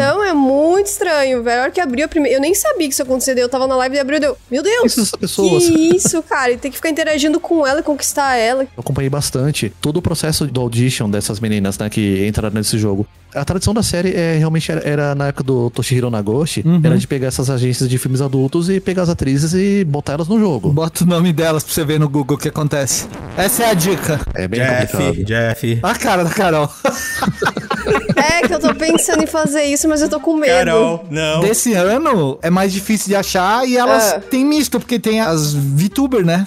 Então 0.00 0.24
é 0.24 0.32
muito 0.32 0.86
estranho, 0.86 1.42
velho. 1.42 1.58
A 1.58 1.62
hora 1.64 1.70
que 1.72 1.80
abriu 1.80 2.04
a 2.04 2.08
primeira. 2.08 2.36
Eu 2.36 2.40
nem 2.40 2.54
sabia 2.54 2.86
que 2.86 2.94
isso 2.94 3.02
acontecia. 3.02 3.34
Eu 3.34 3.48
tava 3.48 3.66
na 3.66 3.74
live 3.74 3.96
e 3.96 3.98
abriu 3.98 4.18
e 4.18 4.20
deu. 4.20 4.36
Meu 4.48 4.62
Deus! 4.62 4.96
Isso, 4.96 5.18
pessoas. 5.18 5.64
Que 5.64 5.96
isso, 5.96 6.22
cara? 6.22 6.52
E 6.52 6.56
tem 6.56 6.70
que 6.70 6.76
ficar 6.76 6.88
interagindo 6.90 7.40
com 7.40 7.66
ela 7.66 7.80
e 7.80 7.82
conquistar 7.82 8.36
ela. 8.36 8.62
Eu 8.62 8.68
acompanhei 8.78 9.10
bastante 9.10 9.72
todo 9.80 9.96
o 9.96 10.02
processo 10.02 10.46
do 10.46 10.60
audition 10.60 11.10
dessas 11.10 11.40
meninas, 11.40 11.76
né, 11.78 11.90
que 11.90 12.24
entraram 12.28 12.54
nesse 12.54 12.78
jogo. 12.78 13.04
A 13.34 13.44
tradição 13.44 13.72
da 13.72 13.82
série 13.82 14.12
é 14.14 14.36
realmente 14.38 14.70
era, 14.72 14.80
era 14.88 15.14
na 15.14 15.28
época 15.28 15.44
do 15.44 15.70
Toshihiro 15.70 16.10
Nagoshi, 16.10 16.62
Uhum. 16.66 16.80
era 16.82 16.96
de 16.98 17.06
pegar 17.06 17.28
essas 17.28 17.48
agências 17.48 17.88
de 17.88 17.96
filmes 17.98 18.20
adultos 18.20 18.68
e 18.68 18.80
pegar 18.80 19.02
as 19.02 19.08
atrizes 19.08 19.52
e 19.54 19.84
botar 19.84 20.14
elas 20.14 20.26
no 20.28 20.38
jogo. 20.38 20.70
Bota 20.72 21.04
o 21.04 21.06
nome 21.06 21.32
delas 21.32 21.62
pra 21.62 21.72
você 21.72 21.84
ver 21.84 22.00
no 22.00 22.08
Google 22.08 22.36
o 22.36 22.40
que 22.40 22.48
acontece. 22.48 23.06
Essa 23.36 23.64
é 23.64 23.70
a 23.70 23.74
dica. 23.74 24.20
É 24.34 24.48
bem 24.48 24.60
Jeff, 24.60 24.96
complicado. 24.96 25.24
Jeff. 25.26 25.78
A 25.82 25.94
cara 25.94 26.24
da 26.24 26.30
Carol. 26.30 26.68
É 28.16 28.46
que 28.46 28.52
eu 28.54 28.60
tô 28.60 28.74
pensando 28.74 29.22
em 29.22 29.26
fazer 29.26 29.62
isso, 29.64 29.88
mas 29.88 30.02
eu 30.02 30.08
tô 30.08 30.20
com 30.20 30.36
medo. 30.36 30.52
Carol, 30.66 31.04
não. 31.10 31.40
Desse 31.40 31.72
ano 31.72 32.38
é 32.42 32.50
mais 32.50 32.72
difícil 32.72 33.08
de 33.08 33.16
achar 33.16 33.66
e 33.66 33.76
elas 33.76 34.12
Ah. 34.12 34.20
têm 34.20 34.44
misto, 34.44 34.78
porque 34.78 34.98
tem 34.98 35.20
as 35.20 35.54
VTuber, 35.54 36.24
né? 36.24 36.46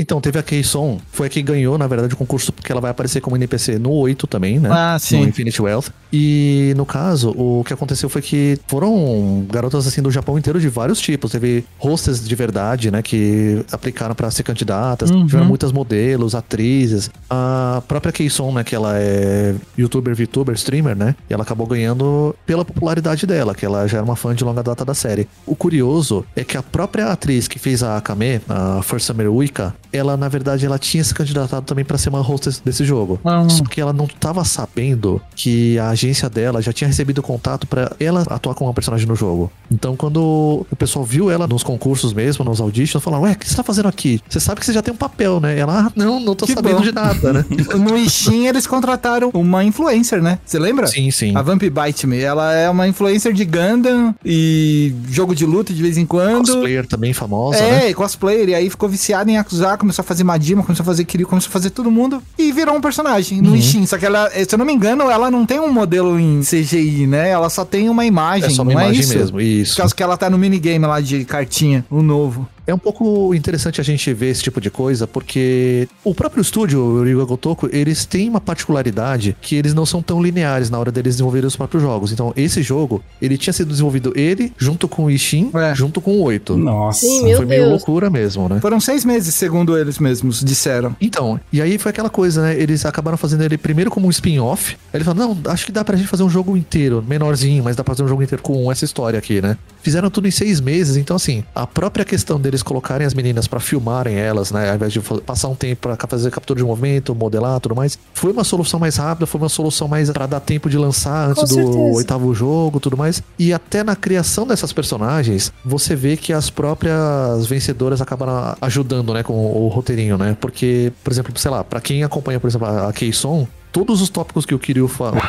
Então, 0.00 0.18
teve 0.18 0.38
a 0.38 0.42
Keyson, 0.42 0.98
foi 1.12 1.26
a 1.26 1.30
que 1.30 1.42
ganhou, 1.42 1.76
na 1.76 1.86
verdade, 1.86 2.14
o 2.14 2.16
concurso, 2.16 2.52
porque 2.52 2.72
ela 2.72 2.80
vai 2.80 2.90
aparecer 2.90 3.20
como 3.20 3.36
NPC 3.36 3.78
no 3.78 3.92
8 3.92 4.26
também, 4.26 4.58
né? 4.58 4.70
Ah, 4.72 4.98
sim. 4.98 5.20
No 5.20 5.28
Infinite 5.28 5.60
Wealth. 5.60 5.90
E, 6.10 6.72
no 6.76 6.86
caso, 6.86 7.30
o 7.36 7.62
que 7.64 7.72
aconteceu 7.72 8.08
foi 8.08 8.22
que 8.22 8.58
foram 8.66 9.44
garotas, 9.50 9.86
assim, 9.86 10.00
do 10.00 10.10
Japão 10.10 10.38
inteiro 10.38 10.58
de 10.58 10.68
vários 10.68 11.00
tipos. 11.00 11.32
Teve 11.32 11.64
hostess 11.78 12.26
de 12.26 12.34
verdade, 12.34 12.90
né, 12.90 13.02
que 13.02 13.62
aplicaram 13.70 14.14
pra 14.14 14.30
ser 14.30 14.42
candidatas. 14.42 15.10
Uhum. 15.10 15.26
Tiveram 15.26 15.46
muitas 15.46 15.70
modelos, 15.70 16.34
atrizes. 16.34 17.10
A 17.28 17.82
própria 17.86 18.10
Keyson, 18.10 18.52
né, 18.52 18.64
que 18.64 18.74
ela 18.74 18.98
é 18.98 19.54
youtuber, 19.76 20.14
VTuber, 20.16 20.54
streamer, 20.54 20.96
né? 20.96 21.14
E 21.28 21.34
ela 21.34 21.42
acabou 21.42 21.66
ganhando 21.66 22.34
pela 22.46 22.64
popularidade 22.64 23.26
dela, 23.26 23.54
que 23.54 23.66
ela 23.66 23.86
já 23.86 23.98
era 23.98 24.04
uma 24.04 24.16
fã 24.16 24.34
de 24.34 24.42
longa 24.42 24.62
data 24.62 24.84
da 24.84 24.94
série. 24.94 25.28
O 25.46 25.54
curioso 25.54 26.24
é 26.34 26.42
que 26.42 26.56
a 26.56 26.62
própria 26.62 27.06
atriz 27.06 27.46
que 27.46 27.58
fez 27.58 27.82
a 27.82 27.98
Akame, 27.98 28.40
a 28.48 28.82
First 28.82 29.06
Summer 29.06 29.30
Wicca, 29.32 29.74
ela, 29.92 30.16
na 30.16 30.28
verdade, 30.28 30.66
ela 30.66 30.78
tinha 30.78 31.02
se 31.02 31.14
candidatado 31.14 31.66
também 31.66 31.84
pra 31.84 31.98
ser 31.98 32.08
uma 32.08 32.20
hostess 32.20 32.60
desse 32.64 32.84
jogo. 32.84 33.20
Ah. 33.24 33.46
Só 33.48 33.64
que 33.64 33.80
ela 33.80 33.92
não 33.92 34.06
tava 34.06 34.44
sabendo 34.44 35.20
que 35.34 35.78
a 35.78 35.90
agência 35.90 36.28
dela 36.28 36.62
já 36.62 36.72
tinha 36.72 36.88
recebido 36.88 37.22
contato 37.22 37.66
pra 37.66 37.92
ela 37.98 38.22
atuar 38.28 38.54
como 38.54 38.68
uma 38.68 38.74
personagem 38.74 39.06
no 39.06 39.16
jogo. 39.16 39.50
Então, 39.70 39.96
quando 39.96 40.66
o 40.70 40.76
pessoal 40.76 41.04
viu 41.04 41.30
ela 41.30 41.46
nos 41.46 41.62
concursos 41.62 42.12
mesmo, 42.12 42.44
nos 42.44 42.60
auditions, 42.60 43.02
falaram: 43.02 43.24
Ué, 43.24 43.32
o 43.32 43.36
que 43.36 43.48
você 43.48 43.56
tá 43.56 43.62
fazendo 43.62 43.88
aqui? 43.88 44.20
Você 44.28 44.40
sabe 44.40 44.60
que 44.60 44.66
você 44.66 44.72
já 44.72 44.82
tem 44.82 44.92
um 44.92 44.96
papel, 44.96 45.40
né? 45.40 45.58
Ela, 45.58 45.86
ah, 45.86 45.92
não, 45.94 46.18
não 46.20 46.34
tô 46.34 46.46
Que 46.46 46.54
sabendo 46.54 46.76
bom. 46.76 46.82
de 46.82 46.92
nada, 46.92 47.32
né? 47.32 47.44
No 47.80 48.08
Steam 48.08 48.46
eles 48.46 48.66
contrataram 48.66 49.30
uma 49.32 49.64
influencer, 49.64 50.22
né? 50.22 50.38
Você 50.44 50.58
lembra? 50.58 50.86
sim, 50.86 51.10
sim. 51.10 51.36
A 51.36 51.42
Vamp 51.42 51.62
Bite 51.62 52.06
Me. 52.06 52.20
Ela 52.20 52.52
é 52.52 52.68
uma 52.68 52.86
influencer 52.88 53.32
de 53.32 53.44
Gundam 53.44 54.14
e 54.24 54.94
jogo 55.08 55.34
de 55.34 55.46
luta 55.46 55.72
de 55.72 55.80
vez 55.82 55.96
em 55.96 56.06
quando. 56.06 56.46
Cosplayer 56.52 56.86
também 56.86 57.12
famosa, 57.12 57.58
é, 57.58 57.88
né? 57.88 57.94
cosplayer. 57.94 58.48
E 58.48 58.54
aí 58.54 58.70
ficou 58.70 58.88
viciada 58.88 59.30
em 59.30 59.38
acusar, 59.38 59.78
começou 59.80 60.02
a 60.02 60.06
fazer 60.06 60.22
Madima, 60.24 60.62
começou 60.62 60.82
a 60.84 60.86
fazer 60.86 61.04
Kiryu, 61.04 61.26
começou 61.26 61.48
a 61.48 61.52
fazer 61.52 61.70
todo 61.70 61.90
mundo. 61.90 62.22
E 62.38 62.52
virou 62.52 62.76
um 62.76 62.80
personagem 62.80 63.40
no 63.42 63.50
Uhum. 63.52 63.60
Steam. 63.62 63.86
Só 63.86 63.98
que 63.98 64.06
ela, 64.06 64.30
se 64.30 64.54
eu 64.54 64.58
não 64.58 64.64
me 64.66 64.72
engano, 64.72 65.10
ela 65.10 65.30
não 65.30 65.44
tem 65.46 65.58
um 65.58 65.72
modelo 65.72 66.18
em 66.20 66.40
CGI, 66.42 67.06
né? 67.06 67.30
Ela 67.30 67.48
só 67.50 67.64
tem 67.64 67.88
uma 67.88 68.04
imagem, 68.04 68.46
É 68.46 68.50
só 68.50 68.62
uma 68.62 68.72
não 68.72 68.80
imagem 68.80 68.98
é 69.00 69.04
isso? 69.04 69.18
mesmo, 69.18 69.40
isso. 69.40 69.72
Por 69.74 69.78
causa 69.78 69.94
que 69.94 70.02
ela 70.02 70.16
tá 70.16 70.28
no 70.30 70.38
minigame 70.38 70.86
lá 70.86 71.00
de 71.00 71.24
cartinha, 71.24 71.84
o 71.90 72.02
novo. 72.02 72.46
É 72.70 72.74
um 72.74 72.78
pouco 72.78 73.34
interessante 73.34 73.80
a 73.80 73.84
gente 73.84 74.12
ver 74.14 74.28
esse 74.30 74.42
tipo 74.44 74.60
de 74.60 74.70
coisa, 74.70 75.06
porque 75.06 75.88
o 76.04 76.14
próprio 76.14 76.40
estúdio, 76.40 76.80
o 76.80 77.02
Ryuga 77.04 77.24
Gotoku, 77.24 77.68
eles 77.72 78.04
têm 78.04 78.28
uma 78.28 78.40
particularidade 78.40 79.36
que 79.40 79.56
eles 79.56 79.74
não 79.74 79.84
são 79.84 80.00
tão 80.02 80.22
lineares 80.22 80.70
na 80.70 80.78
hora 80.78 80.92
deles 80.92 81.14
desenvolverem 81.14 81.46
os 81.48 81.56
próprios 81.56 81.82
jogos. 81.82 82.12
Então, 82.12 82.32
esse 82.36 82.62
jogo, 82.62 83.02
ele 83.20 83.36
tinha 83.36 83.52
sido 83.52 83.68
desenvolvido 83.70 84.12
ele, 84.14 84.52
junto 84.56 84.86
com 84.86 85.04
o 85.06 85.10
Ishin, 85.10 85.50
É. 85.54 85.74
junto 85.74 86.00
com 86.00 86.12
o 86.12 86.22
8. 86.22 86.56
Nossa. 86.56 87.00
Sim, 87.00 87.24
meu 87.24 87.36
Foi 87.38 87.46
meio 87.46 87.62
Deus. 87.62 87.72
loucura 87.72 88.08
mesmo, 88.08 88.48
né? 88.48 88.60
Foram 88.60 88.78
seis 88.80 89.04
meses, 89.04 89.34
segundo 89.34 89.76
eles 89.76 89.98
mesmos 89.98 90.40
disseram. 90.44 90.94
Então, 91.00 91.40
e 91.52 91.60
aí 91.60 91.76
foi 91.78 91.90
aquela 91.90 92.08
coisa, 92.10 92.42
né? 92.42 92.56
Eles 92.60 92.86
acabaram 92.86 93.18
fazendo 93.18 93.42
ele 93.42 93.58
primeiro 93.58 93.90
como 93.90 94.06
um 94.06 94.10
spin-off. 94.10 94.74
Aí 94.92 94.98
Eles 94.98 95.06
falaram, 95.06 95.34
não, 95.42 95.52
acho 95.52 95.66
que 95.66 95.72
dá 95.72 95.84
pra 95.84 95.96
gente 95.96 96.06
fazer 96.08 96.22
um 96.22 96.30
jogo 96.30 96.56
inteiro, 96.56 97.04
menorzinho, 97.06 97.64
mas 97.64 97.74
dá 97.74 97.82
pra 97.82 97.94
fazer 97.94 98.04
um 98.04 98.08
jogo 98.08 98.22
inteiro 98.22 98.42
com 98.42 98.70
essa 98.70 98.84
história 98.84 99.18
aqui, 99.18 99.40
né? 99.40 99.56
Fizeram 99.82 100.10
tudo 100.10 100.28
em 100.28 100.30
seis 100.30 100.60
meses, 100.60 100.96
então 100.96 101.16
assim, 101.16 101.44
a 101.54 101.66
própria 101.66 102.04
questão 102.04 102.40
deles 102.40 102.62
colocarem 102.62 103.06
as 103.06 103.14
meninas 103.14 103.46
pra 103.46 103.60
filmarem 103.60 104.16
elas, 104.16 104.50
né? 104.50 104.70
Ao 104.70 104.76
invés 104.76 104.92
de 104.92 105.00
passar 105.00 105.48
um 105.48 105.54
tempo 105.54 105.88
pra 105.88 106.08
fazer 106.08 106.30
captura 106.30 106.58
de 106.58 106.64
movimento, 106.64 107.14
modelar 107.14 107.60
tudo 107.60 107.74
mais, 107.74 107.98
foi 108.14 108.32
uma 108.32 108.44
solução 108.44 108.78
mais 108.78 108.96
rápida, 108.96 109.26
foi 109.26 109.40
uma 109.40 109.48
solução 109.48 109.88
mais 109.88 110.10
pra 110.10 110.26
dar 110.26 110.40
tempo 110.40 110.68
de 110.68 110.76
lançar 110.76 111.30
antes 111.30 111.48
do 111.48 111.94
oitavo 111.94 112.34
jogo 112.34 112.80
tudo 112.80 112.96
mais. 112.96 113.22
E 113.38 113.52
até 113.52 113.82
na 113.82 113.96
criação 113.96 114.46
dessas 114.46 114.72
personagens, 114.72 115.52
você 115.64 115.94
vê 115.94 116.16
que 116.16 116.32
as 116.32 116.50
próprias 116.50 117.46
vencedoras 117.46 118.00
acabaram 118.00 118.56
ajudando, 118.60 119.14
né, 119.14 119.22
com 119.22 119.34
o 119.34 119.68
roteirinho, 119.68 120.18
né? 120.18 120.36
Porque, 120.40 120.92
por 121.02 121.12
exemplo, 121.12 121.32
sei 121.36 121.50
lá, 121.50 121.62
pra 121.64 121.80
quem 121.80 122.04
acompanha, 122.04 122.40
por 122.40 122.48
exemplo, 122.48 122.66
a 122.66 122.88
a 122.88 122.92
Keyson, 122.92 123.46
todos 123.72 124.00
os 124.00 124.08
tópicos 124.08 124.44
que 124.44 124.54
o 124.54 124.58
Kiryu 124.58 124.88
fala. 124.88 125.20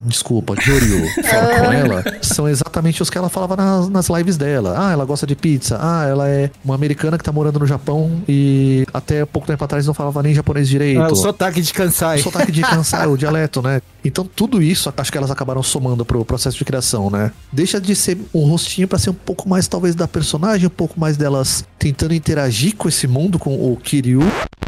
Desculpa, 0.00 0.54
Joryu 0.60 1.08
fala 1.24 1.58
com 1.58 1.72
ela, 1.72 2.04
são 2.22 2.48
exatamente 2.48 3.02
os 3.02 3.10
que 3.10 3.18
ela 3.18 3.28
falava 3.28 3.56
nas, 3.56 3.88
nas 3.88 4.08
lives 4.08 4.36
dela. 4.36 4.74
Ah, 4.78 4.92
ela 4.92 5.04
gosta 5.04 5.26
de 5.26 5.34
pizza. 5.34 5.76
Ah, 5.80 6.06
ela 6.06 6.28
é 6.28 6.52
uma 6.64 6.76
americana 6.76 7.18
que 7.18 7.24
tá 7.24 7.32
morando 7.32 7.58
no 7.58 7.66
Japão 7.66 8.22
e 8.28 8.86
até 8.94 9.26
pouco 9.26 9.48
tempo 9.48 9.64
atrás 9.64 9.88
não 9.88 9.92
falava 9.92 10.22
nem 10.22 10.32
japonês 10.32 10.68
direito. 10.68 11.00
Ah, 11.00 11.08
o 11.10 11.16
sotaque 11.16 11.60
de 11.60 11.72
Kansai. 11.72 12.20
O 12.20 12.22
sotaque 12.22 12.52
de 12.52 12.62
cansar, 12.62 13.08
o 13.08 13.18
dialeto, 13.18 13.60
né? 13.60 13.82
Então 14.04 14.24
tudo 14.24 14.62
isso, 14.62 14.92
acho 14.96 15.10
que 15.10 15.18
elas 15.18 15.32
acabaram 15.32 15.64
somando 15.64 16.04
pro 16.04 16.24
processo 16.24 16.56
de 16.56 16.64
criação, 16.64 17.10
né? 17.10 17.32
Deixa 17.52 17.80
de 17.80 17.96
ser 17.96 18.16
um 18.32 18.44
rostinho 18.48 18.86
pra 18.86 19.00
ser 19.00 19.10
um 19.10 19.14
pouco 19.14 19.48
mais, 19.48 19.66
talvez, 19.66 19.96
da 19.96 20.06
personagem, 20.06 20.68
um 20.68 20.70
pouco 20.70 20.98
mais 20.98 21.16
delas 21.16 21.64
tentando 21.76 22.14
interagir 22.14 22.76
com 22.76 22.88
esse 22.88 23.08
mundo, 23.08 23.36
com 23.36 23.72
o 23.72 23.76
Kiryu, 23.76 24.20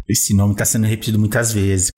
Esse 0.09 0.33
nome 0.35 0.55
tá 0.55 0.65
sendo 0.65 0.87
repetido 0.87 1.17
muitas 1.17 1.53
vezes. 1.53 1.89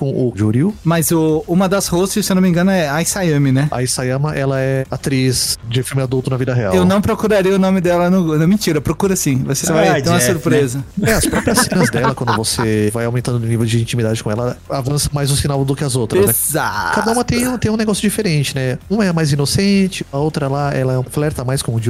Com 0.00 0.10
o 0.10 0.32
Joryu. 0.34 0.74
Mas 0.82 1.12
o, 1.12 1.44
uma 1.46 1.68
das 1.68 1.86
hosts, 1.88 2.24
se 2.24 2.32
eu 2.32 2.34
não 2.34 2.40
me 2.42 2.48
engano, 2.48 2.70
é 2.70 2.88
a 2.88 3.02
Isayami, 3.02 3.52
né? 3.52 3.68
A 3.70 3.82
Isayama, 3.82 4.34
ela 4.34 4.58
é 4.58 4.86
atriz 4.90 5.58
de 5.68 5.82
filme 5.82 6.02
adulto 6.02 6.30
na 6.30 6.38
vida 6.38 6.54
real. 6.54 6.74
Eu 6.74 6.86
não 6.86 7.02
procuraria 7.02 7.54
o 7.54 7.58
nome 7.58 7.80
dela 7.82 8.08
no. 8.08 8.38
Não, 8.38 8.48
mentira, 8.48 8.80
procura 8.80 9.14
sim. 9.14 9.42
Você 9.44 9.70
Ah, 9.70 9.74
vai 9.74 10.02
ter 10.02 10.08
uma 10.08 10.18
Jeff, 10.18 10.32
surpresa. 10.32 10.82
É, 11.02 11.12
as 11.12 11.26
próprias 11.26 11.58
cenas 11.58 11.90
dela, 11.90 12.14
quando 12.14 12.34
você 12.34 12.90
vai 12.94 13.04
aumentando 13.04 13.36
o 13.36 13.46
nível 13.46 13.66
de 13.66 13.80
intimidade 13.80 14.22
com 14.24 14.30
ela, 14.30 14.56
avança 14.70 15.10
mais 15.12 15.30
o 15.30 15.36
sinal 15.36 15.62
do 15.64 15.76
que 15.76 15.84
as 15.84 15.94
outras, 15.96 16.24
né? 16.24 16.30
Exato. 16.32 16.94
Cada 16.94 17.12
uma 17.12 17.22
tem, 17.24 17.46
um- 17.46 17.58
tem 17.58 17.70
um 17.70 17.76
negócio 17.76 18.00
diferente, 18.00 18.54
né? 18.54 18.78
Uma 18.88 19.04
é 19.04 19.12
mais 19.12 19.32
inocente, 19.32 20.06
a 20.10 20.18
outra 20.18 20.48
lá, 20.48 20.72
ela 20.74 21.04
flerta 21.10 21.44
mais 21.44 21.60
com 21.62 21.74
o 21.74 21.80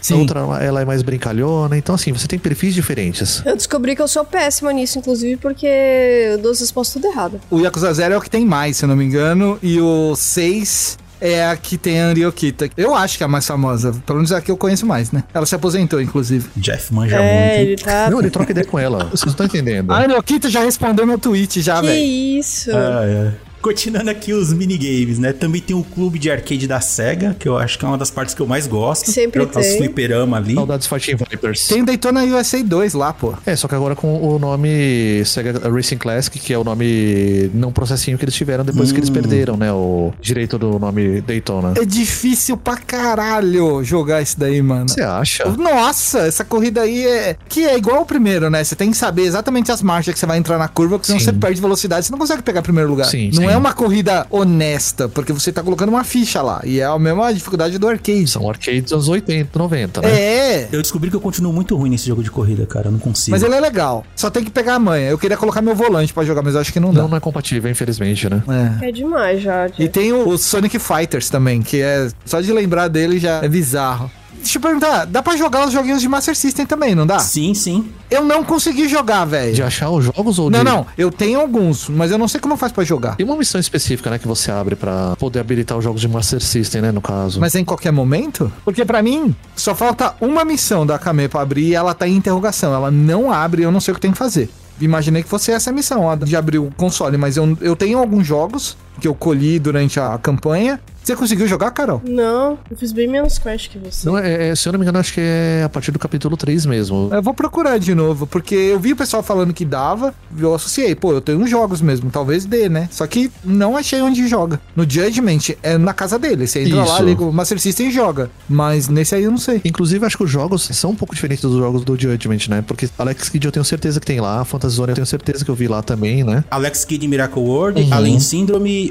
Sim. 0.00 0.14
a 0.14 0.16
outra 0.16 0.44
lá, 0.44 0.62
ela 0.62 0.80
é 0.80 0.84
mais 0.84 1.02
brincalhona. 1.02 1.76
Então, 1.76 1.94
assim, 1.94 2.12
você 2.12 2.26
tem 2.26 2.38
perfis 2.38 2.74
diferentes. 2.74 3.42
Eu 3.44 3.54
descobri 3.56 3.94
que 3.94 4.02
eu 4.02 4.08
sou 4.08 4.24
péssima 4.24 4.72
nisso, 4.72 4.98
inclusive, 4.98 5.36
porque 5.36 5.66
eu 5.66 6.38
dou 6.38 6.50
as 6.50 6.60
respostas 6.60 6.94
tudo 6.94 7.12
errado. 7.12 7.40
O 7.52 7.60
Yakuza 7.60 7.92
Zero 7.92 8.14
é 8.14 8.16
o 8.16 8.20
que 8.20 8.30
tem 8.30 8.46
mais, 8.46 8.78
se 8.78 8.84
eu 8.84 8.88
não 8.88 8.96
me 8.96 9.04
engano. 9.04 9.58
E 9.62 9.78
o 9.78 10.14
6 10.16 10.98
é 11.20 11.44
a 11.46 11.54
que 11.56 11.76
tem 11.76 12.00
a 12.00 12.12
Ryokita. 12.12 12.70
Eu 12.78 12.94
acho 12.94 13.18
que 13.18 13.22
é 13.22 13.26
a 13.26 13.28
mais 13.28 13.46
famosa. 13.46 13.92
Pelo 14.06 14.16
menos 14.20 14.32
é 14.32 14.36
a 14.36 14.40
que 14.40 14.50
eu 14.50 14.56
conheço 14.56 14.86
mais, 14.86 15.12
né? 15.12 15.22
Ela 15.34 15.44
se 15.44 15.54
aposentou, 15.54 16.00
inclusive. 16.00 16.48
Jeff 16.56 16.92
manja 16.94 17.16
É, 17.16 17.56
muito. 17.58 17.60
ele 17.68 17.76
tá. 17.76 18.10
Não, 18.10 18.20
ele 18.20 18.30
troca 18.30 18.50
ideia 18.52 18.66
com 18.66 18.78
ela. 18.78 19.04
Vocês 19.04 19.24
não 19.26 19.32
estão 19.32 19.44
entendendo. 19.46 19.92
A 19.92 20.00
Ryokita 20.00 20.48
já 20.48 20.60
respondeu 20.64 21.06
meu 21.06 21.18
tweet, 21.18 21.60
já, 21.60 21.80
Que 21.80 21.86
velho. 21.88 22.02
isso? 22.02 22.70
Ah, 22.74 23.02
é. 23.04 23.32
Continuando 23.62 24.10
aqui 24.10 24.32
os 24.32 24.52
minigames, 24.52 25.18
né? 25.18 25.32
Também 25.32 25.60
tem 25.60 25.74
o 25.76 25.84
clube 25.84 26.18
de 26.18 26.30
arcade 26.30 26.66
da 26.66 26.80
SEGA, 26.80 27.36
que 27.38 27.48
eu 27.48 27.56
acho 27.56 27.78
que 27.78 27.84
é 27.84 27.88
uma 27.88 27.96
das 27.96 28.10
partes 28.10 28.34
que 28.34 28.42
eu 28.42 28.46
mais 28.46 28.66
gosto. 28.66 29.10
Sempre 29.10 29.40
É 29.42 29.46
Os 29.46 29.50
tem. 29.52 29.76
fliperama 29.78 30.36
ali. 30.36 30.54
Saudades 30.54 30.86
Fighting 30.86 31.16
Vipers. 31.16 31.68
Tem 31.68 31.82
o 31.82 31.86
Daytona 31.86 32.24
USA 32.24 32.62
2 32.62 32.94
lá, 32.94 33.12
pô. 33.12 33.34
É, 33.46 33.54
só 33.54 33.68
que 33.68 33.74
agora 33.74 33.94
com 33.94 34.20
o 34.20 34.38
nome 34.38 35.22
Sega 35.24 35.70
Racing 35.70 35.96
Classic, 35.98 36.38
que 36.38 36.52
é 36.52 36.58
o 36.58 36.64
nome 36.64 37.50
não 37.54 37.72
processinho 37.72 38.18
que 38.18 38.24
eles 38.24 38.34
tiveram 38.34 38.64
depois 38.64 38.90
que 38.92 38.98
eles 38.98 39.08
Hum. 39.10 39.12
perderam, 39.14 39.56
né? 39.56 39.72
O 39.72 40.12
direito 40.20 40.58
do 40.58 40.78
nome 40.78 41.20
Daytona. 41.20 41.74
É 41.80 41.84
difícil 41.84 42.56
pra 42.56 42.76
caralho 42.76 43.82
jogar 43.84 44.22
isso 44.22 44.38
daí, 44.38 44.60
mano. 44.60 44.88
Você 44.88 45.02
acha? 45.02 45.44
Nossa, 45.50 46.20
essa 46.26 46.44
corrida 46.44 46.82
aí 46.82 47.06
é. 47.06 47.36
Que 47.48 47.64
é 47.64 47.76
igual 47.76 48.02
o 48.02 48.06
primeiro, 48.06 48.50
né? 48.50 48.64
Você 48.64 48.74
tem 48.74 48.90
que 48.90 48.96
saber 48.96 49.22
exatamente 49.22 49.70
as 49.70 49.82
marchas 49.82 50.14
que 50.14 50.18
você 50.20 50.26
vai 50.26 50.38
entrar 50.38 50.58
na 50.58 50.68
curva, 50.68 50.96
porque 50.98 51.06
senão 51.06 51.20
Sim. 51.20 51.26
você 51.26 51.32
perde 51.32 51.60
velocidade, 51.60 52.06
você 52.06 52.12
não 52.12 52.18
consegue 52.18 52.42
pegar 52.42 52.62
primeiro 52.62 52.88
lugar. 52.90 53.06
Sim, 53.06 53.30
não 53.34 53.42
sim. 53.42 53.51
É 53.52 53.56
uma 53.56 53.72
corrida 53.72 54.26
honesta, 54.30 55.08
porque 55.08 55.32
você 55.32 55.52
tá 55.52 55.62
colocando 55.62 55.90
uma 55.90 56.04
ficha 56.04 56.42
lá. 56.42 56.60
E 56.64 56.80
é 56.80 56.84
a 56.84 56.98
mesma 56.98 57.32
dificuldade 57.32 57.78
do 57.78 57.88
arcade. 57.88 58.26
São 58.28 58.48
arcades 58.48 58.82
dos 58.84 58.92
anos 58.92 59.08
80, 59.08 59.58
90, 59.58 60.00
né? 60.00 60.10
É. 60.10 60.68
Eu 60.72 60.82
descobri 60.82 61.10
que 61.10 61.16
eu 61.16 61.20
continuo 61.20 61.52
muito 61.52 61.76
ruim 61.76 61.90
nesse 61.90 62.06
jogo 62.06 62.22
de 62.22 62.30
corrida, 62.30 62.66
cara. 62.66 62.88
Eu 62.88 62.92
não 62.92 62.98
consigo. 62.98 63.32
Mas 63.32 63.42
ele 63.42 63.54
é 63.54 63.60
legal. 63.60 64.04
Só 64.16 64.30
tem 64.30 64.44
que 64.44 64.50
pegar 64.50 64.74
a 64.74 64.78
manha. 64.78 65.08
Eu 65.10 65.18
queria 65.18 65.36
colocar 65.36 65.60
meu 65.62 65.74
volante 65.74 66.12
pra 66.12 66.24
jogar, 66.24 66.42
mas 66.42 66.54
eu 66.54 66.60
acho 66.60 66.72
que 66.72 66.80
não 66.80 66.92
dá. 66.92 67.02
Não, 67.02 67.08
não 67.08 67.16
é 67.16 67.20
compatível, 67.20 67.70
infelizmente, 67.70 68.28
né? 68.28 68.42
É. 68.80 68.88
É 68.88 68.92
demais 68.92 69.42
já. 69.42 69.68
E 69.78 69.88
tem 69.88 70.12
o, 70.12 70.28
o 70.28 70.38
Sonic 70.38 70.78
Fighters 70.78 71.28
também, 71.28 71.62
que 71.62 71.80
é. 71.80 72.08
Só 72.24 72.40
de 72.40 72.52
lembrar 72.52 72.88
dele 72.88 73.18
já 73.18 73.42
é 73.42 73.48
bizarro. 73.48 74.10
Deixa 74.42 74.58
eu 74.58 74.62
perguntar, 74.62 75.06
dá 75.06 75.22
pra 75.22 75.36
jogar 75.36 75.66
os 75.66 75.72
joguinhos 75.72 76.00
de 76.02 76.08
Master 76.08 76.36
System 76.36 76.66
também, 76.66 76.94
não 76.94 77.06
dá? 77.06 77.18
Sim, 77.20 77.54
sim. 77.54 77.88
Eu 78.10 78.24
não 78.24 78.44
consegui 78.44 78.88
jogar, 78.88 79.24
velho. 79.24 79.54
De 79.54 79.62
achar 79.62 79.88
os 79.90 80.04
jogos 80.04 80.38
ou 80.38 80.50
Não, 80.50 80.58
de... 80.58 80.64
não, 80.64 80.86
eu 80.98 81.10
tenho 81.10 81.40
alguns, 81.40 81.88
mas 81.88 82.10
eu 82.10 82.18
não 82.18 82.28
sei 82.28 82.40
como 82.40 82.56
faz 82.56 82.72
pra 82.72 82.84
jogar. 82.84 83.16
Tem 83.16 83.24
uma 83.24 83.36
missão 83.36 83.60
específica, 83.60 84.10
né, 84.10 84.18
que 84.18 84.26
você 84.28 84.50
abre 84.50 84.74
pra 84.76 85.14
poder 85.16 85.38
habilitar 85.40 85.78
os 85.78 85.84
jogos 85.84 86.00
de 86.00 86.08
Master 86.08 86.40
System, 86.40 86.82
né, 86.82 86.92
no 86.92 87.00
caso. 87.00 87.40
Mas 87.40 87.54
é 87.54 87.60
em 87.60 87.64
qualquer 87.64 87.92
momento? 87.92 88.52
Porque 88.64 88.84
pra 88.84 89.02
mim, 89.02 89.34
só 89.56 89.74
falta 89.74 90.14
uma 90.20 90.44
missão 90.44 90.84
da 90.84 90.96
Akame 90.96 91.28
pra 91.28 91.40
abrir 91.40 91.68
e 91.68 91.74
ela 91.74 91.94
tá 91.94 92.06
em 92.08 92.16
interrogação. 92.16 92.74
Ela 92.74 92.90
não 92.90 93.32
abre, 93.32 93.62
eu 93.62 93.70
não 93.72 93.80
sei 93.80 93.92
o 93.92 93.94
que 93.94 94.00
tem 94.00 94.12
que 94.12 94.18
fazer. 94.18 94.50
Imaginei 94.80 95.22
que 95.22 95.28
fosse 95.28 95.52
essa 95.52 95.70
a 95.70 95.72
missão, 95.72 96.10
a 96.10 96.16
de 96.16 96.34
abrir 96.34 96.58
o 96.58 96.70
console, 96.76 97.16
mas 97.16 97.36
eu, 97.36 97.56
eu 97.60 97.76
tenho 97.76 97.98
alguns 97.98 98.26
jogos 98.26 98.76
que 99.00 99.08
eu 99.08 99.14
colhi 99.14 99.58
durante 99.58 99.98
a 100.00 100.16
campanha. 100.18 100.80
Você 101.02 101.16
conseguiu 101.16 101.48
jogar, 101.48 101.72
Carol? 101.72 102.00
Não, 102.08 102.56
eu 102.70 102.76
fiz 102.76 102.92
bem 102.92 103.08
menos 103.08 103.36
Crash 103.36 103.66
que 103.66 103.76
você. 103.76 104.06
Não, 104.08 104.16
é, 104.16 104.50
é, 104.50 104.54
se 104.54 104.68
eu 104.68 104.72
não 104.72 104.78
me 104.78 104.84
engano, 104.84 105.00
acho 105.00 105.12
que 105.12 105.20
é 105.20 105.62
a 105.64 105.68
partir 105.68 105.90
do 105.90 105.98
capítulo 105.98 106.36
3 106.36 106.64
mesmo. 106.64 107.08
Eu 107.12 107.20
vou 107.20 107.34
procurar 107.34 107.76
de 107.78 107.92
novo, 107.92 108.24
porque 108.24 108.54
eu 108.54 108.78
vi 108.78 108.92
o 108.92 108.96
pessoal 108.96 109.20
falando 109.20 109.52
que 109.52 109.64
dava, 109.64 110.14
eu 110.38 110.54
associei, 110.54 110.94
pô, 110.94 111.12
eu 111.12 111.20
tenho 111.20 111.40
uns 111.40 111.50
jogos 111.50 111.80
mesmo, 111.82 112.08
talvez 112.08 112.44
dê, 112.44 112.68
né? 112.68 112.88
Só 112.92 113.04
que 113.08 113.32
não 113.44 113.76
achei 113.76 114.00
onde 114.00 114.28
joga. 114.28 114.60
No 114.76 114.88
Judgment 114.88 115.56
é 115.64 115.76
na 115.76 115.92
casa 115.92 116.20
dele, 116.20 116.46
você 116.46 116.62
entra 116.62 116.84
lá, 116.84 116.94
Isso. 116.94 117.02
liga 117.02 117.24
o 117.24 117.32
Master 117.32 117.58
System 117.58 117.88
e 117.88 117.90
joga. 117.90 118.30
Mas 118.48 118.86
nesse 118.88 119.16
aí 119.16 119.24
eu 119.24 119.30
não 119.32 119.38
sei. 119.38 119.60
Inclusive, 119.64 120.06
acho 120.06 120.16
que 120.16 120.22
os 120.22 120.30
jogos 120.30 120.68
são 120.70 120.90
um 120.90 120.94
pouco 120.96 121.16
diferentes 121.16 121.42
dos 121.42 121.56
jogos 121.58 121.82
do 121.84 121.98
Judgment, 122.00 122.46
né? 122.48 122.62
Porque 122.64 122.88
Alex 122.96 123.28
Kidd 123.28 123.44
eu 123.44 123.50
tenho 123.50 123.64
certeza 123.64 123.98
que 123.98 124.06
tem 124.06 124.20
lá, 124.20 124.44
Fantasy 124.44 124.76
Zone 124.76 124.90
eu 124.90 124.94
tenho 124.94 125.06
certeza 125.06 125.44
que 125.44 125.50
eu 125.50 125.54
vi 125.56 125.66
lá 125.66 125.82
também, 125.82 126.22
né? 126.22 126.44
Alex 126.48 126.84
Kidd 126.84 127.08
Miracle 127.08 127.42
World, 127.42 127.82
Uhum. 127.82 127.92
Alien 127.92 128.20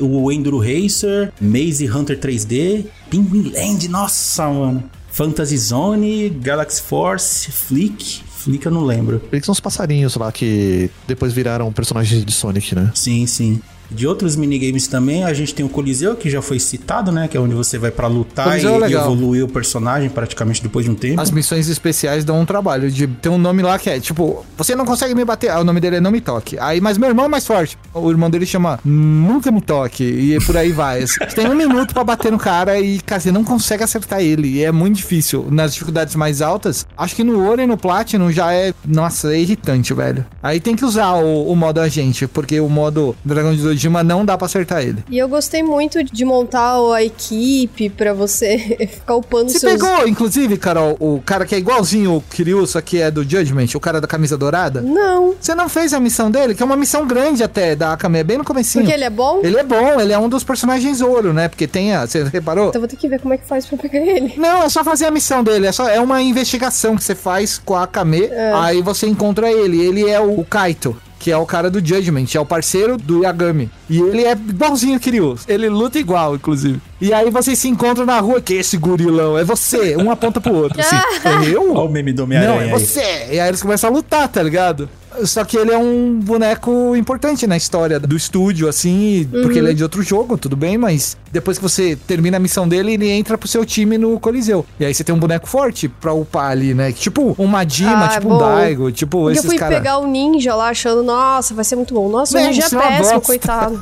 O 0.01 0.31
Enduro 0.31 0.59
Racer, 0.59 1.31
Maze 1.41 1.89
Hunter 1.89 2.19
3D, 2.19 2.85
Penguin 3.09 3.51
Land, 3.53 3.87
nossa, 3.87 4.47
mano. 4.47 4.83
Fantasy 5.11 5.57
Zone, 5.57 6.29
Galaxy 6.29 6.81
Force, 6.81 7.51
Flick. 7.51 8.23
Flick 8.23 8.65
eu 8.65 8.71
não 8.71 8.85
lembro. 8.85 9.21
Eles 9.31 9.45
são 9.45 9.51
os 9.53 9.59
passarinhos 9.59 10.15
lá 10.15 10.31
que 10.31 10.89
depois 11.07 11.33
viraram 11.33 11.71
personagens 11.71 12.23
de 12.25 12.31
Sonic, 12.31 12.73
né? 12.73 12.91
Sim, 12.95 13.27
sim. 13.27 13.61
De 13.91 14.07
outros 14.07 14.35
minigames 14.35 14.87
também, 14.87 15.23
a 15.23 15.33
gente 15.33 15.53
tem 15.53 15.65
o 15.65 15.69
Coliseu, 15.69 16.15
que 16.15 16.29
já 16.29 16.41
foi 16.41 16.59
citado, 16.59 17.11
né? 17.11 17.27
Que 17.27 17.37
é 17.37 17.39
onde 17.39 17.53
você 17.53 17.77
vai 17.77 17.91
pra 17.91 18.07
lutar 18.07 18.59
e, 18.59 18.65
é 18.65 18.89
e 18.89 18.93
evoluir 18.93 19.43
o 19.43 19.47
personagem 19.47 20.09
praticamente 20.09 20.63
depois 20.63 20.85
de 20.85 20.91
um 20.91 20.95
tempo. 20.95 21.19
As 21.19 21.31
missões 21.31 21.67
especiais 21.67 22.23
dão 22.23 22.39
um 22.39 22.45
trabalho 22.45 22.89
de 22.89 23.07
ter 23.07 23.29
um 23.29 23.37
nome 23.37 23.61
lá 23.61 23.77
que 23.77 23.89
é 23.89 23.99
tipo, 23.99 24.45
você 24.57 24.75
não 24.75 24.85
consegue 24.85 25.13
me 25.13 25.25
bater. 25.25 25.49
Ah, 25.49 25.59
o 25.59 25.63
nome 25.63 25.79
dele 25.79 25.97
é 25.97 26.01
Não 26.01 26.11
Me 26.11 26.21
Toque. 26.21 26.57
Aí, 26.59 26.79
mas 26.79 26.97
meu 26.97 27.09
irmão 27.09 27.25
é 27.25 27.27
mais 27.27 27.45
forte. 27.45 27.77
O 27.93 28.09
irmão 28.09 28.29
dele 28.29 28.45
chama 28.45 28.79
Nunca 28.85 29.51
Me 29.51 29.61
Toque. 29.61 30.03
E 30.03 30.39
por 30.45 30.55
aí 30.55 30.71
vai. 30.71 31.01
Você 31.01 31.25
tem 31.27 31.49
um 31.49 31.55
minuto 31.55 31.93
pra 31.93 32.03
bater 32.03 32.31
no 32.31 32.37
cara 32.37 32.79
e, 32.79 32.99
cara, 33.01 33.19
você 33.19 33.31
não 33.31 33.43
consegue 33.43 33.83
acertar 33.83 34.21
ele. 34.21 34.47
E 34.47 34.63
é 34.63 34.71
muito 34.71 34.97
difícil. 34.97 35.47
Nas 35.49 35.73
dificuldades 35.73 36.15
mais 36.15 36.41
altas, 36.41 36.85
acho 36.97 37.15
que 37.15 37.23
no 37.23 37.43
ouro 37.45 37.61
e 37.61 37.67
no 37.67 37.77
platinum 37.77 38.31
já 38.31 38.53
é. 38.53 38.73
Nossa, 38.85 39.33
é 39.33 39.39
irritante, 39.39 39.93
velho. 39.93 40.25
Aí 40.41 40.59
tem 40.59 40.75
que 40.75 40.85
usar 40.85 41.13
o, 41.15 41.51
o 41.51 41.55
modo 41.55 41.79
agente, 41.79 42.27
porque 42.27 42.59
o 42.59 42.69
modo 42.69 43.15
Dragão 43.23 43.53
de 43.55 43.80
Dojima 43.81 44.03
não 44.03 44.23
dá 44.23 44.37
pra 44.37 44.45
acertar 44.45 44.83
ele. 44.83 45.03
E 45.09 45.17
eu 45.17 45.27
gostei 45.27 45.63
muito 45.63 46.03
de 46.03 46.23
montar 46.23 46.75
a 46.93 47.03
equipe 47.03 47.89
pra 47.89 48.13
você 48.13 48.57
ficar 48.91 49.15
upando 49.15 49.49
Você 49.49 49.59
seus... 49.59 49.73
pegou, 49.73 50.07
inclusive, 50.07 50.57
Carol, 50.57 50.95
o 50.99 51.19
cara 51.21 51.45
que 51.45 51.55
é 51.55 51.57
igualzinho 51.57 52.15
o 52.15 52.21
Kiryu, 52.21 52.67
só 52.67 52.79
que 52.79 53.01
é 53.01 53.09
do 53.09 53.23
Judgment, 53.23 53.67
o 53.73 53.79
cara 53.79 53.99
da 53.99 54.07
camisa 54.07 54.37
dourada? 54.37 54.81
Não, 54.81 55.33
Você 55.39 55.55
não 55.55 55.67
fez 55.67 55.93
a 55.93 55.99
missão 55.99 56.29
dele, 56.29 56.53
que 56.53 56.61
é 56.61 56.65
uma 56.65 56.77
missão 56.77 57.07
grande 57.07 57.43
até 57.43 57.75
da 57.75 57.93
Akame, 57.93 58.19
é 58.19 58.23
bem 58.23 58.37
no 58.37 58.43
comecinho. 58.43 58.83
porque 58.83 58.95
ele 58.95 59.05
é 59.05 59.09
bom? 59.09 59.41
Ele 59.43 59.57
é 59.57 59.63
bom, 59.63 59.99
ele 59.99 60.13
é 60.13 60.19
um 60.19 60.29
dos 60.29 60.43
personagens 60.43 61.01
ouro, 61.01 61.33
né? 61.33 61.47
Porque 61.47 61.67
tem 61.67 61.93
a. 61.93 62.05
Você 62.05 62.23
reparou? 62.25 62.69
Então 62.69 62.81
vou 62.81 62.87
ter 62.87 62.95
que 62.95 63.07
ver 63.07 63.19
como 63.19 63.33
é 63.33 63.37
que 63.37 63.47
faz 63.47 63.65
pra 63.65 63.77
pegar 63.77 63.99
ele. 63.99 64.33
Não, 64.37 64.63
é 64.63 64.69
só 64.69 64.83
fazer 64.83 65.05
a 65.05 65.11
missão 65.11 65.43
dele. 65.43 65.67
É, 65.67 65.71
só, 65.71 65.87
é 65.87 65.99
uma 65.99 66.21
investigação 66.21 66.95
que 66.95 67.03
você 67.03 67.15
faz 67.15 67.57
com 67.57 67.75
a 67.75 67.83
Akame. 67.83 68.29
Aí 68.55 68.81
você 68.81 69.07
encontra 69.07 69.51
ele. 69.51 69.81
Ele 69.83 70.09
é 70.09 70.19
o 70.19 70.43
Kaito. 70.43 70.95
Que 71.21 71.31
é 71.31 71.37
o 71.37 71.45
cara 71.45 71.69
do 71.69 71.77
Judgment, 71.77 72.25
é 72.33 72.39
o 72.39 72.45
parceiro 72.45 72.97
do 72.97 73.23
Yagami. 73.23 73.69
E 73.87 73.99
ele 74.01 74.25
é 74.25 74.31
igualzinho 74.31 74.97
o 74.97 74.99
Kiryu. 74.99 75.37
Ele 75.47 75.69
luta 75.69 75.99
igual, 75.99 76.33
inclusive. 76.35 76.81
E 76.99 77.13
aí 77.13 77.29
vocês 77.29 77.59
se 77.59 77.67
encontram 77.67 78.07
na 78.07 78.19
rua, 78.19 78.41
que 78.41 78.55
esse 78.55 78.75
gurilão 78.75 79.37
é 79.37 79.43
você. 79.43 79.95
Um 79.95 80.09
aponta 80.09 80.41
pro 80.41 80.51
outro. 80.55 80.81
Assim, 80.81 80.95
é 81.23 81.55
eu? 81.55 81.75
Olha 81.75 81.81
o 81.81 81.89
meme 81.89 82.11
do 82.11 82.25
Não, 82.25 82.35
é 82.35 82.39
Homem-Aranha 82.39 82.73
aí. 82.75 82.79
você. 82.81 83.27
E 83.31 83.39
aí 83.39 83.49
eles 83.49 83.61
começam 83.61 83.91
a 83.91 83.93
lutar, 83.93 84.27
tá 84.29 84.41
ligado? 84.41 84.89
Só 85.25 85.43
que 85.43 85.57
ele 85.57 85.71
é 85.71 85.77
um 85.77 86.19
boneco 86.19 86.95
importante 86.95 87.45
na 87.45 87.57
história 87.57 87.99
do 87.99 88.15
estúdio, 88.15 88.67
assim, 88.67 89.27
porque 89.43 89.59
ele 89.59 89.71
é 89.71 89.73
de 89.73 89.83
outro 89.83 90.01
jogo, 90.01 90.37
tudo 90.37 90.55
bem, 90.55 90.77
mas 90.77 91.17
depois 91.31 91.57
que 91.57 91.63
você 91.63 91.95
termina 92.07 92.37
a 92.37 92.39
missão 92.39 92.67
dele, 92.67 92.93
ele 92.93 93.09
entra 93.09 93.37
pro 93.37 93.47
seu 93.47 93.65
time 93.65 93.97
no 93.97 94.19
Coliseu. 94.19 94.65
E 94.79 94.85
aí 94.85 94.93
você 94.93 95.03
tem 95.03 95.13
um 95.13 95.19
boneco 95.19 95.47
forte 95.47 95.87
pra 95.87 96.13
upar 96.13 96.51
ali, 96.51 96.73
né? 96.73 96.91
Tipo 96.91 97.35
um 97.37 97.45
Majima, 97.47 98.05
Ah, 98.05 98.09
tipo 98.09 98.27
bom. 98.29 98.35
um 98.35 98.39
Daigo, 98.39 98.91
tipo 98.91 99.17
Porque 99.19 99.29
eu 99.29 99.39
esses 99.39 99.45
fui 99.45 99.57
caras. 99.57 99.77
pegar 99.77 99.97
o 99.99 100.07
ninja 100.07 100.55
lá 100.55 100.69
achando, 100.69 101.03
nossa, 101.03 101.53
vai 101.53 101.63
ser 101.63 101.75
muito 101.75 101.93
bom. 101.93 102.09
Nossa, 102.09 102.37
o 102.37 102.41
ninja 102.41 102.63
é 102.63 102.65
é 102.65 102.97
péssimo, 102.97 103.21
coitado. 103.21 103.79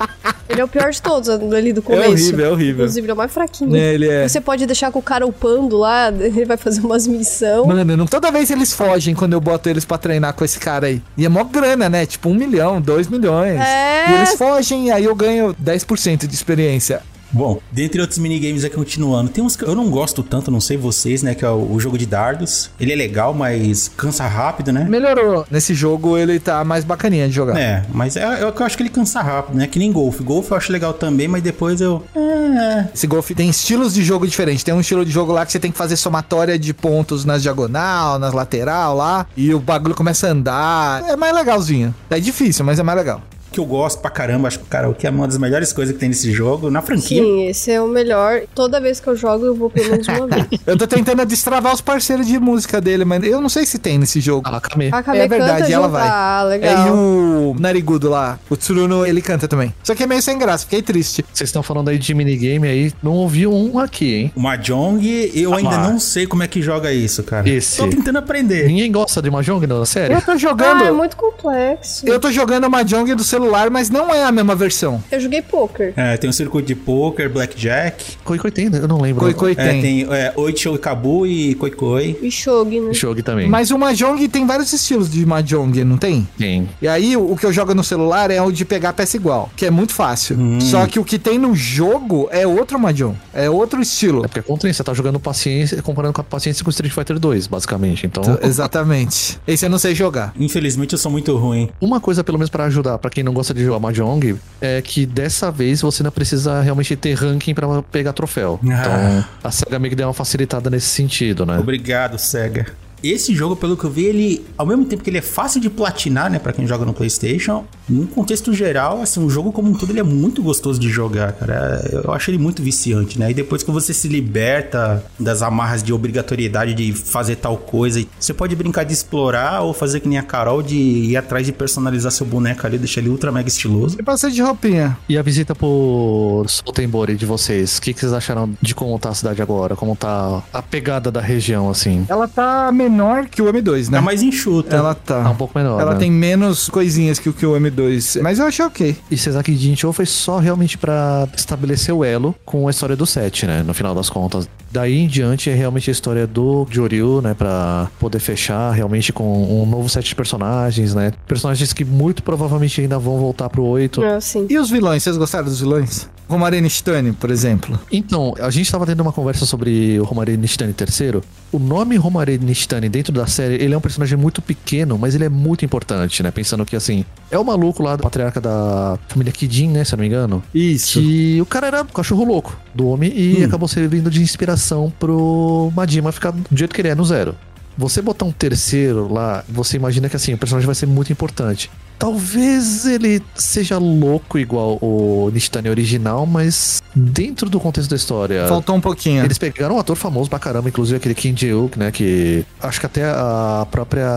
Ele 0.47 0.61
é 0.61 0.63
o 0.63 0.67
pior 0.67 0.89
de 0.91 1.01
todos 1.01 1.29
ali 1.29 1.71
do 1.71 1.79
É 1.81 1.83
começo. 1.83 2.09
horrível, 2.11 2.45
é 2.45 2.49
horrível. 2.49 2.73
Inclusive, 2.85 3.05
ele 3.05 3.11
é 3.11 3.13
o 3.13 3.17
mais 3.17 3.31
fraquinho. 3.31 3.75
É, 3.75 3.93
ele 3.93 4.07
é. 4.09 4.27
Você 4.27 4.41
pode 4.41 4.65
deixar 4.65 4.91
com 4.91 4.99
o 4.99 5.01
cara 5.01 5.25
upando 5.27 5.77
lá, 5.77 6.09
ele 6.19 6.43
vai 6.45 6.57
fazer 6.57 6.81
umas 6.81 7.05
missões. 7.07 7.67
Mano, 7.67 7.95
não- 7.97 8.07
toda 8.07 8.31
vez 8.31 8.49
eles 8.49 8.73
fogem 8.73 9.13
quando 9.13 9.33
eu 9.33 9.41
boto 9.41 9.69
eles 9.69 9.85
pra 9.85 9.97
treinar 9.97 10.33
com 10.33 10.43
esse 10.43 10.57
cara 10.59 10.87
aí. 10.87 11.01
E 11.19 11.25
é 11.25 11.29
mó 11.29 11.43
grana, 11.43 11.89
né? 11.89 12.05
Tipo 12.05 12.29
um 12.29 12.33
milhão, 12.33 12.79
dois 12.79 13.09
milhões. 13.09 13.59
É. 13.59 14.09
E 14.09 14.13
eles 14.13 14.35
fogem 14.35 14.89
aí 14.89 15.03
eu 15.03 15.13
ganho 15.13 15.53
10% 15.61 16.25
de 16.25 16.33
experiência. 16.33 17.01
Bom, 17.31 17.59
dentre 17.71 18.01
outros 18.01 18.19
minigames 18.19 18.63
aqui 18.63 18.75
continuando, 18.75 19.29
tem 19.29 19.43
uns 19.43 19.55
que 19.55 19.63
eu 19.63 19.75
não 19.75 19.89
gosto 19.89 20.23
tanto, 20.23 20.49
não 20.49 20.61
sei 20.61 20.77
vocês, 20.77 21.21
né? 21.21 21.35
Que 21.35 21.45
é 21.45 21.49
o, 21.49 21.73
o 21.73 21.79
jogo 21.79 21.97
de 21.97 22.05
dardos. 22.05 22.71
Ele 22.79 22.91
é 22.91 22.95
legal, 22.95 23.33
mas 23.33 23.89
cansa 23.95 24.27
rápido, 24.27 24.71
né? 24.71 24.85
Melhorou. 24.89 25.45
Nesse 25.49 25.73
jogo 25.73 26.17
ele 26.17 26.39
tá 26.39 26.63
mais 26.63 26.83
bacaninha 26.83 27.27
de 27.27 27.33
jogar. 27.33 27.57
É, 27.57 27.83
mas 27.93 28.15
é, 28.15 28.43
eu, 28.43 28.49
eu 28.49 28.65
acho 28.65 28.75
que 28.75 28.83
ele 28.83 28.89
cansa 28.89 29.21
rápido, 29.21 29.57
né? 29.57 29.67
Que 29.67 29.79
nem 29.79 29.91
golfe. 29.91 30.23
Golfe 30.23 30.51
eu 30.51 30.57
acho 30.57 30.71
legal 30.71 30.93
também, 30.93 31.27
mas 31.27 31.43
depois 31.43 31.81
eu. 31.81 32.03
É. 32.15 32.87
Esse 32.93 33.07
golfe 33.07 33.35
tem 33.35 33.49
estilos 33.49 33.93
de 33.93 34.03
jogo 34.03 34.27
diferentes. 34.27 34.63
Tem 34.63 34.73
um 34.73 34.81
estilo 34.81 35.05
de 35.05 35.11
jogo 35.11 35.31
lá 35.31 35.45
que 35.45 35.51
você 35.51 35.59
tem 35.59 35.71
que 35.71 35.77
fazer 35.77 35.95
somatória 35.95 36.57
de 36.57 36.73
pontos 36.73 37.25
nas 37.25 37.41
diagonal, 37.41 38.17
nas 38.17 38.33
lateral 38.33 38.95
lá. 38.95 39.25
E 39.35 39.53
o 39.53 39.59
bagulho 39.59 39.95
começa 39.95 40.27
a 40.27 40.31
andar. 40.31 41.03
É 41.09 41.15
mais 41.15 41.33
legalzinho. 41.33 41.93
É 42.09 42.19
difícil, 42.19 42.65
mas 42.65 42.79
é 42.79 42.83
mais 42.83 42.97
legal. 42.97 43.21
Que 43.51 43.59
eu 43.59 43.65
gosto 43.65 43.99
pra 44.01 44.11
caramba, 44.11 44.47
acho 44.47 44.59
que, 44.59 44.65
cara, 44.65 44.89
o 44.89 44.93
que 44.93 45.07
é 45.07 45.09
uma 45.09 45.27
das 45.27 45.37
melhores 45.37 45.73
coisas 45.73 45.93
que 45.93 45.99
tem 45.99 46.09
nesse 46.09 46.31
jogo, 46.31 46.69
na 46.69 46.81
franquia. 46.81 47.21
Sim, 47.21 47.47
esse 47.47 47.71
é 47.71 47.81
o 47.81 47.87
melhor. 47.87 48.41
Toda 48.53 48.79
vez 48.79 48.99
que 48.99 49.07
eu 49.07 49.15
jogo, 49.15 49.45
eu 49.45 49.55
vou 49.55 49.69
pelo 49.69 49.89
menos 49.91 50.07
uma 50.07 50.27
vez. 50.27 50.45
Eu 50.67 50.77
tô 50.77 50.85
tentando 50.85 51.25
destravar 51.25 51.73
os 51.73 51.81
parceiros 51.81 52.27
de 52.27 52.37
música 52.39 52.79
dele, 52.79 53.03
mas 53.03 53.23
eu 53.23 53.41
não 53.41 53.49
sei 53.49 53.65
se 53.65 53.79
tem 53.79 53.97
nesse 53.97 54.19
jogo. 54.21 54.47
A 54.47 54.57
Akame. 54.57 54.89
A 54.91 55.01
Kame 55.01 55.17
É 55.19 55.27
verdade, 55.27 55.73
ela 55.73 55.87
vai. 55.87 56.07
Ah, 56.07 56.41
É, 56.43 56.45
e 56.45 56.49
legal. 56.59 56.93
o 56.95 57.55
Narigudo 57.59 58.09
lá, 58.09 58.37
o 58.49 58.55
Tsuruno, 58.55 59.05
ele 59.05 59.21
canta 59.21 59.47
também. 59.47 59.73
Só 59.83 59.95
que 59.95 60.03
é 60.03 60.07
meio 60.07 60.21
sem 60.21 60.37
graça, 60.37 60.63
fiquei 60.65 60.81
triste. 60.81 61.25
Vocês 61.33 61.47
estão 61.49 61.63
falando 61.63 61.89
aí 61.89 61.97
de 61.97 62.13
minigame 62.13 62.67
aí, 62.67 62.93
não 63.01 63.13
ouvi 63.13 63.47
um 63.47 63.79
aqui, 63.79 64.13
hein? 64.15 64.31
O 64.35 64.39
Mahjong, 64.41 65.31
eu 65.33 65.53
ainda 65.55 65.75
Ah. 65.75 65.89
não 65.89 65.99
sei 65.99 66.27
como 66.27 66.43
é 66.43 66.47
que 66.47 66.61
joga 66.61 66.91
isso, 66.93 67.23
cara. 67.23 67.49
Esse. 67.49 67.77
Tô 67.77 67.87
tentando 67.87 68.17
aprender. 68.19 68.67
Ninguém 68.67 68.91
gosta 68.91 69.21
de 69.21 69.31
Mahjong 69.31 69.65
na 69.65 69.85
série? 69.85 70.13
Eu 70.13 70.21
tô 70.21 70.37
jogando. 70.37 70.83
Ah, 70.83 70.87
é 70.87 70.91
muito 70.91 71.15
complexo. 71.17 72.07
Eu 72.07 72.19
tô 72.19 72.31
jogando 72.31 72.65
o 72.65 72.69
Mahjong 72.69 73.15
do 73.15 73.23
celular, 73.39 73.69
mas 73.69 73.89
não 73.89 74.13
é 74.13 74.23
a 74.23 74.31
mesma 74.31 74.53
versão. 74.55 75.01
Eu 75.11 75.19
joguei 75.19 75.41
poker. 75.41 75.93
É, 75.95 76.17
tem 76.17 76.29
um 76.29 76.33
circuito 76.33 76.67
de 76.67 76.75
poker, 76.75 77.29
blackjack. 77.29 78.17
Koi 78.23 78.37
Koi 78.37 78.51
tem, 78.51 78.69
né? 78.69 78.79
eu 78.81 78.87
não 78.87 78.99
lembro. 79.01 79.21
Koi 79.21 79.33
Koi 79.33 79.51
É, 79.53 79.55
tem. 79.69 79.81
tem 79.81 80.07
é, 80.13 80.33
Oichi 80.35 80.69
Kabu 80.77 81.25
e 81.25 81.55
Koi 81.55 81.71
Koi. 81.71 82.19
E 82.21 82.29
shogi, 82.29 82.79
né? 82.79 82.93
Shogi 82.93 83.23
também. 83.23 83.47
Mas 83.47 83.71
o 83.71 83.77
Mahjong 83.77 84.27
tem 84.27 84.45
vários 84.45 84.71
estilos 84.73 85.09
de 85.09 85.25
Mahjong, 85.25 85.83
não 85.83 85.97
tem? 85.97 86.27
Tem. 86.37 86.69
E 86.81 86.87
aí, 86.87 87.15
o 87.15 87.35
que 87.35 87.45
eu 87.45 87.53
jogo 87.53 87.73
no 87.73 87.83
celular 87.83 88.29
é 88.29 88.41
o 88.41 88.51
de 88.51 88.65
pegar 88.65 88.93
peça 88.93 89.15
igual, 89.15 89.49
que 89.55 89.65
é 89.65 89.71
muito 89.71 89.93
fácil. 89.93 90.37
Só 90.59 90.85
que 90.85 90.99
o 90.99 91.05
que 91.05 91.17
tem 91.17 91.37
no 91.37 91.55
jogo 91.55 92.27
é 92.31 92.45
outro 92.45 92.77
Mahjong, 92.79 93.15
é 93.33 93.49
outro 93.49 93.81
estilo. 93.81 94.25
É 94.25 94.27
porque 94.27 94.39
é 94.39 94.43
contra 94.43 94.69
isso, 94.69 94.77
você 94.77 94.83
tá 94.83 94.93
jogando 94.93 95.19
paciência, 95.19 95.81
comparando 95.81 96.13
com 96.13 96.21
a 96.21 96.23
paciência 96.23 96.63
com 96.63 96.69
Street 96.69 96.93
Fighter 96.93 97.17
2, 97.19 97.47
basicamente. 97.47 98.05
Então, 98.05 98.23
Exatamente. 98.41 99.39
Esse 99.47 99.65
eu 99.65 99.69
não 99.69 99.79
sei 99.79 99.95
jogar. 99.95 100.33
Infelizmente 100.39 100.93
eu 100.93 100.99
sou 100.99 101.11
muito 101.11 101.35
ruim. 101.37 101.69
uma 101.79 101.99
coisa, 101.99 102.23
pelo 102.23 102.37
menos 102.37 102.49
pra 102.49 102.65
ajudar, 102.65 102.97
pra 102.97 103.09
quem 103.09 103.23
não 103.23 103.28
gosta 103.33 103.53
de 103.53 103.63
jogar 103.63 103.79
Mahjong, 103.79 104.37
é 104.61 104.81
que 104.81 105.05
dessa 105.05 105.51
vez 105.51 105.81
você 105.81 106.03
não 106.03 106.11
precisa 106.11 106.61
realmente 106.61 106.95
ter 106.95 107.13
ranking 107.13 107.53
pra 107.53 107.81
pegar 107.83 108.13
troféu. 108.13 108.59
Ah. 108.63 108.65
Então, 108.65 109.25
a 109.43 109.51
SEGA 109.51 109.79
meio 109.79 109.89
que 109.89 109.95
deu 109.95 110.07
uma 110.07 110.13
facilitada 110.13 110.69
nesse 110.69 110.87
sentido, 110.87 111.45
né? 111.45 111.57
Obrigado, 111.57 112.17
SEGA. 112.17 112.67
Esse 113.03 113.33
jogo, 113.33 113.55
pelo 113.55 113.77
que 113.77 113.83
eu 113.83 113.89
vi, 113.89 114.05
ele, 114.05 114.45
ao 114.57 114.65
mesmo 114.65 114.85
tempo 114.85 115.03
que 115.03 115.09
ele 115.09 115.17
é 115.17 115.21
fácil 115.21 115.61
de 115.61 115.69
platinar, 115.69 116.29
né, 116.29 116.39
pra 116.39 116.53
quem 116.53 116.67
joga 116.67 116.85
no 116.85 116.93
PlayStation, 116.93 117.65
num 117.87 118.05
contexto 118.05 118.53
geral, 118.53 119.01
assim, 119.01 119.23
o 119.23 119.29
jogo 119.29 119.51
como 119.51 119.69
um 119.69 119.73
todo, 119.73 119.91
ele 119.91 119.99
é 119.99 120.03
muito 120.03 120.41
gostoso 120.41 120.79
de 120.79 120.89
jogar, 120.89 121.33
cara. 121.33 121.81
Eu 121.91 122.13
acho 122.13 122.29
ele 122.29 122.37
muito 122.37 122.61
viciante, 122.61 123.19
né? 123.19 123.31
E 123.31 123.33
depois 123.33 123.63
que 123.63 123.71
você 123.71 123.93
se 123.93 124.07
liberta 124.07 125.03
das 125.19 125.41
amarras 125.41 125.81
de 125.81 125.91
obrigatoriedade 125.93 126.73
de 126.73 126.93
fazer 126.93 127.35
tal 127.37 127.57
coisa, 127.57 128.03
você 128.19 128.33
pode 128.33 128.55
brincar 128.55 128.83
de 128.83 128.93
explorar 128.93 129.61
ou 129.61 129.73
fazer 129.73 129.99
que 129.99 130.07
nem 130.07 130.17
a 130.17 130.23
Carol 130.23 130.61
de 130.61 130.75
ir 130.75 131.17
atrás 131.17 131.45
de 131.45 131.51
personalizar 131.51 132.11
seu 132.11 132.25
boneco 132.25 132.65
ali, 132.65 132.77
deixar 132.77 133.01
ele 133.01 133.09
ultra 133.09 133.31
mega 133.31 133.47
estiloso. 133.47 133.97
E 133.99 134.03
passei 134.03 134.31
de 134.31 134.41
roupinha. 134.41 134.97
E 135.07 135.17
a 135.17 135.21
visita 135.21 135.55
por 135.55 136.45
Soltembori 136.47 137.15
de 137.15 137.25
vocês, 137.25 137.77
o 137.77 137.81
que, 137.81 137.93
que 137.93 137.99
vocês 137.99 138.13
acharam 138.13 138.51
de 138.61 138.75
como 138.75 138.97
tá 138.99 139.09
a 139.09 139.13
cidade 139.13 139.41
agora? 139.41 139.75
Como 139.75 139.95
tá 139.95 140.43
a 140.53 140.61
pegada 140.61 141.11
da 141.11 141.21
região, 141.21 141.69
assim? 141.69 142.05
Ela 142.09 142.27
tá 142.27 142.71
menor 142.89 143.27
que 143.27 143.41
o 143.41 143.45
M2, 143.45 143.89
né? 143.89 143.97
Tá 143.97 144.01
mais 144.01 144.21
enxuta. 144.21 144.75
Ela 144.75 144.93
Tá 144.95 145.23
tá. 145.23 145.29
um 145.29 145.35
pouco 145.35 145.57
menor, 145.57 145.79
Ela 145.79 145.93
né? 145.93 145.99
tem 145.99 146.11
menos 146.11 146.69
coisinhas 146.69 147.19
que 147.19 147.29
o 147.29 147.33
que 147.33 147.45
o 147.45 147.53
M2. 147.53 148.21
Mas 148.21 148.39
eu 148.39 148.45
achei 148.47 148.65
ok. 148.65 148.95
E 149.09 149.17
Sesaki 149.17 149.55
Jinchou 149.55 149.93
foi 149.93 150.05
só 150.05 150.39
realmente 150.39 150.77
pra 150.77 151.27
estabelecer 151.35 151.93
o 151.93 152.03
elo 152.03 152.35
com 152.45 152.67
a 152.67 152.71
história 152.71 152.95
do 152.95 153.05
set, 153.05 153.45
né? 153.45 153.63
No 153.63 153.73
final 153.73 153.93
das 153.95 154.09
contas. 154.09 154.49
Daí 154.71 154.97
em 154.99 155.07
diante 155.07 155.49
é 155.49 155.53
realmente 155.55 155.89
a 155.89 155.91
história 155.93 156.27
do 156.27 156.67
Joryu, 156.69 157.21
né? 157.21 157.33
Pra 157.33 157.89
poder 157.99 158.19
fechar 158.19 158.71
realmente 158.71 159.11
com 159.11 159.61
um 159.61 159.65
novo 159.65 159.89
set 159.89 160.05
de 160.05 160.15
personagens, 160.15 160.93
né? 160.93 161.11
Personagens 161.27 161.73
que 161.73 161.83
muito 161.83 162.21
provavelmente 162.23 162.79
ainda 162.81 162.99
vão 162.99 163.17
voltar 163.17 163.49
pro 163.49 163.63
8. 163.63 164.03
Ah, 164.03 164.21
sim. 164.21 164.45
E 164.49 164.57
os 164.57 164.69
vilões? 164.69 165.03
Vocês 165.03 165.17
gostaram 165.17 165.45
dos 165.45 165.59
vilões? 165.59 166.07
Romarene 166.29 166.67
Stane, 166.69 167.11
por 167.11 167.31
exemplo. 167.31 167.79
Então, 167.91 168.35
a 168.39 168.51
gente 168.51 168.71
tava 168.71 168.85
tendo 168.85 169.01
uma 169.01 169.11
conversa 169.11 169.47
sobre 169.47 169.99
o 169.99 170.03
Romarei 170.03 170.37
Nishitani 170.37 170.75
III. 170.79 171.21
O 171.51 171.57
nome 171.57 171.95
Romarei 171.95 172.37
Nishitani 172.37 172.87
dentro 172.87 173.11
da 173.11 173.25
série, 173.25 173.55
ele 173.55 173.73
é 173.73 173.77
um 173.77 173.81
personagem 173.81 174.15
muito 174.15 174.39
pequeno, 174.39 174.95
mas 174.95 175.15
ele 175.15 175.23
é 175.23 175.29
muito 175.29 175.65
importante, 175.65 176.21
né? 176.21 176.29
Pensando 176.29 176.63
que, 176.63 176.75
assim, 176.75 177.03
é 177.31 177.39
o 177.39 177.43
maluco 177.43 177.81
lá 177.81 177.95
do 177.95 178.03
patriarca 178.03 178.39
da 178.39 178.99
família 179.07 179.33
Kidin, 179.33 179.69
né? 179.69 179.83
Se 179.83 179.95
eu 179.95 179.97
não 179.97 180.01
me 180.03 180.07
engano. 180.07 180.43
Isso. 180.53 180.99
Que 181.01 181.41
o 181.41 181.45
cara 181.47 181.65
era 181.65 181.81
um 181.81 181.85
cachorro 181.87 182.23
louco 182.23 182.55
do 182.75 182.85
homem 182.87 183.11
e 183.15 183.41
Hum. 183.41 183.45
acabou 183.45 183.67
servindo 183.67 184.11
de 184.11 184.21
inspiração 184.21 184.58
pro 184.99 185.71
Majima 185.75 186.11
ficar 186.11 186.31
do 186.31 186.57
jeito 186.57 186.73
que 186.73 186.81
ele 186.81 186.89
é 186.89 186.95
no 186.95 187.05
zero. 187.05 187.35
Você 187.77 188.01
botar 188.01 188.25
um 188.25 188.31
terceiro 188.31 189.11
lá, 189.11 189.43
você 189.47 189.77
imagina 189.77 190.09
que 190.09 190.15
assim, 190.15 190.33
o 190.33 190.37
personagem 190.37 190.65
vai 190.65 190.75
ser 190.75 190.85
muito 190.85 191.11
importante. 191.11 191.71
Talvez 191.99 192.85
ele 192.85 193.21
seja 193.35 193.77
louco 193.77 194.39
igual 194.39 194.77
o 194.81 195.29
Nishitani 195.33 195.69
original, 195.69 196.25
mas 196.25 196.81
dentro 196.95 197.49
do 197.49 197.59
contexto 197.59 197.89
da 197.89 197.95
história. 197.97 198.47
Faltou 198.47 198.75
um 198.77 198.79
pouquinho. 198.81 199.23
Eles 199.23 199.37
pegaram 199.37 199.75
um 199.75 199.79
ator 199.79 199.97
famoso 199.97 200.29
pra 200.29 200.39
caramba, 200.39 200.69
inclusive 200.69 200.95
aquele 200.95 201.13
Kim 201.13 201.35
Jae-wook, 201.35 201.77
né? 201.77 201.91
Que 201.91 202.45
acho 202.61 202.79
que 202.79 202.85
até 202.85 203.03
a 203.03 203.67
própria 203.69 204.07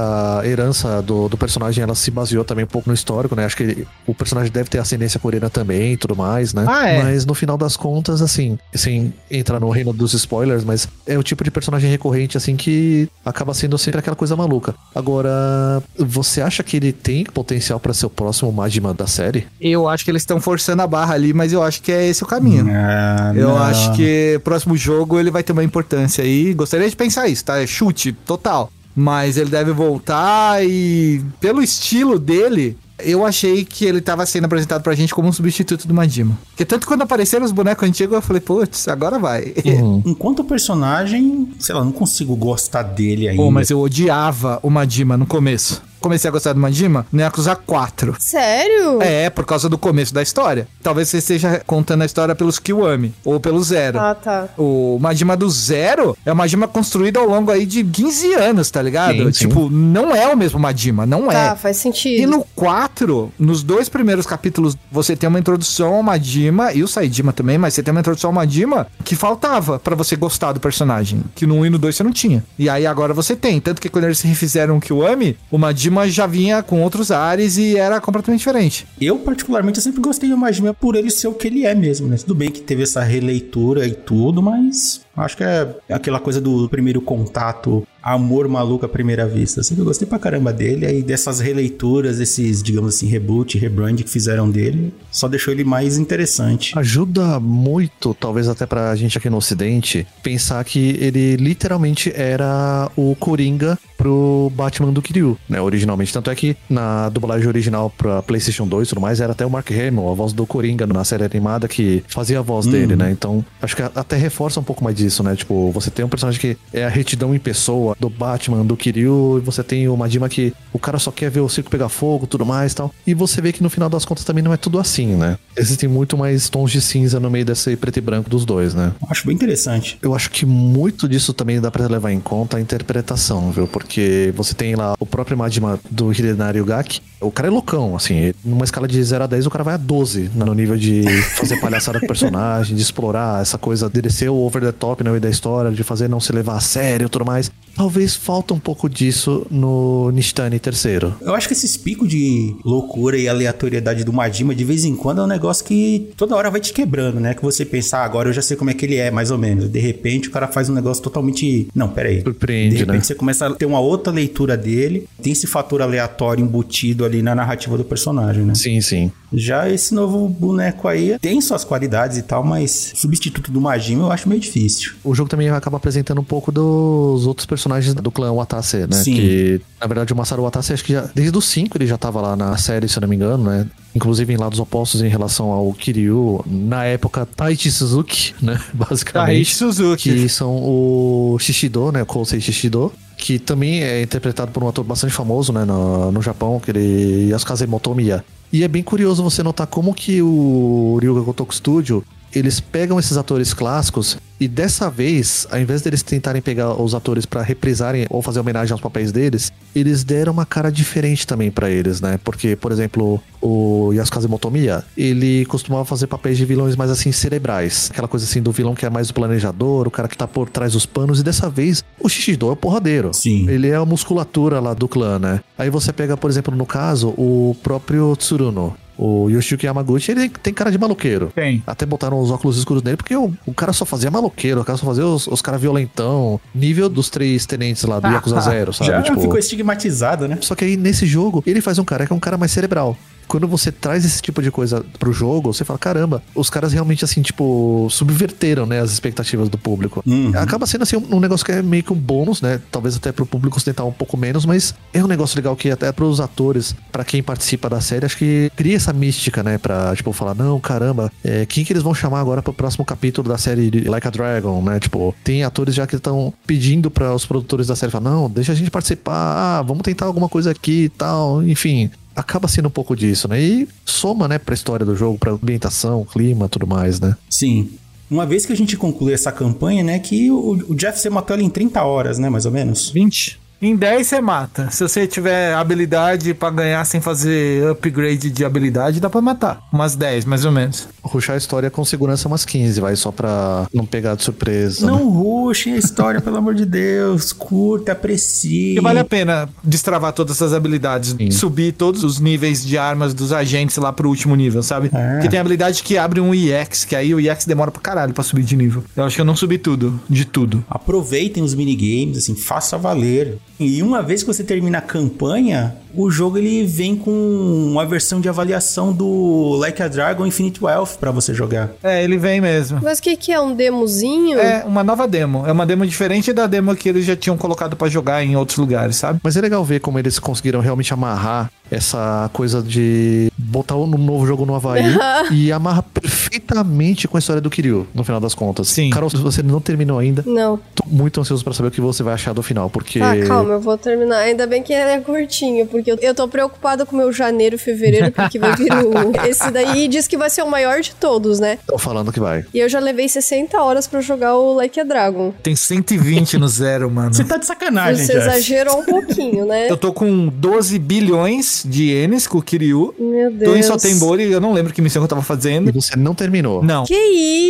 herança 0.44 1.02
do, 1.02 1.28
do 1.28 1.36
personagem 1.36 1.82
ela 1.82 1.96
se 1.96 2.08
baseou 2.12 2.44
também 2.44 2.64
um 2.64 2.68
pouco 2.68 2.88
no 2.88 2.94
histórico, 2.94 3.34
né? 3.34 3.44
Acho 3.44 3.56
que 3.56 3.62
ele- 3.64 3.88
o 4.06 4.14
personagem 4.14 4.52
deve 4.52 4.68
ter 4.70 4.78
ascendência 4.78 5.18
coreana 5.18 5.50
também 5.50 5.94
e 5.94 5.96
tudo 5.96 6.14
mais, 6.14 6.54
né? 6.54 6.64
Ah, 6.68 6.88
é? 6.88 7.02
Mas 7.02 7.26
no 7.26 7.34
final 7.34 7.58
das 7.58 7.76
contas, 7.76 8.22
assim, 8.22 8.58
sem 8.72 9.12
entrar 9.28 9.58
no 9.58 9.68
reino 9.70 9.92
dos 9.92 10.14
spoilers, 10.14 10.62
mas 10.64 10.86
é 11.04 11.18
o 11.18 11.22
tipo 11.22 11.42
de 11.42 11.50
personagem 11.50 11.90
recorrente, 11.90 12.36
assim, 12.36 12.54
que 12.54 13.08
acaba 13.24 13.52
sendo 13.52 13.76
sempre 13.76 13.98
aquela 13.98 14.14
coisa 14.16 14.36
maluca. 14.36 14.72
Agora, 14.94 15.82
você 15.98 16.40
acha 16.40 16.62
que 16.62 16.76
ele 16.76 16.92
tem 16.92 17.24
potencial 17.24 17.71
pra 17.80 17.92
ser 17.94 18.06
o 18.06 18.10
próximo 18.10 18.52
Majima 18.52 18.92
da 18.94 19.06
série? 19.06 19.46
Eu 19.60 19.88
acho 19.88 20.04
que 20.04 20.10
eles 20.10 20.22
estão 20.22 20.40
forçando 20.40 20.82
a 20.82 20.86
barra 20.86 21.14
ali, 21.14 21.32
mas 21.32 21.52
eu 21.52 21.62
acho 21.62 21.82
que 21.82 21.92
é 21.92 22.06
esse 22.08 22.22
o 22.22 22.26
caminho. 22.26 22.66
Ah, 22.70 23.32
Eu 23.34 23.48
não. 23.48 23.58
acho 23.58 23.92
que 23.94 24.40
próximo 24.44 24.76
jogo 24.76 25.18
ele 25.18 25.30
vai 25.30 25.42
ter 25.42 25.52
uma 25.52 25.64
importância 25.64 26.22
aí. 26.24 26.52
Gostaria 26.54 26.88
de 26.88 26.96
pensar 26.96 27.28
isso, 27.28 27.44
tá? 27.44 27.58
É 27.60 27.66
chute 27.66 28.12
total. 28.12 28.70
Mas 28.94 29.36
ele 29.38 29.48
deve 29.50 29.72
voltar 29.72 30.62
e 30.64 31.22
pelo 31.40 31.62
estilo 31.62 32.18
dele, 32.18 32.76
eu 32.98 33.24
achei 33.24 33.64
que 33.64 33.86
ele 33.86 34.02
tava 34.02 34.26
sendo 34.26 34.44
apresentado 34.44 34.82
pra 34.82 34.94
gente 34.94 35.14
como 35.14 35.28
um 35.28 35.32
substituto 35.32 35.88
do 35.88 35.94
Majima. 35.94 36.36
Porque 36.50 36.66
tanto 36.66 36.86
quando 36.86 37.00
apareceram 37.00 37.44
os 37.46 37.52
bonecos 37.52 37.88
antigos, 37.88 38.14
eu 38.14 38.20
falei, 38.20 38.40
putz, 38.42 38.86
agora 38.88 39.18
vai. 39.18 39.54
Uhum. 39.64 40.02
Enquanto 40.04 40.44
personagem, 40.44 41.48
sei 41.58 41.74
lá, 41.74 41.82
não 41.82 41.92
consigo 41.92 42.36
gostar 42.36 42.82
dele 42.82 43.28
ainda. 43.28 43.42
Pô, 43.42 43.50
mas 43.50 43.70
eu 43.70 43.80
odiava 43.80 44.60
o 44.62 44.68
Majima 44.68 45.16
no 45.16 45.24
começo. 45.24 45.82
Comecei 46.02 46.28
a 46.28 46.32
gostar 46.32 46.52
do 46.52 46.60
Majima 46.60 47.06
no 47.12 47.20
Yakuza 47.20 47.54
4. 47.56 48.16
Sério? 48.18 49.00
É, 49.00 49.30
por 49.30 49.46
causa 49.46 49.68
do 49.68 49.78
começo 49.78 50.12
da 50.12 50.20
história. 50.22 50.66
Talvez 50.82 51.08
você 51.08 51.18
esteja 51.18 51.62
contando 51.66 52.02
a 52.02 52.04
história 52.06 52.34
pelos 52.34 52.58
Kiwami 52.58 53.14
ou 53.24 53.38
pelo 53.40 53.62
Zero. 53.62 53.98
Ah, 54.00 54.14
tá. 54.14 54.48
O 54.58 54.98
Majima 55.00 55.36
do 55.36 55.48
Zero 55.48 56.16
é 56.26 56.30
uma 56.32 56.42
Majima 56.42 56.66
construída 56.66 57.20
ao 57.20 57.26
longo 57.26 57.50
aí 57.52 57.64
de 57.64 57.84
15 57.84 58.34
anos, 58.34 58.68
tá 58.70 58.82
ligado? 58.82 59.16
Sim, 59.26 59.32
sim. 59.32 59.48
tipo, 59.48 59.70
não 59.70 60.14
é 60.14 60.26
o 60.26 60.36
mesmo 60.36 60.58
Majima, 60.58 61.06
não 61.06 61.28
Tá, 61.28 61.52
é. 61.52 61.56
faz 61.56 61.76
E 61.76 61.80
sentido. 61.80 62.28
no 62.30 62.44
4, 62.56 63.32
nos 63.38 63.62
dois 63.62 63.88
primeiros 63.88 64.26
capítulos, 64.26 64.76
você 64.90 65.14
tem 65.14 65.28
uma 65.28 65.38
introdução 65.38 65.94
ao 65.94 66.02
Majima 66.02 66.72
e 66.72 66.82
o 66.82 66.88
Saidima 66.88 67.32
também, 67.32 67.56
mas 67.58 67.74
você 67.74 67.82
tem 67.82 67.92
uma 67.92 68.00
introdução 68.00 68.30
ao 68.30 68.34
Majima 68.34 68.88
que 69.04 69.14
faltava 69.14 69.78
pra 69.78 69.94
você 69.94 70.16
gostar 70.16 70.52
do 70.52 70.58
personagem, 70.58 71.22
que 71.36 71.46
no 71.46 71.56
1 71.58 71.66
e 71.66 71.70
no 71.70 71.78
2 71.78 71.94
você 71.94 72.02
não 72.02 72.12
tinha. 72.12 72.42
E 72.58 72.68
aí 72.68 72.86
agora 72.86 73.14
você 73.14 73.36
tem, 73.36 73.60
tanto 73.60 73.80
que 73.80 73.88
quando 73.88 74.04
eles 74.06 74.20
refizeram 74.20 74.76
o 74.78 74.80
Kiwami, 74.80 75.36
o 75.50 75.58
Majima 75.58 75.91
já 76.12 76.26
vinha 76.26 76.62
com 76.62 76.82
outros 76.82 77.10
ares 77.10 77.56
e 77.56 77.76
era 77.76 78.00
completamente 78.00 78.38
diferente. 78.38 78.86
Eu, 79.00 79.18
particularmente, 79.18 79.78
eu 79.78 79.82
sempre 79.82 80.00
gostei 80.00 80.28
do 80.28 80.36
Majima 80.36 80.72
por 80.72 80.96
ele 80.96 81.10
ser 81.10 81.28
o 81.28 81.34
que 81.34 81.46
ele 81.46 81.66
é 81.66 81.74
mesmo, 81.74 82.08
né? 82.08 82.16
Tudo 82.16 82.34
bem 82.34 82.50
que 82.50 82.60
teve 82.60 82.82
essa 82.82 83.02
releitura 83.02 83.86
e 83.86 83.92
tudo, 83.92 84.42
mas 84.42 85.00
acho 85.16 85.36
que 85.36 85.44
é 85.44 85.68
aquela 85.90 86.20
coisa 86.20 86.40
do 86.40 86.68
primeiro 86.68 87.00
contato, 87.00 87.86
amor 88.02 88.48
maluco 88.48 88.84
à 88.84 88.88
primeira 88.88 89.26
vista. 89.26 89.60
Eu 89.60 89.64
sempre 89.64 89.84
gostei 89.84 90.06
pra 90.06 90.18
caramba 90.18 90.52
dele, 90.52 90.86
aí 90.86 91.02
dessas 91.02 91.40
releituras, 91.40 92.18
esses, 92.18 92.62
digamos 92.62 92.96
assim, 92.96 93.06
reboot, 93.06 93.58
rebrand 93.58 93.96
que 93.96 94.10
fizeram 94.10 94.50
dele, 94.50 94.92
só 95.10 95.28
deixou 95.28 95.52
ele 95.52 95.64
mais 95.64 95.98
interessante. 95.98 96.76
Ajuda 96.78 97.38
muito, 97.38 98.14
talvez 98.14 98.48
até 98.48 98.66
pra 98.66 98.94
gente 98.96 99.18
aqui 99.18 99.30
no 99.30 99.36
Ocidente, 99.36 100.06
pensar 100.22 100.64
que 100.64 100.96
ele 101.00 101.36
literalmente 101.36 102.12
era 102.14 102.90
o 102.96 103.14
Coringa 103.16 103.78
pro 103.96 104.50
Batman 104.56 104.92
do 104.92 105.00
Kiryu, 105.00 105.38
né, 105.48 105.60
originalmente. 105.60 106.12
Tanto 106.12 106.30
é 106.30 106.34
que 106.34 106.56
na 106.68 107.08
dublagem 107.08 107.46
original 107.46 107.88
pra 107.88 108.20
PlayStation 108.22 108.66
2 108.66 108.88
e 108.88 108.90
tudo 108.90 109.00
mais, 109.00 109.20
era 109.20 109.32
até 109.32 109.46
o 109.46 109.50
Mark 109.50 109.70
Hamill, 109.70 110.10
a 110.10 110.14
voz 110.14 110.32
do 110.32 110.44
Coringa 110.44 110.86
na 110.88 111.04
série 111.04 111.24
animada 111.24 111.68
que 111.68 112.02
fazia 112.08 112.40
a 112.40 112.42
voz 112.42 112.66
dele, 112.66 112.96
né? 112.96 113.12
Então, 113.12 113.44
acho 113.60 113.76
que 113.76 113.82
até 113.82 114.16
reforça 114.16 114.58
um 114.58 114.64
pouco 114.64 114.82
mais 114.82 114.96
disso, 115.02 115.22
né? 115.22 115.34
Tipo, 115.34 115.70
você 115.72 115.90
tem 115.90 116.04
um 116.04 116.08
personagem 116.08 116.40
que 116.40 116.56
é 116.72 116.84
a 116.84 116.88
retidão 116.88 117.34
em 117.34 117.38
pessoa 117.38 117.96
do 117.98 118.08
Batman, 118.08 118.64
do 118.64 118.76
Kiryu, 118.76 119.38
e 119.38 119.40
você 119.40 119.62
tem 119.62 119.88
o 119.88 119.96
Majima 119.96 120.28
que 120.28 120.52
o 120.72 120.78
cara 120.78 120.98
só 120.98 121.10
quer 121.10 121.30
ver 121.30 121.40
o 121.40 121.48
circo 121.48 121.70
pegar 121.70 121.88
fogo, 121.88 122.26
tudo 122.26 122.46
mais 122.46 122.72
e 122.72 122.76
tal. 122.76 122.94
E 123.06 123.14
você 123.14 123.40
vê 123.40 123.52
que 123.52 123.62
no 123.62 123.70
final 123.70 123.88
das 123.88 124.04
contas 124.04 124.24
também 124.24 124.42
não 124.42 124.52
é 124.52 124.56
tudo 124.56 124.78
assim, 124.78 125.08
né? 125.14 125.38
Existem 125.56 125.88
muito 125.88 126.16
mais 126.16 126.48
tons 126.48 126.70
de 126.70 126.80
cinza 126.80 127.18
no 127.20 127.30
meio 127.30 127.44
desse 127.44 127.76
preto 127.76 127.98
e 127.98 128.00
branco 128.00 128.30
dos 128.30 128.44
dois, 128.44 128.74
né? 128.74 128.92
Acho 129.08 129.26
bem 129.26 129.34
interessante. 129.34 129.98
Eu 130.00 130.14
acho 130.14 130.30
que 130.30 130.46
muito 130.46 131.08
disso 131.08 131.32
também 131.32 131.60
dá 131.60 131.70
pra 131.70 131.86
levar 131.86 132.12
em 132.12 132.20
conta 132.20 132.56
a 132.56 132.60
interpretação, 132.60 133.50
viu? 133.50 133.66
Porque 133.66 134.32
você 134.36 134.54
tem 134.54 134.74
lá 134.74 134.94
o 134.98 135.06
próprio 135.06 135.36
Majima 135.36 135.78
do 135.90 136.12
Hidenari 136.12 136.58
Yugaki. 136.58 137.00
O 137.22 137.30
cara 137.30 137.48
é 137.48 137.50
loucão, 137.50 137.96
assim. 137.96 138.34
Numa 138.44 138.64
escala 138.64 138.88
de 138.88 139.02
0 139.02 139.24
a 139.24 139.26
10, 139.26 139.46
o 139.46 139.50
cara 139.50 139.64
vai 139.64 139.74
a 139.74 139.76
12 139.76 140.30
no 140.34 140.52
nível 140.54 140.76
de 140.76 141.04
fazer 141.36 141.60
palhaçada 141.60 141.98
com 141.98 142.04
o 142.04 142.08
personagem, 142.08 142.74
de 142.74 142.82
explorar 142.82 143.40
essa 143.40 143.56
coisa 143.56 143.88
dele 143.88 144.10
ser 144.10 144.28
o 144.28 144.36
over 144.36 144.62
the 144.62 144.72
top 144.72 145.04
no 145.04 145.10
meio 145.10 145.20
da 145.20 145.30
história, 145.30 145.70
de 145.70 145.82
fazer 145.84 146.08
não 146.08 146.20
se 146.20 146.32
levar 146.32 146.56
a 146.56 146.60
sério 146.60 147.06
e 147.06 147.08
tudo 147.08 147.24
mais. 147.24 147.50
Talvez 147.74 148.14
falta 148.14 148.54
um 148.54 148.58
pouco 148.60 148.88
disso 148.88 149.46
no 149.50 150.10
Nishitani 150.10 150.58
terceiro. 150.58 151.14
Eu 151.20 151.34
acho 151.34 151.48
que 151.48 151.54
esses 151.54 151.76
picos 151.76 152.08
de 152.08 152.54
loucura 152.64 153.16
e 153.16 153.28
aleatoriedade 153.28 154.04
do 154.04 154.12
Majima, 154.12 154.54
de 154.54 154.64
vez 154.64 154.84
em 154.84 154.94
quando, 154.94 155.20
é 155.20 155.24
um 155.24 155.28
negócio 155.28 155.64
que 155.64 156.10
toda 156.16 156.36
hora 156.36 156.50
vai 156.50 156.60
te 156.60 156.72
quebrando, 156.72 157.18
né? 157.18 157.34
Que 157.34 157.42
você 157.42 157.64
pensa, 157.64 157.98
ah, 157.98 158.04
agora 158.04 158.28
eu 158.28 158.32
já 158.32 158.42
sei 158.42 158.56
como 158.56 158.70
é 158.70 158.74
que 158.74 158.84
ele 158.84 158.96
é, 158.96 159.10
mais 159.10 159.30
ou 159.30 159.38
menos. 159.38 159.68
De 159.68 159.80
repente, 159.80 160.28
o 160.28 160.30
cara 160.30 160.46
faz 160.46 160.68
um 160.68 160.74
negócio 160.74 161.02
totalmente. 161.02 161.68
Não, 161.74 161.88
peraí. 161.88 162.22
Surpreende, 162.22 162.74
De 162.76 162.80
repente, 162.80 162.98
né? 162.98 163.04
você 163.04 163.14
começa 163.14 163.46
a 163.46 163.54
ter 163.54 163.66
uma 163.66 163.80
outra 163.80 164.12
leitura 164.12 164.56
dele. 164.56 165.08
Tem 165.22 165.32
esse 165.32 165.46
fator 165.46 165.82
aleatório 165.82 166.44
embutido 166.44 167.04
ali 167.04 167.22
na 167.22 167.34
narrativa 167.34 167.76
do 167.76 167.84
personagem, 167.84 168.44
né? 168.44 168.54
Sim, 168.54 168.80
sim. 168.80 169.10
Já 169.32 169.68
esse 169.68 169.94
novo 169.94 170.28
boneco 170.28 170.86
aí 170.86 171.18
tem 171.18 171.40
suas 171.40 171.64
qualidades 171.64 172.18
e 172.18 172.22
tal, 172.22 172.44
mas 172.44 172.92
substituto 172.94 173.50
do 173.50 173.60
Majima 173.62 174.04
eu 174.04 174.12
acho 174.12 174.28
meio 174.28 174.40
difícil. 174.40 174.92
O 175.02 175.14
jogo 175.14 175.30
também 175.30 175.48
acaba 175.48 175.78
apresentando 175.78 176.20
um 176.20 176.24
pouco 176.24 176.52
dos 176.52 177.26
outros 177.26 177.46
personagens 177.46 177.61
do 178.00 178.10
clã 178.10 178.32
Watase, 178.32 178.78
né? 178.78 178.92
Sim. 178.92 179.14
Que, 179.14 179.60
na 179.80 179.86
verdade, 179.86 180.12
o 180.12 180.16
Masaru 180.16 180.42
Watase, 180.42 180.72
acho 180.72 180.84
que 180.84 180.92
já, 180.92 181.08
desde 181.14 181.36
os 181.36 181.44
5 181.46 181.76
ele 181.76 181.86
já 181.86 181.96
tava 181.96 182.20
lá 182.20 182.36
na 182.36 182.56
série, 182.56 182.88
se 182.88 182.98
eu 182.98 183.00
não 183.02 183.08
me 183.08 183.16
engano, 183.16 183.44
né? 183.44 183.66
Inclusive 183.94 184.32
em 184.32 184.36
lados 184.36 184.58
opostos 184.58 185.02
em 185.02 185.08
relação 185.08 185.50
ao 185.50 185.72
Kiryu, 185.72 186.44
na 186.46 186.84
época 186.84 187.26
Taichi 187.26 187.70
Suzuki, 187.70 188.34
né? 188.40 188.60
Basicamente. 188.72 189.36
Taichi 189.36 189.54
Suzuki. 189.54 190.12
Que 190.12 190.28
são 190.28 190.54
o 190.54 191.36
Shishido, 191.38 191.92
né? 191.92 192.02
O 192.02 192.06
Kousei 192.06 192.40
Shishido. 192.40 192.92
Que 193.16 193.38
também 193.38 193.82
é 193.82 194.02
interpretado 194.02 194.50
por 194.50 194.64
um 194.64 194.68
ator 194.68 194.84
bastante 194.84 195.12
famoso, 195.12 195.52
né? 195.52 195.64
No, 195.64 196.10
no 196.10 196.22
Japão, 196.22 196.58
que 196.58 196.70
ele... 196.70 197.28
Yasukaze 197.30 197.66
Motomiya. 197.66 198.24
E 198.52 198.64
é 198.64 198.68
bem 198.68 198.82
curioso 198.82 199.22
você 199.22 199.42
notar 199.42 199.66
como 199.66 199.94
que 199.94 200.20
o 200.20 200.98
Ryuga 201.00 201.20
Gotoku 201.22 201.54
Studio 201.54 202.04
eles 202.34 202.60
pegam 202.60 202.98
esses 202.98 203.16
atores 203.16 203.52
clássicos 203.54 204.18
e 204.42 204.48
dessa 204.48 204.90
vez, 204.90 205.46
ao 205.52 205.60
invés 205.60 205.82
deles 205.82 206.02
tentarem 206.02 206.42
pegar 206.42 206.74
os 206.74 206.96
atores 206.96 207.24
pra 207.24 207.42
reprisarem 207.42 208.06
ou 208.10 208.20
fazer 208.20 208.40
homenagem 208.40 208.72
aos 208.72 208.80
papéis 208.80 209.12
deles, 209.12 209.52
eles 209.72 210.02
deram 210.02 210.32
uma 210.32 210.44
cara 210.44 210.68
diferente 210.68 211.24
também 211.24 211.48
pra 211.48 211.70
eles, 211.70 212.00
né? 212.00 212.18
Porque, 212.24 212.56
por 212.56 212.72
exemplo, 212.72 213.22
o 213.40 213.92
Yasukaze 213.92 214.26
Motomiya, 214.26 214.82
ele 214.96 215.44
costumava 215.44 215.84
fazer 215.84 216.08
papéis 216.08 216.36
de 216.36 216.44
vilões 216.44 216.74
mais 216.74 216.90
assim 216.90 217.12
cerebrais, 217.12 217.88
aquela 217.92 218.08
coisa 218.08 218.26
assim 218.26 218.42
do 218.42 218.50
vilão 218.50 218.74
que 218.74 218.84
é 218.84 218.90
mais 218.90 219.10
o 219.10 219.14
planejador, 219.14 219.86
o 219.86 219.92
cara 219.92 220.08
que 220.08 220.18
tá 220.18 220.26
por 220.26 220.50
trás 220.50 220.72
dos 220.72 220.86
panos 220.86 221.20
e 221.20 221.22
dessa 221.22 221.48
vez 221.48 221.84
o 222.00 222.08
Shishido 222.08 222.48
é 222.48 222.50
o 222.50 222.56
porradeiro. 222.56 223.14
Sim. 223.14 223.48
Ele 223.48 223.68
é 223.68 223.76
a 223.76 223.84
musculatura 223.84 224.58
lá 224.58 224.74
do 224.74 224.88
clã, 224.88 225.20
né? 225.20 225.40
Aí 225.56 225.70
você 225.70 225.92
pega, 225.92 226.16
por 226.16 226.28
exemplo, 226.28 226.52
no 226.56 226.66
caso, 226.66 227.10
o 227.10 227.56
próprio 227.62 228.16
Tsuruno. 228.16 228.76
O 229.04 229.28
Yoshiyuki 229.28 229.66
Yamaguchi, 229.66 230.12
ele 230.12 230.28
tem 230.28 230.54
cara 230.54 230.70
de 230.70 230.78
maloqueiro. 230.78 231.32
Tem. 231.34 231.60
Até 231.66 231.84
botaram 231.84 232.20
os 232.20 232.30
óculos 232.30 232.56
escuros 232.56 232.84
nele, 232.84 232.96
porque 232.96 233.16
o, 233.16 233.32
o 233.44 233.52
cara 233.52 233.72
só 233.72 233.84
fazia 233.84 234.08
maloqueiro, 234.12 234.60
o 234.60 234.64
cara 234.64 234.78
só 234.78 234.86
fazia 234.86 235.04
os, 235.04 235.26
os 235.26 235.42
caras 235.42 235.60
violentão, 235.60 236.40
nível 236.54 236.88
dos 236.88 237.10
três 237.10 237.44
tenentes 237.44 237.82
lá 237.82 237.98
do 237.98 238.06
Yakuza 238.06 238.38
Zero, 238.42 238.72
sabe? 238.72 238.90
Já 238.92 239.02
Tipo, 239.02 239.20
ficou 239.20 239.36
estigmatizado, 239.38 240.28
né? 240.28 240.38
Só 240.40 240.54
que 240.54 240.64
aí 240.64 240.76
nesse 240.76 241.04
jogo, 241.04 241.42
ele 241.44 241.60
faz 241.60 241.80
um 241.80 241.84
cara 241.84 242.06
que 242.06 242.12
é 242.12 242.16
um 242.16 242.20
cara 242.20 242.38
mais 242.38 242.52
cerebral. 242.52 242.96
Quando 243.32 243.48
você 243.48 243.72
traz 243.72 244.04
esse 244.04 244.20
tipo 244.20 244.42
de 244.42 244.50
coisa 244.50 244.84
pro 244.98 245.10
jogo, 245.10 245.54
você 245.54 245.64
fala, 245.64 245.78
caramba, 245.78 246.22
os 246.34 246.50
caras 246.50 246.70
realmente, 246.74 247.02
assim, 247.02 247.22
tipo, 247.22 247.88
subverteram, 247.90 248.66
né, 248.66 248.78
as 248.78 248.92
expectativas 248.92 249.48
do 249.48 249.56
público. 249.56 250.04
Uhum. 250.06 250.32
Acaba 250.34 250.66
sendo, 250.66 250.82
assim, 250.82 250.96
um, 250.96 251.16
um 251.16 251.18
negócio 251.18 251.46
que 251.46 251.50
é 251.50 251.62
meio 251.62 251.82
que 251.82 251.94
um 251.94 251.96
bônus, 251.96 252.42
né? 252.42 252.60
Talvez 252.70 252.94
até 252.94 253.10
pro 253.10 253.24
público 253.24 253.56
ocidental 253.56 253.88
um 253.88 253.92
pouco 253.92 254.18
menos, 254.18 254.44
mas 254.44 254.74
é 254.92 255.02
um 255.02 255.06
negócio 255.06 255.34
legal 255.34 255.56
que 255.56 255.70
até 255.70 255.90
pros 255.92 256.20
atores, 256.20 256.76
pra 256.92 257.04
quem 257.04 257.22
participa 257.22 257.70
da 257.70 257.80
série, 257.80 258.04
acho 258.04 258.18
que 258.18 258.52
cria 258.54 258.76
essa 258.76 258.92
mística, 258.92 259.42
né? 259.42 259.56
Pra, 259.56 259.96
tipo, 259.96 260.12
falar, 260.12 260.34
não, 260.34 260.60
caramba, 260.60 261.10
é, 261.24 261.46
quem 261.46 261.64
que 261.64 261.72
eles 261.72 261.82
vão 261.82 261.94
chamar 261.94 262.20
agora 262.20 262.42
pro 262.42 262.52
próximo 262.52 262.84
capítulo 262.84 263.30
da 263.30 263.38
série 263.38 263.70
de 263.70 263.88
Like 263.88 264.06
a 264.06 264.10
Dragon, 264.10 264.60
né? 264.60 264.78
Tipo, 264.78 265.14
tem 265.24 265.42
atores 265.42 265.74
já 265.74 265.86
que 265.86 265.96
estão 265.96 266.34
pedindo 266.46 266.90
para 266.90 267.14
os 267.14 267.24
produtores 267.24 267.66
da 267.66 267.74
série 267.74 267.90
falar, 267.90 268.10
não, 268.10 268.28
deixa 268.28 268.52
a 268.52 268.54
gente 268.54 268.70
participar, 268.70 269.14
ah, 269.14 269.62
vamos 269.62 269.84
tentar 269.84 270.04
alguma 270.04 270.28
coisa 270.28 270.50
aqui 270.50 270.84
e 270.84 270.88
tal, 270.90 271.42
enfim. 271.42 271.90
Acaba 272.14 272.48
sendo 272.48 272.68
um 272.68 272.70
pouco 272.70 272.94
disso, 272.94 273.28
né? 273.28 273.40
E 273.40 273.68
soma, 273.84 274.28
né, 274.28 274.38
pra 274.38 274.54
história 274.54 274.84
do 274.84 274.94
jogo, 274.94 275.18
pra 275.18 275.32
ambientação, 275.32 276.04
clima, 276.04 276.48
tudo 276.48 276.66
mais, 276.66 277.00
né? 277.00 277.16
Sim. 277.28 277.70
Uma 278.10 278.26
vez 278.26 278.44
que 278.44 278.52
a 278.52 278.56
gente 278.56 278.76
conclui 278.76 279.14
essa 279.14 279.32
campanha, 279.32 279.82
né, 279.82 279.98
que 279.98 280.30
o, 280.30 280.50
o 280.68 280.74
Jeff 280.74 280.98
você 280.98 281.08
matou 281.08 281.34
ele 281.34 281.44
em 281.44 281.50
30 281.50 281.82
horas, 281.82 282.18
né, 282.18 282.28
mais 282.28 282.44
ou 282.44 282.52
menos. 282.52 282.90
20. 282.90 283.40
Em 283.62 283.76
10 283.76 284.04
você 284.08 284.20
mata. 284.20 284.68
Se 284.72 284.82
você 284.82 285.06
tiver 285.06 285.54
habilidade 285.54 286.34
pra 286.34 286.50
ganhar 286.50 286.84
sem 286.84 287.00
fazer 287.00 287.70
upgrade 287.70 288.28
de 288.28 288.44
habilidade, 288.44 288.98
dá 288.98 289.08
pra 289.08 289.20
matar. 289.20 289.62
Umas 289.72 289.94
10, 289.94 290.24
mais 290.24 290.44
ou 290.44 290.50
menos. 290.50 290.88
Ruxar 291.00 291.34
a 291.34 291.38
história 291.38 291.70
com 291.70 291.84
segurança 291.84 292.26
umas 292.26 292.44
15, 292.44 292.80
vai, 292.80 292.96
só 292.96 293.12
pra 293.12 293.68
não 293.72 293.86
pegar 293.86 294.16
de 294.16 294.24
surpresa. 294.24 294.84
né? 294.84 294.90
Não 294.90 295.08
ruxem 295.08 295.74
a 295.74 295.76
história, 295.76 296.20
pelo 296.20 296.36
amor 296.38 296.56
de 296.56 296.66
Deus. 296.66 297.32
Curta, 297.32 297.92
aprecie. 297.92 298.76
E 298.76 298.80
vale 298.80 298.98
a 298.98 299.04
pena 299.04 299.48
destravar 299.62 300.12
todas 300.12 300.34
essas 300.36 300.52
habilidades. 300.52 301.14
Sim. 301.16 301.30
Subir 301.30 301.72
todos 301.72 302.02
os 302.02 302.18
níveis 302.18 302.66
de 302.66 302.76
armas 302.76 303.14
dos 303.14 303.32
agentes 303.32 303.76
lá 303.76 303.92
pro 303.92 304.08
último 304.08 304.34
nível, 304.34 304.62
sabe? 304.64 304.90
É. 304.92 305.12
Porque 305.14 305.28
tem 305.28 305.38
habilidade 305.38 305.84
que 305.84 305.96
abre 305.96 306.20
um 306.20 306.34
EX, 306.34 306.84
que 306.84 306.96
aí 306.96 307.14
o 307.14 307.20
EX 307.20 307.44
demora 307.44 307.70
pra 307.70 307.80
caralho 307.80 308.12
pra 308.12 308.24
subir 308.24 308.42
de 308.42 308.56
nível. 308.56 308.82
Eu 308.96 309.04
acho 309.04 309.14
que 309.14 309.20
eu 309.20 309.24
não 309.24 309.36
subi 309.36 309.56
tudo, 309.56 310.00
de 310.10 310.24
tudo. 310.24 310.64
Aproveitem 310.68 311.44
os 311.44 311.54
minigames, 311.54 312.18
assim, 312.18 312.34
faça 312.34 312.76
valer. 312.76 313.38
E 313.66 313.82
uma 313.82 314.02
vez 314.02 314.22
que 314.22 314.26
você 314.26 314.42
termina 314.42 314.78
a 314.78 314.82
campanha, 314.82 315.74
o 315.94 316.10
jogo 316.10 316.38
ele 316.38 316.64
vem 316.66 316.96
com 316.96 317.10
uma 317.10 317.84
versão 317.84 318.20
de 318.20 318.28
avaliação 318.28 318.92
do 318.92 319.56
Like 319.58 319.82
a 319.82 319.88
Dragon 319.88 320.26
Infinite 320.26 320.62
Wealth 320.62 320.96
pra 320.98 321.10
você 321.10 321.34
jogar. 321.34 321.70
É, 321.82 322.02
ele 322.02 322.16
vem 322.16 322.40
mesmo. 322.40 322.80
Mas 322.82 322.98
o 322.98 323.02
que, 323.02 323.16
que 323.16 323.32
é? 323.32 323.40
Um 323.40 323.54
demozinho? 323.54 324.38
É 324.38 324.64
uma 324.64 324.82
nova 324.82 325.06
demo. 325.06 325.44
É 325.46 325.52
uma 325.52 325.66
demo 325.66 325.86
diferente 325.86 326.32
da 326.32 326.46
demo 326.46 326.74
que 326.74 326.88
eles 326.88 327.04
já 327.04 327.16
tinham 327.16 327.36
colocado 327.36 327.76
pra 327.76 327.88
jogar 327.88 328.24
em 328.24 328.36
outros 328.36 328.58
lugares, 328.58 328.96
sabe? 328.96 329.20
Mas 329.22 329.36
é 329.36 329.40
legal 329.40 329.64
ver 329.64 329.80
como 329.80 329.98
eles 329.98 330.18
conseguiram 330.18 330.60
realmente 330.60 330.92
amarrar 330.92 331.50
essa 331.72 332.28
coisa 332.34 332.62
de 332.62 333.32
botar 333.38 333.76
um 333.76 333.86
novo 333.86 334.26
jogo 334.26 334.44
no 334.44 334.54
Havaí 334.54 334.84
e 335.32 335.50
amarra 335.50 335.82
perfeitamente 335.82 337.08
com 337.08 337.16
a 337.16 337.20
história 337.20 337.40
do 337.40 337.48
Kiryu, 337.48 337.86
no 337.94 338.04
final 338.04 338.20
das 338.20 338.34
contas. 338.34 338.68
Sim. 338.68 338.90
Carol, 338.90 339.08
se 339.08 339.16
você 339.16 339.42
não 339.42 339.58
terminou 339.58 339.98
ainda, 339.98 340.22
Não. 340.26 340.60
tô 340.74 340.84
muito 340.86 341.18
ansioso 341.18 341.42
pra 341.42 341.54
saber 341.54 341.68
o 341.68 341.70
que 341.70 341.80
você 341.80 342.02
vai 342.02 342.12
achar 342.12 342.34
do 342.34 342.42
final, 342.42 342.68
porque. 342.68 342.98
Tá, 342.98 343.16
calma, 343.26 343.54
eu 343.54 343.60
vou 343.60 343.78
terminar. 343.78 344.18
Ainda 344.18 344.46
bem 344.46 344.62
que 344.62 344.72
ele 344.72 344.90
é 344.90 345.00
curtinho, 345.00 345.66
porque 345.66 345.90
eu, 345.90 346.14
tô 346.14 346.28
preocupada 346.28 346.84
com 346.84 346.94
o 346.94 346.98
meu 346.98 347.10
janeiro 347.10 347.56
e 347.56 347.58
fevereiro, 347.58 348.12
porque 348.12 348.38
vai 348.38 348.54
vir 348.54 348.70
o. 348.72 349.26
Esse 349.26 349.50
daí 349.50 349.88
diz 349.88 350.06
que 350.06 350.16
vai 350.18 350.28
ser 350.28 350.42
o 350.42 350.50
maior 350.50 350.80
de 350.80 350.94
todos, 350.94 351.40
né? 351.40 351.58
Tô 351.66 351.78
falando 351.78 352.12
que 352.12 352.20
vai. 352.20 352.44
E 352.52 352.58
eu 352.58 352.68
já 352.68 352.80
levei 352.80 353.08
60 353.08 353.58
horas 353.58 353.86
pra 353.86 354.02
jogar 354.02 354.36
o 354.36 354.54
Like 354.54 354.78
a 354.78 354.84
Dragon. 354.84 355.32
Tem 355.42 355.56
120 355.56 356.36
no 356.36 356.48
zero, 356.48 356.90
mano. 356.90 357.14
Você 357.14 357.24
tá 357.24 357.38
de 357.38 357.46
sacanagem, 357.46 358.04
Você 358.04 358.12
exagerou 358.16 358.80
um 358.80 358.84
pouquinho, 358.84 359.46
né? 359.46 359.70
Eu 359.70 359.76
tô 359.78 359.92
com 359.92 360.28
12 360.28 360.78
bilhões 360.78 361.61
de 361.64 361.84
ienes 361.90 362.26
com 362.26 362.38
o 362.38 362.42
Kiryu. 362.42 362.94
Meu 362.98 363.30
Tô 363.30 363.50
em 363.50 363.60
Deus. 363.60 363.66
Sotembori, 363.66 364.30
eu 364.30 364.40
não 364.40 364.52
lembro 364.52 364.72
que 364.72 364.80
missão 364.82 365.00
que 365.00 365.04
eu 365.04 365.08
tava 365.08 365.22
E 365.22 365.24
fazendo. 365.24 365.72
você 365.72 365.96
não 365.96 366.14
terminou. 366.14 366.62
Não. 366.62 366.84
Que 366.84 366.94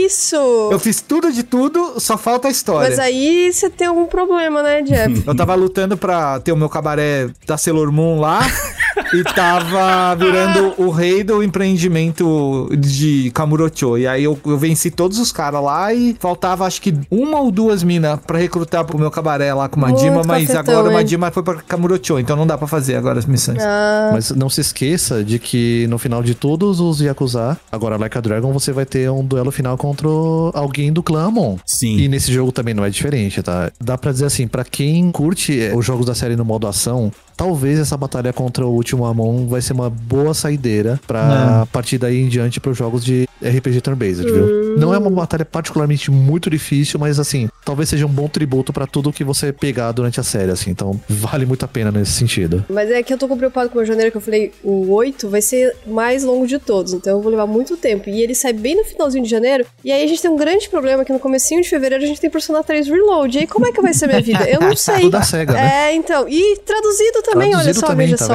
isso? 0.05 0.37
Eu 0.71 0.79
fiz 0.79 1.01
tudo 1.01 1.33
de 1.33 1.43
tudo, 1.43 1.95
só 1.99 2.17
falta 2.17 2.49
a 2.49 2.51
história. 2.51 2.91
Mas 2.91 2.99
aí 2.99 3.53
você 3.53 3.69
tem 3.71 3.87
algum 3.87 4.07
problema, 4.07 4.63
né, 4.63 4.83
Jeff? 4.83 5.23
Eu 5.27 5.35
tava 5.35 5.55
lutando 5.55 5.97
pra 5.97 6.41
ter 6.41 6.53
o 6.53 6.57
meu 6.57 6.69
cabaré 6.69 7.29
da 7.47 7.57
Sailor 7.57 7.91
Moon 7.93 8.21
lá. 8.21 8.41
e 9.15 9.23
tava 9.25 10.15
virando 10.17 10.75
o 10.79 10.91
rei 10.91 11.23
do 11.23 11.43
empreendimento 11.43 12.69
de 12.79 13.31
Kamurocho. 13.35 13.99
E 13.99 14.07
aí 14.07 14.25
eu, 14.25 14.39
eu 14.47 14.57
venci 14.59 14.91
todos 14.91 15.19
os 15.19 15.31
caras 15.33 15.63
lá 15.63 15.93
e 15.93 16.17
faltava 16.19 16.67
acho 16.67 16.81
que 16.81 16.95
uma 17.11 17.41
ou 17.41 17.51
duas 17.51 17.83
minas 17.83 18.19
pra 18.27 18.39
recrutar 18.39 18.85
pro 18.85 18.99
meu 18.99 19.11
cabaré 19.11 19.53
lá 19.53 19.69
com 19.69 19.77
o 19.77 19.81
Madima, 19.81 20.15
Muito 20.17 20.29
mas 20.29 20.47
cafetão, 20.47 20.75
agora 20.75 20.89
o 20.89 20.91
hein? 20.91 20.97
Madima 20.97 21.31
foi 21.31 21.43
pra 21.43 21.55
Kamurocho, 21.57 22.19
então 22.19 22.37
não 22.37 22.47
dá 22.47 22.57
pra 22.57 22.67
fazer 22.67 22.97
agora 22.97 23.19
as 23.19 23.27
missões. 23.27 23.63
Ah, 23.63 24.11
Mas 24.13 24.31
não 24.31 24.49
se 24.49 24.61
esqueça 24.61 25.23
de 25.25 25.39
que 25.39 25.87
no 25.89 25.99
final 25.99 26.23
de 26.23 26.35
todos 26.35 26.81
os 26.81 27.01
Yakuza, 27.01 27.59
agora 27.71 27.97
Like 27.97 28.17
a 28.17 28.21
Dragon, 28.21 28.53
você 28.53 28.73
vai 28.73 28.87
ter 28.87 29.11
um 29.11 29.25
duelo 29.25 29.51
final 29.51 29.77
contra 29.77 30.09
alguém 30.55 30.93
do 30.93 31.03
clã 31.03 31.27
Amon. 31.27 31.57
Sim. 31.67 31.99
E 31.99 32.09
nesse 32.09 32.33
jogo 32.33 32.53
também 32.53 32.75
não 32.75 32.85
é 32.85 32.91
diferente, 32.91 33.43
tá? 33.43 33.71
Dá 33.81 33.97
pra 33.99 34.13
dizer 34.13 34.27
assim, 34.27 34.47
pra 34.47 34.65
quem 34.65 35.11
curte 35.11 35.61
eh, 35.61 35.73
os 35.75 35.85
jogos 35.85 36.07
da 36.07 36.15
série 36.15 36.37
no 36.37 36.45
modo 36.45 36.67
ação, 36.67 37.11
talvez 37.37 37.79
essa 37.79 37.97
batalha 37.97 38.33
contra 38.33 38.67
o 38.67 38.71
último 38.73 39.02
Amon 39.05 39.47
vai 39.47 39.61
ser 39.61 39.73
uma 39.73 39.91
boa 39.91 40.35
saideira 40.35 41.01
pra 41.07 41.66
partir 41.73 41.99
daí 41.99 42.20
em 42.20 42.29
diante 42.29 42.61
pros 42.61 42.77
jogos 42.77 43.05
de 43.05 43.29
RPG 43.43 43.81
turn-based, 43.81 44.24
viu? 44.24 44.79
Não 44.79 44.95
é 44.95 44.99
uma 44.99 45.11
batalha 45.11 45.45
particularmente 45.45 46.11
muito 46.11 46.49
difícil, 46.49 46.99
mas 46.99 47.19
assim, 47.19 47.49
talvez 47.65 47.89
seja 47.89 48.07
um 48.07 48.11
bom 48.11 48.29
tributo 48.29 48.73
pra 48.73 48.87
tudo 48.87 49.12
que 49.12 49.24
você 49.24 49.53
pegar 49.53 49.93
durante 49.93 50.20
a 50.20 50.23
série, 50.23 50.51
assim. 50.51 50.70
Então, 50.70 51.01
vale 51.09 51.45
muito 51.45 51.65
a 51.65 51.69
pena 51.69 51.91
nesse 51.91 52.12
sentido. 52.12 52.65
mas 52.69 52.91
é 52.91 53.03
que 53.03 53.12
eu 53.12 53.19
tô 53.19 53.27
preocupado 53.37 53.69
com 53.69 53.74
o 53.74 53.79
meu 53.79 53.87
janeiro, 53.87 54.11
que 54.11 54.16
eu 54.16 54.20
falei, 54.20 54.53
o 54.62 54.93
8 54.93 55.29
vai 55.29 55.43
ser 55.43 55.74
mais 55.87 56.23
longo 56.23 56.47
de 56.47 56.59
todos, 56.59 56.93
então 56.93 57.16
eu 57.16 57.20
vou 57.23 57.31
levar 57.31 57.47
muito 57.47 57.77
tempo. 57.77 58.09
E 58.09 58.23
ele 58.23 58.35
sai 58.35 58.53
bem 58.53 58.77
no 58.77 58.85
finalzinho 58.85 59.24
de 59.24 59.31
janeiro, 59.31 59.66
e 59.85 59.91
aí 59.91 60.05
a 60.05 60.07
gente 60.07 60.23
tem 60.23 60.31
um 60.31 60.37
grande 60.37 60.69
problema 60.69 61.05
que 61.05 61.12
no 61.12 61.19
comecinho 61.19 61.61
de 61.62 61.69
fevereiro 61.69 62.05
a 62.05 62.07
gente 62.07 62.20
tem 62.20 62.31
Persona 62.31 62.62
3 62.62 62.87
Reload. 62.89 63.37
E 63.37 63.41
aí 63.41 63.47
como 63.47 63.66
é 63.66 63.73
que 63.73 63.81
vai 63.83 63.93
ser 63.93 64.05
a 64.07 64.09
minha 64.09 64.20
vida? 64.20 64.49
Eu 64.49 64.61
não 64.61 64.74
sei. 64.77 65.01
Tudo 65.01 65.11
da 65.11 65.23
SEGA, 65.23 65.53
né? 65.53 65.91
É, 65.91 65.95
então. 65.95 66.29
E 66.29 66.57
traduzido 66.59 67.23
também, 67.23 67.49
olha 67.49 67.65
Traduzido 67.65 67.81
só, 67.81 67.87
também, 67.89 68.07
veja 68.07 68.19
tá 68.19 68.27
só. 68.27 68.35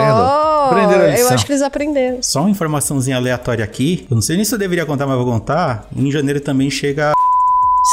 Aprenderam 0.66 1.02
a 1.04 1.08
Eu 1.08 1.12
lição. 1.14 1.34
acho 1.34 1.46
que 1.46 1.52
eles 1.52 1.62
aprenderam. 1.62 2.18
Só 2.22 2.42
uma 2.42 2.50
informaçãozinha 2.50 3.18
aleatória 3.18 3.64
aqui. 3.64 4.06
Eu 4.10 4.16
não 4.16 4.22
sei 4.22 4.36
nem 4.36 4.46
se 4.46 4.54
eu 4.54 4.60
deveria 4.60 4.86
contar, 4.86 5.06
mas 5.08 5.16
vou 5.18 5.26
contar. 5.26 5.88
Em 5.96 6.12
janeiro 6.12 6.40
também 6.42 6.70
chega. 6.70 7.14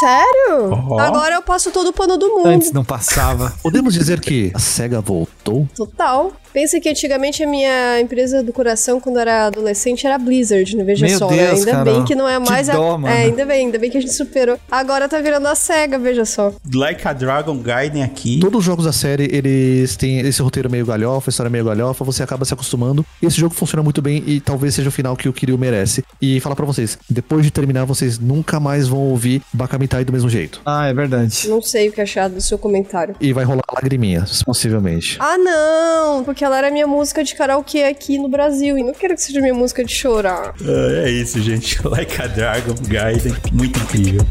Sério? 0.00 0.70
Ó. 0.90 0.98
Agora 0.98 1.34
eu 1.36 1.42
passo 1.42 1.70
todo 1.70 1.88
o 1.90 1.92
pano 1.92 2.16
do 2.16 2.28
mundo. 2.28 2.46
Antes 2.48 2.72
não 2.72 2.84
passava. 2.84 3.52
Podemos 3.62 3.94
dizer 3.94 4.20
que 4.20 4.50
a 4.54 4.58
SEGA 4.58 5.00
voltou? 5.00 5.68
Total. 5.76 6.32
Pensa 6.54 6.78
que 6.78 6.88
antigamente 6.88 7.42
a 7.42 7.48
minha 7.48 8.00
empresa 8.00 8.40
do 8.40 8.52
coração, 8.52 9.00
quando 9.00 9.16
eu 9.16 9.22
era 9.22 9.46
adolescente, 9.48 10.06
era 10.06 10.16
Blizzard, 10.16 10.76
né? 10.76 10.84
Veja 10.84 11.04
Meu 11.04 11.18
só, 11.18 11.28
né? 11.28 11.48
Deus, 11.48 11.58
Ainda 11.58 11.70
Carol. 11.72 11.94
bem 11.96 12.04
que 12.04 12.14
não 12.14 12.28
é 12.28 12.38
mais 12.38 12.68
a. 12.68 12.74
dó, 12.74 12.96
mano. 12.96 13.12
É, 13.12 13.22
ainda 13.24 13.44
bem, 13.44 13.66
ainda 13.66 13.76
bem 13.76 13.90
que 13.90 13.98
a 13.98 14.00
gente 14.00 14.14
superou. 14.14 14.56
Agora 14.70 15.08
tá 15.08 15.20
virando 15.20 15.48
a 15.48 15.56
SEGA, 15.56 15.98
veja 15.98 16.24
só. 16.24 16.54
Like 16.72 17.06
a 17.08 17.12
Dragon 17.12 17.58
Gaiden 17.58 18.04
aqui. 18.04 18.38
Todos 18.38 18.60
os 18.60 18.64
jogos 18.64 18.84
da 18.84 18.92
série, 18.92 19.28
eles 19.32 19.96
têm 19.96 20.20
esse 20.20 20.40
roteiro 20.40 20.70
meio 20.70 20.86
galhofa, 20.86 21.28
história 21.28 21.50
meio 21.50 21.64
galhofa, 21.64 22.04
você 22.04 22.22
acaba 22.22 22.44
se 22.44 22.54
acostumando. 22.54 23.04
E 23.20 23.26
esse 23.26 23.36
jogo 23.36 23.52
funciona 23.52 23.82
muito 23.82 24.00
bem 24.00 24.22
e 24.24 24.38
talvez 24.40 24.76
seja 24.76 24.90
o 24.90 24.92
final 24.92 25.16
que 25.16 25.28
o 25.28 25.32
Kiryu 25.32 25.58
merece. 25.58 26.04
E 26.22 26.38
falar 26.38 26.54
pra 26.54 26.64
vocês, 26.64 26.96
depois 27.10 27.44
de 27.44 27.50
terminar, 27.50 27.84
vocês 27.84 28.16
nunca 28.20 28.60
mais 28.60 28.86
vão 28.86 29.00
ouvir 29.00 29.42
Bakamitai 29.52 30.04
do 30.04 30.12
mesmo 30.12 30.28
jeito. 30.28 30.60
Ah, 30.64 30.86
é 30.86 30.94
verdade. 30.94 31.48
Não 31.48 31.60
sei 31.60 31.88
o 31.88 31.92
que 31.92 32.00
achar 32.00 32.28
do 32.28 32.40
seu 32.40 32.56
comentário. 32.58 33.16
E 33.20 33.32
vai 33.32 33.44
rolar 33.44 33.64
lagriminhas, 33.74 34.40
possivelmente. 34.44 35.16
Ah, 35.18 35.36
não! 35.36 36.22
Porque 36.22 36.43
ela 36.44 36.58
era 36.58 36.70
minha 36.70 36.86
música 36.86 37.22
de 37.24 37.34
karaokê 37.34 37.84
aqui 37.84 38.18
no 38.18 38.28
Brasil. 38.28 38.78
E 38.78 38.82
não 38.82 38.92
quero 38.92 39.14
que 39.14 39.22
seja 39.22 39.40
minha 39.40 39.54
música 39.54 39.84
de 39.84 39.92
chorar. 39.92 40.54
Ah, 40.60 41.06
é 41.06 41.10
isso, 41.10 41.40
gente. 41.40 41.78
Like 41.86 42.20
a 42.20 42.26
Dragon 42.26 42.74
Gaiden. 42.88 43.34
Muito 43.52 43.78
incrível. 43.80 44.26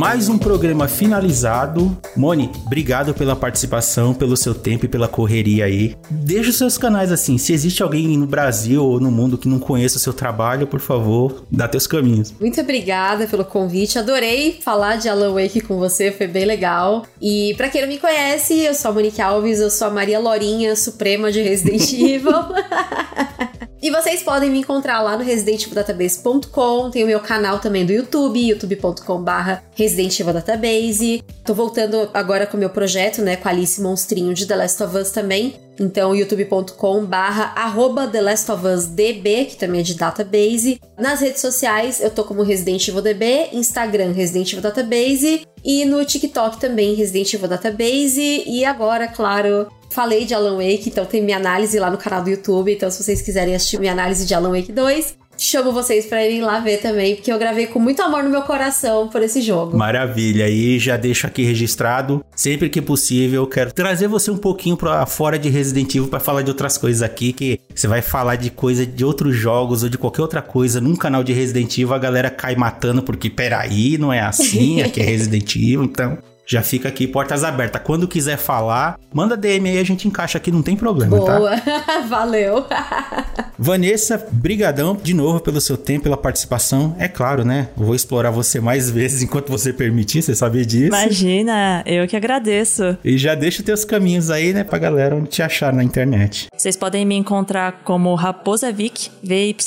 Mais 0.00 0.30
um 0.30 0.38
programa 0.38 0.88
finalizado. 0.88 1.94
Moni, 2.16 2.50
obrigado 2.64 3.12
pela 3.12 3.36
participação, 3.36 4.14
pelo 4.14 4.34
seu 4.34 4.54
tempo 4.54 4.86
e 4.86 4.88
pela 4.88 5.06
correria 5.06 5.66
aí. 5.66 5.94
Deixa 6.08 6.48
os 6.48 6.56
seus 6.56 6.78
canais 6.78 7.12
assim. 7.12 7.36
Se 7.36 7.52
existe 7.52 7.82
alguém 7.82 8.16
no 8.16 8.26
Brasil 8.26 8.82
ou 8.82 8.98
no 8.98 9.10
mundo 9.10 9.36
que 9.36 9.46
não 9.46 9.58
conheça 9.58 9.98
o 9.98 10.00
seu 10.00 10.14
trabalho, 10.14 10.66
por 10.66 10.80
favor, 10.80 11.44
dá 11.52 11.68
teus 11.68 11.86
caminhos. 11.86 12.32
Muito 12.40 12.58
obrigada 12.58 13.26
pelo 13.26 13.44
convite. 13.44 13.98
Adorei 13.98 14.58
falar 14.64 14.96
de 14.96 15.06
Alan 15.06 15.34
Wake 15.34 15.60
com 15.60 15.76
você, 15.78 16.10
foi 16.10 16.26
bem 16.26 16.46
legal. 16.46 17.04
E 17.20 17.52
pra 17.58 17.68
quem 17.68 17.82
não 17.82 17.88
me 17.88 17.98
conhece, 17.98 18.58
eu 18.58 18.72
sou 18.72 18.92
a 18.92 18.94
Monique 18.94 19.20
Alves, 19.20 19.60
eu 19.60 19.68
sou 19.68 19.88
a 19.88 19.90
Maria 19.90 20.18
Lorinha 20.18 20.74
Suprema 20.76 21.30
de 21.30 21.42
Resident 21.42 21.92
Evil. 21.92 22.32
E 23.82 23.90
vocês 23.90 24.22
podem 24.22 24.50
me 24.50 24.58
encontrar 24.58 25.00
lá 25.00 25.16
no 25.16 25.24
residentevildatabase.com. 25.24 26.90
Tem 26.90 27.02
o 27.02 27.06
meu 27.06 27.20
canal 27.20 27.58
também 27.60 27.86
do 27.86 27.92
YouTube, 27.92 28.38
youtube.com/barra 28.38 29.62
Resident 29.74 30.20
Evil 30.20 30.34
Database. 30.34 31.24
Tô 31.42 31.54
voltando 31.54 32.10
agora 32.12 32.46
com 32.46 32.58
o 32.58 32.60
meu 32.60 32.68
projeto, 32.68 33.22
né, 33.22 33.36
com 33.36 33.48
Alice 33.48 33.80
Monstrinho 33.80 34.34
de 34.34 34.46
The 34.46 34.56
Last 34.56 34.82
of 34.82 34.96
Us 34.98 35.10
também. 35.10 35.54
Então, 35.80 36.14
youtube.com 36.14 37.06
barra 37.06 37.54
arroba 37.56 38.06
The 38.06 38.20
Last 38.20 38.52
of 38.52 38.66
Us 38.66 38.84
DB, 38.84 39.46
que 39.46 39.56
também 39.56 39.80
é 39.80 39.82
de 39.82 39.94
database. 39.94 40.78
Nas 40.98 41.22
redes 41.22 41.40
sociais, 41.40 42.02
eu 42.02 42.10
tô 42.10 42.22
como 42.22 42.42
Resident 42.42 42.86
Evil 42.86 43.00
DB, 43.00 43.48
Instagram 43.54 44.12
Resident 44.12 44.52
Evil 44.52 44.60
Database 44.60 45.46
e 45.64 45.86
no 45.86 46.04
TikTok 46.04 46.60
também 46.60 46.94
Resident 46.94 47.32
Evil 47.32 47.48
Database. 47.48 48.44
E 48.46 48.62
agora, 48.62 49.08
claro, 49.08 49.68
falei 49.88 50.26
de 50.26 50.34
Alan 50.34 50.56
Wake, 50.56 50.90
então 50.90 51.06
tem 51.06 51.22
minha 51.22 51.38
análise 51.38 51.78
lá 51.78 51.90
no 51.90 51.96
canal 51.96 52.22
do 52.22 52.28
YouTube. 52.28 52.70
Então, 52.70 52.90
se 52.90 53.02
vocês 53.02 53.22
quiserem 53.22 53.54
assistir 53.54 53.80
minha 53.80 53.92
análise 53.92 54.26
de 54.26 54.34
Alan 54.34 54.50
Wake 54.50 54.72
2, 54.72 55.16
chamo 55.40 55.72
vocês 55.72 56.06
para 56.06 56.24
irem 56.24 56.42
lá 56.42 56.60
ver 56.60 56.78
também, 56.78 57.16
porque 57.16 57.32
eu 57.32 57.38
gravei 57.38 57.66
com 57.66 57.78
muito 57.78 58.02
amor 58.02 58.22
no 58.22 58.30
meu 58.30 58.42
coração 58.42 59.08
por 59.08 59.22
esse 59.22 59.40
jogo. 59.40 59.76
Maravilha, 59.76 60.48
e 60.48 60.78
já 60.78 60.96
deixo 60.96 61.26
aqui 61.26 61.42
registrado, 61.42 62.24
sempre 62.36 62.68
que 62.68 62.82
possível, 62.82 63.42
eu 63.42 63.46
quero 63.46 63.72
trazer 63.72 64.06
você 64.06 64.30
um 64.30 64.36
pouquinho 64.36 64.76
para 64.76 65.06
fora 65.06 65.38
de 65.38 65.48
Resident 65.48 65.94
Evil 65.94 66.08
para 66.08 66.20
falar 66.20 66.42
de 66.42 66.50
outras 66.50 66.76
coisas 66.76 67.02
aqui, 67.02 67.32
que 67.32 67.58
você 67.74 67.88
vai 67.88 68.02
falar 68.02 68.36
de 68.36 68.50
coisa 68.50 68.84
de 68.84 69.04
outros 69.04 69.34
jogos 69.34 69.82
ou 69.82 69.88
de 69.88 69.96
qualquer 69.96 70.22
outra 70.22 70.42
coisa 70.42 70.80
num 70.80 70.94
canal 70.94 71.24
de 71.24 71.32
Resident 71.32 71.72
Evil, 71.78 71.94
a 71.94 71.98
galera 71.98 72.30
cai 72.30 72.54
matando 72.54 73.02
porque 73.02 73.30
peraí, 73.30 73.96
não 73.96 74.12
é 74.12 74.20
assim, 74.20 74.82
aqui 74.82 75.00
é 75.00 75.04
Resident 75.04 75.56
Evil, 75.56 75.84
então 75.84 76.18
já 76.46 76.62
fica 76.62 76.88
aqui 76.88 77.06
portas 77.06 77.44
abertas. 77.44 77.80
Quando 77.84 78.08
quiser 78.08 78.36
falar, 78.36 78.98
manda 79.14 79.36
DM 79.36 79.68
aí, 79.68 79.78
a 79.78 79.84
gente 79.84 80.08
encaixa 80.08 80.36
aqui, 80.36 80.50
não 80.50 80.62
tem 80.62 80.76
problema, 80.76 81.16
Boa. 81.16 81.56
tá? 81.56 82.00
Valeu. 82.10 82.66
Vanessa, 83.62 84.26
brigadão 84.32 84.96
de 85.00 85.12
novo 85.12 85.38
pelo 85.38 85.60
seu 85.60 85.76
tempo, 85.76 86.04
pela 86.04 86.16
participação. 86.16 86.96
É 86.98 87.06
claro, 87.06 87.44
né? 87.44 87.68
Eu 87.78 87.84
vou 87.84 87.94
explorar 87.94 88.30
você 88.30 88.58
mais 88.58 88.90
vezes 88.90 89.20
enquanto 89.22 89.50
você 89.50 89.70
permitir, 89.70 90.22
você 90.22 90.34
sabia 90.34 90.64
disso? 90.64 90.86
Imagina, 90.86 91.82
eu 91.84 92.08
que 92.08 92.16
agradeço. 92.16 92.96
E 93.04 93.18
já 93.18 93.34
deixa 93.34 93.58
os 93.58 93.64
teus 93.66 93.84
caminhos 93.84 94.30
aí, 94.30 94.54
né, 94.54 94.64
pra 94.64 94.78
galera 94.78 95.14
onde 95.14 95.28
te 95.28 95.42
achar 95.42 95.74
na 95.74 95.84
internet. 95.84 96.46
Vocês 96.56 96.74
podem 96.74 97.04
me 97.04 97.14
encontrar 97.14 97.82
como 97.84 98.14
Raposa 98.14 98.72
Vic, 98.72 99.10
VYK 99.22 99.58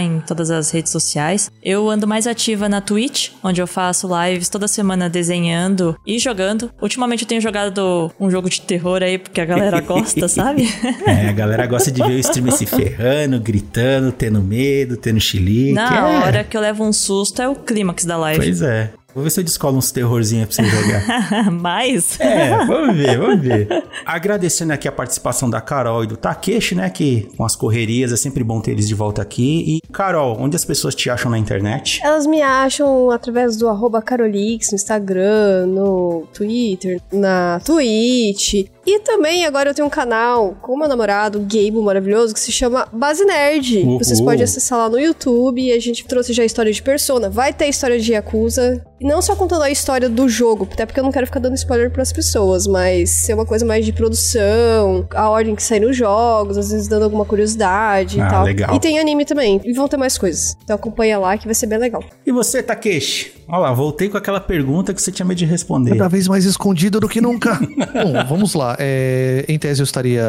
em 0.00 0.20
todas 0.20 0.48
as 0.52 0.70
redes 0.70 0.92
sociais. 0.92 1.50
Eu 1.62 1.90
ando 1.90 2.06
mais 2.06 2.28
ativa 2.28 2.68
na 2.68 2.80
Twitch, 2.80 3.30
onde 3.42 3.60
eu 3.60 3.66
faço 3.66 4.08
lives 4.24 4.48
toda 4.48 4.68
semana 4.68 5.08
desenhando 5.10 5.96
e 6.06 6.16
jogando. 6.18 6.70
Ultimamente 6.80 7.22
eu 7.22 7.28
tenho 7.28 7.40
jogado 7.40 8.12
um 8.20 8.30
jogo 8.30 8.48
de 8.48 8.60
terror 8.60 9.02
aí, 9.02 9.18
porque 9.18 9.40
a 9.40 9.44
galera 9.44 9.80
gosta, 9.82 10.28
sabe? 10.28 10.68
É, 11.06 11.28
a 11.28 11.32
galera 11.32 11.66
gosta 11.66 11.90
de 11.90 12.00
ver 12.02 12.12
o 12.14 12.18
streamer 12.20 12.52
se 12.52 12.66
ferrando, 12.66 13.31
gritando, 13.40 14.12
tendo 14.12 14.40
medo, 14.40 14.96
tendo 14.96 15.20
chilique. 15.20 15.72
Na 15.72 15.96
é. 15.96 16.02
hora 16.02 16.44
que 16.44 16.56
eu 16.56 16.60
levo 16.60 16.84
um 16.84 16.92
susto 16.92 17.40
é 17.42 17.48
o 17.48 17.54
clímax 17.54 18.04
da 18.04 18.16
live. 18.16 18.44
Pois 18.44 18.62
é. 18.62 18.92
Vou 19.14 19.22
ver 19.22 19.30
se 19.30 19.40
eu 19.40 19.44
descolo 19.44 19.76
uns 19.76 19.90
terrorzinhos 19.90 20.54
pra 20.56 20.64
você 20.64 20.70
jogar. 20.70 21.50
Mas. 21.52 22.18
É, 22.18 22.64
vamos 22.64 22.96
ver, 22.96 23.18
vamos 23.18 23.40
ver. 23.40 23.68
Agradecendo 24.06 24.72
aqui 24.72 24.88
a 24.88 24.92
participação 24.92 25.50
da 25.50 25.60
Carol 25.60 26.04
e 26.04 26.06
do 26.06 26.16
Takeshi, 26.16 26.74
né? 26.74 26.88
Que 26.88 27.28
com 27.36 27.44
as 27.44 27.54
correrias 27.54 28.12
é 28.12 28.16
sempre 28.16 28.42
bom 28.42 28.60
ter 28.60 28.70
eles 28.70 28.88
de 28.88 28.94
volta 28.94 29.20
aqui. 29.20 29.64
E, 29.66 29.92
Carol, 29.92 30.36
onde 30.40 30.56
as 30.56 30.64
pessoas 30.64 30.94
te 30.94 31.10
acham 31.10 31.30
na 31.30 31.38
internet? 31.38 32.00
Elas 32.02 32.26
me 32.26 32.40
acham 32.40 33.10
através 33.10 33.56
do 33.56 33.68
arroba 33.68 34.00
Carolix 34.00 34.70
no 34.70 34.76
Instagram, 34.76 35.66
no 35.66 36.26
Twitter, 36.32 37.00
na 37.12 37.60
Twitch. 37.64 38.66
E 38.84 38.98
também 39.00 39.44
agora 39.44 39.70
eu 39.70 39.74
tenho 39.74 39.86
um 39.86 39.90
canal 39.90 40.56
com 40.60 40.76
meu 40.76 40.88
namorado, 40.88 41.38
Gabe 41.40 41.70
maravilhoso, 41.70 42.34
que 42.34 42.40
se 42.40 42.50
chama 42.50 42.88
Base 42.92 43.24
Nerd. 43.24 43.78
Uhul. 43.78 43.98
Vocês 43.98 44.20
podem 44.20 44.42
acessar 44.42 44.78
lá 44.78 44.88
no 44.88 44.98
YouTube. 44.98 45.62
E 45.62 45.72
a 45.72 45.80
gente 45.80 46.04
trouxe 46.04 46.32
já 46.32 46.42
a 46.42 46.46
história 46.46 46.72
de 46.72 46.82
Persona. 46.82 47.30
Vai 47.30 47.52
ter 47.52 47.68
história 47.68 47.98
de 47.98 48.12
Yakuza. 48.12 48.84
E 49.02 49.04
não 49.04 49.20
só 49.20 49.34
contando 49.34 49.62
a 49.62 49.70
história 49.70 50.08
do 50.08 50.28
jogo, 50.28 50.68
até 50.72 50.86
porque 50.86 51.00
eu 51.00 51.02
não 51.02 51.10
quero 51.10 51.26
ficar 51.26 51.40
dando 51.40 51.56
spoiler 51.56 51.90
pras 51.90 52.12
pessoas, 52.12 52.68
mas 52.68 53.10
ser 53.10 53.34
uma 53.34 53.44
coisa 53.44 53.66
mais 53.66 53.84
de 53.84 53.92
produção, 53.92 55.04
a 55.12 55.28
ordem 55.28 55.56
que 55.56 55.62
sai 55.62 55.80
nos 55.80 55.96
jogos, 55.96 56.56
às 56.56 56.70
vezes 56.70 56.86
dando 56.86 57.02
alguma 57.02 57.24
curiosidade 57.24 58.20
Ah, 58.20 58.26
e 58.26 58.30
tal. 58.30 58.44
legal. 58.44 58.76
E 58.76 58.78
tem 58.78 59.00
anime 59.00 59.24
também. 59.24 59.60
E 59.64 59.72
vão 59.72 59.88
ter 59.88 59.96
mais 59.96 60.16
coisas. 60.16 60.56
Então 60.62 60.76
acompanha 60.76 61.18
lá 61.18 61.36
que 61.36 61.46
vai 61.46 61.54
ser 61.54 61.66
bem 61.66 61.78
legal. 61.78 62.04
E 62.24 62.30
você, 62.30 62.62
Takeshi? 62.62 63.41
Olha 63.48 63.58
lá, 63.58 63.72
voltei 63.72 64.08
com 64.08 64.16
aquela 64.16 64.40
pergunta 64.40 64.92
que 64.94 65.00
você 65.00 65.10
tinha 65.10 65.26
medo 65.26 65.38
de 65.38 65.44
responder. 65.44 65.90
Cada 65.92 66.08
vez 66.08 66.28
mais 66.28 66.44
escondido 66.44 67.00
do 67.00 67.08
que 67.08 67.20
nunca. 67.20 67.58
Bom, 67.92 68.24
vamos 68.28 68.54
lá. 68.54 68.76
É, 68.78 69.44
em 69.48 69.58
tese 69.58 69.80
eu 69.80 69.84
estaria 69.84 70.24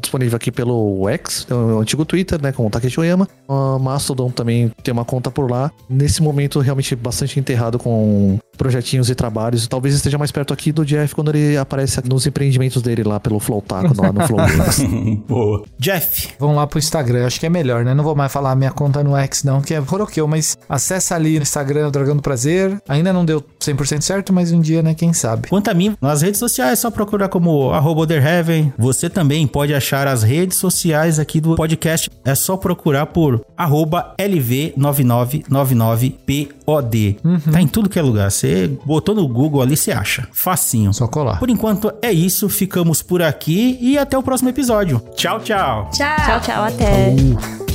disponível 0.00 0.36
aqui 0.36 0.50
pelo 0.50 1.08
X, 1.08 1.46
o 1.50 1.80
antigo 1.80 2.04
Twitter, 2.04 2.40
né, 2.42 2.52
com 2.52 2.66
o 2.66 2.70
Takeshi 2.70 3.00
Oyama. 3.00 3.28
A 3.48 3.78
Mastodon 3.78 4.30
também 4.30 4.70
tem 4.82 4.92
uma 4.92 5.04
conta 5.04 5.30
por 5.30 5.50
lá. 5.50 5.70
Nesse 5.88 6.22
momento, 6.22 6.60
realmente 6.60 6.94
bastante 6.96 7.38
enterrado 7.38 7.78
com 7.78 8.38
projetinhos 8.56 9.08
e 9.08 9.14
trabalhos. 9.14 9.66
Talvez 9.66 9.94
esteja 9.94 10.18
mais 10.18 10.30
perto 10.30 10.52
aqui 10.52 10.70
do 10.70 10.84
Jeff 10.84 11.14
quando 11.14 11.34
ele 11.34 11.56
aparece 11.56 12.00
nos 12.06 12.26
empreendimentos 12.26 12.82
dele 12.82 13.02
lá 13.02 13.18
pelo 13.18 13.40
Flow 13.40 13.62
Taco, 13.62 13.94
lá 14.00 14.12
no 14.12 14.26
Flow. 14.26 14.40
Boa. 15.26 15.64
Jeff, 15.78 16.30
Vamos 16.38 16.56
lá 16.56 16.66
pro 16.66 16.78
Instagram, 16.78 17.26
acho 17.26 17.38
que 17.38 17.46
é 17.46 17.50
melhor, 17.50 17.84
né? 17.84 17.94
Não 17.94 18.02
vou 18.02 18.14
mais 18.14 18.32
falar 18.32 18.54
minha 18.54 18.70
conta 18.70 19.04
no 19.04 19.16
X, 19.16 19.44
não, 19.44 19.60
que 19.60 19.74
é 19.74 19.80
Horokeu, 19.80 20.26
mas 20.26 20.56
acessa 20.68 21.14
ali 21.14 21.36
no 21.36 21.42
Instagram, 21.42 21.88
o 21.88 21.90
Dragão 21.90 22.16
do 22.16 22.22
Prazer. 22.22 22.49
Ainda 22.88 23.12
não 23.12 23.24
deu 23.24 23.42
100% 23.60 24.02
certo, 24.02 24.32
mas 24.32 24.52
um 24.52 24.60
dia, 24.60 24.82
né? 24.82 24.94
Quem 24.94 25.12
sabe. 25.12 25.48
Quanto 25.48 25.68
a 25.68 25.74
mim, 25.74 25.96
nas 26.00 26.22
redes 26.22 26.38
sociais 26.38 26.72
é 26.72 26.76
só 26.76 26.90
procurar 26.90 27.28
como 27.28 27.70
arroba 27.70 28.02
Otherheaven. 28.02 28.72
Você 28.78 29.08
também 29.08 29.46
pode 29.46 29.74
achar 29.74 30.06
as 30.06 30.22
redes 30.22 30.58
sociais 30.58 31.18
aqui 31.18 31.40
do 31.40 31.56
podcast. 31.56 32.10
É 32.24 32.34
só 32.34 32.56
procurar 32.56 33.06
por 33.06 33.44
arroba 33.56 34.14
LV9999POD. 34.18 37.16
Tá 37.52 37.60
em 37.60 37.68
tudo 37.68 37.88
que 37.88 37.98
é 37.98 38.02
lugar. 38.02 38.30
Você 38.30 38.70
botou 38.84 39.14
no 39.14 39.26
Google 39.28 39.62
ali, 39.62 39.76
você 39.76 39.92
acha. 39.92 40.26
Facinho. 40.32 40.92
Só 40.92 41.06
colar. 41.06 41.38
Por 41.38 41.50
enquanto 41.50 41.92
é 42.02 42.12
isso. 42.12 42.48
Ficamos 42.48 43.02
por 43.02 43.22
aqui 43.22 43.78
e 43.80 43.98
até 43.98 44.16
o 44.16 44.22
próximo 44.22 44.50
episódio. 44.50 45.02
Tchau, 45.14 45.40
tchau. 45.40 45.90
Tchau. 45.92 46.16
Tchau, 46.16 46.40
tchau, 46.40 46.64
até. 46.64 47.69